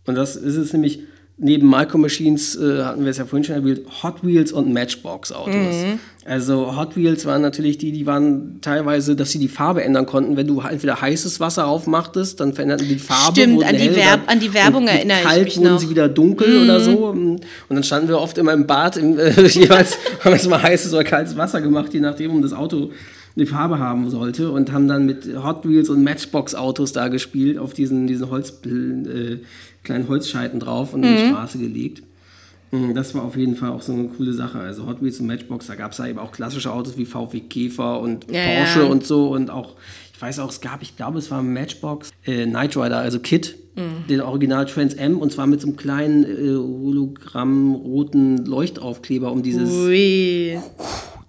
und 0.05 0.13
das 0.13 0.35
ist 0.35 0.55
es 0.55 0.71
nämlich, 0.73 0.99
neben 1.37 1.69
Micro 1.69 1.97
Machines 1.97 2.55
äh, 2.55 2.83
hatten 2.83 3.03
wir 3.03 3.11
es 3.11 3.17
ja 3.17 3.25
vorhin 3.25 3.43
schon 3.43 3.55
erwähnt, 3.55 3.81
Hot 4.03 4.23
Wheels 4.23 4.51
und 4.51 4.71
Matchbox 4.71 5.31
Autos. 5.31 5.53
Mhm. 5.53 5.99
Also 6.23 6.77
Hot 6.77 6.95
Wheels 6.95 7.25
waren 7.25 7.41
natürlich 7.41 7.79
die, 7.79 7.91
die 7.91 8.05
waren 8.05 8.59
teilweise, 8.61 9.15
dass 9.15 9.31
sie 9.31 9.39
die 9.39 9.47
Farbe 9.47 9.83
ändern 9.83 10.05
konnten. 10.05 10.37
Wenn 10.37 10.45
du 10.45 10.61
entweder 10.61 11.01
heißes 11.01 11.39
Wasser 11.39 11.65
aufmachten, 11.65 12.27
dann 12.37 12.53
veränderten 12.53 12.87
die 12.87 12.99
Farbe. 12.99 13.41
Stimmt, 13.41 13.63
an 13.63 13.75
die, 13.75 13.89
hell, 13.89 14.19
an 14.27 14.39
die, 14.39 14.53
Werbung 14.53 14.87
erinnere 14.87 15.17
ich 15.17 15.23
kalt 15.23 15.45
mich 15.45 15.57
wurden 15.57 15.79
sie 15.79 15.89
wieder 15.89 16.07
dunkel 16.07 16.59
mhm. 16.59 16.63
oder 16.63 16.79
so. 16.79 17.07
Und 17.07 17.41
dann 17.69 17.83
standen 17.83 18.07
wir 18.07 18.19
oft 18.19 18.37
immer 18.37 18.53
im 18.53 18.67
Bad, 18.67 18.97
im, 18.97 19.17
äh, 19.17 19.31
jeweils 19.47 19.97
haben 20.23 20.39
wir 20.39 20.49
mal 20.49 20.61
heißes 20.61 20.93
oder 20.93 21.03
kaltes 21.03 21.35
Wasser 21.37 21.59
gemacht, 21.59 21.91
je 21.93 22.01
nachdem, 22.01 22.31
um 22.31 22.41
das 22.43 22.53
Auto 22.53 22.91
eine 23.35 23.45
Farbe 23.45 23.79
haben 23.79 24.09
sollte 24.09 24.51
und 24.51 24.71
haben 24.71 24.87
dann 24.87 25.05
mit 25.05 25.25
Hot 25.41 25.67
Wheels 25.67 25.89
und 25.89 26.03
Matchbox-Autos 26.03 26.91
da 26.91 27.07
gespielt, 27.07 27.57
auf 27.57 27.73
diesen, 27.73 28.05
diesen 28.07 28.29
Holz, 28.29 28.53
äh, 28.65 29.37
kleinen 29.83 30.07
Holzscheiten 30.07 30.59
drauf 30.59 30.93
und 30.93 31.03
in 31.03 31.15
die 31.15 31.29
Straße 31.29 31.57
gelegt. 31.57 32.03
Mhm, 32.71 32.93
Das 32.95 33.13
war 33.15 33.23
auf 33.23 33.35
jeden 33.35 33.55
Fall 33.55 33.69
auch 33.69 33.81
so 33.81 33.93
eine 33.93 34.05
coole 34.05 34.33
Sache. 34.33 34.59
Also 34.59 34.85
Hot 34.87 35.01
Wheels 35.01 35.19
und 35.19 35.27
Matchbox, 35.27 35.67
da 35.67 35.75
gab 35.75 35.91
es 35.91 35.97
ja 35.97 36.07
eben 36.07 36.19
auch 36.19 36.31
klassische 36.31 36.71
Autos 36.71 36.97
wie 36.97 37.05
VW 37.05 37.39
Käfer 37.41 37.99
und 37.99 38.31
Ja, 38.31 38.45
Porsche 38.45 38.79
ja. 38.81 38.85
und 38.85 39.05
so 39.05 39.29
und 39.29 39.49
auch, 39.49 39.75
ich 40.13 40.21
weiß 40.21 40.39
auch, 40.39 40.49
es 40.49 40.61
gab, 40.61 40.81
ich 40.81 40.95
glaube, 40.95 41.19
es 41.19 41.29
war 41.31 41.41
Matchbox, 41.43 42.11
äh, 42.25 42.45
Knight 42.45 42.77
Rider, 42.77 42.97
also 42.99 43.19
Kit, 43.19 43.57
Mhm. 43.75 44.05
den 44.09 44.19
Original 44.21 44.65
Trans 44.65 44.93
M 44.95 45.17
und 45.17 45.31
zwar 45.31 45.47
mit 45.47 45.61
so 45.61 45.67
einem 45.67 45.77
kleinen 45.77 46.23
äh, 46.25 46.55
Hologramm 46.57 47.73
roten 47.73 48.45
Leuchtaufkleber, 48.45 49.31
um 49.31 49.43
dieses 49.43 49.69
Ui. 49.71 50.57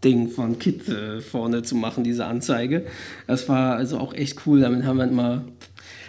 Ding 0.03 0.29
von 0.29 0.59
Kit 0.59 0.89
äh, 0.89 1.21
vorne 1.21 1.63
zu 1.63 1.77
machen, 1.77 2.03
diese 2.03 2.27
Anzeige. 2.27 2.85
Das 3.29 3.49
war 3.49 3.77
also 3.77 3.99
auch 3.99 4.13
echt 4.15 4.39
cool. 4.47 4.61
Damit 4.61 4.85
haben 4.85 4.99
wir 4.99 5.07
mal 5.07 5.43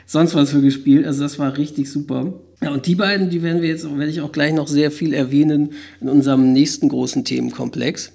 sonst 0.05 0.35
was 0.35 0.51
für 0.51 0.61
gespielt. 0.61 1.05
Also 1.05 1.23
das 1.23 1.39
war 1.39 1.57
richtig 1.57 1.91
super. 1.91 2.33
Ja, 2.61 2.71
und 2.71 2.85
die 2.85 2.95
beiden, 2.95 3.29
die 3.29 3.43
werden 3.43 3.61
wir 3.61 3.69
jetzt, 3.69 3.83
werde 3.85 4.09
ich 4.11 4.21
auch 4.21 4.31
gleich 4.31 4.53
noch 4.53 4.67
sehr 4.67 4.89
viel 4.91 5.13
erwähnen 5.13 5.73
in 5.99 6.09
unserem 6.09 6.53
nächsten 6.53 6.87
großen 6.89 7.25
Themenkomplex. 7.25 8.11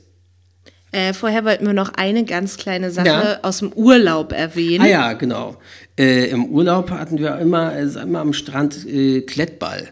Äh, 0.91 1.13
vorher 1.13 1.45
wollten 1.45 1.67
wir 1.67 1.75
noch 1.75 1.93
eine 1.95 2.25
ganz 2.25 2.57
kleine 2.57 2.91
Sache 2.91 3.07
Ja. 3.09 3.39
aus 3.43 3.59
dem 3.59 3.73
Urlaub 3.75 4.33
erwähnen. 4.33 4.85
Ah 4.85 4.89
ja, 4.89 5.13
genau. 5.13 5.57
Äh, 5.99 6.31
Im 6.31 6.47
Urlaub 6.47 6.91
hatten 6.91 7.19
wir 7.19 7.37
immer, 7.39 7.69
also 7.69 8.01
immer 8.01 8.21
am 8.21 8.33
Strand 8.33 8.87
äh, 8.87 9.21
Klettball. 9.21 9.89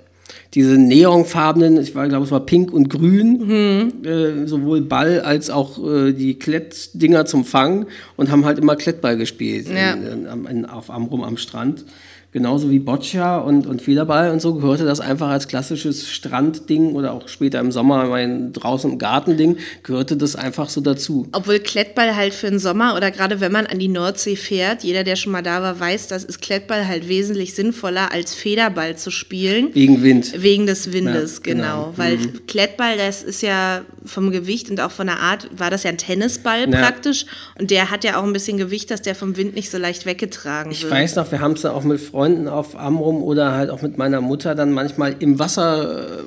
Diese 0.56 0.78
neonfarbenen, 0.78 1.76
ich 1.80 1.94
war, 1.94 2.08
glaube 2.08 2.24
es 2.24 2.30
war 2.32 2.40
pink 2.44 2.72
und 2.72 2.88
grün, 2.88 4.02
äh, 4.04 4.46
sowohl 4.48 4.80
Ball 4.80 5.20
als 5.20 5.50
auch 5.50 5.78
äh, 5.86 6.12
die 6.12 6.34
Klettdinger 6.38 7.26
zum 7.26 7.44
Fangen 7.44 7.86
und 8.16 8.30
haben 8.30 8.44
halt 8.46 8.58
immer 8.58 8.74
Klettball 8.74 9.16
gespielt 9.18 9.68
Ja. 9.68 9.92
in, 9.92 10.02
in, 10.22 10.26
am- 10.26 10.46
in, 10.46 10.64
auf 10.64 10.90
Amrum 10.90 11.22
am 11.22 11.36
Strand. 11.36 11.84
Genauso 12.32 12.70
wie 12.70 12.78
Boccia 12.78 13.38
und, 13.38 13.66
und 13.66 13.80
Federball 13.80 14.30
und 14.30 14.42
so 14.42 14.54
gehörte 14.54 14.84
das 14.84 15.00
einfach 15.00 15.28
als 15.30 15.48
klassisches 15.48 16.06
Strandding 16.10 16.92
oder 16.94 17.12
auch 17.14 17.28
später 17.28 17.60
im 17.60 17.72
Sommer 17.72 18.04
mein 18.06 18.52
draußen 18.52 18.92
im 18.92 18.98
Gartending, 18.98 19.56
gehörte 19.82 20.18
das 20.18 20.36
einfach 20.36 20.68
so 20.68 20.82
dazu. 20.82 21.28
Obwohl 21.32 21.60
Klettball 21.60 22.14
halt 22.14 22.34
für 22.34 22.50
den 22.50 22.58
Sommer 22.58 22.94
oder 22.94 23.10
gerade 23.10 23.40
wenn 23.40 23.52
man 23.52 23.66
an 23.66 23.78
die 23.78 23.88
Nordsee 23.88 24.36
fährt, 24.36 24.84
jeder, 24.84 25.02
der 25.02 25.16
schon 25.16 25.32
mal 25.32 25.42
da 25.42 25.62
war, 25.62 25.80
weiß, 25.80 26.08
dass 26.08 26.24
ist 26.24 26.42
Klettball 26.42 26.86
halt 26.86 27.08
wesentlich 27.08 27.54
sinnvoller 27.54 28.12
als 28.12 28.34
Federball 28.34 28.96
zu 28.96 29.10
spielen. 29.10 29.68
Wegen 29.74 30.02
Wind. 30.02 30.34
Wegen 30.42 30.66
des 30.66 30.92
Windes, 30.92 31.36
Ja, 31.36 31.52
genau. 31.54 31.62
genau. 31.62 31.92
Weil 31.96 32.18
Klettball, 32.46 32.98
das 32.98 33.22
ist 33.22 33.40
ja 33.40 33.80
vom 34.04 34.30
Gewicht 34.30 34.68
und 34.68 34.80
auch 34.80 34.90
von 34.90 35.06
der 35.06 35.20
Art, 35.20 35.48
war 35.56 35.70
das 35.70 35.84
ja 35.84 35.90
ein 35.90 35.96
Tennisball 35.98 36.70
Ja. 36.70 36.80
praktisch. 36.80 37.24
Und 37.58 37.70
der 37.70 37.90
hat 37.90 38.04
ja 38.04 38.18
auch 38.20 38.24
ein 38.24 38.34
bisschen 38.34 38.58
Gewicht, 38.58 38.90
dass 38.90 39.00
der 39.00 39.14
vom 39.14 39.38
Wind 39.38 39.54
nicht 39.54 39.70
so 39.70 39.78
leicht 39.78 40.04
weggetragen 40.04 40.70
Ich 40.72 40.82
wird. 40.82 40.92
weiß 40.92 41.16
noch, 41.16 41.32
wir 41.32 41.40
haben 41.40 41.52
es 41.52 41.62
dann 41.62 41.72
auch 41.72 41.82
mit 41.84 41.98
Freunden 41.98 42.25
auf 42.48 42.78
Amrum 42.78 43.22
oder 43.22 43.52
halt 43.52 43.70
auch 43.70 43.82
mit 43.82 43.98
meiner 43.98 44.20
Mutter 44.20 44.54
dann 44.54 44.72
manchmal 44.72 45.14
im 45.18 45.38
Wasser, 45.38 46.20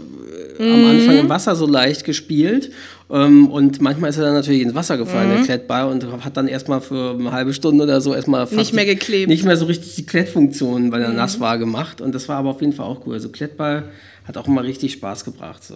äh, 0.59 0.63
am 0.73 0.85
Anfang 0.85 1.15
Mhm. 1.15 1.21
im 1.21 1.29
Wasser 1.29 1.55
so 1.55 1.65
leicht 1.65 2.03
gespielt. 2.03 2.71
Ähm, 3.11 3.47
und 3.49 3.81
manchmal 3.81 4.09
ist 4.11 4.17
er 4.17 4.25
dann 4.25 4.33
natürlich 4.35 4.61
ins 4.61 4.75
Wasser 4.75 4.97
gefallen, 4.97 5.29
der 5.29 5.43
Klettball, 5.43 5.87
und 5.91 6.05
hat 6.23 6.37
dann 6.37 6.47
erstmal 6.47 6.79
für 6.81 7.15
eine 7.17 7.31
halbe 7.31 7.53
Stunde 7.53 7.83
oder 7.85 8.01
so 8.01 8.13
erstmal 8.13 8.41
fast 8.41 8.53
Mhm. 8.53 8.57
Nicht 8.59 8.73
mehr 8.73 8.85
geklebt. 8.85 9.27
Mhm. 9.27 9.33
Nicht 9.33 9.45
mehr 9.45 9.57
so 9.57 9.65
richtig 9.65 9.95
die 9.95 10.05
Klettfunktion, 10.05 10.91
weil 10.91 11.01
er 11.01 11.09
nass 11.13 11.39
war, 11.39 11.57
gemacht. 11.57 12.01
Und 12.01 12.13
das 12.13 12.27
war 12.29 12.37
aber 12.37 12.49
auf 12.51 12.61
jeden 12.61 12.73
Fall 12.73 12.85
auch 12.85 13.05
cool. 13.05 13.13
Also 13.15 13.29
Klettball 13.29 13.85
hat 14.25 14.37
auch 14.37 14.47
immer 14.47 14.63
richtig 14.63 14.93
Spaß 14.93 15.25
gebracht. 15.25 15.63
So. 15.63 15.75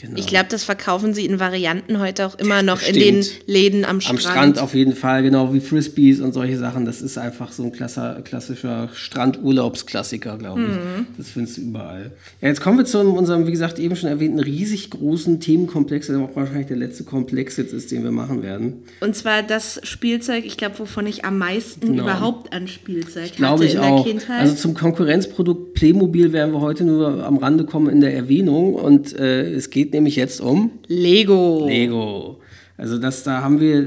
Genau. 0.00 0.16
Ich 0.16 0.28
glaube, 0.28 0.46
das 0.48 0.62
verkaufen 0.62 1.12
sie 1.12 1.26
in 1.26 1.40
Varianten 1.40 1.98
heute 1.98 2.24
auch 2.26 2.38
immer 2.38 2.62
noch 2.62 2.80
in 2.86 2.94
den 2.94 3.16
Bestimmt. 3.16 3.48
Läden 3.48 3.84
am 3.84 4.00
Strand. 4.00 4.18
Am 4.18 4.30
Strand 4.30 4.58
auf 4.60 4.74
jeden 4.74 4.94
Fall, 4.94 5.24
genau 5.24 5.52
wie 5.52 5.58
Frisbees 5.58 6.20
und 6.20 6.32
solche 6.32 6.56
Sachen. 6.56 6.84
Das 6.84 7.02
ist 7.02 7.18
einfach 7.18 7.50
so 7.50 7.64
ein 7.64 7.72
klasser, 7.72 8.20
klassischer 8.22 8.90
Strandurlaubsklassiker, 8.94 10.36
glaube 10.38 10.60
ich. 10.62 10.68
Mhm. 10.68 11.06
Das 11.16 11.30
findest 11.30 11.56
du 11.56 11.62
überall. 11.62 12.12
Ja, 12.40 12.48
jetzt 12.48 12.60
kommen 12.60 12.78
wir 12.78 12.84
zu 12.84 13.00
unserem, 13.00 13.46
wie 13.46 13.50
gesagt, 13.50 13.78
eben 13.78 13.96
schon 13.96 14.08
erwähnten 14.08 14.38
riesig 14.38 14.90
großen 14.90 15.40
Themenkomplex, 15.40 16.06
der 16.08 16.18
auch 16.20 16.34
wahrscheinlich 16.36 16.66
der 16.68 16.76
letzte 16.76 17.04
Komplex 17.04 17.56
jetzt 17.56 17.72
ist, 17.72 17.90
den 17.90 18.04
wir 18.04 18.10
machen 18.12 18.42
werden. 18.42 18.84
Und 19.00 19.16
zwar 19.16 19.42
das 19.42 19.80
Spielzeug, 19.82 20.44
ich 20.46 20.56
glaube, 20.56 20.78
wovon 20.78 21.06
ich 21.06 21.24
am 21.24 21.38
meisten 21.38 21.88
Genau. 21.88 22.04
überhaupt 22.04 22.52
an 22.52 22.68
Spielzeug 22.68 23.34
Glaube 23.36 23.64
hatte 23.64 23.64
ich 23.64 23.74
in 23.74 23.80
auch. 23.80 24.04
der 24.04 24.12
Kindheit. 24.12 24.40
Also 24.40 24.54
zum 24.54 24.74
Konkurrenzprodukt 24.74 25.74
Playmobil 25.74 26.32
werden 26.32 26.52
wir 26.52 26.60
heute 26.60 26.84
nur 26.84 27.24
am 27.24 27.38
Rande 27.38 27.64
kommen 27.64 27.88
in 27.88 28.00
der 28.00 28.14
Erwähnung. 28.14 28.74
Und 28.74 29.18
äh, 29.18 29.50
es 29.52 29.70
geht 29.70 29.87
nämlich 29.92 30.16
jetzt 30.16 30.40
um 30.40 30.70
Lego. 30.86 31.66
Lego. 31.66 32.40
Also 32.80 32.96
das, 32.96 33.24
da 33.24 33.42
haben 33.42 33.58
wir, 33.58 33.84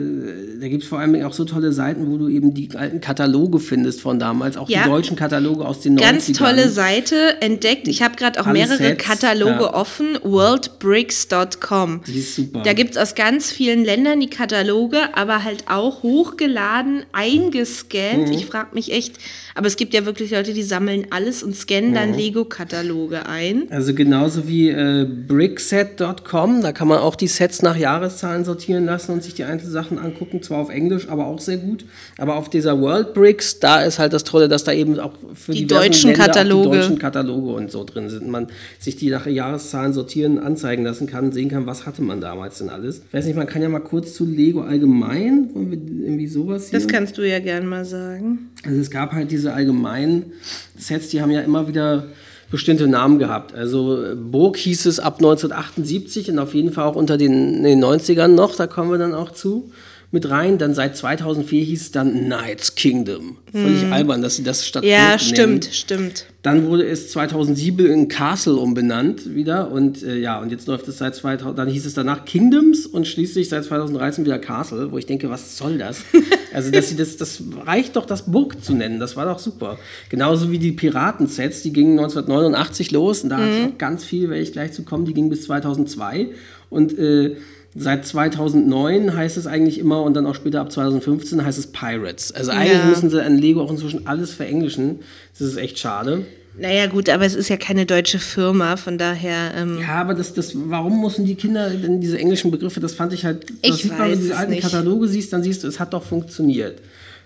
da 0.60 0.68
gibt 0.68 0.84
es 0.84 0.90
vor 0.90 1.00
allem 1.00 1.16
auch 1.24 1.32
so 1.32 1.46
tolle 1.46 1.72
Seiten, 1.72 2.12
wo 2.12 2.18
du 2.18 2.28
eben 2.28 2.54
die 2.54 2.68
alten 2.76 3.00
Kataloge 3.00 3.60
findest 3.60 4.02
von 4.02 4.20
damals, 4.20 4.58
auch 4.58 4.68
Ja. 4.68 4.84
die 4.84 4.90
deutschen 4.90 5.16
Kataloge 5.16 5.66
aus 5.66 5.80
den 5.80 5.96
Ganz 5.96 6.28
90ern. 6.28 6.38
tolle 6.38 6.68
Seite 6.70 7.42
entdeckt. 7.42 7.88
Ich 7.88 8.02
habe 8.02 8.18
gerade 8.18 8.42
auch 8.42 8.48
Alle 8.48 8.60
mehrere 8.60 8.76
Sets, 8.76 9.02
Kataloge 9.02 9.62
ja. 9.64 9.74
offen. 9.74 10.18
Worldbricks.com. 10.24 12.02
Die 12.06 12.20
ist 12.20 12.36
super. 12.36 12.64
Da 12.64 12.74
gibt 12.74 12.92
es 12.92 12.98
aus 12.98 13.16
ganz 13.16 13.50
vielen 13.50 13.86
Ländern 13.86 14.20
die 14.20 14.30
Kataloge, 14.30 15.16
aber 15.16 15.46
halt 15.46 15.64
auch 15.70 16.04
hochgeladen, 16.04 17.04
eingescannt. 17.14 18.28
Mhm. 18.28 18.34
Ich 18.34 18.46
frage 18.46 18.76
mich 18.76 18.92
echt, 18.92 19.14
aber 19.56 19.68
es 19.68 19.76
gibt 19.76 19.94
ja 19.94 20.06
wirklich 20.06 20.32
Leute, 20.32 20.54
die 20.54 20.64
sammeln 20.64 21.08
alles 21.10 21.44
und 21.44 21.56
scannen 21.56 21.92
Mhm. 21.92 21.96
dann 21.96 22.14
Lego-Kataloge 22.14 23.26
ein. 23.28 23.64
Also 23.70 23.94
genauso 23.94 24.48
wie 24.48 24.70
äh, 24.70 25.06
brickset.com, 25.06 26.62
da 26.62 26.72
kann 26.72 26.88
man 26.88 27.00
auch 27.00 27.16
die 27.16 27.28
Sets 27.28 27.62
nach 27.62 27.76
Jahreszahlen 27.78 28.46
sortieren 28.46 28.86
lassen 28.86 29.14
und 29.14 29.24
sich 29.24 29.34
die 29.34 29.44
einzelnen 29.44 29.72
Sachen 29.74 30.00
angucken, 30.00 30.42
zwar 30.42 30.60
auf 30.60 30.70
Englisch, 30.70 31.08
aber 31.10 31.26
auch 31.28 31.40
sehr 31.40 31.58
gut. 31.58 31.86
Aber 32.18 32.36
auf 32.36 32.50
dieser 32.50 32.80
World 32.82 33.14
Bricks, 33.14 33.60
da 33.60 33.82
ist 33.84 34.00
halt 34.00 34.14
das 34.14 34.24
Tolle, 34.24 34.48
dass 34.48 34.64
da 34.64 34.74
eben 34.74 35.00
auch 35.00 35.14
für 35.34 35.52
Die 35.54 35.68
deutschen 35.68 36.12
Länder 36.12 36.26
Kataloge. 36.26 36.70
die 36.70 36.78
deutschen 36.78 37.00
Kataloge 37.00 37.52
und 37.54 37.72
so 37.72 37.84
drin 37.84 38.10
sind. 38.10 38.28
Man 38.28 38.48
sich 38.80 38.96
die 38.96 39.10
nach 39.10 39.26
Jahreszahlen 39.28 39.94
sortieren, 39.94 40.40
anzeigen 40.40 40.84
lassen 40.84 41.08
kann, 41.08 41.32
sehen 41.32 41.50
kann, 41.50 41.66
was 41.66 41.86
hatte 41.86 42.02
man 42.02 42.22
damals 42.22 42.60
denn 42.60 42.70
alles. 42.70 43.02
Ich 43.08 43.14
weiß 43.14 43.26
nicht, 43.26 43.36
man 43.36 43.48
kann 43.48 43.62
ja 43.62 43.70
mal 43.70 43.80
kurz 43.80 44.14
zu 44.14 44.26
Lego 44.26 44.62
allgemein, 44.62 45.50
wollen 45.54 45.72
wir 45.72 45.78
irgendwie 46.06 46.28
sowas 46.28 46.70
hier? 46.70 46.80
Das 46.80 46.88
kannst 46.88 47.18
du 47.18 47.28
ja 47.28 47.40
gern 47.40 47.68
mal 47.68 47.86
sagen. 47.86 48.50
Also 48.66 48.80
es 48.80 48.92
gab 48.92 49.12
halt 49.14 49.32
diese 49.32 49.41
allgemeinen 49.50 50.34
Sets, 50.78 51.10
die 51.10 51.22
haben 51.22 51.32
ja 51.32 51.42
immer 51.42 51.68
wieder 51.68 52.08
bestimmte 52.52 52.88
Namen 52.88 53.18
gehabt. 53.18 53.56
Also 53.56 54.04
Burg 54.16 54.58
hieß 54.58 54.86
es 54.86 55.00
ab 55.00 55.16
1978 55.20 56.32
und 56.32 56.40
auf 56.40 56.54
jeden 56.54 56.74
Fall 56.74 56.86
auch 56.86 56.96
unter 56.96 57.18
den, 57.18 57.64
den 57.64 57.84
90ern 57.84 58.28
noch, 58.28 58.56
da 58.56 58.68
kommen 58.68 58.92
wir 58.92 58.98
dann 58.98 59.14
auch 59.14 59.32
zu, 59.32 59.72
mit 60.12 60.30
rein. 60.30 60.58
Dann 60.58 60.74
seit 60.74 60.96
2004 60.98 61.64
hieß 61.64 61.82
es 61.82 61.92
dann 61.92 62.26
Knights 62.26 62.76
Kingdom. 62.76 63.38
Völlig 63.52 63.86
albern, 63.92 64.22
dass 64.22 64.36
sie 64.38 64.44
das 64.44 64.66
statt 64.66 64.84
Mhm. 64.84 64.90
Ja, 64.90 65.20
stimmt, 65.20 65.64
nennen. 65.64 65.74
stimmt. 65.74 66.26
Dann 66.42 66.66
wurde 66.68 66.86
es 66.88 67.12
2007 67.12 67.86
in 67.86 68.08
Castle 68.08 68.56
umbenannt 68.56 69.36
wieder 69.36 69.70
und 69.72 70.02
äh, 70.02 70.18
ja, 70.18 70.40
und 70.40 70.52
jetzt 70.52 70.68
läuft 70.68 70.88
es 70.88 70.98
seit 70.98 71.14
2000, 71.16 71.60
dann 71.60 71.68
hieß 71.68 71.86
es 71.86 71.94
danach 71.94 72.26
Kingdoms 72.26 72.88
und 72.88 73.08
schließlich 73.08 73.50
seit 73.50 73.64
2013 73.66 74.26
wieder 74.26 74.40
Castle, 74.40 74.92
wo 74.92 74.98
ich 74.98 75.06
denke, 75.06 75.30
was 75.30 75.58
soll 75.58 75.78
das? 75.78 76.02
also, 76.54 76.72
dass 76.72 76.90
sie 76.90 76.96
das, 76.96 77.18
das 77.18 77.44
reicht 77.66 77.96
doch, 77.96 78.06
das 78.08 78.24
Burg 78.32 78.64
zu 78.64 78.74
nennen, 78.74 79.00
das 79.00 79.16
war 79.16 79.26
doch 79.26 79.38
super. 79.38 79.78
Genauso 80.10 80.50
wie 80.52 80.58
die 80.58 80.72
Piratensets, 80.72 81.62
die 81.62 81.74
gingen 81.74 82.00
1989 82.00 82.90
los 82.92 83.22
und 83.24 83.30
da 83.30 83.38
hatte 83.38 83.52
ich 83.60 83.66
auch 83.74 83.78
ganz 83.78 84.04
viel, 84.04 84.30
werde 84.30 84.42
ich 84.42 84.52
gleich 84.52 84.72
zu 84.72 84.82
kommen, 84.84 85.06
die 85.06 85.14
gingen 85.14 85.30
bis 85.30 85.44
2002 85.44 86.30
und 86.72 86.98
äh, 86.98 87.36
Seit 87.74 88.06
2009 88.06 89.16
heißt 89.16 89.38
es 89.38 89.48
eigentlich 89.48 89.80
immer 89.80 90.04
und 90.04 90.14
dann 90.14 90.26
auch 90.26 90.36
später 90.36 90.60
ab 90.60 90.72
2015 90.72 91.44
heißt 91.46 91.58
es 91.58 91.68
Pirates. 91.68 92.32
Also 92.34 92.52
eigentlich 92.52 92.74
Ja. 92.80 92.86
müssen 92.86 93.10
sie 93.10 93.24
an 93.24 93.38
Lego 93.38 93.62
auch 93.62 93.72
inzwischen 93.72 94.08
alles 94.08 94.34
verenglischen. 94.34 95.00
Das 95.38 95.48
ist 95.48 95.58
echt 95.58 95.80
schade. 95.80 96.26
Naja, 96.60 96.88
gut, 96.88 97.08
aber 97.08 97.26
es 97.26 97.34
ist 97.34 97.48
ja 97.48 97.56
keine 97.56 97.86
deutsche 97.86 98.20
Firma, 98.20 98.76
von 98.76 98.98
daher. 98.98 99.54
Ähm, 99.56 99.80
Ja, 99.80 100.02
aber 100.02 100.14
das, 100.14 100.34
das, 100.34 100.52
warum 100.54 101.02
müssen 101.02 101.26
die 101.26 101.36
Kinder 101.36 101.70
denn 101.70 102.02
diese 102.02 102.20
englischen 102.20 102.52
Begriffe, 102.52 102.82
das 102.82 102.94
fand 102.94 103.14
ich 103.14 103.24
halt, 103.24 103.46
Ich 103.62 103.86
man, 103.86 104.00
wenn 104.00 104.06
weiß 104.10 104.12
du 104.18 104.22
diese 104.24 104.34
es 104.34 104.38
alten 104.40 104.52
nicht. 104.52 104.62
Kataloge 104.64 105.08
siehst, 105.08 105.32
dann 105.32 105.44
siehst 105.44 105.64
du, 105.64 105.68
es 105.70 105.80
hat 105.80 105.94
doch 105.94 106.04
funktioniert. 106.04 106.80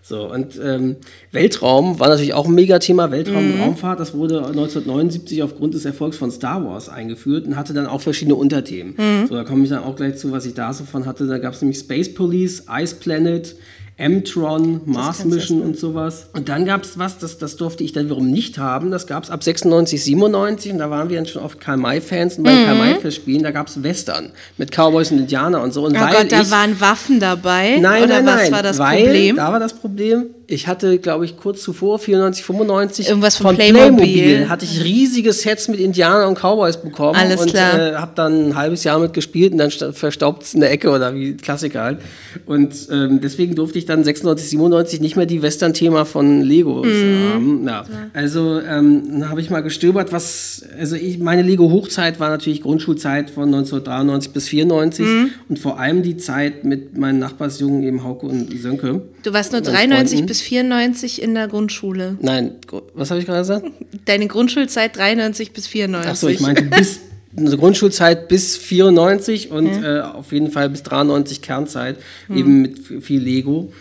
So, 0.07 0.31
und 0.31 0.59
ähm, 0.63 0.97
Weltraum 1.31 1.99
war 1.99 2.09
natürlich 2.09 2.35
auch 2.35 2.45
ein 2.45 2.53
Megathema, 2.53 3.09
Weltraum 3.09 3.43
Mhm. 3.47 3.53
und 3.55 3.59
Raumfahrt, 3.61 3.99
das 3.99 4.13
wurde 4.13 4.37
1979 4.45 5.41
aufgrund 5.41 5.73
des 5.73 5.83
Erfolgs 5.83 6.15
von 6.17 6.29
Star 6.29 6.63
Wars 6.63 6.89
eingeführt 6.89 7.47
und 7.47 7.55
hatte 7.55 7.73
dann 7.73 7.87
auch 7.87 8.01
verschiedene 8.01 8.35
Unterthemen. 8.35 8.93
Mhm. 8.97 9.27
So, 9.27 9.33
da 9.33 9.43
komme 9.43 9.63
ich 9.63 9.69
dann 9.71 9.83
auch 9.83 9.95
gleich 9.95 10.17
zu, 10.17 10.31
was 10.31 10.45
ich 10.45 10.53
da 10.53 10.71
so 10.73 10.83
von 10.83 11.07
hatte. 11.07 11.25
Da 11.25 11.39
gab 11.39 11.55
es 11.55 11.61
nämlich 11.63 11.79
Space 11.79 12.13
Police, 12.13 12.65
Ice 12.79 12.95
Planet, 12.99 13.55
M-Tron, 13.97 14.81
Mars 14.85 15.23
Mission 15.23 15.61
und 15.61 15.77
sowas. 15.77 16.27
Und 16.33 16.49
dann 16.49 16.65
gab 16.65 16.83
es 16.83 16.99
was, 16.99 17.17
das, 17.17 17.37
das 17.37 17.55
durfte 17.55 17.83
ich 17.83 17.93
dann 17.93 18.05
wiederum 18.05 18.29
nicht 18.29 18.57
haben. 18.57 18.91
Das 18.91 19.07
gab 19.07 19.23
es 19.23 19.29
ab 19.29 19.41
96, 19.41 20.03
97 20.03 20.73
und 20.73 20.79
da 20.79 20.89
waren 20.89 21.09
wir 21.09 21.15
dann 21.15 21.25
schon 21.25 21.41
oft 21.41 21.61
Karl-May-Fans 21.61 22.37
und 22.37 22.43
bei 22.43 22.51
Mhm. 22.53 22.65
Karl-May-Festspielen, 22.65 23.43
da 23.43 23.51
gab 23.51 23.67
es 23.67 23.81
Western 23.83 24.31
mit 24.57 24.71
Cowboys 24.71 25.11
und 25.11 25.19
Indianer 25.19 25.61
und 25.61 25.73
so. 25.73 25.85
Und 25.85 25.95
oh 25.95 25.99
weil 26.01 26.13
Gott, 26.13 26.31
da 26.31 26.41
ich, 26.41 26.51
waren 26.51 26.79
Waffen 26.81 27.21
dabei. 27.21 27.77
Nein, 27.79 28.03
Oder 28.03 28.21
nein, 28.21 28.25
was 28.25 28.35
nein. 28.41 28.51
war 28.51 28.63
das 28.63 28.79
weil, 28.79 29.03
Problem? 29.03 29.35
Da 29.37 29.51
war 29.53 29.59
das 29.59 29.73
Problem, 29.73 30.25
ich 30.47 30.67
hatte, 30.67 30.99
glaube 30.99 31.25
ich, 31.25 31.37
kurz 31.37 31.61
zuvor, 31.61 31.97
94, 31.99 32.43
95, 32.45 33.09
Irgendwas 33.09 33.37
von 33.37 33.55
Playmobil. 33.55 34.47
hatte 34.49 34.65
ich 34.65 34.83
riesige 34.83 35.33
Sets 35.33 35.67
mit 35.67 35.79
Indianern 35.79 36.27
und 36.29 36.35
Cowboys 36.39 36.77
bekommen. 36.77 37.15
Alles 37.19 37.41
und 37.41 37.49
klar. 37.49 37.93
Äh, 37.93 37.95
habe 37.95 38.11
dann 38.15 38.49
ein 38.49 38.55
halbes 38.55 38.83
Jahr 38.83 38.99
mit 38.99 39.13
gespielt 39.13 39.53
und 39.53 39.57
dann 39.57 39.71
sta- 39.71 39.91
verstaubt 39.91 40.43
es 40.43 40.53
in 40.53 40.59
der 40.59 40.71
Ecke 40.71 40.89
oder 40.91 41.15
wie 41.15 41.35
Klassiker 41.35 41.81
halt. 41.83 41.97
Und 42.45 42.75
ähm, 42.91 43.21
deswegen 43.21 43.55
durfte 43.55 43.79
ich 43.79 43.85
dann 43.85 44.03
96, 44.03 44.49
97 44.51 45.01
nicht 45.01 45.15
mehr 45.15 45.25
die 45.25 45.41
Western-Thema 45.41 46.05
von 46.05 46.41
Lego 46.41 46.83
Mhm. 46.83 47.29
haben. 47.33 47.67
Ja. 47.67 47.85
Also 48.13 48.59
ähm, 48.61 49.27
habe 49.29 49.41
ich 49.41 49.49
mal 49.49 49.61
gestöbert, 49.61 50.11
was, 50.11 50.63
also 50.79 50.95
ich, 50.95 51.19
meine 51.19 51.41
Lego-Hochzeit 51.41 52.19
war 52.19 52.29
natürlich 52.29 52.61
Grundschulzeit 52.61 53.29
von 53.31 53.45
1993 53.45 54.31
bis 54.31 54.47
94 54.49 55.05
Mhm. 55.05 55.29
und 55.49 55.59
vor 55.59 55.79
allem 55.79 56.03
die 56.03 56.17
Zeit 56.17 56.63
mit 56.65 56.97
meinen 56.97 57.19
Nachbarsjungen 57.19 57.83
eben 57.83 58.03
Hauke 58.03 58.25
und 58.27 58.51
Sönke. 58.61 59.01
Du 59.23 59.33
warst 59.33 59.51
nur 59.51 59.61
Meinen 59.61 59.73
93 59.73 60.09
Freunden. 60.19 60.27
Bis 60.35 60.41
94 60.41 61.21
in 61.21 61.33
der 61.33 61.47
Grundschule. 61.47 62.17
Nein, 62.19 62.55
was 62.93 63.09
habe 63.09 63.21
ich 63.21 63.25
gerade 63.25 63.39
gesagt? 63.39 63.65
Deine 64.03 64.27
Grundschulzeit 64.27 64.97
93 64.97 65.53
bis 65.53 65.67
94. 65.67 66.11
Achso, 66.11 66.27
ich 66.27 66.41
meinte 66.41 66.63
bis 66.63 66.99
eine 67.37 67.55
Grundschulzeit 67.55 68.27
bis 68.27 68.57
94 68.57 69.51
und 69.51 69.67
äh, 69.67 70.01
auf 70.01 70.33
jeden 70.33 70.51
Fall 70.51 70.69
bis 70.69 70.83
93 70.83 71.41
Kernzeit, 71.41 71.97
eben 72.29 72.61
mit 72.61 72.79
viel 73.01 73.21
Lego. 73.21 73.71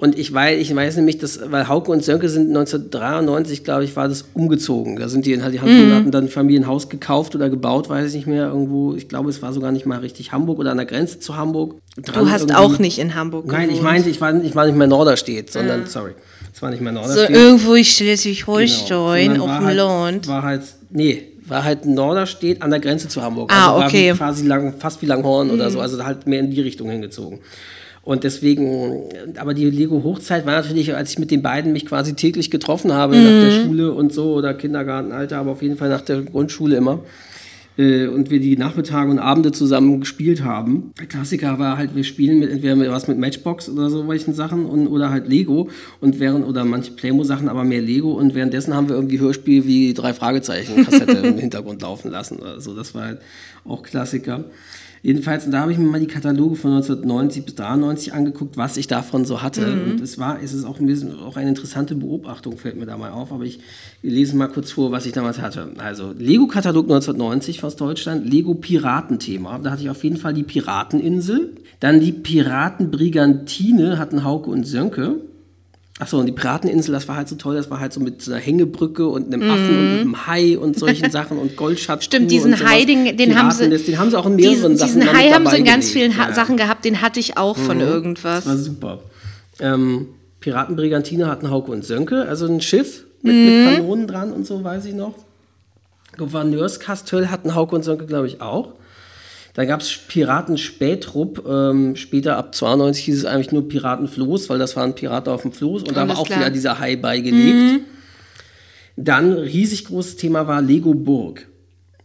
Und 0.00 0.16
ich 0.16 0.32
weiß, 0.32 0.60
ich 0.60 0.74
weiß 0.74 0.94
nämlich, 0.96 1.18
dass, 1.18 1.40
weil 1.50 1.66
Hauke 1.68 1.90
und 1.90 2.04
Sönke 2.04 2.28
sind 2.28 2.48
1993, 2.48 3.64
glaube 3.64 3.82
ich, 3.84 3.96
war 3.96 4.08
das 4.08 4.26
umgezogen. 4.34 4.96
Da 4.96 5.08
sind 5.08 5.26
die, 5.26 5.36
die 5.36 5.60
haben, 5.60 5.92
hatten 5.94 6.10
dann 6.12 6.24
ein 6.24 6.28
Familienhaus 6.28 6.88
gekauft 6.88 7.34
oder 7.34 7.50
gebaut, 7.50 7.88
weiß 7.88 8.10
ich 8.10 8.14
nicht 8.14 8.26
mehr, 8.28 8.46
irgendwo. 8.46 8.94
Ich 8.94 9.08
glaube, 9.08 9.28
es 9.30 9.42
war 9.42 9.52
sogar 9.52 9.72
nicht 9.72 9.86
mal 9.86 9.98
richtig 9.98 10.30
Hamburg 10.30 10.60
oder 10.60 10.70
an 10.70 10.76
der 10.76 10.86
Grenze 10.86 11.18
zu 11.18 11.36
Hamburg. 11.36 11.74
Dran 12.00 12.26
Du 12.26 12.30
hast 12.30 12.42
irgendwie- 12.42 12.54
auch 12.56 12.78
nicht 12.78 12.98
in 13.00 13.16
Hamburg 13.16 13.46
Nein, 13.46 13.62
ich 13.62 13.68
gewohnt. 13.78 13.82
meinte, 13.82 14.10
ich 14.10 14.20
war, 14.20 14.34
ich 14.42 14.54
war 14.54 14.66
nicht 14.66 14.76
mehr 14.78 14.86
Norderstedt, 14.86 15.50
sondern, 15.50 15.86
sorry, 15.86 16.12
es 16.54 16.62
war 16.62 16.70
nicht 16.70 16.80
mehr 16.80 16.92
So 16.92 17.00
Norderstedt. 17.00 17.30
irgendwo 17.30 17.74
in 17.74 17.82
Genau, 17.82 17.92
Schleswig-Holstein 17.92 19.26
sondern 19.36 19.40
auf 19.50 19.58
dem 19.58 19.66
halt, 19.66 19.76
Land. 19.76 20.28
War 20.28 20.42
halt, 20.44 20.62
nee, 20.90 21.22
war 21.46 21.64
halt 21.64 21.86
Norderstedt 21.86 22.62
an 22.62 22.70
der 22.70 22.78
Grenze 22.80 23.08
zu 23.08 23.20
Hamburg. 23.22 23.50
Ah, 23.52 23.72
also 23.74 23.86
okay. 23.86 24.10
War 24.10 24.16
quasi 24.28 24.46
lang, 24.46 24.74
fast 24.78 25.02
wie 25.02 25.06
Langhorn 25.06 25.50
oder 25.50 25.70
so, 25.70 25.80
also 25.80 26.04
halt 26.04 26.26
mehr 26.26 26.40
in 26.40 26.50
die 26.50 26.60
Richtung 26.60 26.88
hingezogen. 26.90 27.40
Und 28.08 28.24
deswegen, 28.24 29.02
aber 29.36 29.52
die 29.52 29.68
Lego-Hochzeit 29.68 30.46
war 30.46 30.62
natürlich, 30.62 30.94
als 30.94 31.10
ich 31.10 31.18
mit 31.18 31.30
den 31.30 31.42
beiden 31.42 31.74
mich 31.74 31.84
quasi 31.84 32.14
täglich 32.14 32.50
getroffen 32.50 32.90
habe, 32.90 33.14
nach 33.14 33.22
Mhm. 33.22 33.40
der 33.42 33.50
Schule 33.50 33.92
und 33.92 34.14
so, 34.14 34.32
oder 34.32 34.54
Kindergartenalter, 34.54 35.36
aber 35.36 35.50
auf 35.50 35.60
jeden 35.60 35.76
Fall 35.76 35.90
nach 35.90 36.00
der 36.00 36.22
Grundschule 36.22 36.76
immer. 36.78 37.00
Äh, 37.76 38.06
und 38.06 38.30
wir 38.30 38.40
die 38.40 38.56
Nachmittage 38.56 39.10
und 39.10 39.18
Abende 39.18 39.52
zusammen 39.52 40.00
gespielt 40.00 40.42
haben. 40.42 40.92
Der 40.98 41.04
Klassiker 41.04 41.58
war 41.58 41.76
halt, 41.76 41.94
wir 41.94 42.02
spielen 42.02 42.38
mit 42.38 42.50
entweder 42.50 42.78
was 42.90 43.08
mit 43.08 43.18
Matchbox 43.18 43.68
oder 43.68 43.90
so 43.90 44.08
welchen 44.08 44.32
Sachen 44.32 44.64
und, 44.64 44.86
oder 44.88 45.10
halt 45.10 45.28
Lego 45.28 45.68
und 46.00 46.18
während 46.18 46.46
oder 46.46 46.64
manche 46.64 46.92
Playmo-Sachen, 46.92 47.46
aber 47.50 47.62
mehr 47.62 47.82
Lego 47.82 48.12
und 48.12 48.34
währenddessen 48.34 48.72
haben 48.74 48.88
wir 48.88 48.96
irgendwie 48.96 49.20
Hörspiel 49.20 49.66
wie 49.66 49.92
drei 49.92 50.14
Fragezeichen 50.14 50.82
Kassette 50.82 51.12
im 51.24 51.36
Hintergrund 51.36 51.82
laufen 51.82 52.10
lassen 52.10 52.38
oder 52.38 52.58
so. 52.58 52.74
Das 52.74 52.94
war 52.94 53.02
halt 53.02 53.18
auch 53.66 53.82
Klassiker. 53.82 54.44
Jedenfalls, 55.02 55.46
und 55.46 55.52
da 55.52 55.60
habe 55.60 55.72
ich 55.72 55.78
mir 55.78 55.86
mal 55.86 56.00
die 56.00 56.06
Kataloge 56.06 56.56
von 56.56 56.72
1990 56.72 57.44
bis 57.44 57.54
93 57.54 58.12
angeguckt, 58.12 58.56
was 58.56 58.76
ich 58.76 58.86
davon 58.86 59.24
so 59.24 59.42
hatte. 59.42 59.72
Und 59.72 60.00
es 60.00 60.18
war, 60.18 60.42
es 60.42 60.52
ist 60.52 60.64
auch, 60.64 60.80
ein 60.80 60.86
bisschen, 60.86 61.18
auch 61.18 61.36
eine 61.36 61.48
interessante 61.48 61.94
Beobachtung, 61.94 62.58
fällt 62.58 62.76
mir 62.76 62.86
da 62.86 62.96
mal 62.96 63.10
auf, 63.10 63.32
aber 63.32 63.44
ich 63.44 63.60
lese 64.02 64.36
mal 64.36 64.48
kurz 64.48 64.72
vor, 64.72 64.90
was 64.90 65.06
ich 65.06 65.12
damals 65.12 65.40
hatte. 65.40 65.70
Also, 65.78 66.12
Lego-Katalog 66.18 66.86
1990 66.86 67.62
aus 67.64 67.76
Deutschland, 67.76 68.28
Lego-Piratenthema. 68.28 69.58
Da 69.58 69.70
hatte 69.70 69.82
ich 69.82 69.90
auf 69.90 70.02
jeden 70.02 70.16
Fall 70.16 70.34
die 70.34 70.42
Pirateninsel. 70.42 71.54
Dann 71.80 72.00
die 72.00 72.12
Piratenbrigantine 72.12 73.98
hatten 73.98 74.24
Hauke 74.24 74.50
und 74.50 74.66
Sönke. 74.66 75.20
Achso, 76.00 76.18
und 76.20 76.26
die 76.26 76.32
Pirateninsel, 76.32 76.92
das 76.92 77.08
war 77.08 77.16
halt 77.16 77.28
so 77.28 77.34
toll, 77.34 77.56
das 77.56 77.70
war 77.70 77.80
halt 77.80 77.92
so 77.92 77.98
mit 77.98 78.22
so 78.22 78.30
einer 78.32 78.40
Hängebrücke 78.40 79.08
und 79.08 79.26
einem 79.34 79.50
Affen 79.50 79.68
und 79.78 79.90
mit 79.92 80.00
einem 80.02 80.26
Hai 80.28 80.56
und 80.56 80.78
solchen 80.78 81.10
Sachen 81.10 81.38
und 81.38 81.56
Goldschatz. 81.56 82.02
Mhm. 82.02 82.04
Stimmt, 82.04 82.30
diesen 82.30 82.68
Hai, 82.68 82.84
den, 82.84 83.16
den 83.16 83.36
haben 83.36 83.50
sie. 83.50 83.68
Den 83.68 83.98
haben 83.98 84.08
sie 84.10 84.16
auch 84.18 84.26
in 84.26 84.36
mehreren 84.36 84.54
diesen, 84.54 84.76
Sachen 84.76 85.00
Diesen 85.00 85.12
Hai 85.12 85.30
haben 85.32 85.46
sie 85.48 85.56
in 85.56 85.64
ganz 85.64 85.92
gelegt. 85.92 86.12
vielen 86.14 86.16
ha 86.16 86.28
Ja. 86.28 86.34
Sachen 86.36 86.56
gehabt, 86.56 86.84
den 86.84 87.00
hatte 87.02 87.18
ich 87.18 87.36
auch 87.36 87.56
von 87.56 87.80
irgendwas. 87.80 88.44
Das 88.44 88.46
war 88.46 88.56
super. 88.58 88.98
Ähm, 89.58 90.06
Piratenbrigantine 90.38 91.26
hatten 91.26 91.50
Hauke 91.50 91.72
und 91.72 91.84
Sönke, 91.84 92.26
also 92.28 92.46
ein 92.46 92.60
Schiff 92.60 93.04
mit, 93.22 93.34
Mhm. 93.34 93.44
mit 93.64 93.74
Kanonen 93.76 94.06
dran 94.06 94.32
und 94.32 94.46
so, 94.46 94.62
weiß 94.62 94.84
ich 94.84 94.94
noch. 94.94 95.14
Gouverneurskastell 96.16 97.28
hatten 97.28 97.54
Hauke 97.54 97.74
und 97.74 97.82
Sönke, 97.82 98.06
glaube 98.06 98.26
ich, 98.28 98.40
auch. 98.40 98.68
Dann 99.58 99.66
gab 99.66 99.80
es 99.80 99.90
Piraten 100.06 100.56
Spätrupp. 100.56 101.44
Ähm, 101.44 101.96
später 101.96 102.36
ab 102.36 102.54
92 102.54 103.04
hieß 103.06 103.18
es 103.18 103.24
eigentlich 103.24 103.50
nur 103.50 103.68
Piratenfloß, 103.68 104.48
weil 104.50 104.60
das 104.60 104.76
waren 104.76 104.94
Piraten 104.94 105.32
auf 105.32 105.42
dem 105.42 105.50
Floß 105.50 105.82
und 105.82 105.96
da 105.96 106.02
Alles 106.02 106.14
war 106.14 106.20
auch 106.20 106.26
klar. 106.26 106.38
wieder 106.38 106.50
dieser 106.50 106.78
Hai 106.78 106.94
beigelegt. 106.94 107.84
Dann 108.94 109.32
riesig 109.32 109.86
großes 109.86 110.14
Thema 110.14 110.46
war 110.46 110.62
Lego 110.62 110.94
Burg. 110.94 111.48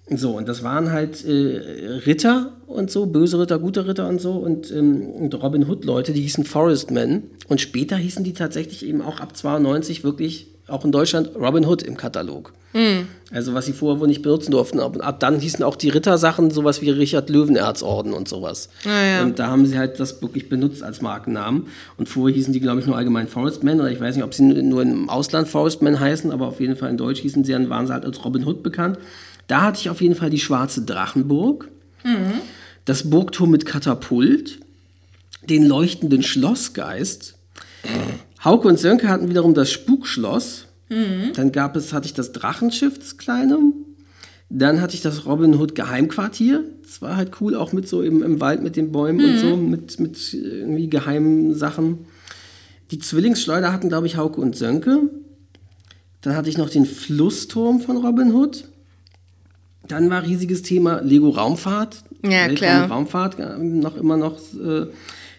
So, 0.09 0.35
und 0.35 0.47
das 0.47 0.63
waren 0.63 0.91
halt 0.91 1.23
äh, 1.25 1.59
Ritter 2.07 2.53
und 2.65 2.89
so, 2.89 3.05
böse 3.05 3.39
Ritter, 3.39 3.59
gute 3.59 3.85
Ritter 3.85 4.09
und 4.09 4.19
so 4.19 4.31
und, 4.31 4.71
ähm, 4.71 5.03
und 5.11 5.35
Robin 5.35 5.69
Hood-Leute, 5.69 6.11
die 6.13 6.21
hießen 6.21 6.45
Forestmen. 6.45 7.25
Und 7.49 7.61
später 7.61 7.97
hießen 7.97 8.23
die 8.23 8.33
tatsächlich 8.33 8.83
eben 8.83 9.03
auch 9.03 9.19
ab 9.19 9.37
92 9.37 10.03
wirklich, 10.03 10.47
auch 10.73 10.83
in 10.83 10.91
Deutschland, 10.91 11.31
Robin 11.35 11.65
Hood 11.65 11.83
im 11.83 11.95
Katalog. 11.97 12.53
Also 13.31 13.53
was 13.53 13.65
sie 13.67 13.73
vorher 13.73 13.99
wohl 13.99 14.07
nicht 14.07 14.21
benutzen 14.23 14.51
durften. 14.51 14.79
Ab, 14.79 14.97
ab 14.99 15.19
dann 15.19 15.39
hießen 15.39 15.63
auch 15.63 15.75
die 15.75 15.89
Rittersachen 15.89 16.49
sowas 16.51 16.81
wie 16.81 16.89
Richard 16.89 17.29
Löwenerzorden 17.29 18.13
und 18.13 18.27
sowas. 18.27 18.69
ja. 18.91 19.23
Und 19.23 19.37
da 19.39 19.47
haben 19.47 19.65
sie 19.65 19.77
halt 19.77 19.99
das 19.99 20.21
wirklich 20.21 20.49
benutzt 20.49 20.83
als 20.83 21.01
Markennamen. 21.01 21.67
Und 21.97 22.09
vorher 22.09 22.35
hießen 22.35 22.51
die, 22.51 22.59
glaube 22.59 22.79
ich, 22.81 22.87
nur 22.87 22.97
allgemein 22.97 23.27
Forestmen. 23.27 23.79
Oder 23.79 23.91
ich 23.91 23.99
weiß 23.99 24.15
nicht, 24.15 24.25
ob 24.25 24.33
sie 24.33 24.43
nur 24.43 24.81
im 24.81 25.09
Ausland 25.09 25.47
Forestmen 25.47 25.99
heißen, 25.99 26.31
aber 26.31 26.47
auf 26.47 26.59
jeden 26.59 26.75
Fall 26.75 26.89
in 26.89 26.97
Deutsch 26.97 27.21
hießen 27.21 27.43
sie, 27.43 27.51
dann 27.51 27.69
waren 27.69 27.85
sie 27.87 27.93
halt 27.93 28.05
als 28.05 28.23
Robin 28.25 28.45
Hood 28.45 28.63
bekannt. 28.63 28.97
Da 29.47 29.61
hatte 29.61 29.79
ich 29.79 29.89
auf 29.89 30.01
jeden 30.01 30.15
Fall 30.15 30.29
die 30.29 30.39
schwarze 30.39 30.81
Drachenburg, 30.83 31.69
das 32.85 33.09
Burgturm 33.09 33.51
mit 33.51 33.65
Katapult, 33.65 34.59
den 35.49 35.65
leuchtenden 35.67 36.23
Schlossgeist. 36.23 37.35
Hauke 38.43 38.67
und 38.67 38.77
Sönke 38.79 39.07
hatten 39.09 39.29
wiederum 39.29 39.53
das 39.53 39.71
Spukschloss. 39.71 40.65
Dann 41.35 41.51
gab 41.51 41.75
es, 41.75 41.93
hatte 41.93 42.05
ich 42.07 42.13
das 42.13 42.31
Drachenschiff, 42.33 42.99
das 42.99 43.17
kleine. 43.17 43.57
Dann 44.49 44.81
hatte 44.81 44.93
ich 44.95 45.01
das 45.01 45.25
Robin 45.25 45.55
Hood 45.55 45.73
Geheimquartier. 45.75 46.63
Das 46.83 47.01
war 47.01 47.15
halt 47.15 47.31
cool, 47.41 47.55
auch 47.55 47.73
mit 47.73 47.87
so 47.87 48.01
im, 48.03 48.21
im 48.21 48.39
Wald 48.41 48.61
mit 48.61 48.75
den 48.75 48.91
Bäumen 48.91 49.25
und 49.25 49.39
so, 49.39 49.55
mit, 49.57 49.99
mit 49.99 50.33
irgendwie 50.33 50.89
geheimen 50.89 51.55
Sachen. 51.55 51.99
Die 52.91 52.99
Zwillingsschleuder 52.99 53.73
hatten, 53.73 53.89
glaube 53.89 54.05
ich, 54.05 54.17
Hauke 54.17 54.39
und 54.41 54.55
Sönke. 54.55 55.09
Dann 56.21 56.35
hatte 56.35 56.49
ich 56.49 56.57
noch 56.57 56.69
den 56.69 56.85
Flussturm 56.85 57.79
von 57.81 57.97
Robin 57.97 58.33
Hood. 58.33 58.65
Dann 59.87 60.09
war 60.11 60.23
riesiges 60.23 60.61
Thema 60.61 61.01
Lego 61.01 61.29
Raumfahrt. 61.29 62.03
Ja, 62.23 62.47
Weltraum- 62.47 62.55
klar. 62.55 62.91
Raumfahrt, 62.91 63.39
äh, 63.39 63.57
noch 63.57 63.95
immer 63.97 64.17
noch. 64.17 64.37
Äh, 64.53 64.87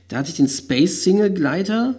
da 0.09 0.17
hatte 0.19 0.31
ich 0.31 0.37
den 0.37 0.49
Space 0.49 1.05
Single 1.05 1.31
Gleiter. 1.33 1.95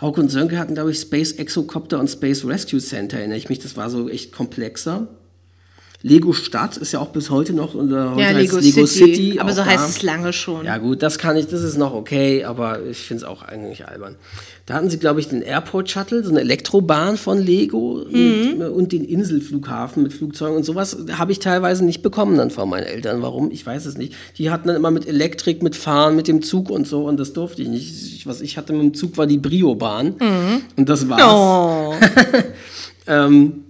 Hauke 0.00 0.20
und 0.20 0.30
Sönke 0.30 0.58
hatten, 0.58 0.74
glaube 0.74 0.90
ich, 0.90 1.00
Space 1.00 1.32
Exocopter 1.32 2.00
und 2.00 2.08
Space 2.08 2.44
Rescue 2.44 2.80
Center, 2.80 3.18
erinnere 3.18 3.36
ich 3.36 3.48
mich. 3.48 3.58
Das 3.58 3.76
war 3.76 3.90
so 3.90 4.08
echt 4.08 4.32
komplexer. 4.32 5.08
Lego 6.02 6.32
Stadt 6.32 6.78
ist 6.78 6.92
ja 6.92 6.98
auch 7.00 7.08
bis 7.10 7.28
heute 7.28 7.52
noch 7.52 7.74
unter 7.74 8.12
heute 8.14 8.22
Ja, 8.22 8.30
Lego, 8.30 8.56
Lego 8.56 8.86
City. 8.86 9.14
City. 9.14 9.38
Aber 9.38 9.52
so 9.52 9.60
da. 9.62 9.66
heißt 9.66 9.86
es 9.88 10.02
lange 10.02 10.32
schon. 10.32 10.64
Ja 10.64 10.78
gut, 10.78 11.02
das 11.02 11.18
kann 11.18 11.36
ich, 11.36 11.46
das 11.48 11.62
ist 11.62 11.76
noch 11.76 11.92
okay, 11.92 12.42
aber 12.44 12.82
ich 12.86 12.96
finde 12.98 13.22
es 13.24 13.28
auch 13.28 13.42
eigentlich 13.42 13.86
albern. 13.86 14.16
Da 14.64 14.74
hatten 14.74 14.88
sie, 14.88 14.98
glaube 14.98 15.20
ich, 15.20 15.28
den 15.28 15.42
Airport 15.42 15.90
Shuttle, 15.90 16.22
so 16.24 16.30
eine 16.30 16.40
Elektrobahn 16.40 17.18
von 17.18 17.38
Lego 17.38 18.04
Mhm. 18.10 18.54
mit, 18.58 18.68
und 18.70 18.92
den 18.92 19.04
Inselflughafen 19.04 20.02
mit 20.02 20.12
Flugzeugen 20.14 20.56
und 20.56 20.62
sowas 20.64 20.96
habe 21.18 21.32
ich 21.32 21.38
teilweise 21.38 21.84
nicht 21.84 22.00
bekommen 22.02 22.38
dann 22.38 22.50
von 22.50 22.68
meinen 22.70 22.84
Eltern. 22.86 23.20
Warum? 23.20 23.50
Ich 23.50 23.66
weiß 23.66 23.84
es 23.84 23.98
nicht. 23.98 24.14
Die 24.38 24.50
hatten 24.50 24.68
dann 24.68 24.76
immer 24.76 24.90
mit 24.90 25.06
Elektrik, 25.06 25.62
mit 25.62 25.76
Fahren, 25.76 26.16
mit 26.16 26.28
dem 26.28 26.40
Zug 26.40 26.70
und 26.70 26.86
so 26.88 27.04
und 27.04 27.18
das 27.20 27.34
durfte 27.34 27.60
ich 27.60 27.68
nicht. 27.68 27.90
Ich- 28.14 28.26
Was 28.26 28.40
ich 28.40 28.56
hatte 28.56 28.72
mit 28.72 28.82
dem 28.82 28.94
Zug 28.94 29.18
war 29.18 29.26
die 29.26 29.38
Brio-Bahn 29.38 30.14
und 30.76 30.88
das 30.88 31.08
war's. 31.10 31.22
Oh. 31.26 31.94
Ähm, 33.06 33.64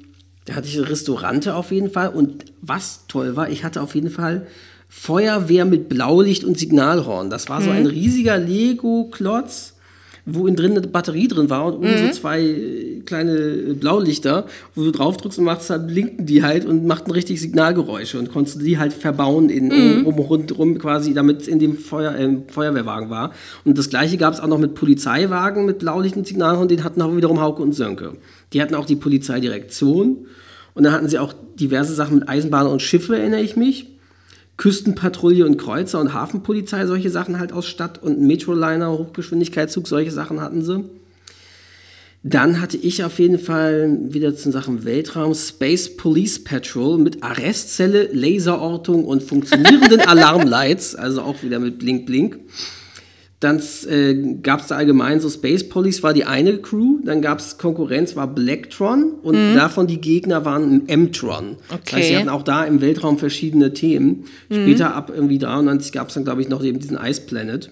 da 0.51 0.57
hatte 0.57 0.67
ich 0.67 0.81
Restaurante 0.81 1.55
auf 1.55 1.71
jeden 1.71 1.91
Fall. 1.91 2.09
Und 2.09 2.47
was 2.61 3.07
toll 3.07 3.37
war, 3.37 3.49
ich 3.49 3.63
hatte 3.63 3.81
auf 3.81 3.95
jeden 3.95 4.11
Fall 4.11 4.47
Feuerwehr 4.89 5.65
mit 5.65 5.89
Blaulicht 5.89 6.43
und 6.43 6.59
Signalhorn. 6.59 7.31
Das 7.31 7.49
war 7.49 7.63
so 7.63 7.71
ein 7.71 7.87
riesiger 7.87 8.37
Lego-Klotz, 8.37 9.75
wo 10.27 10.49
innen 10.49 10.57
drin 10.57 10.77
eine 10.77 10.81
Batterie 10.89 11.29
drin 11.29 11.49
war 11.51 11.67
und 11.67 11.75
oben 11.75 11.97
so 11.97 12.11
zwei 12.11 13.01
kleine 13.07 13.75
Blaulichter, 13.79 14.47
wo 14.75 14.83
du 14.83 14.91
draufdrückst 14.91 15.39
und 15.39 15.45
machst, 15.45 15.71
dann 15.71 15.87
blinken 15.87 16.27
die 16.27 16.43
halt 16.43 16.65
und 16.65 16.85
machten 16.85 17.13
richtig 17.13 17.41
Signalgeräusche 17.41 18.19
und 18.19 18.33
konntest 18.33 18.61
die 18.61 18.79
halt 18.79 18.93
verbauen 18.93 19.49
in, 19.51 20.05
um, 20.05 20.19
rundherum 20.19 20.79
quasi, 20.79 21.15
damit 21.15 21.43
es 21.43 21.49
in 21.49 21.61
dem 21.61 21.79
Feuer, 21.79 22.13
äh, 22.17 22.39
Feuerwehrwagen 22.49 23.09
war. 23.09 23.33
Und 23.65 23.79
das 23.79 23.89
gleiche 23.89 24.17
gab 24.17 24.35
es 24.35 24.41
auch 24.41 24.49
noch 24.49 24.59
mit 24.59 24.75
Polizeiwagen 24.75 25.65
mit 25.65 25.79
Blaulicht 25.79 26.17
und 26.17 26.27
Signalhorn, 26.27 26.67
den 26.67 26.83
hatten 26.83 27.01
auch 27.01 27.17
wiederum 27.17 27.41
Hauke 27.41 27.63
und 27.63 27.75
Sönke. 27.77 28.15
Die 28.53 28.61
hatten 28.61 28.75
auch 28.75 28.87
die 28.87 28.97
Polizeidirektion 28.97 30.27
und 30.75 30.85
dann 30.85 30.93
hatten 30.93 31.09
sie 31.09 31.19
auch 31.19 31.35
diverse 31.59 31.95
Sachen 31.95 32.21
mit 32.21 32.29
Eisenbahn 32.29 32.67
und 32.67 32.83
Schiffe, 32.83 33.19
erinnere 33.19 33.41
ich 33.41 33.57
mich. 33.57 33.87
Küstenpatrouille 34.57 35.47
und 35.47 35.57
Kreuzer 35.57 36.01
und 36.01 36.13
Hafenpolizei, 36.13 36.85
solche 36.87 37.09
Sachen 37.09 37.39
halt 37.39 37.53
aus 37.53 37.67
Stadt 37.67 38.03
und 38.03 38.21
Metroliner, 38.21 38.93
Hochgeschwindigkeitszug, 38.93 39.89
solche 39.89 40.11
Sachen 40.11 40.41
hatten 40.41 40.63
sie. 40.63 40.85
Dann 42.23 42.61
hatte 42.61 42.77
ich 42.77 43.03
auf 43.03 43.19
jeden 43.19 43.39
Fall 43.39 43.97
wieder 44.11 44.37
zu 44.37 44.51
Sachen 44.51 44.85
Weltraum 44.85 45.35
Space 45.35 45.97
Police 45.97 46.45
Patrol 46.45 46.99
mit 46.99 47.23
Arrestzelle, 47.23 48.11
Laserortung 48.13 49.07
und 49.07 49.23
funktionierenden 49.23 50.01
Alarmlights, 50.07 50.95
also 50.95 51.23
auch 51.23 51.43
wieder 51.43 51.59
mit 51.59 51.79
Blink 51.79 52.05
Blink. 52.05 52.41
Dann 53.41 53.63
äh, 53.89 54.37
gab 54.43 54.61
es 54.61 54.67
da 54.67 54.77
allgemein 54.77 55.19
so 55.19 55.31
Space 55.31 55.67
Police 55.67 56.03
war 56.03 56.13
die 56.13 56.27
eine 56.27 56.59
Crew, 56.59 56.99
dann 57.03 57.23
gab 57.23 57.39
es 57.39 57.57
Konkurrenz 57.57 58.15
war 58.15 58.27
Blacktron 58.27 59.15
und 59.23 59.35
mhm. 59.35 59.55
davon 59.55 59.87
die 59.87 59.99
Gegner 59.99 60.45
waren 60.45 60.87
M-Tron. 60.87 61.57
Okay. 61.69 61.81
Das 61.85 61.93
heißt, 61.95 62.09
sie 62.09 62.17
hatten 62.19 62.29
auch 62.29 62.43
da 62.43 62.65
im 62.65 62.83
Weltraum 62.83 63.17
verschiedene 63.17 63.73
Themen. 63.73 64.25
Mhm. 64.51 64.55
Später 64.55 64.95
ab 64.95 65.11
irgendwie 65.15 65.39
93 65.39 65.93
gab 65.93 66.09
es 66.09 66.15
dann 66.15 66.25
glaube 66.25 66.43
ich 66.43 66.51
noch 66.51 66.63
eben 66.63 66.81
diesen 66.81 66.99
Ice 66.99 67.23
Planet. 67.23 67.71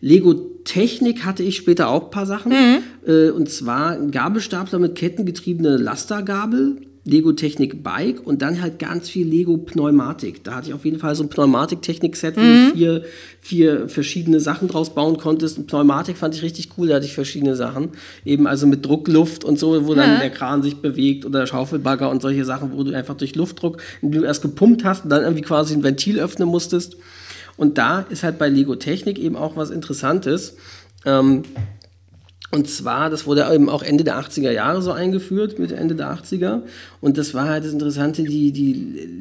Lego 0.00 0.34
Technik 0.64 1.24
hatte 1.24 1.42
ich 1.42 1.56
später 1.56 1.88
auch 1.88 2.04
ein 2.04 2.10
paar 2.10 2.26
Sachen. 2.26 2.52
Mhm. 2.52 2.78
Äh, 3.06 3.30
und 3.30 3.48
zwar 3.48 3.96
Gabelstapler 3.96 4.78
mit 4.78 4.94
kettengetriebene 4.94 5.78
Lastergabel, 5.78 6.82
Lego 7.04 7.32
Technik 7.32 7.82
Bike 7.82 8.26
und 8.26 8.42
dann 8.42 8.60
halt 8.60 8.78
ganz 8.78 9.08
viel 9.08 9.26
Lego 9.26 9.56
Pneumatik. 9.56 10.44
Da 10.44 10.56
hatte 10.56 10.68
ich 10.68 10.74
auf 10.74 10.84
jeden 10.84 10.98
Fall 10.98 11.14
so 11.14 11.24
ein 11.24 11.28
Pneumatik-Technik-Set, 11.28 12.36
wo 12.36 12.40
mhm. 12.40 12.68
du 12.68 12.72
vier, 12.74 13.04
vier 13.40 13.88
verschiedene 13.88 14.40
Sachen 14.40 14.68
draus 14.68 14.94
bauen 14.94 15.16
konntest. 15.16 15.58
Und 15.58 15.66
Pneumatik 15.66 16.16
fand 16.18 16.34
ich 16.34 16.42
richtig 16.42 16.70
cool, 16.76 16.88
da 16.88 16.96
hatte 16.96 17.06
ich 17.06 17.14
verschiedene 17.14 17.56
Sachen. 17.56 17.90
Eben 18.24 18.46
also 18.46 18.66
mit 18.66 18.84
Druckluft 18.84 19.44
und 19.44 19.58
so, 19.58 19.86
wo 19.86 19.94
dann 19.94 20.14
ja. 20.14 20.20
der 20.20 20.30
Kran 20.30 20.62
sich 20.62 20.76
bewegt 20.76 21.24
oder 21.24 21.46
Schaufelbagger 21.46 22.10
und 22.10 22.20
solche 22.20 22.44
Sachen, 22.44 22.72
wo 22.72 22.82
du 22.84 22.94
einfach 22.94 23.16
durch 23.16 23.34
Luftdruck, 23.34 23.78
du 24.02 24.22
erst 24.22 24.42
gepumpt 24.42 24.84
hast 24.84 25.04
und 25.04 25.10
dann 25.10 25.22
irgendwie 25.22 25.42
quasi 25.42 25.74
ein 25.74 25.82
Ventil 25.82 26.20
öffnen 26.20 26.48
musstest. 26.48 26.96
Und 27.56 27.78
da 27.78 28.00
ist 28.00 28.22
halt 28.22 28.38
bei 28.38 28.48
Lego 28.48 28.76
Technik 28.76 29.18
eben 29.18 29.36
auch 29.36 29.56
was 29.56 29.70
Interessantes. 29.70 30.56
Ähm, 31.04 31.42
und 32.50 32.68
zwar, 32.68 33.10
das 33.10 33.26
wurde 33.26 33.46
eben 33.52 33.68
auch 33.68 33.82
Ende 33.82 34.04
der 34.04 34.18
80er 34.18 34.50
Jahre 34.50 34.80
so 34.80 34.92
eingeführt, 34.92 35.58
mit 35.58 35.70
Ende 35.70 35.94
der 35.94 36.10
80er. 36.10 36.62
Und 37.02 37.18
das 37.18 37.34
war 37.34 37.46
halt 37.46 37.64
das 37.64 37.72
Interessante, 37.72 38.22
die, 38.22 38.52
die 38.52 38.72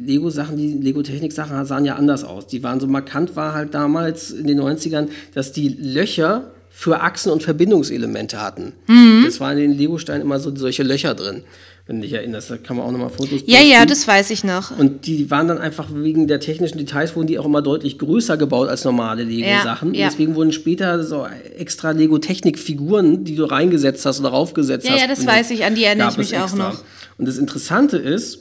Lego-Sachen, 0.05 0.55
die 0.55 0.73
Lego-Technik-Sachen 0.73 1.65
sahen 1.65 1.83
ja 1.83 1.95
anders 1.95 2.23
aus. 2.23 2.47
Die 2.47 2.63
waren 2.63 2.79
so 2.79 2.87
markant, 2.87 3.35
war 3.35 3.53
halt 3.53 3.73
damals 3.73 4.31
in 4.31 4.47
den 4.47 4.61
90ern, 4.61 5.09
dass 5.33 5.51
die 5.51 5.67
Löcher 5.67 6.51
für 6.69 7.01
Achsen 7.01 7.31
und 7.31 7.43
Verbindungselemente 7.43 8.41
hatten. 8.41 8.73
Mhm. 8.87 9.23
Das 9.25 9.41
waren 9.41 9.57
in 9.57 9.71
den 9.71 9.77
Lego-Steinen 9.77 10.21
immer 10.21 10.39
so 10.39 10.55
solche 10.55 10.83
Löcher 10.83 11.13
drin 11.13 11.43
wenn 11.87 11.97
du 11.97 12.01
dich 12.03 12.13
erinnerst. 12.13 12.51
Da 12.51 12.57
kann 12.57 12.77
man 12.77 12.85
auch 12.85 12.91
nochmal 12.91 13.09
Fotos 13.09 13.41
Ja, 13.45 13.57
posten. 13.57 13.71
ja, 13.71 13.85
das 13.85 14.07
weiß 14.07 14.29
ich 14.31 14.43
noch. 14.43 14.77
Und 14.77 15.07
die 15.07 15.31
waren 15.31 15.47
dann 15.47 15.57
einfach 15.57 15.87
wegen 15.93 16.27
der 16.27 16.39
technischen 16.39 16.77
Details, 16.77 17.15
wurden 17.15 17.27
die 17.27 17.39
auch 17.39 17.45
immer 17.45 17.61
deutlich 17.61 17.97
größer 17.97 18.37
gebaut 18.37 18.67
als 18.67 18.83
normale 18.83 19.23
Lego-Sachen. 19.23 19.93
Ja, 19.93 20.01
ja. 20.01 20.09
Deswegen 20.09 20.35
wurden 20.35 20.51
später 20.51 21.03
so 21.03 21.25
extra 21.57 21.91
Lego-Technik-Figuren, 21.91 23.23
die 23.23 23.35
du 23.35 23.45
reingesetzt 23.45 24.05
hast 24.05 24.19
oder 24.19 24.29
raufgesetzt 24.29 24.85
ja, 24.85 24.93
hast. 24.93 25.01
Ja, 25.01 25.07
das 25.07 25.25
weiß 25.25 25.51
ich, 25.51 25.63
an 25.63 25.75
die 25.75 25.85
erinnere 25.85 26.09
ich 26.11 26.17
mich 26.17 26.37
auch 26.37 26.53
noch. 26.53 26.83
Und 27.17 27.27
das 27.27 27.37
Interessante 27.37 27.97
ist, 27.97 28.39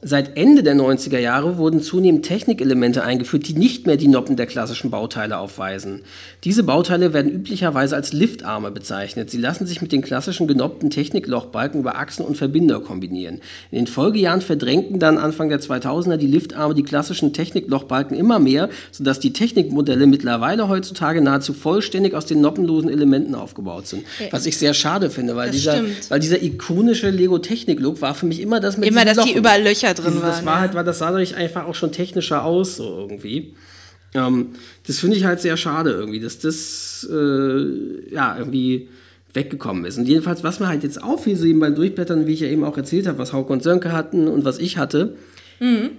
seit 0.00 0.38
Ende 0.38 0.62
der 0.62 0.74
90er 0.74 1.18
Jahre 1.18 1.58
wurden 1.58 1.82
zunehmend 1.82 2.24
Technikelemente 2.24 3.04
eingeführt, 3.04 3.46
die 3.46 3.52
nicht 3.52 3.86
mehr 3.86 3.98
die 3.98 4.08
Noppen 4.08 4.36
der 4.36 4.46
klassischen 4.46 4.90
Bauteile 4.90 5.36
aufweisen. 5.36 6.00
Diese 6.44 6.62
Bauteile 6.62 7.12
werden 7.12 7.30
üblicherweise 7.30 7.94
als 7.94 8.14
Liftarme 8.14 8.70
bezeichnet. 8.70 9.30
Sie 9.30 9.36
lassen 9.36 9.66
sich 9.66 9.82
mit 9.82 9.92
den 9.92 10.00
klassischen 10.00 10.46
genoppten 10.46 10.88
Techniklochbalken 10.88 11.80
über 11.80 11.96
Achsen 11.96 12.24
und 12.24 12.38
Verbinder 12.38 12.80
kombinieren. 12.80 13.42
In 13.70 13.76
den 13.76 13.86
Folgejahren 13.86 14.40
verdrängten 14.40 14.98
dann 14.98 15.18
Anfang 15.18 15.50
der 15.50 15.60
2000er 15.60 16.16
die 16.16 16.26
Liftarme 16.26 16.72
die 16.74 16.82
klassischen 16.82 17.34
Techniklochbalken 17.34 18.16
immer 18.16 18.38
mehr, 18.38 18.70
sodass 18.90 19.20
die 19.20 19.34
Technikmodelle 19.34 20.06
mittlerweile 20.06 20.68
heutzutage 20.68 21.20
nahezu 21.20 21.52
vollständig 21.52 22.14
aus 22.14 22.24
den 22.24 22.40
noppenlosen 22.40 22.88
Elementen 22.88 23.34
aufgebaut 23.34 23.86
sind. 23.86 24.04
Was 24.30 24.46
ich 24.46 24.56
sehr 24.56 24.72
schade 24.72 25.10
finde, 25.10 25.36
weil, 25.36 25.50
dieser, 25.50 25.82
weil 26.08 26.20
dieser 26.20 26.42
ikonische 26.42 27.10
Lego-Technik-Look 27.10 28.00
war 28.00 28.14
für 28.14 28.24
mich 28.24 28.40
immer 28.40 28.58
das 28.58 28.78
mit 28.78 28.88
immer, 28.88 29.04
dass 29.04 29.18
die 29.18 29.41
überall 29.42 29.62
Löcher 29.62 29.94
drin 29.94 30.14
waren. 30.14 30.22
Das 30.22 30.44
war 30.44 30.60
halt, 30.60 30.74
weil 30.74 30.84
das 30.84 30.98
sah 30.98 31.10
dadurch 31.10 31.36
einfach 31.36 31.66
auch 31.66 31.74
schon 31.74 31.92
technischer 31.92 32.44
aus, 32.44 32.76
so 32.76 32.84
irgendwie. 32.84 33.54
Ähm, 34.14 34.50
das 34.86 34.98
finde 34.98 35.16
ich 35.16 35.24
halt 35.24 35.40
sehr 35.40 35.56
schade 35.56 35.90
irgendwie, 35.90 36.20
dass 36.20 36.38
das 36.38 37.08
äh, 37.10 38.10
ja 38.12 38.36
irgendwie 38.38 38.88
weggekommen 39.34 39.84
ist. 39.84 39.98
Und 39.98 40.06
jedenfalls, 40.06 40.44
was 40.44 40.60
mir 40.60 40.68
halt 40.68 40.82
jetzt 40.82 41.02
auffiel, 41.02 41.36
so 41.36 41.46
eben 41.46 41.60
beim 41.60 41.74
Durchblättern, 41.74 42.26
wie 42.26 42.34
ich 42.34 42.40
ja 42.40 42.48
eben 42.48 42.64
auch 42.64 42.76
erzählt 42.76 43.06
habe, 43.06 43.18
was 43.18 43.32
Hauke 43.32 43.52
und 43.52 43.62
Sönke 43.62 43.92
hatten 43.92 44.28
und 44.28 44.44
was 44.44 44.58
ich 44.58 44.76
hatte, 44.76 45.16
mhm. 45.58 45.90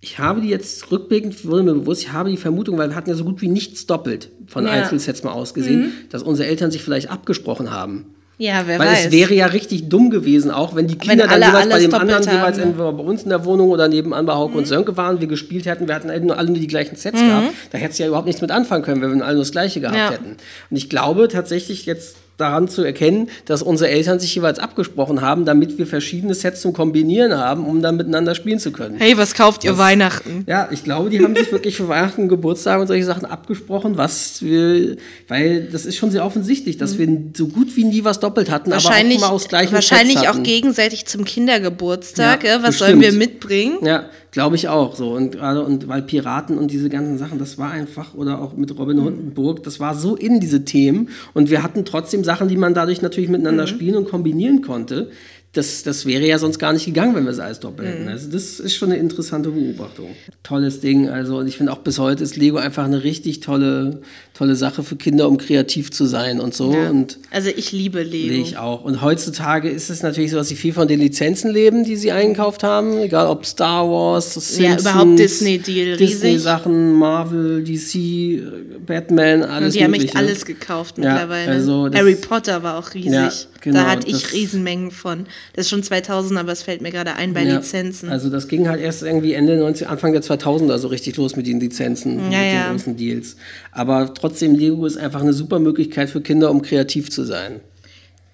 ich 0.00 0.18
habe 0.18 0.40
die 0.40 0.48
jetzt 0.48 0.90
rückblickend, 0.92 1.44
wurde 1.44 1.64
mir 1.64 1.74
bewusst, 1.74 2.02
ich 2.02 2.12
habe 2.12 2.30
die 2.30 2.36
Vermutung, 2.36 2.78
weil 2.78 2.90
wir 2.90 2.96
hatten 2.96 3.10
ja 3.10 3.16
so 3.16 3.24
gut 3.24 3.40
wie 3.42 3.48
nichts 3.48 3.86
doppelt 3.86 4.30
von 4.46 4.64
ja. 4.64 4.70
Einzelsets 4.70 5.24
mal 5.24 5.32
ausgesehen, 5.32 5.80
mhm. 5.80 5.92
dass 6.10 6.22
unsere 6.22 6.48
Eltern 6.48 6.70
sich 6.70 6.82
vielleicht 6.82 7.10
abgesprochen 7.10 7.72
haben. 7.72 8.14
Ja, 8.40 8.62
wer 8.66 8.78
Weil 8.78 8.88
weiß. 8.88 9.06
es 9.06 9.10
wäre 9.10 9.34
ja 9.34 9.46
richtig 9.46 9.88
dumm 9.88 10.10
gewesen, 10.10 10.52
auch 10.52 10.76
wenn 10.76 10.86
die 10.86 10.96
Kinder 10.96 11.24
wenn 11.24 11.40
dann 11.40 11.50
jeweils 11.50 11.68
bei 11.68 11.78
dem 11.80 11.94
anderen 11.94 12.26
haben. 12.26 12.36
jeweils 12.36 12.58
entweder 12.58 12.92
bei 12.92 13.02
uns 13.02 13.24
in 13.24 13.30
der 13.30 13.44
Wohnung 13.44 13.70
oder 13.70 13.88
nebenan 13.88 14.26
bei 14.26 14.32
Hauke 14.32 14.52
mhm. 14.52 14.58
und 14.58 14.66
Sönke 14.66 14.96
waren, 14.96 15.20
wir 15.20 15.26
gespielt 15.26 15.66
hätten, 15.66 15.88
wir 15.88 15.94
hatten 15.96 16.08
alle 16.08 16.50
nur 16.50 16.58
die 16.58 16.68
gleichen 16.68 16.94
Sets 16.94 17.20
mhm. 17.20 17.26
gehabt. 17.26 17.48
Da 17.72 17.78
hätte 17.78 17.92
es 17.92 17.98
ja 17.98 18.06
überhaupt 18.06 18.26
nichts 18.26 18.40
mit 18.40 18.52
anfangen 18.52 18.84
können, 18.84 19.02
wenn 19.02 19.12
wir 19.18 19.24
alle 19.24 19.34
nur 19.34 19.42
das 19.42 19.50
Gleiche 19.50 19.80
gehabt 19.80 19.96
ja. 19.96 20.10
hätten. 20.12 20.36
Und 20.70 20.76
ich 20.76 20.88
glaube 20.88 21.26
tatsächlich 21.26 21.84
jetzt 21.84 22.16
daran 22.38 22.68
zu 22.68 22.82
erkennen, 22.82 23.28
dass 23.44 23.62
unsere 23.62 23.90
Eltern 23.90 24.20
sich 24.20 24.34
jeweils 24.34 24.58
abgesprochen 24.58 25.20
haben, 25.20 25.44
damit 25.44 25.76
wir 25.76 25.86
verschiedene 25.86 26.34
Sets 26.34 26.62
zum 26.62 26.72
Kombinieren 26.72 27.36
haben, 27.36 27.66
um 27.66 27.82
dann 27.82 27.96
miteinander 27.96 28.34
spielen 28.34 28.60
zu 28.60 28.70
können. 28.70 28.96
Hey, 28.96 29.18
was 29.18 29.34
kauft 29.34 29.64
ihr 29.64 29.72
das, 29.72 29.78
Weihnachten? 29.78 30.44
Ja, 30.46 30.68
ich 30.70 30.84
glaube, 30.84 31.10
die 31.10 31.22
haben 31.22 31.34
sich 31.34 31.50
wirklich 31.52 31.76
für 31.76 31.88
Weihnachten, 31.88 32.28
Geburtstag 32.28 32.80
und 32.80 32.86
solche 32.86 33.04
Sachen 33.04 33.26
abgesprochen, 33.26 33.96
was 33.96 34.40
wir, 34.40 34.96
weil 35.26 35.64
das 35.64 35.84
ist 35.84 35.96
schon 35.96 36.12
sehr 36.12 36.24
offensichtlich, 36.24 36.76
dass 36.76 36.94
mhm. 36.94 36.98
wir 36.98 37.18
so 37.36 37.48
gut 37.48 37.76
wie 37.76 37.84
nie 37.84 38.04
was 38.04 38.20
doppelt 38.20 38.50
hatten, 38.50 38.70
wahrscheinlich, 38.70 39.18
aber 39.18 39.26
auch 39.26 39.30
immer 39.30 39.34
aus 39.34 39.48
gleichen 39.48 39.72
Wahrscheinlich 39.72 40.28
auch 40.28 40.42
gegenseitig 40.42 41.06
zum 41.06 41.24
Kindergeburtstag, 41.24 42.44
ja, 42.44 42.62
was 42.62 42.78
bestimmt. 42.78 42.78
sollen 42.78 43.00
wir 43.00 43.12
mitbringen? 43.12 43.78
Ja, 43.84 44.04
Glaube 44.30 44.56
ich 44.56 44.68
auch 44.68 44.94
so. 44.94 45.14
Und 45.14 45.32
gerade 45.32 45.64
und 45.64 45.88
weil 45.88 46.02
Piraten 46.02 46.58
und 46.58 46.70
diese 46.70 46.90
ganzen 46.90 47.16
Sachen, 47.16 47.38
das 47.38 47.56
war 47.56 47.70
einfach, 47.70 48.14
oder 48.14 48.40
auch 48.42 48.54
mit 48.54 48.76
Robin 48.78 48.98
Hood 48.98 49.14
und 49.14 49.34
Burg, 49.34 49.62
das 49.62 49.80
war 49.80 49.94
so 49.94 50.16
in 50.16 50.38
diese 50.40 50.64
Themen. 50.64 51.08
Und 51.32 51.50
wir 51.50 51.62
hatten 51.62 51.84
trotzdem 51.84 52.24
Sachen, 52.24 52.48
die 52.48 52.56
man 52.56 52.74
dadurch 52.74 53.00
natürlich 53.00 53.30
miteinander 53.30 53.64
mhm. 53.64 53.68
spielen 53.68 53.94
und 53.96 54.08
kombinieren 54.08 54.62
konnte 54.62 55.10
das, 55.54 55.82
das 55.82 56.04
wäre 56.04 56.26
ja 56.26 56.38
sonst 56.38 56.58
gar 56.58 56.74
nicht 56.74 56.84
gegangen, 56.84 57.14
wenn 57.14 57.24
wir 57.24 57.30
es 57.30 57.38
alles 57.38 57.58
doppelt 57.58 57.88
hätten. 57.88 58.02
Mhm. 58.02 58.08
Also 58.08 58.30
das 58.30 58.60
ist 58.60 58.76
schon 58.76 58.92
eine 58.92 59.00
interessante 59.00 59.48
Beobachtung. 59.48 60.10
Tolles 60.42 60.80
Ding. 60.80 61.08
Also 61.08 61.38
und 61.38 61.48
ich 61.48 61.56
finde 61.56 61.72
auch 61.72 61.78
bis 61.78 61.98
heute 61.98 62.22
ist 62.22 62.36
Lego 62.36 62.58
einfach 62.58 62.84
eine 62.84 63.02
richtig 63.02 63.40
tolle, 63.40 64.02
tolle 64.34 64.56
Sache 64.56 64.82
für 64.82 64.96
Kinder, 64.96 65.26
um 65.26 65.38
kreativ 65.38 65.90
zu 65.90 66.04
sein 66.04 66.38
und 66.38 66.54
so. 66.54 66.74
Ja. 66.74 66.90
Und 66.90 67.18
also 67.30 67.48
ich 67.48 67.72
liebe 67.72 68.02
Lego. 68.02 68.34
Ich 68.34 68.58
auch. 68.58 68.84
Und 68.84 69.00
heutzutage 69.00 69.70
ist 69.70 69.88
es 69.88 70.02
natürlich 70.02 70.32
so, 70.32 70.36
dass 70.36 70.48
sie 70.48 70.54
viel 70.54 70.74
von 70.74 70.86
den 70.86 71.00
Lizenzen 71.00 71.50
leben, 71.50 71.82
die 71.82 71.96
sie 71.96 72.12
eingekauft 72.12 72.62
haben. 72.62 72.98
Egal 72.98 73.26
ob 73.26 73.46
Star 73.46 73.88
Wars, 73.88 74.34
Simpsons, 74.34 74.58
ja, 74.58 74.76
überhaupt 74.76 75.18
Disney-Deal, 75.18 75.96
Disney-Sachen, 75.96 76.92
Marvel, 76.92 77.64
DC, 77.64 78.86
Batman, 78.86 79.42
alles 79.42 79.74
Und 79.74 79.80
die 79.80 79.84
haben 79.84 79.94
echt 79.94 80.14
alles 80.14 80.44
gekauft 80.44 80.98
mittlerweile. 80.98 81.46
Ja, 81.46 81.52
also 81.52 81.88
Harry 81.94 82.16
Potter 82.16 82.62
war 82.62 82.78
auch 82.78 82.92
riesig. 82.92 83.12
Ja, 83.12 83.30
genau, 83.62 83.80
da 83.80 83.90
hatte 83.92 84.08
ich 84.08 84.32
Riesenmengen 84.32 84.90
von. 84.90 85.26
Das 85.54 85.66
ist 85.66 85.70
schon 85.70 85.82
2000, 85.82 86.38
aber 86.38 86.52
es 86.52 86.62
fällt 86.62 86.80
mir 86.80 86.90
gerade 86.90 87.14
ein 87.14 87.34
bei 87.34 87.42
ja, 87.42 87.56
Lizenzen. 87.56 88.08
Also 88.08 88.30
das 88.30 88.48
ging 88.48 88.68
halt 88.68 88.80
erst 88.80 89.02
irgendwie 89.02 89.32
Ende 89.32 89.56
90, 89.56 89.88
Anfang 89.88 90.12
der 90.12 90.22
2000er 90.22 90.78
so 90.78 90.88
richtig 90.88 91.16
los 91.16 91.36
mit 91.36 91.46
den 91.46 91.60
Lizenzen, 91.60 92.18
ja, 92.18 92.24
mit 92.24 92.32
ja. 92.32 92.64
den 92.64 92.72
großen 92.72 92.96
Deals. 92.96 93.36
Aber 93.72 94.12
trotzdem, 94.14 94.54
Lego 94.54 94.86
ist 94.86 94.96
einfach 94.96 95.20
eine 95.20 95.32
super 95.32 95.58
Möglichkeit 95.58 96.10
für 96.10 96.20
Kinder, 96.20 96.50
um 96.50 96.62
kreativ 96.62 97.10
zu 97.10 97.24
sein. 97.24 97.60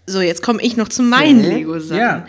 So, 0.07 0.21
jetzt 0.21 0.43
komme 0.43 0.63
ich 0.63 0.77
noch 0.77 0.89
zu 0.89 1.03
meinen. 1.03 1.43
Lego-Sachen. 1.43 1.99
Ja. 1.99 2.27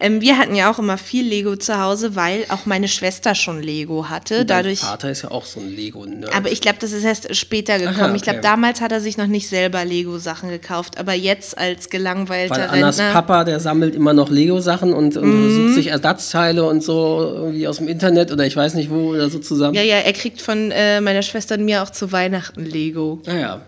Ähm, 0.00 0.20
wir 0.20 0.38
hatten 0.38 0.54
ja 0.54 0.70
auch 0.70 0.78
immer 0.78 0.96
viel 0.96 1.26
Lego 1.26 1.56
zu 1.56 1.80
Hause, 1.80 2.14
weil 2.14 2.44
auch 2.50 2.66
meine 2.66 2.86
Schwester 2.86 3.34
schon 3.34 3.60
Lego 3.60 4.08
hatte. 4.08 4.40
Und 4.40 4.50
Dadurch, 4.50 4.80
Vater 4.80 5.10
ist 5.10 5.22
ja 5.22 5.30
auch 5.32 5.44
so 5.44 5.58
ein 5.58 5.74
Lego-Nerd. 5.74 6.34
Aber 6.34 6.52
ich 6.52 6.60
glaube, 6.60 6.78
das 6.80 6.92
ist 6.92 7.02
erst 7.02 7.34
später 7.34 7.78
gekommen. 7.78 7.96
Aha, 7.96 8.06
okay. 8.06 8.16
Ich 8.16 8.22
glaube, 8.22 8.40
damals 8.40 8.80
hat 8.80 8.92
er 8.92 9.00
sich 9.00 9.16
noch 9.16 9.26
nicht 9.26 9.48
selber 9.48 9.84
Lego-Sachen 9.84 10.50
gekauft, 10.50 10.98
aber 10.98 11.14
jetzt 11.14 11.58
als 11.58 11.90
gelangweilter 11.90 12.56
weil 12.56 12.68
Annas 12.68 12.98
Rentner, 12.98 13.12
Papa, 13.12 13.44
der 13.44 13.58
sammelt 13.58 13.96
immer 13.96 14.12
noch 14.12 14.30
Lego-Sachen 14.30 14.92
und, 14.92 15.16
und 15.16 15.28
mhm. 15.28 15.54
sucht 15.54 15.74
sich 15.74 15.88
Ersatzteile 15.88 16.64
und 16.64 16.82
so 16.84 17.32
irgendwie 17.34 17.66
aus 17.66 17.78
dem 17.78 17.88
Internet 17.88 18.30
oder 18.30 18.46
ich 18.46 18.54
weiß 18.54 18.74
nicht 18.74 18.90
wo 18.90 19.10
oder 19.10 19.28
so 19.28 19.40
zusammen. 19.40 19.74
Ja, 19.74 19.82
ja, 19.82 19.96
er 19.96 20.12
kriegt 20.12 20.40
von 20.40 20.70
äh, 20.70 21.00
meiner 21.00 21.22
Schwester 21.22 21.56
und 21.56 21.64
mir 21.64 21.82
auch 21.82 21.90
zu 21.90 22.12
Weihnachten 22.12 22.64
Lego. 22.64 23.20
Ah 23.26 23.34
ja. 23.34 23.60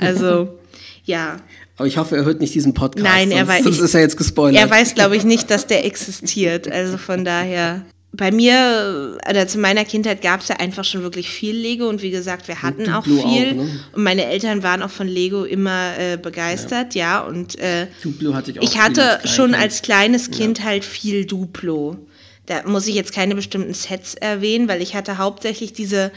also, 0.00 0.58
ja. 1.04 1.36
Aber 1.78 1.86
ich 1.86 1.96
hoffe, 1.96 2.16
er 2.16 2.24
hört 2.24 2.40
nicht 2.40 2.54
diesen 2.54 2.74
Podcast. 2.74 3.04
Nein, 3.04 3.30
er 3.30 3.46
weiß. 3.46 3.62
Sonst 3.62 3.78
ist 3.78 3.94
er 3.94 4.00
jetzt 4.00 4.16
gespoilert. 4.16 4.60
Er 4.60 4.68
weiß, 4.68 4.94
glaube 4.94 5.16
ich, 5.16 5.24
nicht, 5.24 5.48
dass 5.50 5.66
der 5.66 5.86
existiert. 5.86 6.70
Also 6.70 6.98
von 6.98 7.24
daher. 7.24 7.82
Bei 8.10 8.32
mir, 8.32 9.16
oder 9.28 9.46
zu 9.46 9.58
meiner 9.58 9.84
Kindheit 9.84 10.22
gab 10.22 10.40
es 10.40 10.48
ja 10.48 10.56
einfach 10.56 10.82
schon 10.82 11.02
wirklich 11.02 11.28
viel 11.28 11.54
Lego 11.54 11.88
und 11.88 12.00
wie 12.00 12.10
gesagt, 12.10 12.48
wir 12.48 12.62
hatten 12.62 12.90
auch 12.90 13.04
viel. 13.04 13.20
Auch, 13.20 13.54
ne? 13.54 13.80
Und 13.92 14.02
meine 14.02 14.24
Eltern 14.24 14.62
waren 14.62 14.82
auch 14.82 14.90
von 14.90 15.06
Lego 15.06 15.44
immer 15.44 15.92
äh, 15.98 16.16
begeistert, 16.16 16.94
ja. 16.94 17.18
ja 17.18 17.20
und 17.20 17.58
äh, 17.58 17.86
Duplo 18.02 18.34
hatte 18.34 18.50
ich 18.50 18.58
auch. 18.58 18.62
Ich 18.62 18.78
hatte 18.78 19.20
als 19.20 19.30
schon 19.30 19.54
als 19.54 19.82
kleines 19.82 20.30
Kind 20.30 20.58
ja. 20.58 20.64
halt 20.64 20.86
viel 20.86 21.26
Duplo. 21.26 21.98
Da 22.46 22.62
muss 22.66 22.86
ich 22.86 22.94
jetzt 22.94 23.12
keine 23.12 23.34
bestimmten 23.34 23.74
Sets 23.74 24.14
erwähnen, 24.14 24.68
weil 24.68 24.80
ich 24.80 24.94
hatte 24.96 25.18
hauptsächlich 25.18 25.74
diese 25.74 26.10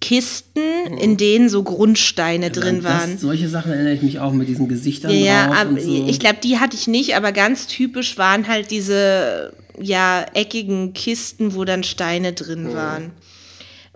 Kisten, 0.00 0.60
in 0.98 1.16
denen 1.16 1.48
so 1.48 1.62
Grundsteine 1.62 2.50
drin 2.50 2.84
waren. 2.84 3.12
Das, 3.12 3.20
solche 3.22 3.48
Sachen 3.48 3.72
erinnere 3.72 3.94
ich 3.94 4.02
mich 4.02 4.18
auch 4.20 4.32
mit 4.32 4.48
diesen 4.48 4.68
Gesichtern 4.68 5.10
Ja, 5.10 5.46
drauf 5.46 5.56
aber 5.56 5.80
so. 5.80 6.06
ich 6.06 6.20
glaube, 6.20 6.36
die 6.42 6.58
hatte 6.58 6.76
ich 6.76 6.86
nicht, 6.86 7.16
aber 7.16 7.32
ganz 7.32 7.66
typisch 7.66 8.18
waren 8.18 8.46
halt 8.46 8.70
diese 8.70 9.52
ja 9.80 10.24
eckigen 10.34 10.92
Kisten, 10.92 11.54
wo 11.54 11.64
dann 11.64 11.82
Steine 11.82 12.32
drin 12.32 12.74
waren. 12.74 13.12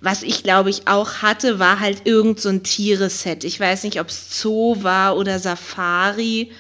Was 0.01 0.23
ich 0.23 0.43
glaube 0.43 0.71
ich 0.71 0.89
auch 0.89 1.17
hatte, 1.17 1.59
war 1.59 1.81
halt 1.81 2.03
irgend 2.07 2.41
so 2.41 2.49
ein 2.49 2.63
Tiereset. 2.63 3.45
Ich 3.45 3.61
weiß 3.61 3.85
nicht, 3.85 4.01
ob 4.01 4.09
es 4.09 4.41
Zoo 4.41 4.83
war 4.83 5.17
oder 5.17 5.39
Safari. 5.39 6.51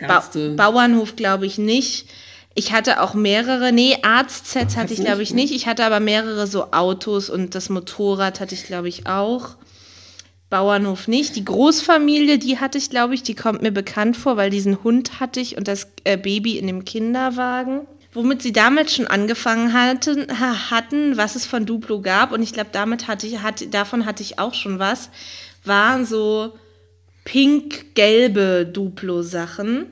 Ba. 0.00 0.24
Bauernhof 0.56 1.14
glaube 1.14 1.46
ich 1.46 1.58
nicht. 1.58 2.06
Ich 2.54 2.72
hatte 2.72 3.00
auch 3.00 3.14
mehrere, 3.14 3.72
nee, 3.72 3.96
Arztsets 4.02 4.76
hatte 4.76 4.92
ich 4.92 5.00
glaube 5.00 5.22
ich 5.22 5.32
nicht. 5.32 5.54
Ich 5.54 5.66
hatte 5.66 5.84
aber 5.84 6.00
mehrere 6.00 6.46
so 6.46 6.72
Autos 6.72 7.30
und 7.30 7.54
das 7.54 7.70
Motorrad 7.70 8.40
hatte 8.40 8.54
ich 8.54 8.64
glaube 8.64 8.88
ich 8.88 9.06
auch. 9.06 9.56
Bauernhof 10.50 11.08
nicht. 11.08 11.34
Die 11.36 11.46
Großfamilie, 11.46 12.36
die 12.38 12.58
hatte 12.58 12.76
ich, 12.76 12.90
glaube 12.90 13.14
ich, 13.14 13.22
die 13.22 13.34
kommt 13.34 13.62
mir 13.62 13.72
bekannt 13.72 14.18
vor, 14.18 14.36
weil 14.36 14.50
diesen 14.50 14.84
Hund 14.84 15.18
hatte 15.18 15.40
ich 15.40 15.56
und 15.56 15.66
das 15.66 15.88
äh, 16.04 16.18
Baby 16.18 16.58
in 16.58 16.66
dem 16.66 16.84
Kinderwagen. 16.84 17.86
Womit 18.12 18.42
sie 18.42 18.52
damals 18.52 18.94
schon 18.94 19.06
angefangen 19.06 19.72
hatten, 19.72 20.26
ha- 20.38 20.70
hatten, 20.70 21.16
was 21.16 21.36
es 21.36 21.46
von 21.46 21.64
Duplo 21.64 22.02
gab, 22.02 22.32
und 22.32 22.42
ich 22.42 22.52
glaube, 22.52 22.68
damit 22.70 23.08
hatte 23.08 23.26
ich, 23.26 23.40
hatte, 23.40 23.68
davon 23.68 24.04
hatte 24.04 24.22
ich 24.22 24.38
auch 24.38 24.52
schon 24.52 24.78
was, 24.78 25.08
waren 25.64 26.04
so 26.04 26.52
pink-gelbe 27.24 28.68
Duplo-Sachen. 28.70 29.86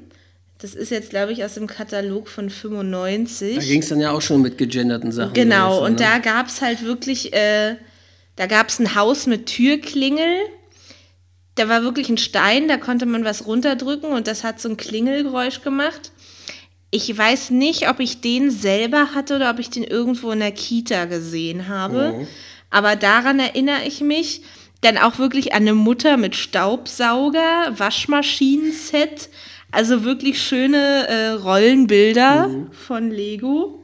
Das 0.61 0.75
ist 0.75 0.91
jetzt, 0.91 1.11
glaube 1.11 1.33
ich, 1.33 1.43
aus 1.43 1.55
dem 1.55 1.67
Katalog 1.67 2.29
von 2.29 2.51
95. 2.51 3.57
Da 3.57 3.63
ging 3.63 3.81
es 3.81 3.89
dann 3.89 4.01
ja 4.01 4.11
auch 4.11 4.21
schon 4.21 4.43
mit 4.43 4.59
gegenderten 4.59 5.11
Sachen. 5.11 5.33
Genau, 5.33 5.81
los, 5.81 5.89
und 5.89 5.93
ne? 5.93 6.07
da 6.07 6.19
gab 6.19 6.49
es 6.49 6.61
halt 6.61 6.85
wirklich, 6.85 7.33
äh, 7.33 7.77
da 8.37 8.47
gab 8.47 8.69
es 8.69 8.79
ein 8.79 8.95
Haus 8.95 9.27
mit 9.27 9.47
Türklingel. 9.47 10.37
Da 11.55 11.69
war 11.69 11.83
wirklich 11.83 12.11
ein 12.11 12.19
Stein, 12.19 12.69
da 12.69 12.77
konnte 12.77 13.07
man 13.07 13.25
was 13.25 13.47
runterdrücken 13.47 14.13
und 14.13 14.27
das 14.27 14.45
hat 14.45 14.61
so 14.61 14.69
ein 14.69 14.77
Klingelgeräusch 14.77 15.63
gemacht. 15.63 16.13
Ich 16.91 17.17
weiß 17.17 17.51
nicht, 17.51 17.89
ob 17.89 17.99
ich 18.01 18.21
den 18.21 18.51
selber 18.51 19.15
hatte 19.15 19.37
oder 19.37 19.51
ob 19.51 19.59
ich 19.61 19.71
den 19.71 19.85
irgendwo 19.85 20.31
in 20.31 20.41
der 20.41 20.53
Kita 20.53 21.07
gesehen 21.07 21.69
habe. 21.69 22.27
Aber 22.69 22.97
daran 22.97 23.39
erinnere 23.41 23.85
ich 23.87 24.01
mich. 24.01 24.43
Dann 24.83 24.97
auch 24.97 25.19
wirklich 25.19 25.53
an 25.53 25.63
eine 25.63 25.75
Mutter 25.75 26.17
mit 26.17 26.35
Staubsauger, 26.35 27.75
Waschmaschinen-Set. 27.77 29.29
Also 29.73 30.05
wirklich 30.05 30.43
schöne 30.43 31.07
äh, 31.09 31.29
Rollenbilder 31.31 32.51
von 32.73 33.11
Lego. 33.11 33.81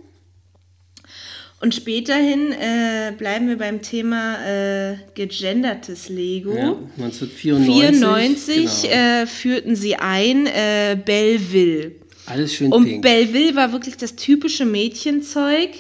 Und 1.61 1.75
späterhin 1.75 2.53
äh, 2.53 3.13
bleiben 3.17 3.49
wir 3.49 3.57
beim 3.57 3.81
Thema 3.81 4.37
äh, 4.47 4.97
gegendertes 5.15 6.11
Lego. 6.11 6.55
Ja, 6.55 6.77
1994. 7.03 8.69
94 8.69 8.83
genau. 8.83 8.95
äh, 8.95 9.27
führten 9.27 9.75
sie 9.75 9.97
ein 9.97 10.47
äh, 10.47 10.99
Belleville. 11.03 11.93
Alles 12.27 12.55
schön 12.55 12.73
Und 12.73 12.85
pink. 12.85 13.03
Belleville 13.03 13.57
war 13.57 13.73
wirklich 13.73 13.97
das 13.97 14.17
typische 14.17 14.67
Mädchenzeug. 14.67 15.71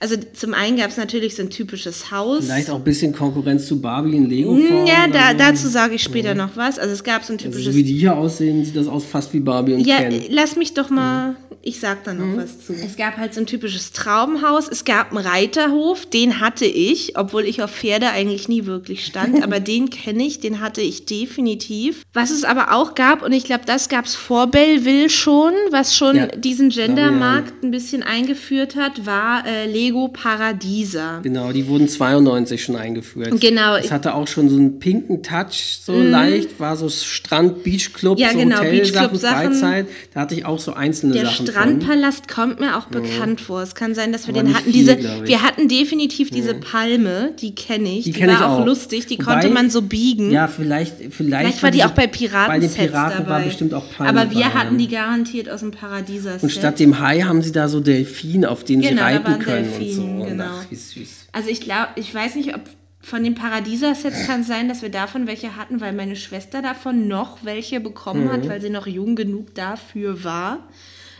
Also 0.00 0.16
zum 0.32 0.54
einen 0.54 0.76
gab 0.76 0.90
es 0.90 0.96
natürlich 0.96 1.34
so 1.34 1.42
ein 1.42 1.50
typisches 1.50 2.10
Haus. 2.10 2.44
Vielleicht 2.44 2.70
auch 2.70 2.76
ein 2.76 2.84
bisschen 2.84 3.12
Konkurrenz 3.12 3.66
zu 3.66 3.80
Barbie 3.80 4.16
in 4.16 4.28
lego 4.28 4.54
Hm, 4.54 4.86
Ja, 4.86 5.04
oder 5.04 5.12
da, 5.12 5.34
dazu 5.34 5.68
sage 5.68 5.94
ich 5.96 6.02
später 6.02 6.34
noch 6.34 6.56
was. 6.56 6.78
Also 6.78 6.92
es 6.92 7.02
gab 7.02 7.24
so 7.24 7.32
ein 7.32 7.36
Also 7.38 7.50
typisches 7.50 7.72
so 7.72 7.78
wie 7.78 7.82
die 7.82 7.94
hier 7.98 8.16
aussehen, 8.16 8.64
sieht 8.64 8.76
das 8.76 8.86
aus 8.86 9.04
fast 9.04 9.32
wie 9.34 9.40
Barbie 9.40 9.74
und 9.74 9.80
ja, 9.86 9.98
Ken. 9.98 10.22
lass 10.30 10.54
mich 10.56 10.74
doch 10.74 10.88
mal, 10.90 11.34
ich 11.62 11.80
sag 11.80 12.04
da 12.04 12.14
noch 12.14 12.24
Mhm. 12.26 12.36
was 12.36 12.64
zu. 12.64 12.74
Es 12.74 12.96
gab 12.96 13.16
halt 13.16 13.34
so 13.34 13.40
ein 13.40 13.46
typisches 13.46 13.90
Traumhaus, 13.92 14.68
es 14.68 14.84
gab 14.84 15.10
einen 15.10 15.26
Reiterhof, 15.26 16.06
den 16.06 16.38
hatte 16.40 16.64
ich, 16.64 17.16
obwohl 17.18 17.44
ich 17.44 17.62
auf 17.62 17.72
Pferde 17.74 18.10
eigentlich 18.10 18.48
nie 18.48 18.66
wirklich 18.66 19.04
stand, 19.04 19.42
aber 19.42 19.58
den 19.58 19.90
kenne 19.90 20.24
ich, 20.24 20.38
den 20.38 20.60
hatte 20.60 20.80
ich 20.80 21.06
definitiv. 21.06 22.02
Was 22.14 22.30
es 22.30 22.44
aber 22.44 22.72
auch 22.72 22.94
gab, 22.94 23.22
und 23.24 23.32
ich 23.32 23.44
glaube, 23.44 23.64
das 23.66 23.88
gab 23.88 24.04
es 24.04 24.14
vor 24.14 24.46
Belleville 24.46 25.10
schon, 25.10 25.52
was 25.70 25.96
schon 25.96 26.16
Ja, 26.16 26.26
diesen 26.28 26.68
Gendermarkt 26.70 27.64
ein 27.64 27.70
bisschen 27.72 28.02
eingeführt 28.04 28.76
hat, 28.76 29.04
war 29.04 29.44
äh, 29.46 29.66
Lego 29.66 29.87
Paradiesa. 30.08 31.20
Genau, 31.22 31.52
die 31.52 31.66
wurden 31.66 31.88
92 31.88 32.62
schon 32.62 32.76
eingeführt. 32.76 33.40
Genau. 33.40 33.76
Es 33.76 33.90
hatte 33.90 34.14
auch 34.14 34.26
schon 34.28 34.48
so 34.48 34.56
einen 34.56 34.78
pinken 34.78 35.22
Touch, 35.22 35.78
so 35.84 36.00
leicht, 36.00 36.58
war 36.60 36.76
so 36.76 36.88
Strand, 36.88 37.62
Beachclub, 37.64 38.18
Ja, 38.18 38.32
so 38.32 38.38
genau, 38.38 38.58
Hotelsachen. 38.58 39.18
Freizeit. 39.18 39.86
Da 40.14 40.20
hatte 40.20 40.34
ich 40.34 40.44
auch 40.44 40.58
so 40.58 40.72
einzelne 40.74 41.12
Der 41.14 41.24
Sachen 41.26 41.46
von. 41.46 41.54
Strandpalast 41.54 42.28
kommt 42.28 42.60
mir 42.60 42.76
auch 42.76 42.86
bekannt 42.86 43.40
vor. 43.40 43.62
Es 43.62 43.74
kann 43.74 43.94
sein, 43.94 44.12
dass 44.12 44.26
wir 44.26 44.34
Aber 44.34 44.44
den 44.44 44.54
hatten. 44.54 44.64
viel, 44.64 44.72
Diese, 44.72 44.98
wir 45.24 45.42
hatten 45.42 45.68
definitiv 45.68 46.30
diese 46.30 46.54
Palme, 46.54 47.32
die 47.40 47.54
kenne 47.54 47.88
ich. 47.98 48.04
Die 48.04 48.12
Die, 48.12 48.18
kenn 48.18 48.30
ich 48.30 48.38
war 48.40 48.48
auch 48.56 48.60
auch. 48.60 48.66
lustig, 48.66 49.06
die 49.06 49.18
Wobei- 49.18 49.32
konnte 49.32 49.50
man 49.50 49.70
so 49.70 49.82
biegen. 49.82 50.30
Ja, 50.30 50.46
vielleicht, 50.48 50.94
vielleicht, 51.10 51.38
Vielleicht 51.48 51.62
war 51.62 51.70
die 51.70 51.84
auch 51.84 51.90
bei 51.90 52.06
Bei 52.06 52.06
Piraten 52.08 52.60
den 52.60 52.70
Piraten 52.72 53.18
dabei. 53.18 53.30
war 53.30 53.40
bestimmt 53.40 53.74
auch 53.74 53.84
Palme 53.96 54.20
Aber 54.22 54.30
wir 54.30 54.44
bei, 54.44 54.50
hatten 54.50 54.78
ja. 54.78 54.86
die 54.86 54.88
garantiert 54.92 55.48
aus 55.50 55.60
dem 55.60 55.70
Paradiser 55.70 56.36
Und 56.40 56.50
statt 56.52 56.78
dem 56.78 56.98
Hai 57.00 57.20
haben 57.20 57.42
sie 57.42 57.52
da 57.52 57.68
so 57.68 57.80
Delfin, 57.80 58.44
auf 58.44 58.64
denen 58.64 58.82
Genau, 58.82 58.96
sie 58.96 59.02
reiten 59.02 59.38
können 59.38 59.64
und 59.78 59.90
so. 59.90 60.02
Und 60.02 60.26
genau. 60.28 60.44
ach, 60.60 60.66
wie 60.70 60.74
süß. 60.76 61.26
Also 61.32 61.48
ich 61.48 61.60
glaube, 61.60 61.88
ich 61.96 62.14
weiß 62.14 62.34
nicht, 62.36 62.54
ob 62.54 62.62
von 63.00 63.22
den 63.22 63.34
Paradiser-Sets 63.36 64.26
kann 64.26 64.40
es 64.42 64.48
sein, 64.48 64.68
dass 64.68 64.82
wir 64.82 64.90
davon 64.90 65.26
welche 65.26 65.56
hatten, 65.56 65.80
weil 65.80 65.92
meine 65.92 66.16
Schwester 66.16 66.62
davon 66.62 67.06
noch 67.08 67.38
welche 67.44 67.80
bekommen 67.80 68.24
Mhm. 68.24 68.32
hat, 68.32 68.48
weil 68.48 68.60
sie 68.60 68.70
noch 68.70 68.86
jung 68.86 69.14
genug 69.16 69.54
dafür 69.54 70.24
war. 70.24 70.68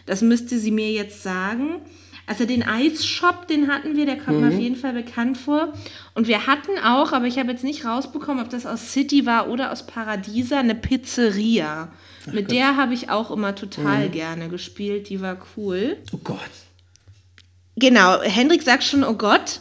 Das 0.07 0.21
müsste 0.23 0.59
sie 0.59 0.71
mir 0.73 0.91
jetzt 0.91 1.23
sagen. 1.23 1.77
Also 2.27 2.45
den 2.45 2.63
Eisshop, 2.63 3.47
den 3.47 3.69
hatten 3.69 3.97
wir, 3.97 4.05
der 4.05 4.19
kommt 4.19 4.39
Mhm. 4.41 4.49
mir 4.49 4.55
auf 4.55 4.61
jeden 4.61 4.77
Fall 4.77 4.93
bekannt 4.93 5.39
vor. 5.39 5.73
Und 6.15 6.29
wir 6.29 6.47
hatten 6.47 6.73
auch, 6.85 7.13
aber 7.13 7.27
ich 7.27 7.39
habe 7.39 7.53
jetzt 7.53 7.65
nicht 7.65 7.87
rausbekommen, 7.87 8.45
ob 8.45 8.51
das 8.51 8.67
aus 8.67 8.93
City 8.93 9.25
war 9.25 9.49
oder 9.49 9.73
aus 9.73 9.87
Paradiesa, 9.87 10.59
eine 10.59 10.75
Pizzeria. 10.75 11.91
Mit 12.31 12.51
der 12.51 12.77
habe 12.77 12.93
ich 12.93 13.09
auch 13.09 13.31
immer 13.31 13.55
total 13.55 14.09
Mhm. 14.09 14.13
gerne 14.13 14.49
gespielt, 14.51 15.09
die 15.09 15.23
war 15.23 15.39
cool. 15.57 15.97
Oh 16.13 16.19
Gott. 16.23 16.39
Genau, 17.79 18.21
Hendrik 18.23 18.63
sagt 18.63 18.83
schon, 18.83 19.05
oh 19.05 19.15
Gott. 19.15 19.61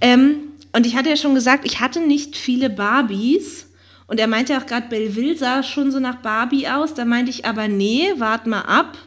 Ähm, 0.00 0.48
und 0.72 0.84
ich 0.84 0.94
hatte 0.94 1.08
ja 1.08 1.16
schon 1.16 1.34
gesagt, 1.34 1.64
ich 1.64 1.80
hatte 1.80 2.00
nicht 2.00 2.36
viele 2.36 2.68
Barbies. 2.68 3.66
Und 4.06 4.20
er 4.20 4.26
meinte 4.26 4.56
auch 4.56 4.66
gerade, 4.66 4.88
Belleville 4.88 5.36
sah 5.36 5.62
schon 5.62 5.90
so 5.90 5.98
nach 5.98 6.16
Barbie 6.16 6.68
aus. 6.68 6.94
Da 6.94 7.04
meinte 7.04 7.30
ich 7.30 7.44
aber, 7.44 7.66
nee, 7.66 8.12
wart 8.18 8.46
mal 8.46 8.60
ab. 8.60 8.98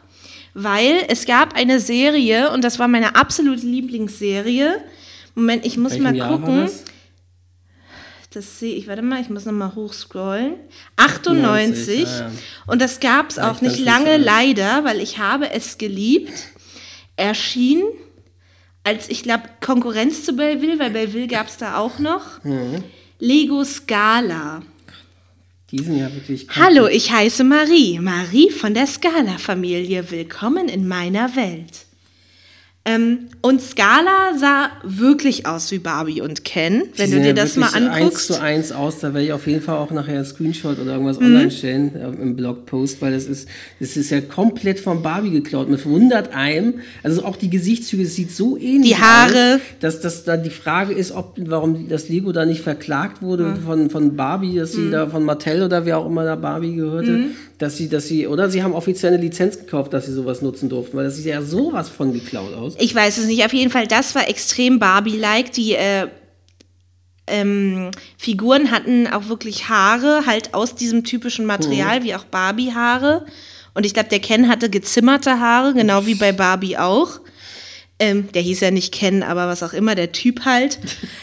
Weil 0.52 1.04
es 1.08 1.26
gab 1.26 1.54
eine 1.54 1.78
Serie, 1.78 2.50
und 2.50 2.64
das 2.64 2.78
war 2.78 2.88
meine 2.88 3.14
absolute 3.14 3.64
Lieblingsserie. 3.64 4.82
Moment, 5.36 5.64
ich 5.64 5.76
muss 5.76 5.96
mal 5.98 6.18
gucken. 6.18 6.62
das? 6.62 6.84
Das 8.32 8.58
sehe 8.58 8.74
ich, 8.74 8.86
warte 8.88 9.02
mal, 9.02 9.20
ich 9.20 9.28
muss 9.28 9.44
nochmal 9.44 9.74
hochscrollen. 9.74 10.54
98. 10.96 12.02
98, 12.02 12.04
ja, 12.04 12.18
ja. 12.20 12.30
Und 12.66 12.82
das 12.82 13.00
gab 13.00 13.30
es 13.30 13.38
auch 13.38 13.60
nicht 13.60 13.78
lange, 13.78 14.10
alt. 14.10 14.24
leider, 14.24 14.84
weil 14.84 15.00
ich 15.00 15.18
habe 15.18 15.50
es 15.50 15.78
geliebt. 15.78 16.32
Erschien 17.16 17.82
als, 18.90 19.08
ich 19.08 19.22
glaube, 19.22 19.44
Konkurrenz 19.60 20.24
zu 20.24 20.32
Belleville, 20.32 20.78
weil 20.78 20.90
Belleville 20.90 21.28
gab 21.28 21.46
es 21.46 21.56
da 21.56 21.78
auch 21.78 21.98
noch. 21.98 22.42
Mhm. 22.42 22.82
Lego 23.20 23.62
Scala. 23.64 24.62
Die 25.70 25.78
sind 25.78 25.98
ja 25.98 26.12
wirklich. 26.12 26.48
Hallo, 26.56 26.88
ich 26.88 27.12
heiße 27.12 27.44
Marie. 27.44 28.00
Marie 28.00 28.50
von 28.50 28.74
der 28.74 28.88
Scala-Familie. 28.88 30.10
Willkommen 30.10 30.68
in 30.68 30.88
meiner 30.88 31.36
Welt. 31.36 31.86
Ähm, 32.86 33.26
und 33.42 33.60
Scala 33.60 34.38
sah 34.38 34.70
wirklich 34.82 35.44
aus 35.44 35.70
wie 35.70 35.78
Barbie 35.78 36.22
und 36.22 36.44
Ken, 36.46 36.84
wenn 36.96 37.10
du 37.10 37.20
dir 37.20 37.34
das 37.34 37.56
mal 37.56 37.66
anguckst. 37.74 37.92
Eins 37.92 38.26
zu 38.26 38.40
eins 38.40 38.72
aus, 38.72 39.00
da 39.00 39.12
werde 39.12 39.26
ich 39.26 39.32
auf 39.34 39.46
jeden 39.46 39.60
Fall 39.60 39.76
auch 39.76 39.90
nachher 39.90 40.14
einen 40.16 40.24
Screenshot 40.24 40.78
oder 40.78 40.92
irgendwas 40.92 41.20
Mhm. 41.20 41.26
online 41.26 41.50
stellen 41.50 41.94
äh, 41.94 42.22
im 42.22 42.36
Blogpost, 42.36 43.02
weil 43.02 43.12
das 43.12 43.26
ist, 43.26 43.46
das 43.80 43.98
ist 43.98 44.08
ja 44.08 44.22
komplett 44.22 44.80
von 44.80 45.02
Barbie 45.02 45.30
geklaut. 45.30 45.68
Mit 45.68 45.84
wundert 45.84 46.32
einem, 46.34 46.80
also 47.02 47.22
auch 47.26 47.36
die 47.36 47.50
Gesichtszüge, 47.50 48.04
es 48.04 48.14
sieht 48.16 48.32
so 48.32 48.56
ähnlich 48.56 48.92
Die 48.92 48.96
Haare. 48.96 49.56
aus, 49.56 49.60
dass 49.80 50.00
das 50.00 50.24
dann 50.24 50.42
die 50.42 50.48
Frage 50.50 50.94
ist, 50.94 51.12
ob 51.12 51.34
warum 51.36 51.86
das 51.90 52.08
Lego 52.08 52.32
da 52.32 52.46
nicht 52.46 52.62
verklagt 52.62 53.20
wurde 53.20 53.56
von, 53.64 53.90
von 53.90 54.16
Barbie, 54.16 54.56
dass 54.56 54.72
Mhm. 54.74 54.84
sie 54.86 54.90
da 54.90 55.06
von 55.06 55.22
Mattel 55.24 55.62
oder 55.62 55.84
wer 55.84 55.98
auch 55.98 56.06
immer 56.06 56.24
da 56.24 56.34
Barbie 56.34 56.76
gehörte, 56.76 57.24
dass 57.58 57.76
sie, 57.76 57.90
dass 57.90 58.08
sie, 58.08 58.26
oder 58.26 58.48
sie 58.48 58.62
haben 58.62 58.72
offiziell 58.72 59.12
eine 59.12 59.20
Lizenz 59.22 59.58
gekauft, 59.58 59.92
dass 59.92 60.06
sie 60.06 60.14
sowas 60.14 60.40
nutzen 60.40 60.70
durften, 60.70 60.96
weil 60.96 61.04
das 61.04 61.16
sieht 61.16 61.26
ja 61.26 61.42
sowas 61.42 61.90
von 61.90 62.14
geklaut 62.14 62.54
aus. 62.54 62.69
Ich 62.78 62.94
weiß 62.94 63.18
es 63.18 63.26
nicht. 63.26 63.44
Auf 63.44 63.52
jeden 63.52 63.70
Fall, 63.70 63.86
das 63.86 64.14
war 64.14 64.28
extrem 64.28 64.78
Barbie-like. 64.78 65.52
Die 65.52 65.74
äh, 65.74 66.08
ähm, 67.26 67.90
Figuren 68.16 68.70
hatten 68.70 69.06
auch 69.06 69.28
wirklich 69.28 69.68
Haare, 69.68 70.26
halt 70.26 70.54
aus 70.54 70.74
diesem 70.74 71.04
typischen 71.04 71.46
Material, 71.46 72.02
wie 72.02 72.14
auch 72.14 72.24
Barbie-Haare. 72.24 73.26
Und 73.74 73.86
ich 73.86 73.94
glaube, 73.94 74.08
der 74.08 74.20
Ken 74.20 74.48
hatte 74.48 74.68
gezimmerte 74.68 75.38
Haare, 75.38 75.74
genau 75.74 76.06
wie 76.06 76.16
bei 76.16 76.32
Barbie 76.32 76.76
auch. 76.76 77.20
Ähm, 77.98 78.28
der 78.32 78.42
hieß 78.42 78.60
ja 78.60 78.70
nicht 78.70 78.92
Ken, 78.92 79.22
aber 79.22 79.46
was 79.46 79.62
auch 79.62 79.72
immer, 79.72 79.94
der 79.94 80.12
Typ 80.12 80.44
halt. 80.44 80.78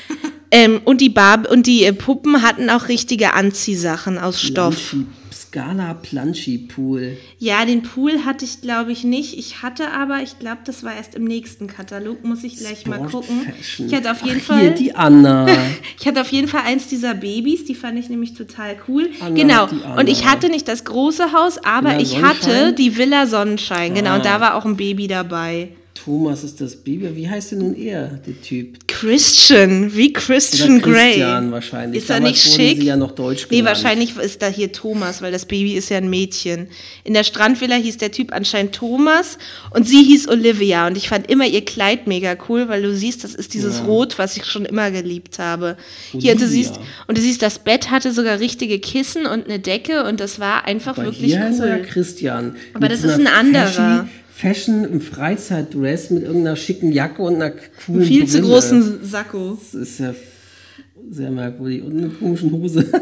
ähm, 0.52 0.82
und 0.86 1.02
die, 1.02 1.10
Barb 1.10 1.50
und 1.50 1.68
die 1.68 1.84
äh, 1.84 1.94
Puppen 1.94 2.42
hatten 2.42 2.70
auch 2.70 2.88
richtige 2.88 3.34
Anziehsachen 3.34 4.18
aus 4.18 4.42
Stoff. 4.42 4.94
Lamschi 4.94 5.17
Scala 5.58 5.96
Planchy 5.96 6.58
Pool. 6.60 7.18
Ja, 7.40 7.66
den 7.66 7.82
Pool 7.82 8.26
hatte 8.26 8.46
ich, 8.46 8.62
glaube 8.62 8.92
ich, 8.92 9.04
nicht. 9.04 9.38
Ich 9.38 9.64
hatte 9.64 9.92
aber, 9.92 10.22
ich 10.22 10.38
glaube, 10.38 10.60
das 10.66 10.84
war 10.84 10.96
erst 10.96 11.16
im 11.16 11.24
nächsten 11.24 11.66
Katalog, 11.68 12.24
muss 12.24 12.44
ich 12.44 12.58
gleich 12.58 12.86
mal 12.86 12.98
Sport 12.98 13.12
gucken. 13.12 13.42
Fashion. 13.42 13.88
Ich 13.88 13.96
hatte 13.96 14.12
auf 14.12 14.22
jeden 14.22 14.40
Ach, 14.42 14.46
Fall. 14.46 14.60
Hier, 14.62 14.72
die 14.72 14.96
Anna. 14.96 15.48
Ich 16.00 16.06
hatte 16.06 16.22
auf 16.22 16.32
jeden 16.32 16.48
Fall 16.48 16.62
eins 16.66 16.88
dieser 16.88 17.16
Babys, 17.16 17.66
die 17.66 17.74
fand 17.76 17.98
ich 18.00 18.08
nämlich 18.08 18.34
total 18.36 18.76
cool. 18.88 19.10
Anna, 19.20 19.36
genau. 19.36 19.68
Und 19.98 20.08
ich 20.08 20.26
hatte 20.26 20.48
nicht 20.48 20.68
das 20.68 20.86
große 20.86 21.34
Haus, 21.34 21.58
aber 21.58 21.90
Villa 21.90 22.02
ich 22.02 22.22
hatte 22.22 22.74
die 22.74 22.96
Villa 22.98 23.26
Sonnenschein. 23.26 23.94
Genau, 23.96 24.14
und 24.16 24.22
Ah. 24.22 24.36
da 24.36 24.40
war 24.40 24.56
auch 24.56 24.66
ein 24.66 24.78
Baby 24.78 25.08
dabei. 25.08 25.70
Thomas 26.04 26.44
ist 26.44 26.60
das 26.62 26.76
Baby. 26.76 27.16
Wie 27.16 27.30
heißt 27.30 27.52
denn 27.52 27.60
nun 27.60 27.76
er, 27.76 28.20
der 28.26 28.42
Typ? 28.42 28.88
Christian, 28.88 29.96
wie 29.96 30.12
Christian 30.14 30.78
Oder 30.78 30.92
Grey. 30.92 31.08
Christian 31.12 31.52
wahrscheinlich. 31.52 32.02
Ist 32.04 32.10
er 32.10 32.20
nicht 32.20 32.42
schick? 32.42 32.80
sie 32.80 32.86
ja 32.88 32.96
noch 32.96 33.12
Deutsch 33.12 33.48
Nee, 33.50 33.58
genannt. 33.60 33.76
wahrscheinlich 33.76 34.16
ist 34.18 34.42
da 34.42 34.48
hier 34.48 34.72
Thomas, 34.72 35.22
weil 35.22 35.32
das 35.32 35.46
Baby 35.46 35.74
ist 35.74 35.90
ja 35.90 35.98
ein 35.98 36.10
Mädchen. 36.10 36.68
In 37.04 37.14
der 37.14 37.24
Strandvilla 37.24 37.76
hieß 37.76 37.98
der 37.98 38.12
Typ 38.12 38.34
anscheinend 38.34 38.74
Thomas 38.74 39.38
und 39.72 39.88
sie 39.88 40.04
hieß 40.04 40.28
Olivia. 40.30 40.88
Und 40.88 40.98
ich 40.98 41.10
fand 41.10 41.30
immer 41.30 41.46
ihr 41.46 41.64
Kleid 41.64 42.08
mega 42.08 42.36
cool, 42.50 42.68
weil 42.70 42.82
du 42.82 42.96
siehst, 42.96 43.24
das 43.24 43.36
ist 43.36 43.54
dieses 43.54 43.84
Rot, 43.86 44.18
was 44.18 44.38
ich 44.38 44.46
schon 44.46 44.66
immer 44.66 44.92
geliebt 44.92 45.40
habe. 45.40 45.78
Hier, 46.12 46.34
und 46.34 46.42
du 46.42 46.46
Olivia. 46.46 46.48
siehst, 46.48 46.80
und 47.08 47.18
du 47.18 47.22
siehst, 47.22 47.42
das 47.42 47.60
Bett 47.60 47.92
hatte 47.92 48.12
sogar 48.12 48.40
richtige 48.40 48.80
Kissen 48.80 49.26
und 49.26 49.46
eine 49.46 49.60
Decke 49.60 50.04
und 50.06 50.20
das 50.20 50.40
war 50.40 50.66
einfach 50.66 50.96
Bei 50.96 51.06
wirklich 51.06 51.32
hier 51.34 51.40
heißt 51.42 51.60
er 51.60 51.78
cool. 51.78 51.84
Christian. 51.84 52.56
Aber 52.74 52.84
Mit 52.88 52.92
das 52.92 53.04
ist 53.04 53.14
ein 53.20 53.28
anderer. 53.28 53.68
Fashion, 53.68 54.10
Fashion 54.38 54.84
im 54.86 55.02
Freizeitdress 55.02 56.12
mit 56.12 56.24
irgendeiner 56.24 56.56
schicken 56.56 56.92
Jacke 56.92 57.24
und 57.24 57.36
einer 57.36 57.54
coolen 57.86 58.06
Viel 58.06 58.28
zu 58.28 58.38
Brille. 58.38 58.54
großen 58.54 59.00
Sakko. 59.04 59.58
Das 59.60 59.74
ist 59.74 60.00
ja 60.00 60.14
sehr 61.10 61.32
merkwürdig. 61.32 61.82
Und 61.82 61.98
eine 61.98 62.10
komische 62.10 62.52
Hose. 62.52 62.86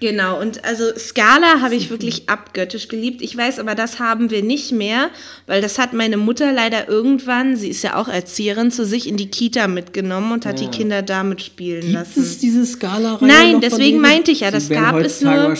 Genau, 0.00 0.38
und 0.38 0.62
also 0.66 0.84
Scala 0.98 1.62
habe 1.62 1.76
ich 1.76 1.88
wirklich 1.88 2.28
abgöttisch 2.28 2.88
geliebt. 2.88 3.22
Ich 3.22 3.34
weiß 3.34 3.58
aber, 3.58 3.74
das 3.74 4.00
haben 4.00 4.30
wir 4.30 4.42
nicht 4.42 4.70
mehr, 4.70 5.08
weil 5.46 5.62
das 5.62 5.78
hat 5.78 5.94
meine 5.94 6.18
Mutter 6.18 6.52
leider 6.52 6.88
irgendwann, 6.88 7.56
sie 7.56 7.70
ist 7.70 7.82
ja 7.82 7.96
auch 7.96 8.08
Erzieherin, 8.08 8.70
zu 8.70 8.84
sich 8.84 9.08
in 9.08 9.16
die 9.16 9.30
Kita 9.30 9.66
mitgenommen 9.66 10.32
und 10.32 10.44
hat 10.44 10.60
die 10.60 10.66
Kinder 10.66 11.00
damit 11.00 11.40
spielen 11.40 11.80
Gibt 11.80 11.94
lassen. 11.94 12.22
es 12.22 12.38
diese 12.38 12.66
skala 12.66 13.18
Nein, 13.22 13.62
deswegen 13.62 14.00
meinte 14.00 14.30
ich 14.30 14.40
ja, 14.40 14.50
das 14.50 14.68
gab 14.68 14.96
es 14.96 15.22
nur. 15.22 15.56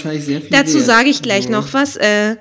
Dazu 0.51 0.79
sage 0.81 1.09
ich 1.09 1.23
gleich 1.23 1.49
noch 1.49 1.73
was. 1.73 1.97
Äh, 1.97 2.37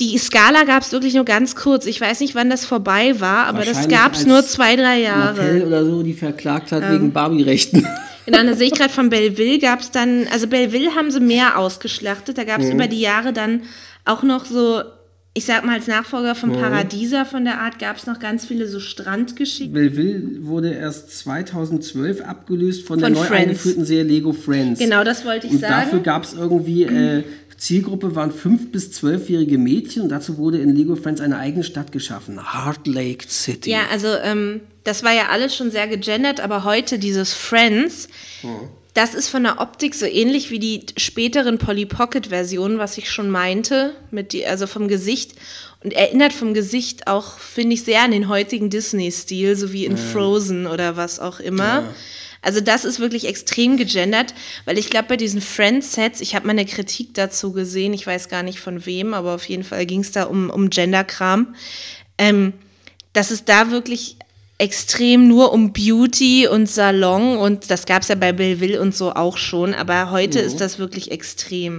die 0.00 0.18
Skala 0.18 0.64
gab 0.64 0.82
es 0.82 0.90
wirklich 0.92 1.14
nur 1.14 1.24
ganz 1.24 1.54
kurz. 1.54 1.86
Ich 1.86 2.00
weiß 2.00 2.20
nicht, 2.20 2.34
wann 2.34 2.50
das 2.50 2.64
vorbei 2.64 3.20
war, 3.20 3.46
aber 3.46 3.64
das 3.64 3.86
gab 3.88 4.14
es 4.14 4.26
nur 4.26 4.44
zwei, 4.44 4.74
drei 4.76 5.00
Jahre. 5.00 5.36
Mattel 5.40 5.62
oder 5.66 5.84
so, 5.84 6.02
die 6.02 6.14
verklagt 6.14 6.72
hat 6.72 6.82
Ähm. 6.82 6.92
wegen 6.94 7.12
Barbie-Rechten. 7.12 7.86
Genau, 8.26 8.42
da 8.42 8.54
sehe 8.54 8.68
ich 8.68 8.72
gerade 8.72 8.88
von 8.90 9.10
Belleville 9.10 9.58
gab 9.58 9.80
es 9.80 9.90
dann, 9.90 10.26
also 10.32 10.46
Belleville 10.46 10.94
haben 10.94 11.10
sie 11.10 11.20
mehr 11.20 11.58
ausgeschlachtet. 11.58 12.38
Da 12.38 12.44
gab 12.44 12.58
Mhm. 12.58 12.64
es 12.64 12.70
über 12.72 12.86
die 12.86 13.00
Jahre 13.02 13.34
dann 13.34 13.60
auch 14.06 14.22
noch 14.22 14.46
so, 14.46 14.80
ich 15.34 15.44
sag 15.44 15.62
mal 15.66 15.74
als 15.74 15.88
Nachfolger 15.88 16.32
Mhm. 16.32 16.38
von 16.38 16.52
Paradisa 16.54 17.26
von 17.26 17.44
der 17.44 17.60
Art, 17.60 17.78
gab 17.78 17.98
es 17.98 18.06
noch 18.06 18.18
ganz 18.20 18.46
viele 18.46 18.66
so 18.66 18.80
Strandgeschichten. 18.80 19.74
Belleville 19.74 20.22
wurde 20.46 20.72
erst 20.72 21.10
2012 21.18 22.22
abgelöst 22.22 22.86
von, 22.86 22.98
Von 22.98 23.12
der 23.12 23.20
neu 23.22 23.26
Friends. 23.26 23.42
eingeführten 23.48 23.84
Serie 23.84 24.04
Lego 24.04 24.32
Friends. 24.32 24.80
Genau, 24.80 25.04
das 25.04 25.26
wollte 25.26 25.46
ich 25.46 25.52
Und 25.52 25.62
dafür 25.62 25.90
sagen. 25.90 26.02
gab 26.02 26.24
es 26.24 26.32
irgendwie, 26.32 26.84
äh, 26.84 27.24
Zielgruppe 27.56 28.14
waren 28.14 28.32
5- 28.32 28.70
bis 28.70 28.90
12-jährige 28.90 29.58
Mädchen 29.58 30.02
und 30.02 30.08
dazu 30.08 30.38
wurde 30.38 30.58
in 30.58 30.74
Lego 30.74 30.96
Friends 30.96 31.20
eine 31.20 31.38
eigene 31.38 31.64
Stadt 31.64 31.92
geschaffen. 31.92 32.52
Heart 32.52 32.86
Lake 32.86 33.26
City. 33.28 33.70
Ja, 33.70 33.86
also 33.90 34.08
ähm, 34.08 34.60
das 34.84 35.02
war 35.02 35.12
ja 35.12 35.28
alles 35.30 35.56
schon 35.56 35.70
sehr 35.70 35.88
gegendert, 35.88 36.40
aber 36.40 36.64
heute 36.64 36.98
dieses 36.98 37.32
Friends, 37.32 38.08
das 38.92 39.14
ist 39.14 39.28
von 39.28 39.42
der 39.42 39.60
Optik 39.60 39.94
so 39.94 40.06
ähnlich 40.06 40.50
wie 40.50 40.58
die 40.58 40.86
späteren 40.96 41.58
Polly 41.58 41.86
Pocket 41.86 42.28
Versionen, 42.28 42.78
was 42.78 42.98
ich 42.98 43.10
schon 43.10 43.30
meinte, 43.30 43.94
mit 44.10 44.32
die, 44.32 44.46
also 44.46 44.66
vom 44.66 44.86
Gesicht 44.88 45.32
und 45.82 45.92
erinnert 45.92 46.32
vom 46.32 46.54
Gesicht 46.54 47.06
auch, 47.06 47.38
finde 47.38 47.74
ich, 47.74 47.84
sehr 47.84 48.02
an 48.02 48.10
den 48.10 48.28
heutigen 48.28 48.70
Disney-Stil, 48.70 49.56
so 49.56 49.72
wie 49.72 49.84
in 49.84 49.96
Frozen 49.96 50.66
oder 50.66 50.96
was 50.96 51.20
auch 51.20 51.40
immer. 51.40 51.84
Also 52.44 52.60
das 52.60 52.84
ist 52.84 53.00
wirklich 53.00 53.26
extrem 53.26 53.78
gegendert, 53.78 54.34
weil 54.66 54.76
ich 54.76 54.90
glaube, 54.90 55.08
bei 55.08 55.16
diesen 55.16 55.40
Friends-Sets, 55.40 56.20
ich 56.20 56.34
habe 56.34 56.46
mal 56.46 56.50
eine 56.52 56.66
Kritik 56.66 57.14
dazu 57.14 57.52
gesehen, 57.52 57.94
ich 57.94 58.06
weiß 58.06 58.28
gar 58.28 58.42
nicht 58.42 58.60
von 58.60 58.84
wem, 58.84 59.14
aber 59.14 59.34
auf 59.34 59.48
jeden 59.48 59.64
Fall 59.64 59.86
ging 59.86 60.00
es 60.00 60.12
da 60.12 60.24
um, 60.24 60.50
um 60.50 60.68
Gender-Kram, 60.68 61.54
ähm, 62.18 62.52
dass 63.14 63.30
es 63.30 63.46
da 63.46 63.70
wirklich 63.70 64.18
extrem 64.58 65.26
nur 65.26 65.52
um 65.52 65.72
Beauty 65.72 66.46
und 66.46 66.68
Salon 66.68 67.38
und 67.38 67.70
das 67.70 67.86
gab 67.86 68.02
es 68.02 68.08
ja 68.08 68.14
bei 68.14 68.32
Belleville 68.32 68.80
und 68.80 68.94
so 68.94 69.12
auch 69.12 69.38
schon, 69.38 69.72
aber 69.74 70.10
heute 70.10 70.38
ist 70.38 70.60
das 70.60 70.78
wirklich 70.78 71.10
extrem. 71.10 71.78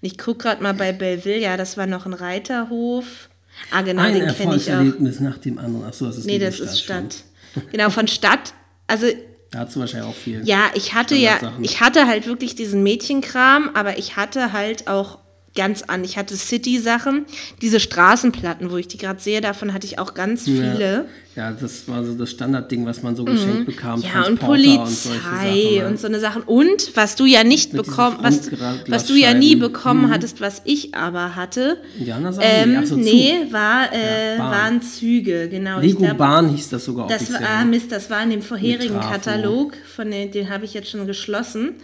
Und 0.00 0.06
ich 0.06 0.18
gucke 0.18 0.42
gerade 0.42 0.62
mal 0.62 0.74
bei 0.74 0.92
Belleville, 0.92 1.38
ja, 1.38 1.56
das 1.56 1.76
war 1.76 1.86
noch 1.86 2.04
ein 2.04 2.14
Reiterhof. 2.14 3.28
Ah, 3.70 3.82
genau, 3.82 4.02
Ein 4.02 4.14
den 4.14 4.22
kenne 4.22 4.56
ich 4.56 4.70
auch. 4.70 4.74
Erfolgserlebnis 4.74 5.20
nach 5.20 5.38
dem 5.38 5.58
anderen. 5.58 5.84
Achso, 5.86 6.06
das 6.06 6.18
ist 6.18 6.26
Nee, 6.26 6.38
das 6.38 6.60
ist 6.60 6.84
schon. 6.84 7.10
Stadt. 7.10 7.24
Genau, 7.72 7.90
von 7.90 8.06
Stadt. 8.06 8.54
Also 8.86 9.06
Da 9.50 9.60
hast 9.60 9.76
du 9.76 9.80
wahrscheinlich 9.80 10.10
auch 10.10 10.14
viel. 10.14 10.42
ja, 10.46 10.70
ich 10.74 10.94
hatte 10.94 11.14
ja, 11.14 11.38
ich 11.60 11.80
hatte 11.80 12.06
halt 12.06 12.26
wirklich 12.26 12.54
diesen 12.54 12.82
Mädchenkram, 12.82 13.70
aber 13.74 13.98
ich 13.98 14.16
hatte 14.16 14.52
halt 14.52 14.88
auch 14.88 15.18
ganz 15.58 15.82
an. 15.82 16.04
Ich 16.04 16.16
hatte 16.16 16.36
City-Sachen, 16.36 17.26
diese 17.60 17.80
Straßenplatten, 17.80 18.70
wo 18.70 18.76
ich 18.76 18.88
die 18.88 18.96
gerade 18.96 19.20
sehe, 19.20 19.40
davon 19.40 19.74
hatte 19.74 19.86
ich 19.86 19.98
auch 19.98 20.14
ganz 20.14 20.44
viele. 20.44 21.06
Ja, 21.36 21.52
das 21.52 21.86
war 21.86 22.04
so 22.04 22.14
das 22.14 22.30
Standardding, 22.32 22.84
was 22.86 23.02
man 23.04 23.14
so 23.14 23.24
geschenkt 23.24 23.66
bekam. 23.66 24.00
Mhm. 24.00 24.04
Ja, 24.06 24.10
und 24.26 24.40
Transporter 24.40 24.52
und 24.54 24.86
Polizei 24.86 25.76
Sachen, 25.78 25.86
und 25.86 26.00
so 26.00 26.06
eine 26.08 26.18
Sachen. 26.20 26.42
Und 26.42 26.96
was 26.96 27.14
du 27.16 27.26
ja 27.26 27.44
nicht 27.44 27.72
bekommen, 27.72 28.16
was, 28.22 28.50
was 28.88 29.06
du 29.06 29.14
ja 29.14 29.34
nie 29.34 29.54
Mhm. 29.56 29.60
bekommen 29.60 30.10
hattest, 30.10 30.40
was 30.40 30.62
ich 30.64 30.94
aber 30.96 31.36
hatte. 31.36 31.78
Indianersachen? 31.98 32.48
Ähm, 32.50 32.78
ach 32.82 32.86
so, 32.86 32.96
nee, 32.96 33.34
war, 33.50 33.92
äh, 33.92 34.36
Ja, 34.36 34.50
waren 34.50 34.82
Züge, 34.82 35.48
genau. 35.48 35.78
Lego 35.80 36.02
glaub, 36.04 36.18
Bahn 36.18 36.48
hieß 36.48 36.70
das 36.70 36.84
sogar 36.84 37.06
Das 37.06 37.22
offiziell. 37.22 37.42
war, 37.42 37.48
ah, 37.60 37.64
Mist, 37.64 37.92
das 37.92 38.10
war 38.10 38.22
in 38.22 38.30
dem 38.30 38.42
vorherigen. 38.42 38.98
Katalog, 38.98 39.74
von 39.94 40.10
den, 40.10 40.30
den 40.32 40.50
habe 40.50 40.64
ich 40.64 40.74
jetzt 40.74 40.90
schon 40.90 41.06
geschlossen. 41.06 41.74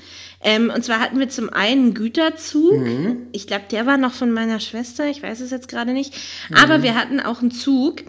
Ähm, 0.45 0.71
und 0.75 0.85
zwar 0.85 1.01
hatten 1.01 1.19
wir 1.19 1.29
zum 1.31 1.49
einen 1.51 1.95
Güterzug. 1.95 2.77
Mhm. 2.79 3.17
Ich 3.33 3.47
glaube, 3.47 3.65
der 3.71 3.87
war 3.87 3.97
noch 3.97 4.13
von 4.13 4.31
meiner 4.31 4.61
Schwester, 4.61 5.07
ich 5.09 5.23
weiß 5.23 5.41
es 5.41 5.51
jetzt 5.51 5.69
gerade 5.69 5.93
nicht. 5.93 6.13
Mhm. 6.51 6.57
Aber 6.57 6.83
wir 6.83 6.95
hatten 6.95 7.19
auch 7.21 7.41
einen 7.41 7.51
Zug, 7.51 8.03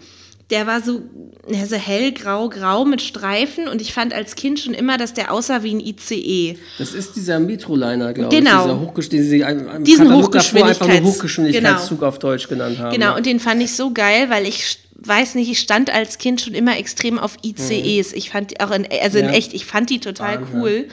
der 0.50 0.66
war 0.68 0.80
so, 0.80 1.02
ja, 1.48 1.66
so 1.66 1.74
hellgrau, 1.74 2.48
grau 2.48 2.84
mit 2.84 3.02
Streifen. 3.02 3.66
Und 3.66 3.80
ich 3.80 3.92
fand 3.92 4.14
als 4.14 4.36
Kind 4.36 4.60
schon 4.60 4.74
immer, 4.74 4.96
dass 4.96 5.12
der 5.14 5.32
aussah 5.32 5.62
wie 5.64 5.74
ein 5.74 5.80
ICE. 5.80 6.56
Das 6.78 6.92
ist 6.94 7.16
dieser 7.16 7.40
Metroliner, 7.40 8.12
glaube 8.12 8.36
Genau. 8.36 8.92
ich. 8.96 9.08
Dieser 9.08 9.46
ein- 9.46 9.66
im 9.68 9.84
Diesen 9.84 10.04
davor 10.08 10.22
einfach 10.34 10.40
Hochgeschwindigkeits- 10.42 11.02
Hochgeschwindigkeitszug 11.02 12.02
auf 12.02 12.18
Deutsch 12.20 12.48
genannt 12.48 12.78
haben. 12.78 12.92
Genau, 12.92 13.16
und 13.16 13.26
den 13.26 13.40
fand 13.40 13.60
ich 13.62 13.74
so 13.74 13.92
geil, 13.92 14.30
weil 14.30 14.46
ich 14.46 14.78
weiß 14.98 15.34
nicht, 15.34 15.50
ich 15.50 15.58
stand 15.58 15.92
als 15.92 16.18
Kind 16.18 16.40
schon 16.40 16.54
immer 16.54 16.78
extrem 16.78 17.18
auf 17.18 17.36
ICEs. 17.44 18.12
Ich 18.12 18.30
fand 18.30 18.52
die 18.52 18.60
auch 18.60 18.70
in, 18.70 18.86
also 19.02 19.18
in 19.18 19.26
Ja. 19.26 19.30
echt, 19.32 19.52
ich 19.52 19.66
fand 19.66 19.90
die 19.90 20.00
total 20.00 20.38
Bahn, 20.38 20.48
cool. 20.54 20.88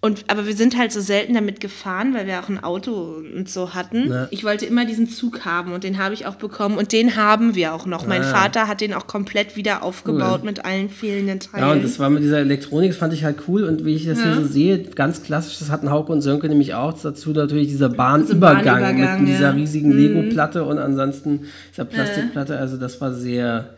Und, 0.00 0.26
aber 0.28 0.46
wir 0.46 0.54
sind 0.54 0.78
halt 0.78 0.92
so 0.92 1.00
selten 1.00 1.34
damit 1.34 1.58
gefahren, 1.58 2.14
weil 2.14 2.24
wir 2.28 2.38
auch 2.38 2.48
ein 2.48 2.62
Auto 2.62 3.16
und 3.34 3.48
so 3.48 3.74
hatten. 3.74 4.08
Ja. 4.08 4.28
Ich 4.30 4.44
wollte 4.44 4.64
immer 4.64 4.84
diesen 4.84 5.08
Zug 5.08 5.44
haben 5.44 5.72
und 5.72 5.82
den 5.82 5.98
habe 5.98 6.14
ich 6.14 6.24
auch 6.24 6.36
bekommen 6.36 6.78
und 6.78 6.92
den 6.92 7.16
haben 7.16 7.56
wir 7.56 7.74
auch 7.74 7.84
noch. 7.84 8.06
Mein 8.06 8.22
Ah. 8.22 8.32
Vater 8.32 8.68
hat 8.68 8.80
den 8.80 8.94
auch 8.94 9.08
komplett 9.08 9.56
wieder 9.56 9.82
aufgebaut 9.82 10.44
mit 10.44 10.64
allen 10.64 10.88
fehlenden 10.88 11.40
Teilen. 11.40 11.66
Ja, 11.66 11.72
und 11.72 11.82
das 11.82 11.98
war 11.98 12.10
mit 12.10 12.22
dieser 12.22 12.38
Elektronik, 12.38 12.90
das 12.90 12.96
fand 12.96 13.12
ich 13.12 13.24
halt 13.24 13.38
cool. 13.48 13.64
Und 13.64 13.84
wie 13.84 13.96
ich 13.96 14.06
das 14.06 14.22
hier 14.22 14.34
so 14.36 14.44
sehe, 14.44 14.84
ganz 14.84 15.24
klassisch, 15.24 15.58
das 15.58 15.68
hatten 15.68 15.90
Hauke 15.90 16.12
und 16.12 16.20
Sönke 16.20 16.48
nämlich 16.48 16.74
auch. 16.74 16.92
Dazu 16.92 17.30
natürlich 17.30 17.66
dieser 17.66 17.88
Bahnübergang, 17.88 18.64
Bahnübergang, 18.64 19.20
mit 19.24 19.30
dieser 19.30 19.46
ja. 19.46 19.52
Mhm. 19.52 19.58
riesigen 19.58 19.90
Lego-Platte 19.90 20.62
und 20.62 20.78
ansonsten 20.78 21.46
dieser 21.72 21.86
Plastikplatte. 21.86 22.56
Also 22.56 22.76
das 22.76 23.00
war 23.00 23.12
sehr 23.12 23.70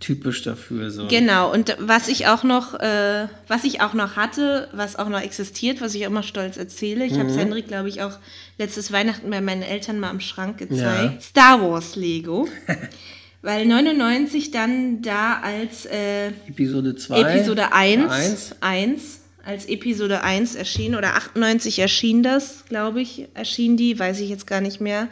typisch 0.00 0.42
dafür. 0.42 0.90
So. 0.90 1.06
Genau, 1.08 1.52
und 1.52 1.76
was 1.78 2.08
ich 2.08 2.26
auch 2.26 2.42
noch, 2.42 2.74
äh, 2.80 3.28
was 3.46 3.64
ich 3.64 3.80
auch 3.82 3.94
noch 3.94 4.16
hatte, 4.16 4.68
was 4.72 4.96
auch 4.96 5.08
noch 5.08 5.20
existiert, 5.20 5.80
was 5.80 5.94
ich 5.94 6.04
auch 6.06 6.10
immer 6.10 6.22
stolz 6.22 6.56
erzähle, 6.56 7.04
ich 7.04 7.18
habe 7.18 7.28
es 7.28 7.36
Henrik, 7.36 7.68
glaube 7.68 7.88
ich, 7.88 8.02
auch 8.02 8.18
letztes 8.58 8.90
Weihnachten 8.90 9.30
bei 9.30 9.40
meinen 9.40 9.62
Eltern 9.62 10.00
mal 10.00 10.10
am 10.10 10.20
Schrank 10.20 10.58
gezeigt. 10.58 11.14
Ja. 11.14 11.20
Star 11.20 11.62
Wars 11.62 11.96
Lego. 11.96 12.48
Weil 13.42 13.64
99 13.66 14.50
dann 14.50 15.00
da 15.00 15.40
als 15.42 15.86
äh, 15.86 16.28
Episode 16.48 16.94
2. 16.94 17.20
Episode 17.20 17.72
1, 17.72 18.12
Eins. 18.12 18.56
1 18.60 19.20
als 19.44 19.66
Episode 19.66 20.22
1 20.22 20.54
erschien 20.54 20.94
oder 20.94 21.16
98 21.16 21.78
erschien 21.78 22.22
das, 22.22 22.64
glaube 22.68 23.00
ich, 23.00 23.28
erschien 23.34 23.78
die, 23.78 23.98
weiß 23.98 24.20
ich 24.20 24.28
jetzt 24.28 24.46
gar 24.46 24.60
nicht 24.60 24.80
mehr. 24.80 25.08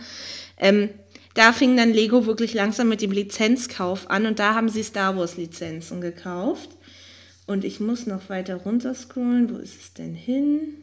Ähm, 0.59 0.91
da 1.35 1.53
fing 1.53 1.77
dann 1.77 1.93
Lego 1.93 2.27
wirklich 2.27 2.55
langsam 2.55 2.89
mit 2.89 3.01
dem 3.01 3.13
Lizenzkauf 3.13 4.11
an 4.11 4.27
und 4.27 4.39
da 4.39 4.55
haben 4.55 4.69
sie 4.69 4.83
Star 4.83 5.17
Wars 5.17 5.37
Lizenzen 5.37 6.01
gekauft. 6.01 6.71
Und 7.47 7.65
ich 7.65 7.81
muss 7.81 8.07
noch 8.07 8.29
weiter 8.29 8.57
runter 8.57 8.95
scrollen. 8.95 9.49
Wo 9.51 9.57
ist 9.57 9.81
es 9.81 9.95
denn 9.95 10.15
hin? 10.15 10.75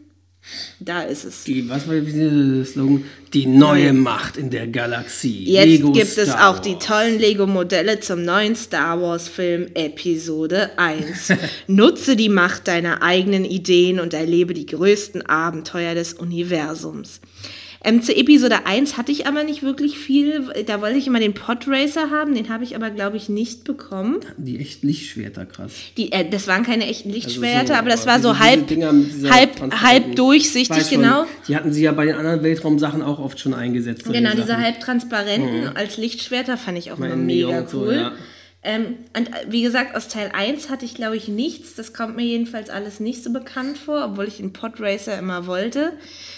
Da 0.80 1.02
ist 1.02 1.26
es. 1.26 1.44
Die, 1.44 1.68
was 1.70 1.88
war 1.88 1.96
dieser 1.96 2.66
Slogan? 2.66 3.04
Die 3.34 3.48
neue 3.48 3.94
Macht 3.94 4.38
in 4.38 4.50
der 4.50 4.68
Galaxie. 4.68 5.46
Jetzt 5.46 5.66
Lego 5.66 5.92
gibt 5.92 6.18
es 6.18 6.30
Star 6.30 6.50
auch 6.50 6.60
die 6.60 6.74
Wars. 6.74 6.86
tollen 6.86 7.20
Lego-Modelle 7.20 8.00
zum 8.00 8.24
neuen 8.24 8.56
Star 8.56 9.02
Wars-Film 9.02 9.68
Episode 9.74 10.78
1. 10.78 11.34
Nutze 11.68 12.16
die 12.16 12.30
Macht 12.30 12.68
deiner 12.68 13.02
eigenen 13.02 13.46
Ideen 13.46 14.00
und 14.00 14.14
erlebe 14.14 14.54
die 14.54 14.68
größten 14.68 15.26
Abenteuer 15.26 15.96
des 15.96 16.14
Universums. 16.14 17.22
Ähm, 17.86 18.02
zu 18.02 18.16
Episode 18.16 18.66
1 18.66 18.98
hatte 18.98 19.12
ich 19.12 19.28
aber 19.28 19.44
nicht 19.44 19.62
wirklich 19.62 19.98
viel. 20.00 20.44
Da 20.66 20.82
wollte 20.82 20.98
ich 20.98 21.06
immer 21.06 21.20
den 21.20 21.36
Podracer 21.36 22.10
haben, 22.10 22.34
den 22.34 22.50
habe 22.50 22.64
ich 22.64 22.76
aber, 22.76 22.90
glaube 22.90 23.16
ich, 23.16 23.30
nicht 23.30 23.64
bekommen. 23.64 24.18
Die 24.38 24.60
echt 24.60 24.84
Lichtschwerter, 24.84 25.46
krass. 25.46 25.72
Die, 25.96 26.12
äh, 26.12 26.28
das 26.28 26.48
waren 26.48 26.64
keine 26.64 26.88
echten 26.88 27.12
Lichtschwerter, 27.12 27.60
Also 27.60 27.74
so, 27.74 27.80
aber 27.80 27.90
das 27.90 28.08
war 28.08 28.20
so 28.20 28.40
halb, 28.40 28.68
Dinger 28.68 28.88
halb, 29.30 29.56
transparenten- 29.56 29.82
halb 29.82 30.08
Ich 30.10 30.16
durchsichtig, 30.16 30.90
genau. 30.90 31.26
Die 31.48 31.56
hatten 31.56 31.72
sie 31.72 31.84
ja 31.84 31.92
bei 31.92 32.06
den 32.06 32.16
anderen 32.16 32.42
Weltraumsachen 32.42 33.04
auch 33.04 33.20
oft 33.20 33.40
schon 33.40 33.54
eingesetzt. 33.54 34.04
Genau, 34.12 34.32
diese 34.32 34.48
Sachen. 34.48 34.64
halbtransparenten 34.64 35.78
als 35.78 35.98
Lichtschwerter 35.98 36.58
fand 36.58 36.80
ich 36.80 36.92
auch 36.92 36.98
immer 36.98 37.16
mega 37.16 37.60
und 37.60 37.70
so, 37.70 37.82
cool. 37.82 37.94
ja. 37.96 38.12
Ähm, 38.66 38.98
und 39.16 39.30
äh, 39.30 39.46
wie 39.48 39.62
gesagt, 39.62 39.96
aus 39.96 40.08
Teil 40.08 40.32
1 40.34 40.70
hatte 40.70 40.86
ich, 40.86 40.96
glaube 40.96 41.16
ich, 41.16 41.28
nichts. 41.28 41.76
Das 41.76 41.94
kommt 41.94 42.16
mir 42.16 42.26
jedenfalls 42.26 42.70
alles 42.70 43.00
nicht 43.00 43.24
so 43.24 43.32
bekannt 43.32 43.78
vor, 43.78 44.04
obwohl 44.04 44.28
ich 44.28 44.38
den 44.38 44.54
Podracer 44.54 45.18
immer 45.20 45.46
wollte. 45.46 45.94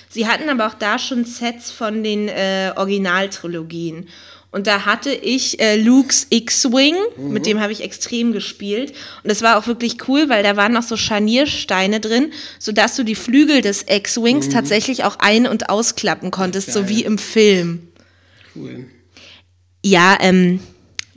Sie 0.09 0.27
hatten 0.27 0.49
aber 0.49 0.67
auch 0.67 0.73
da 0.73 0.99
schon 0.99 1.23
Sets 1.23 1.71
von 1.71 2.03
den 2.03 2.27
äh, 2.27 2.73
Originaltrilogien. 2.75 4.09
Und 4.51 4.67
da 4.67 4.85
hatte 4.85 5.11
ich 5.11 5.59
äh, 5.59 5.75
Luke's 5.75 6.27
X-Wing, 6.29 6.95
mit 7.17 7.45
dem 7.45 7.59
habe 7.59 7.71
ich 7.71 7.81
extrem 7.81 8.31
gespielt. 8.31 8.91
Und 9.23 9.29
das 9.29 9.41
war 9.41 9.57
auch 9.57 9.67
wirklich 9.67 10.07
cool, 10.07 10.29
weil 10.29 10.41
da 10.41 10.55
waren 10.55 10.73
noch 10.73 10.83
so 10.83 10.97
Scharniersteine 10.97 11.99
drin, 11.99 12.31
sodass 12.57 12.95
du 12.95 13.03
die 13.03 13.15
Flügel 13.15 13.61
des 13.61 13.85
X-Wings 13.87 14.49
tatsächlich 14.49 15.03
auch 15.03 15.17
ein- 15.19 15.47
und 15.47 15.69
ausklappen 15.69 16.31
konntest, 16.31 16.73
so 16.73 16.89
wie 16.89 17.03
im 17.03 17.17
Film. 17.17 17.89
Cool. 18.55 18.85
Ja, 19.85 20.17
ähm, 20.21 20.59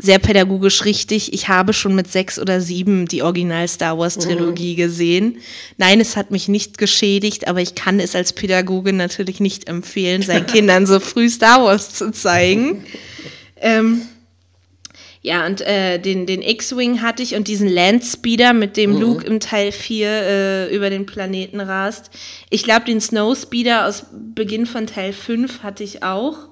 sehr 0.02 0.18
pädagogisch 0.18 0.85
richtig. 0.85 1.32
Ich 1.32 1.48
habe 1.48 1.72
schon 1.72 1.94
mit 1.94 2.10
sechs 2.10 2.39
oder 2.39 2.60
sieben 2.60 3.06
die 3.06 3.22
Original 3.22 3.68
Star 3.68 3.98
Wars 3.98 4.16
Trilogie 4.16 4.74
gesehen. 4.74 5.39
Nein, 5.77 6.01
es 6.01 6.16
hat 6.16 6.31
mich 6.31 6.48
nicht 6.48 6.78
geschädigt, 6.78 7.47
aber 7.47 7.60
ich 7.60 7.74
kann 7.74 8.01
es 8.01 8.14
als 8.14 8.32
Pädagogin 8.32 8.97
natürlich 8.97 9.40
nicht 9.40 9.68
empfehlen, 9.68 10.22
seinen 10.22 10.47
Kindern 10.48 10.86
so 10.86 11.01
früh 11.01 11.28
Star 11.28 11.62
Wars 11.62 11.94
zu 11.94 12.12
zeigen. 12.12 12.85
Ähm, 13.60 14.02
ja, 15.22 15.44
und 15.44 15.60
äh, 15.60 15.98
den, 15.98 16.24
den 16.24 16.40
X-Wing 16.40 17.02
hatte 17.02 17.22
ich 17.22 17.35
und 17.35 17.47
diesen 17.47 17.68
Landspeeder, 17.68 18.55
mit 18.55 18.78
dem 18.78 18.98
Luke 18.98 19.27
im 19.27 19.39
Teil 19.39 19.70
4 19.70 20.09
äh, 20.09 20.74
über 20.74 20.89
den 20.89 21.05
Planeten 21.05 21.60
rast. 21.60 22.10
Ich 22.48 22.64
glaube, 22.64 22.86
den 22.86 23.02
Snowspeeder 23.02 23.86
aus 23.86 24.06
Beginn 24.12 24.64
von 24.64 24.86
Teil 24.86 25.12
5 25.12 25.62
hatte 25.62 25.85
ich 25.85 26.02
auch. 26.02 26.49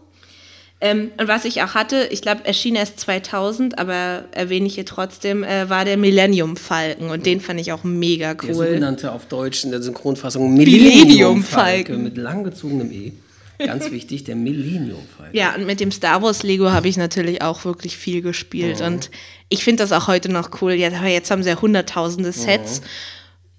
Ähm, 0.80 1.10
und 1.18 1.26
was 1.26 1.44
ich 1.44 1.60
auch 1.62 1.74
hatte, 1.74 2.06
ich 2.12 2.22
glaube, 2.22 2.44
erschien 2.44 2.76
erst 2.76 3.00
2000, 3.00 3.78
aber 3.80 4.24
erwähne 4.30 4.66
ich 4.68 4.76
hier 4.76 4.86
trotzdem, 4.86 5.42
äh, 5.42 5.68
war 5.68 5.84
der 5.84 5.96
Millennium 5.96 6.56
Falken 6.56 7.10
und 7.10 7.26
den 7.26 7.40
fand 7.40 7.58
ich 7.60 7.72
auch 7.72 7.82
mega 7.82 8.34
Der 8.34 8.50
cool. 8.50 8.66
sogenannte 8.68 9.10
auf 9.10 9.26
Deutsch 9.26 9.64
in 9.64 9.72
der 9.72 9.82
Synchronfassung 9.82 10.54
Millennium 10.54 10.92
Millennium-Falke 11.08 11.86
Falken. 11.92 12.04
mit 12.04 12.16
langgezogenem 12.16 12.92
E. 12.92 13.12
Ganz 13.58 13.90
wichtig, 13.90 14.22
der 14.22 14.36
Millennium-Falke. 14.36 15.36
Ja, 15.36 15.56
und 15.56 15.66
mit 15.66 15.80
dem 15.80 15.90
Star 15.90 16.22
Wars 16.22 16.44
Lego 16.44 16.70
habe 16.70 16.86
ich 16.86 16.96
natürlich 16.96 17.42
auch 17.42 17.64
wirklich 17.64 17.96
viel 17.96 18.22
gespielt 18.22 18.80
und 18.80 19.10
ich 19.48 19.64
finde 19.64 19.82
das 19.82 19.90
auch 19.90 20.06
heute 20.06 20.28
noch 20.30 20.62
cool. 20.62 20.74
Ja, 20.74 20.90
jetzt 21.06 21.32
haben 21.32 21.42
sie 21.42 21.48
ja 21.48 21.60
hunderttausende 21.60 22.30
Sets 22.30 22.82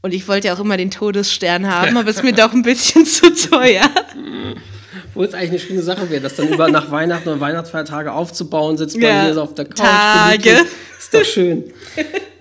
und 0.02 0.14
ich 0.14 0.30
wollte 0.30 0.48
ja 0.48 0.54
auch 0.54 0.60
immer 0.62 0.78
den 0.78 0.90
Todesstern 0.90 1.68
haben, 1.74 1.98
aber 1.98 2.10
es 2.10 2.16
ist 2.16 2.24
mir 2.24 2.32
doch 2.32 2.54
ein 2.54 2.62
bisschen 2.62 3.06
zu 3.06 3.34
teuer. 3.34 3.84
Wo 5.14 5.24
es 5.24 5.34
eigentlich 5.34 5.50
eine 5.52 5.60
schöne 5.60 5.82
Sache 5.82 6.10
wäre, 6.10 6.22
das 6.22 6.36
dann 6.36 6.48
über 6.50 6.70
nach 6.70 6.92
Weihnachten 6.92 7.30
oder 7.30 7.40
Weihnachtsfeiertage 7.40 8.12
aufzubauen, 8.12 8.78
sitzt 8.78 8.96
man 8.96 9.04
Ja, 9.04 9.24
hier 9.26 9.34
so 9.34 9.42
auf 9.44 9.54
der 9.54 9.66
Couch. 9.66 9.78
Tage. 9.78 10.50
Ist 10.98 11.14
doch 11.14 11.24
schön. 11.24 11.64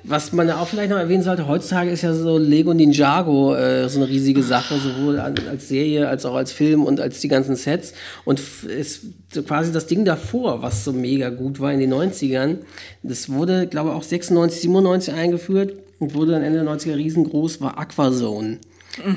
Was 0.05 0.33
man 0.33 0.49
ja 0.49 0.59
auch 0.59 0.66
vielleicht 0.69 0.89
noch 0.91 0.97
erwähnen 0.97 1.23
sollte, 1.23 1.47
heutzutage 1.47 1.91
ist 1.91 2.01
ja 2.01 2.15
so 2.15 2.39
Lego 2.39 2.73
Ninjago 2.73 3.55
äh, 3.55 3.89
so 3.91 3.99
eine 4.01 4.09
riesige 4.09 4.43
Sache, 4.43 4.79
sowohl 4.79 5.20
an, 5.20 5.35
als 5.51 5.69
Serie 5.69 6.09
als 6.09 6.25
auch 6.25 6.35
als 6.35 6.51
Film 6.51 6.85
und 6.85 6.99
als 6.99 7.20
die 7.20 7.29
ganzen 7.29 7.57
Sets. 7.57 7.93
Und 8.25 8.41
ist 8.66 9.03
so 9.31 9.43
quasi 9.43 9.70
das 9.70 9.87
Ding 9.87 10.07
davor, 10.07 10.62
was 10.62 10.85
so 10.85 10.93
mega 10.95 11.29
gut 11.29 11.61
war 11.61 11.73
in 11.73 11.81
den 11.81 11.93
90ern. 11.93 12.57
Das 13.03 13.29
wurde, 13.29 13.66
glaube 13.66 13.91
ich, 13.91 13.97
auch 13.97 14.03
96, 14.03 14.62
97 14.62 15.12
eingeführt 15.12 15.75
und 15.99 16.15
wurde 16.15 16.33
dann 16.33 16.43
Ende 16.43 16.65
der 16.65 16.69
90er 16.69 16.97
riesengroß, 16.97 17.61
war 17.61 17.77
Aquazone. 17.79 18.59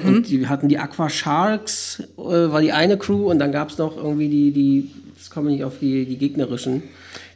Und 0.06 0.30
die 0.30 0.48
hatten 0.48 0.68
die 0.68 0.78
Aqua 0.78 1.10
Sharks, 1.10 2.04
äh, 2.18 2.22
war 2.22 2.62
die 2.62 2.72
eine 2.72 2.98
Crew 2.98 3.30
und 3.30 3.40
dann 3.40 3.52
gab 3.52 3.70
es 3.70 3.78
noch 3.78 3.98
irgendwie 3.98 4.30
die, 4.30 4.52
die, 4.52 4.92
jetzt 5.16 5.32
komme 5.32 5.50
ich 5.50 5.58
nicht 5.58 5.66
auf 5.66 5.80
die, 5.80 6.06
die 6.06 6.18
gegnerischen. 6.18 6.84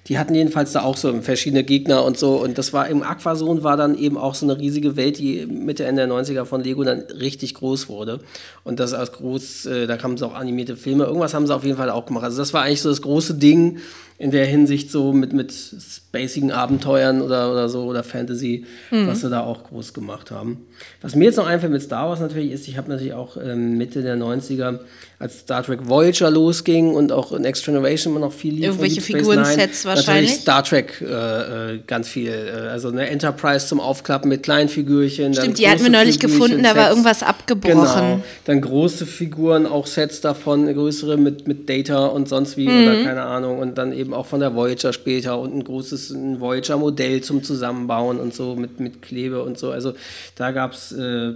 Die 0.08 0.20
hatten 0.20 0.36
jedenfalls 0.36 0.72
da 0.72 0.84
auch 0.84 0.98
so 0.98 1.20
verschiedene 1.22 1.64
Gegner 1.64 2.04
und 2.04 2.18
so. 2.18 2.36
Und 2.36 2.60
das 2.60 2.74
war 2.74 2.88
im 2.88 3.02
Aquazone 3.02 3.64
war 3.64 3.76
dann 3.76 3.98
eben 3.98 4.18
auch 4.18 4.36
so 4.36 4.46
eine 4.46 4.60
riesige 4.60 4.96
Welt, 4.96 5.18
die 5.18 5.48
Mitte, 5.48 5.86
Ende 5.86 6.06
der 6.06 6.16
90er 6.16 6.46
von 6.46 6.64
Lego 6.64 6.84
dann 6.84 7.00
richtig 7.20 7.56
groß 7.56 7.90
wurde. 7.90 8.20
Und 8.64 8.80
das 8.80 8.94
als 8.94 9.14
groß, 9.14 9.66
äh, 9.66 9.88
da 9.88 9.98
kamen 9.98 10.18
so 10.18 10.28
auch 10.28 10.36
animierte 10.36 10.78
Filme. 10.78 11.06
Irgendwas 11.06 11.34
haben 11.34 11.48
sie 11.48 11.56
auf 11.56 11.64
jeden 11.64 11.78
Fall 11.78 11.90
auch 11.90 12.06
gemacht. 12.06 12.24
Also 12.24 12.38
das 12.38 12.54
war 12.54 12.62
eigentlich 12.62 12.84
so 12.84 12.90
das 12.90 13.02
große 13.02 13.34
Ding 13.34 13.80
in 14.18 14.32
der 14.32 14.46
Hinsicht 14.46 14.92
so 14.92 15.12
mit, 15.12 15.34
mit 15.34 15.52
spacigen 15.52 16.52
Abenteuern 16.52 17.22
oder, 17.22 17.52
oder 17.52 17.68
so 17.68 17.84
oder 17.84 18.04
Fantasy, 18.04 18.66
was 18.90 19.22
sie 19.22 19.30
da 19.30 19.42
auch 19.42 19.66
groß 19.66 19.94
gemacht 19.94 20.32
haben. 20.32 20.66
Was 21.02 21.16
mir 21.16 21.26
jetzt 21.26 21.36
noch 21.36 21.48
einfällt 21.48 21.74
mit 21.74 21.82
Star 21.82 22.08
Wars 22.08 22.22
natürlich 22.22 22.52
ist, 22.52 22.68
ich 22.68 22.78
habe 22.78 22.90
natürlich 22.90 23.14
auch 23.14 23.36
ähm, 23.36 23.78
Mitte 23.78 24.02
der 24.02 24.16
90er, 24.16 24.80
als 25.18 25.40
Star 25.40 25.64
Trek 25.64 25.88
Voyager 25.88 26.30
losging 26.30 26.94
und 26.94 27.12
auch 27.12 27.32
in 27.32 27.44
Next 27.44 27.64
Generation 27.64 28.14
immer 28.14 28.26
noch 28.26 28.34
viel 28.34 28.54
lief. 28.54 28.66
Irgendwelche 28.66 29.00
Figurensets 29.00 29.86
wahrscheinlich? 29.86 30.32
Natürlich 30.32 30.42
Star 30.42 30.64
Trek 30.64 31.02
äh, 31.02 31.76
äh, 31.76 31.80
ganz 31.88 32.10
viel. 32.10 32.32
Äh, 32.32 32.68
also 32.68 32.90
eine 32.90 33.10
Enterprise 33.10 33.68
zum 33.68 33.80
Aufklappen 33.80 34.28
mit 34.28 34.44
kleinen 34.44 34.68
Figürchen. 34.68 35.34
Stimmt, 35.34 35.58
die 35.58 35.70
hatten 35.70 35.84
wir 35.84 35.90
neulich 35.90 36.16
Figürchen, 36.16 36.40
gefunden, 36.40 36.64
da 36.64 36.76
war 36.76 36.84
Sets. 36.84 36.90
irgendwas 36.90 37.24
abgebrochen. 37.24 37.76
Genau. 37.76 38.20
Dann 38.44 38.62
große 38.62 39.06
Figuren, 39.06 39.66
auch 39.66 39.88
Sets 39.88 40.20
davon, 40.20 40.72
größere 40.74 41.16
mit, 41.16 41.48
mit 41.48 41.70
Data 41.70 42.08
und 42.08 42.28
sonst 42.28 42.58
wie 42.58 42.68
oder 42.68 43.04
keine 43.04 43.24
Ahnung. 43.24 43.60
Und 43.60 43.78
dann 43.78 43.94
eben 43.94 44.14
auch 44.14 44.26
von 44.26 44.42
der 44.42 44.54
Voyager 44.54 44.92
später 44.92 45.40
und 45.40 45.56
ein 45.56 45.64
großes 45.64 46.14
Voyager-Modell 46.40 47.22
zum 47.22 47.42
Zusammenbauen 47.42 48.20
und 48.20 48.34
so 48.34 48.56
mit, 48.56 48.82
mit 48.82 49.02
Klebe 49.02 49.44
und 49.44 49.58
so. 49.58 49.72
Also 49.72 49.94
da 50.36 50.52
gab 50.52 50.74
es 50.74 50.92
äh, 50.92 51.34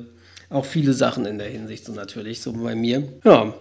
auch 0.50 0.66
viele 0.66 0.94
Sachen 0.94 1.26
in 1.26 1.38
der 1.38 1.48
Hinsicht 1.48 1.86
so 1.86 1.94
natürlich, 1.94 2.42
so 2.42 2.52
bei 2.54 2.76
mir. 2.76 3.04
Ja. 3.24 3.54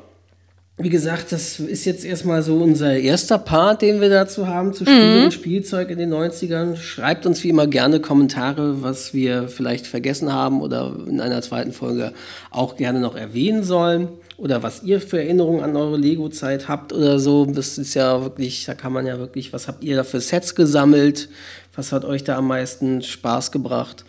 Wie 0.80 0.90
gesagt, 0.90 1.32
das 1.32 1.58
ist 1.58 1.84
jetzt 1.86 2.04
erstmal 2.04 2.40
so 2.44 2.56
unser 2.58 2.96
erster 2.96 3.38
Part, 3.38 3.82
den 3.82 4.00
wir 4.00 4.10
dazu 4.10 4.46
haben, 4.46 4.72
zu 4.72 4.84
Spielen 4.84 5.24
und 5.24 5.34
Spielzeug 5.34 5.90
in 5.90 5.98
den 5.98 6.14
90ern. 6.14 6.76
Schreibt 6.76 7.26
uns 7.26 7.42
wie 7.42 7.48
immer 7.48 7.66
gerne 7.66 7.98
Kommentare, 7.98 8.80
was 8.80 9.12
wir 9.12 9.48
vielleicht 9.48 9.88
vergessen 9.88 10.32
haben 10.32 10.62
oder 10.62 10.94
in 11.08 11.20
einer 11.20 11.42
zweiten 11.42 11.72
Folge 11.72 12.12
auch 12.52 12.76
gerne 12.76 13.00
noch 13.00 13.16
erwähnen 13.16 13.64
sollen. 13.64 14.06
Oder 14.36 14.62
was 14.62 14.84
ihr 14.84 15.00
für 15.00 15.18
Erinnerungen 15.18 15.64
an 15.64 15.74
eure 15.74 15.96
Lego-Zeit 15.96 16.68
habt 16.68 16.92
oder 16.92 17.18
so. 17.18 17.44
Das 17.44 17.76
ist 17.76 17.94
ja 17.94 18.22
wirklich, 18.22 18.64
da 18.66 18.74
kann 18.74 18.92
man 18.92 19.04
ja 19.04 19.18
wirklich, 19.18 19.52
was 19.52 19.66
habt 19.66 19.82
ihr 19.82 19.96
da 19.96 20.04
für 20.04 20.20
Sets 20.20 20.54
gesammelt? 20.54 21.28
Was 21.74 21.90
hat 21.90 22.04
euch 22.04 22.22
da 22.22 22.36
am 22.36 22.46
meisten 22.46 23.02
Spaß 23.02 23.50
gebracht? 23.50 24.04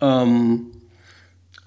Ähm, 0.00 0.72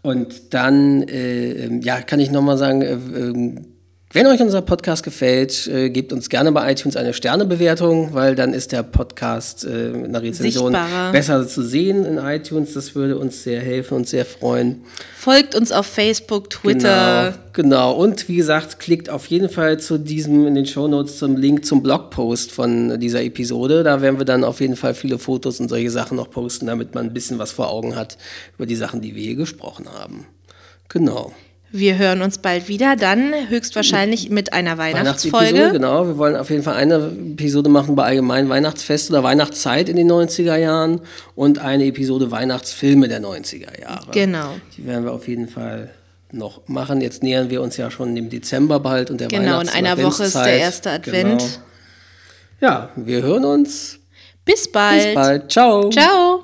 und 0.01 0.53
dann, 0.53 1.03
äh, 1.03 1.51
ähm, 1.65 1.81
ja, 1.81 2.01
kann 2.01 2.19
ich 2.19 2.29
nochmal 2.29 2.57
sagen, 2.57 2.81
äh, 2.81 2.91
ähm, 2.91 3.72
wenn 4.13 4.27
euch 4.27 4.41
unser 4.41 4.61
Podcast 4.61 5.03
gefällt, 5.03 5.65
äh, 5.67 5.89
gebt 5.89 6.13
uns 6.13 6.29
gerne 6.29 6.51
bei 6.51 6.71
iTunes 6.71 6.95
eine 6.95 7.15
Sternebewertung, 7.15 8.13
weil 8.13 8.35
dann 8.35 8.53
ist 8.53 8.71
der 8.71 8.83
Podcast 8.83 9.65
äh, 9.65 9.89
mit 9.89 10.05
einer 10.05 10.21
Rezension 10.21 10.73
Sichtbarer. 10.73 11.11
besser 11.11 11.47
zu 11.47 11.63
sehen 11.63 12.05
in 12.05 12.19
iTunes. 12.19 12.73
Das 12.73 12.93
würde 12.93 13.17
uns 13.17 13.41
sehr 13.41 13.59
helfen 13.59 13.95
und 13.95 14.07
sehr 14.07 14.25
freuen. 14.25 14.83
Folgt 15.17 15.55
uns 15.55 15.71
auf 15.71 15.87
Facebook, 15.87 16.51
Twitter. 16.51 17.33
Genau, 17.53 17.91
genau. 17.91 17.93
Und 17.93 18.29
wie 18.29 18.35
gesagt, 18.35 18.77
klickt 18.77 19.09
auf 19.09 19.25
jeden 19.25 19.49
Fall 19.49 19.79
zu 19.79 19.97
diesem 19.97 20.45
in 20.45 20.53
den 20.53 20.67
Shownotes 20.67 21.17
zum 21.17 21.35
Link 21.35 21.65
zum 21.65 21.81
Blogpost 21.81 22.51
von 22.51 22.99
dieser 22.99 23.23
Episode. 23.23 23.83
Da 23.83 24.03
werden 24.03 24.19
wir 24.19 24.25
dann 24.25 24.43
auf 24.43 24.61
jeden 24.61 24.75
Fall 24.75 24.93
viele 24.93 25.17
Fotos 25.17 25.59
und 25.59 25.69
solche 25.69 25.89
Sachen 25.89 26.17
noch 26.17 26.29
posten, 26.29 26.67
damit 26.67 26.93
man 26.93 27.07
ein 27.07 27.13
bisschen 27.13 27.39
was 27.39 27.51
vor 27.51 27.71
Augen 27.71 27.95
hat 27.95 28.19
über 28.57 28.67
die 28.67 28.75
Sachen, 28.75 29.01
die 29.01 29.15
wir 29.15 29.23
hier 29.23 29.35
gesprochen 29.35 29.87
haben. 29.91 30.27
Genau. 30.87 31.33
Wir 31.75 31.97
hören 31.97 32.21
uns 32.21 32.37
bald 32.37 32.67
wieder, 32.67 32.95
dann 32.95 33.33
höchstwahrscheinlich 33.49 34.29
mit 34.29 34.53
einer 34.53 34.77
Weihnachtsfolge. 34.77 35.71
genau. 35.71 36.05
Wir 36.07 36.17
wollen 36.19 36.35
auf 36.35 36.51
jeden 36.51 36.61
Fall 36.61 36.75
eine 36.75 37.11
Episode 37.31 37.67
machen 37.67 37.95
bei 37.95 38.03
allgemein 38.03 38.47
Weihnachtsfest 38.47 39.09
oder 39.09 39.23
Weihnachtszeit 39.23 39.89
in 39.89 39.95
den 39.95 40.07
90er 40.11 40.55
Jahren 40.55 41.01
und 41.33 41.57
eine 41.57 41.85
Episode 41.85 42.29
Weihnachtsfilme 42.29 43.07
der 43.07 43.21
90er 43.21 43.81
Jahre. 43.81 44.11
Genau. 44.11 44.53
Die 44.77 44.85
werden 44.85 45.03
wir 45.03 45.13
auf 45.13 45.27
jeden 45.27 45.47
Fall 45.47 45.89
noch 46.31 46.61
machen. 46.67 47.01
Jetzt 47.01 47.23
nähern 47.23 47.49
wir 47.49 47.59
uns 47.63 47.75
ja 47.77 47.89
schon 47.89 48.13
dem 48.13 48.29
Dezember 48.29 48.79
bald 48.79 49.09
und 49.09 49.19
der 49.19 49.27
Genau, 49.29 49.41
in 49.41 49.67
Weihnachts- 49.67 49.75
einer 49.75 49.97
Woche 50.03 50.25
ist 50.25 50.35
der 50.35 50.57
erste 50.59 50.91
Advent. 50.91 51.39
Genau. 51.41 51.51
Ja, 52.61 52.89
wir 52.95 53.23
hören 53.23 53.45
uns. 53.45 53.97
Bis 54.45 54.71
bald. 54.71 55.03
Bis 55.05 55.15
bald. 55.15 55.51
Ciao. 55.51 55.89
Ciao. 55.89 56.42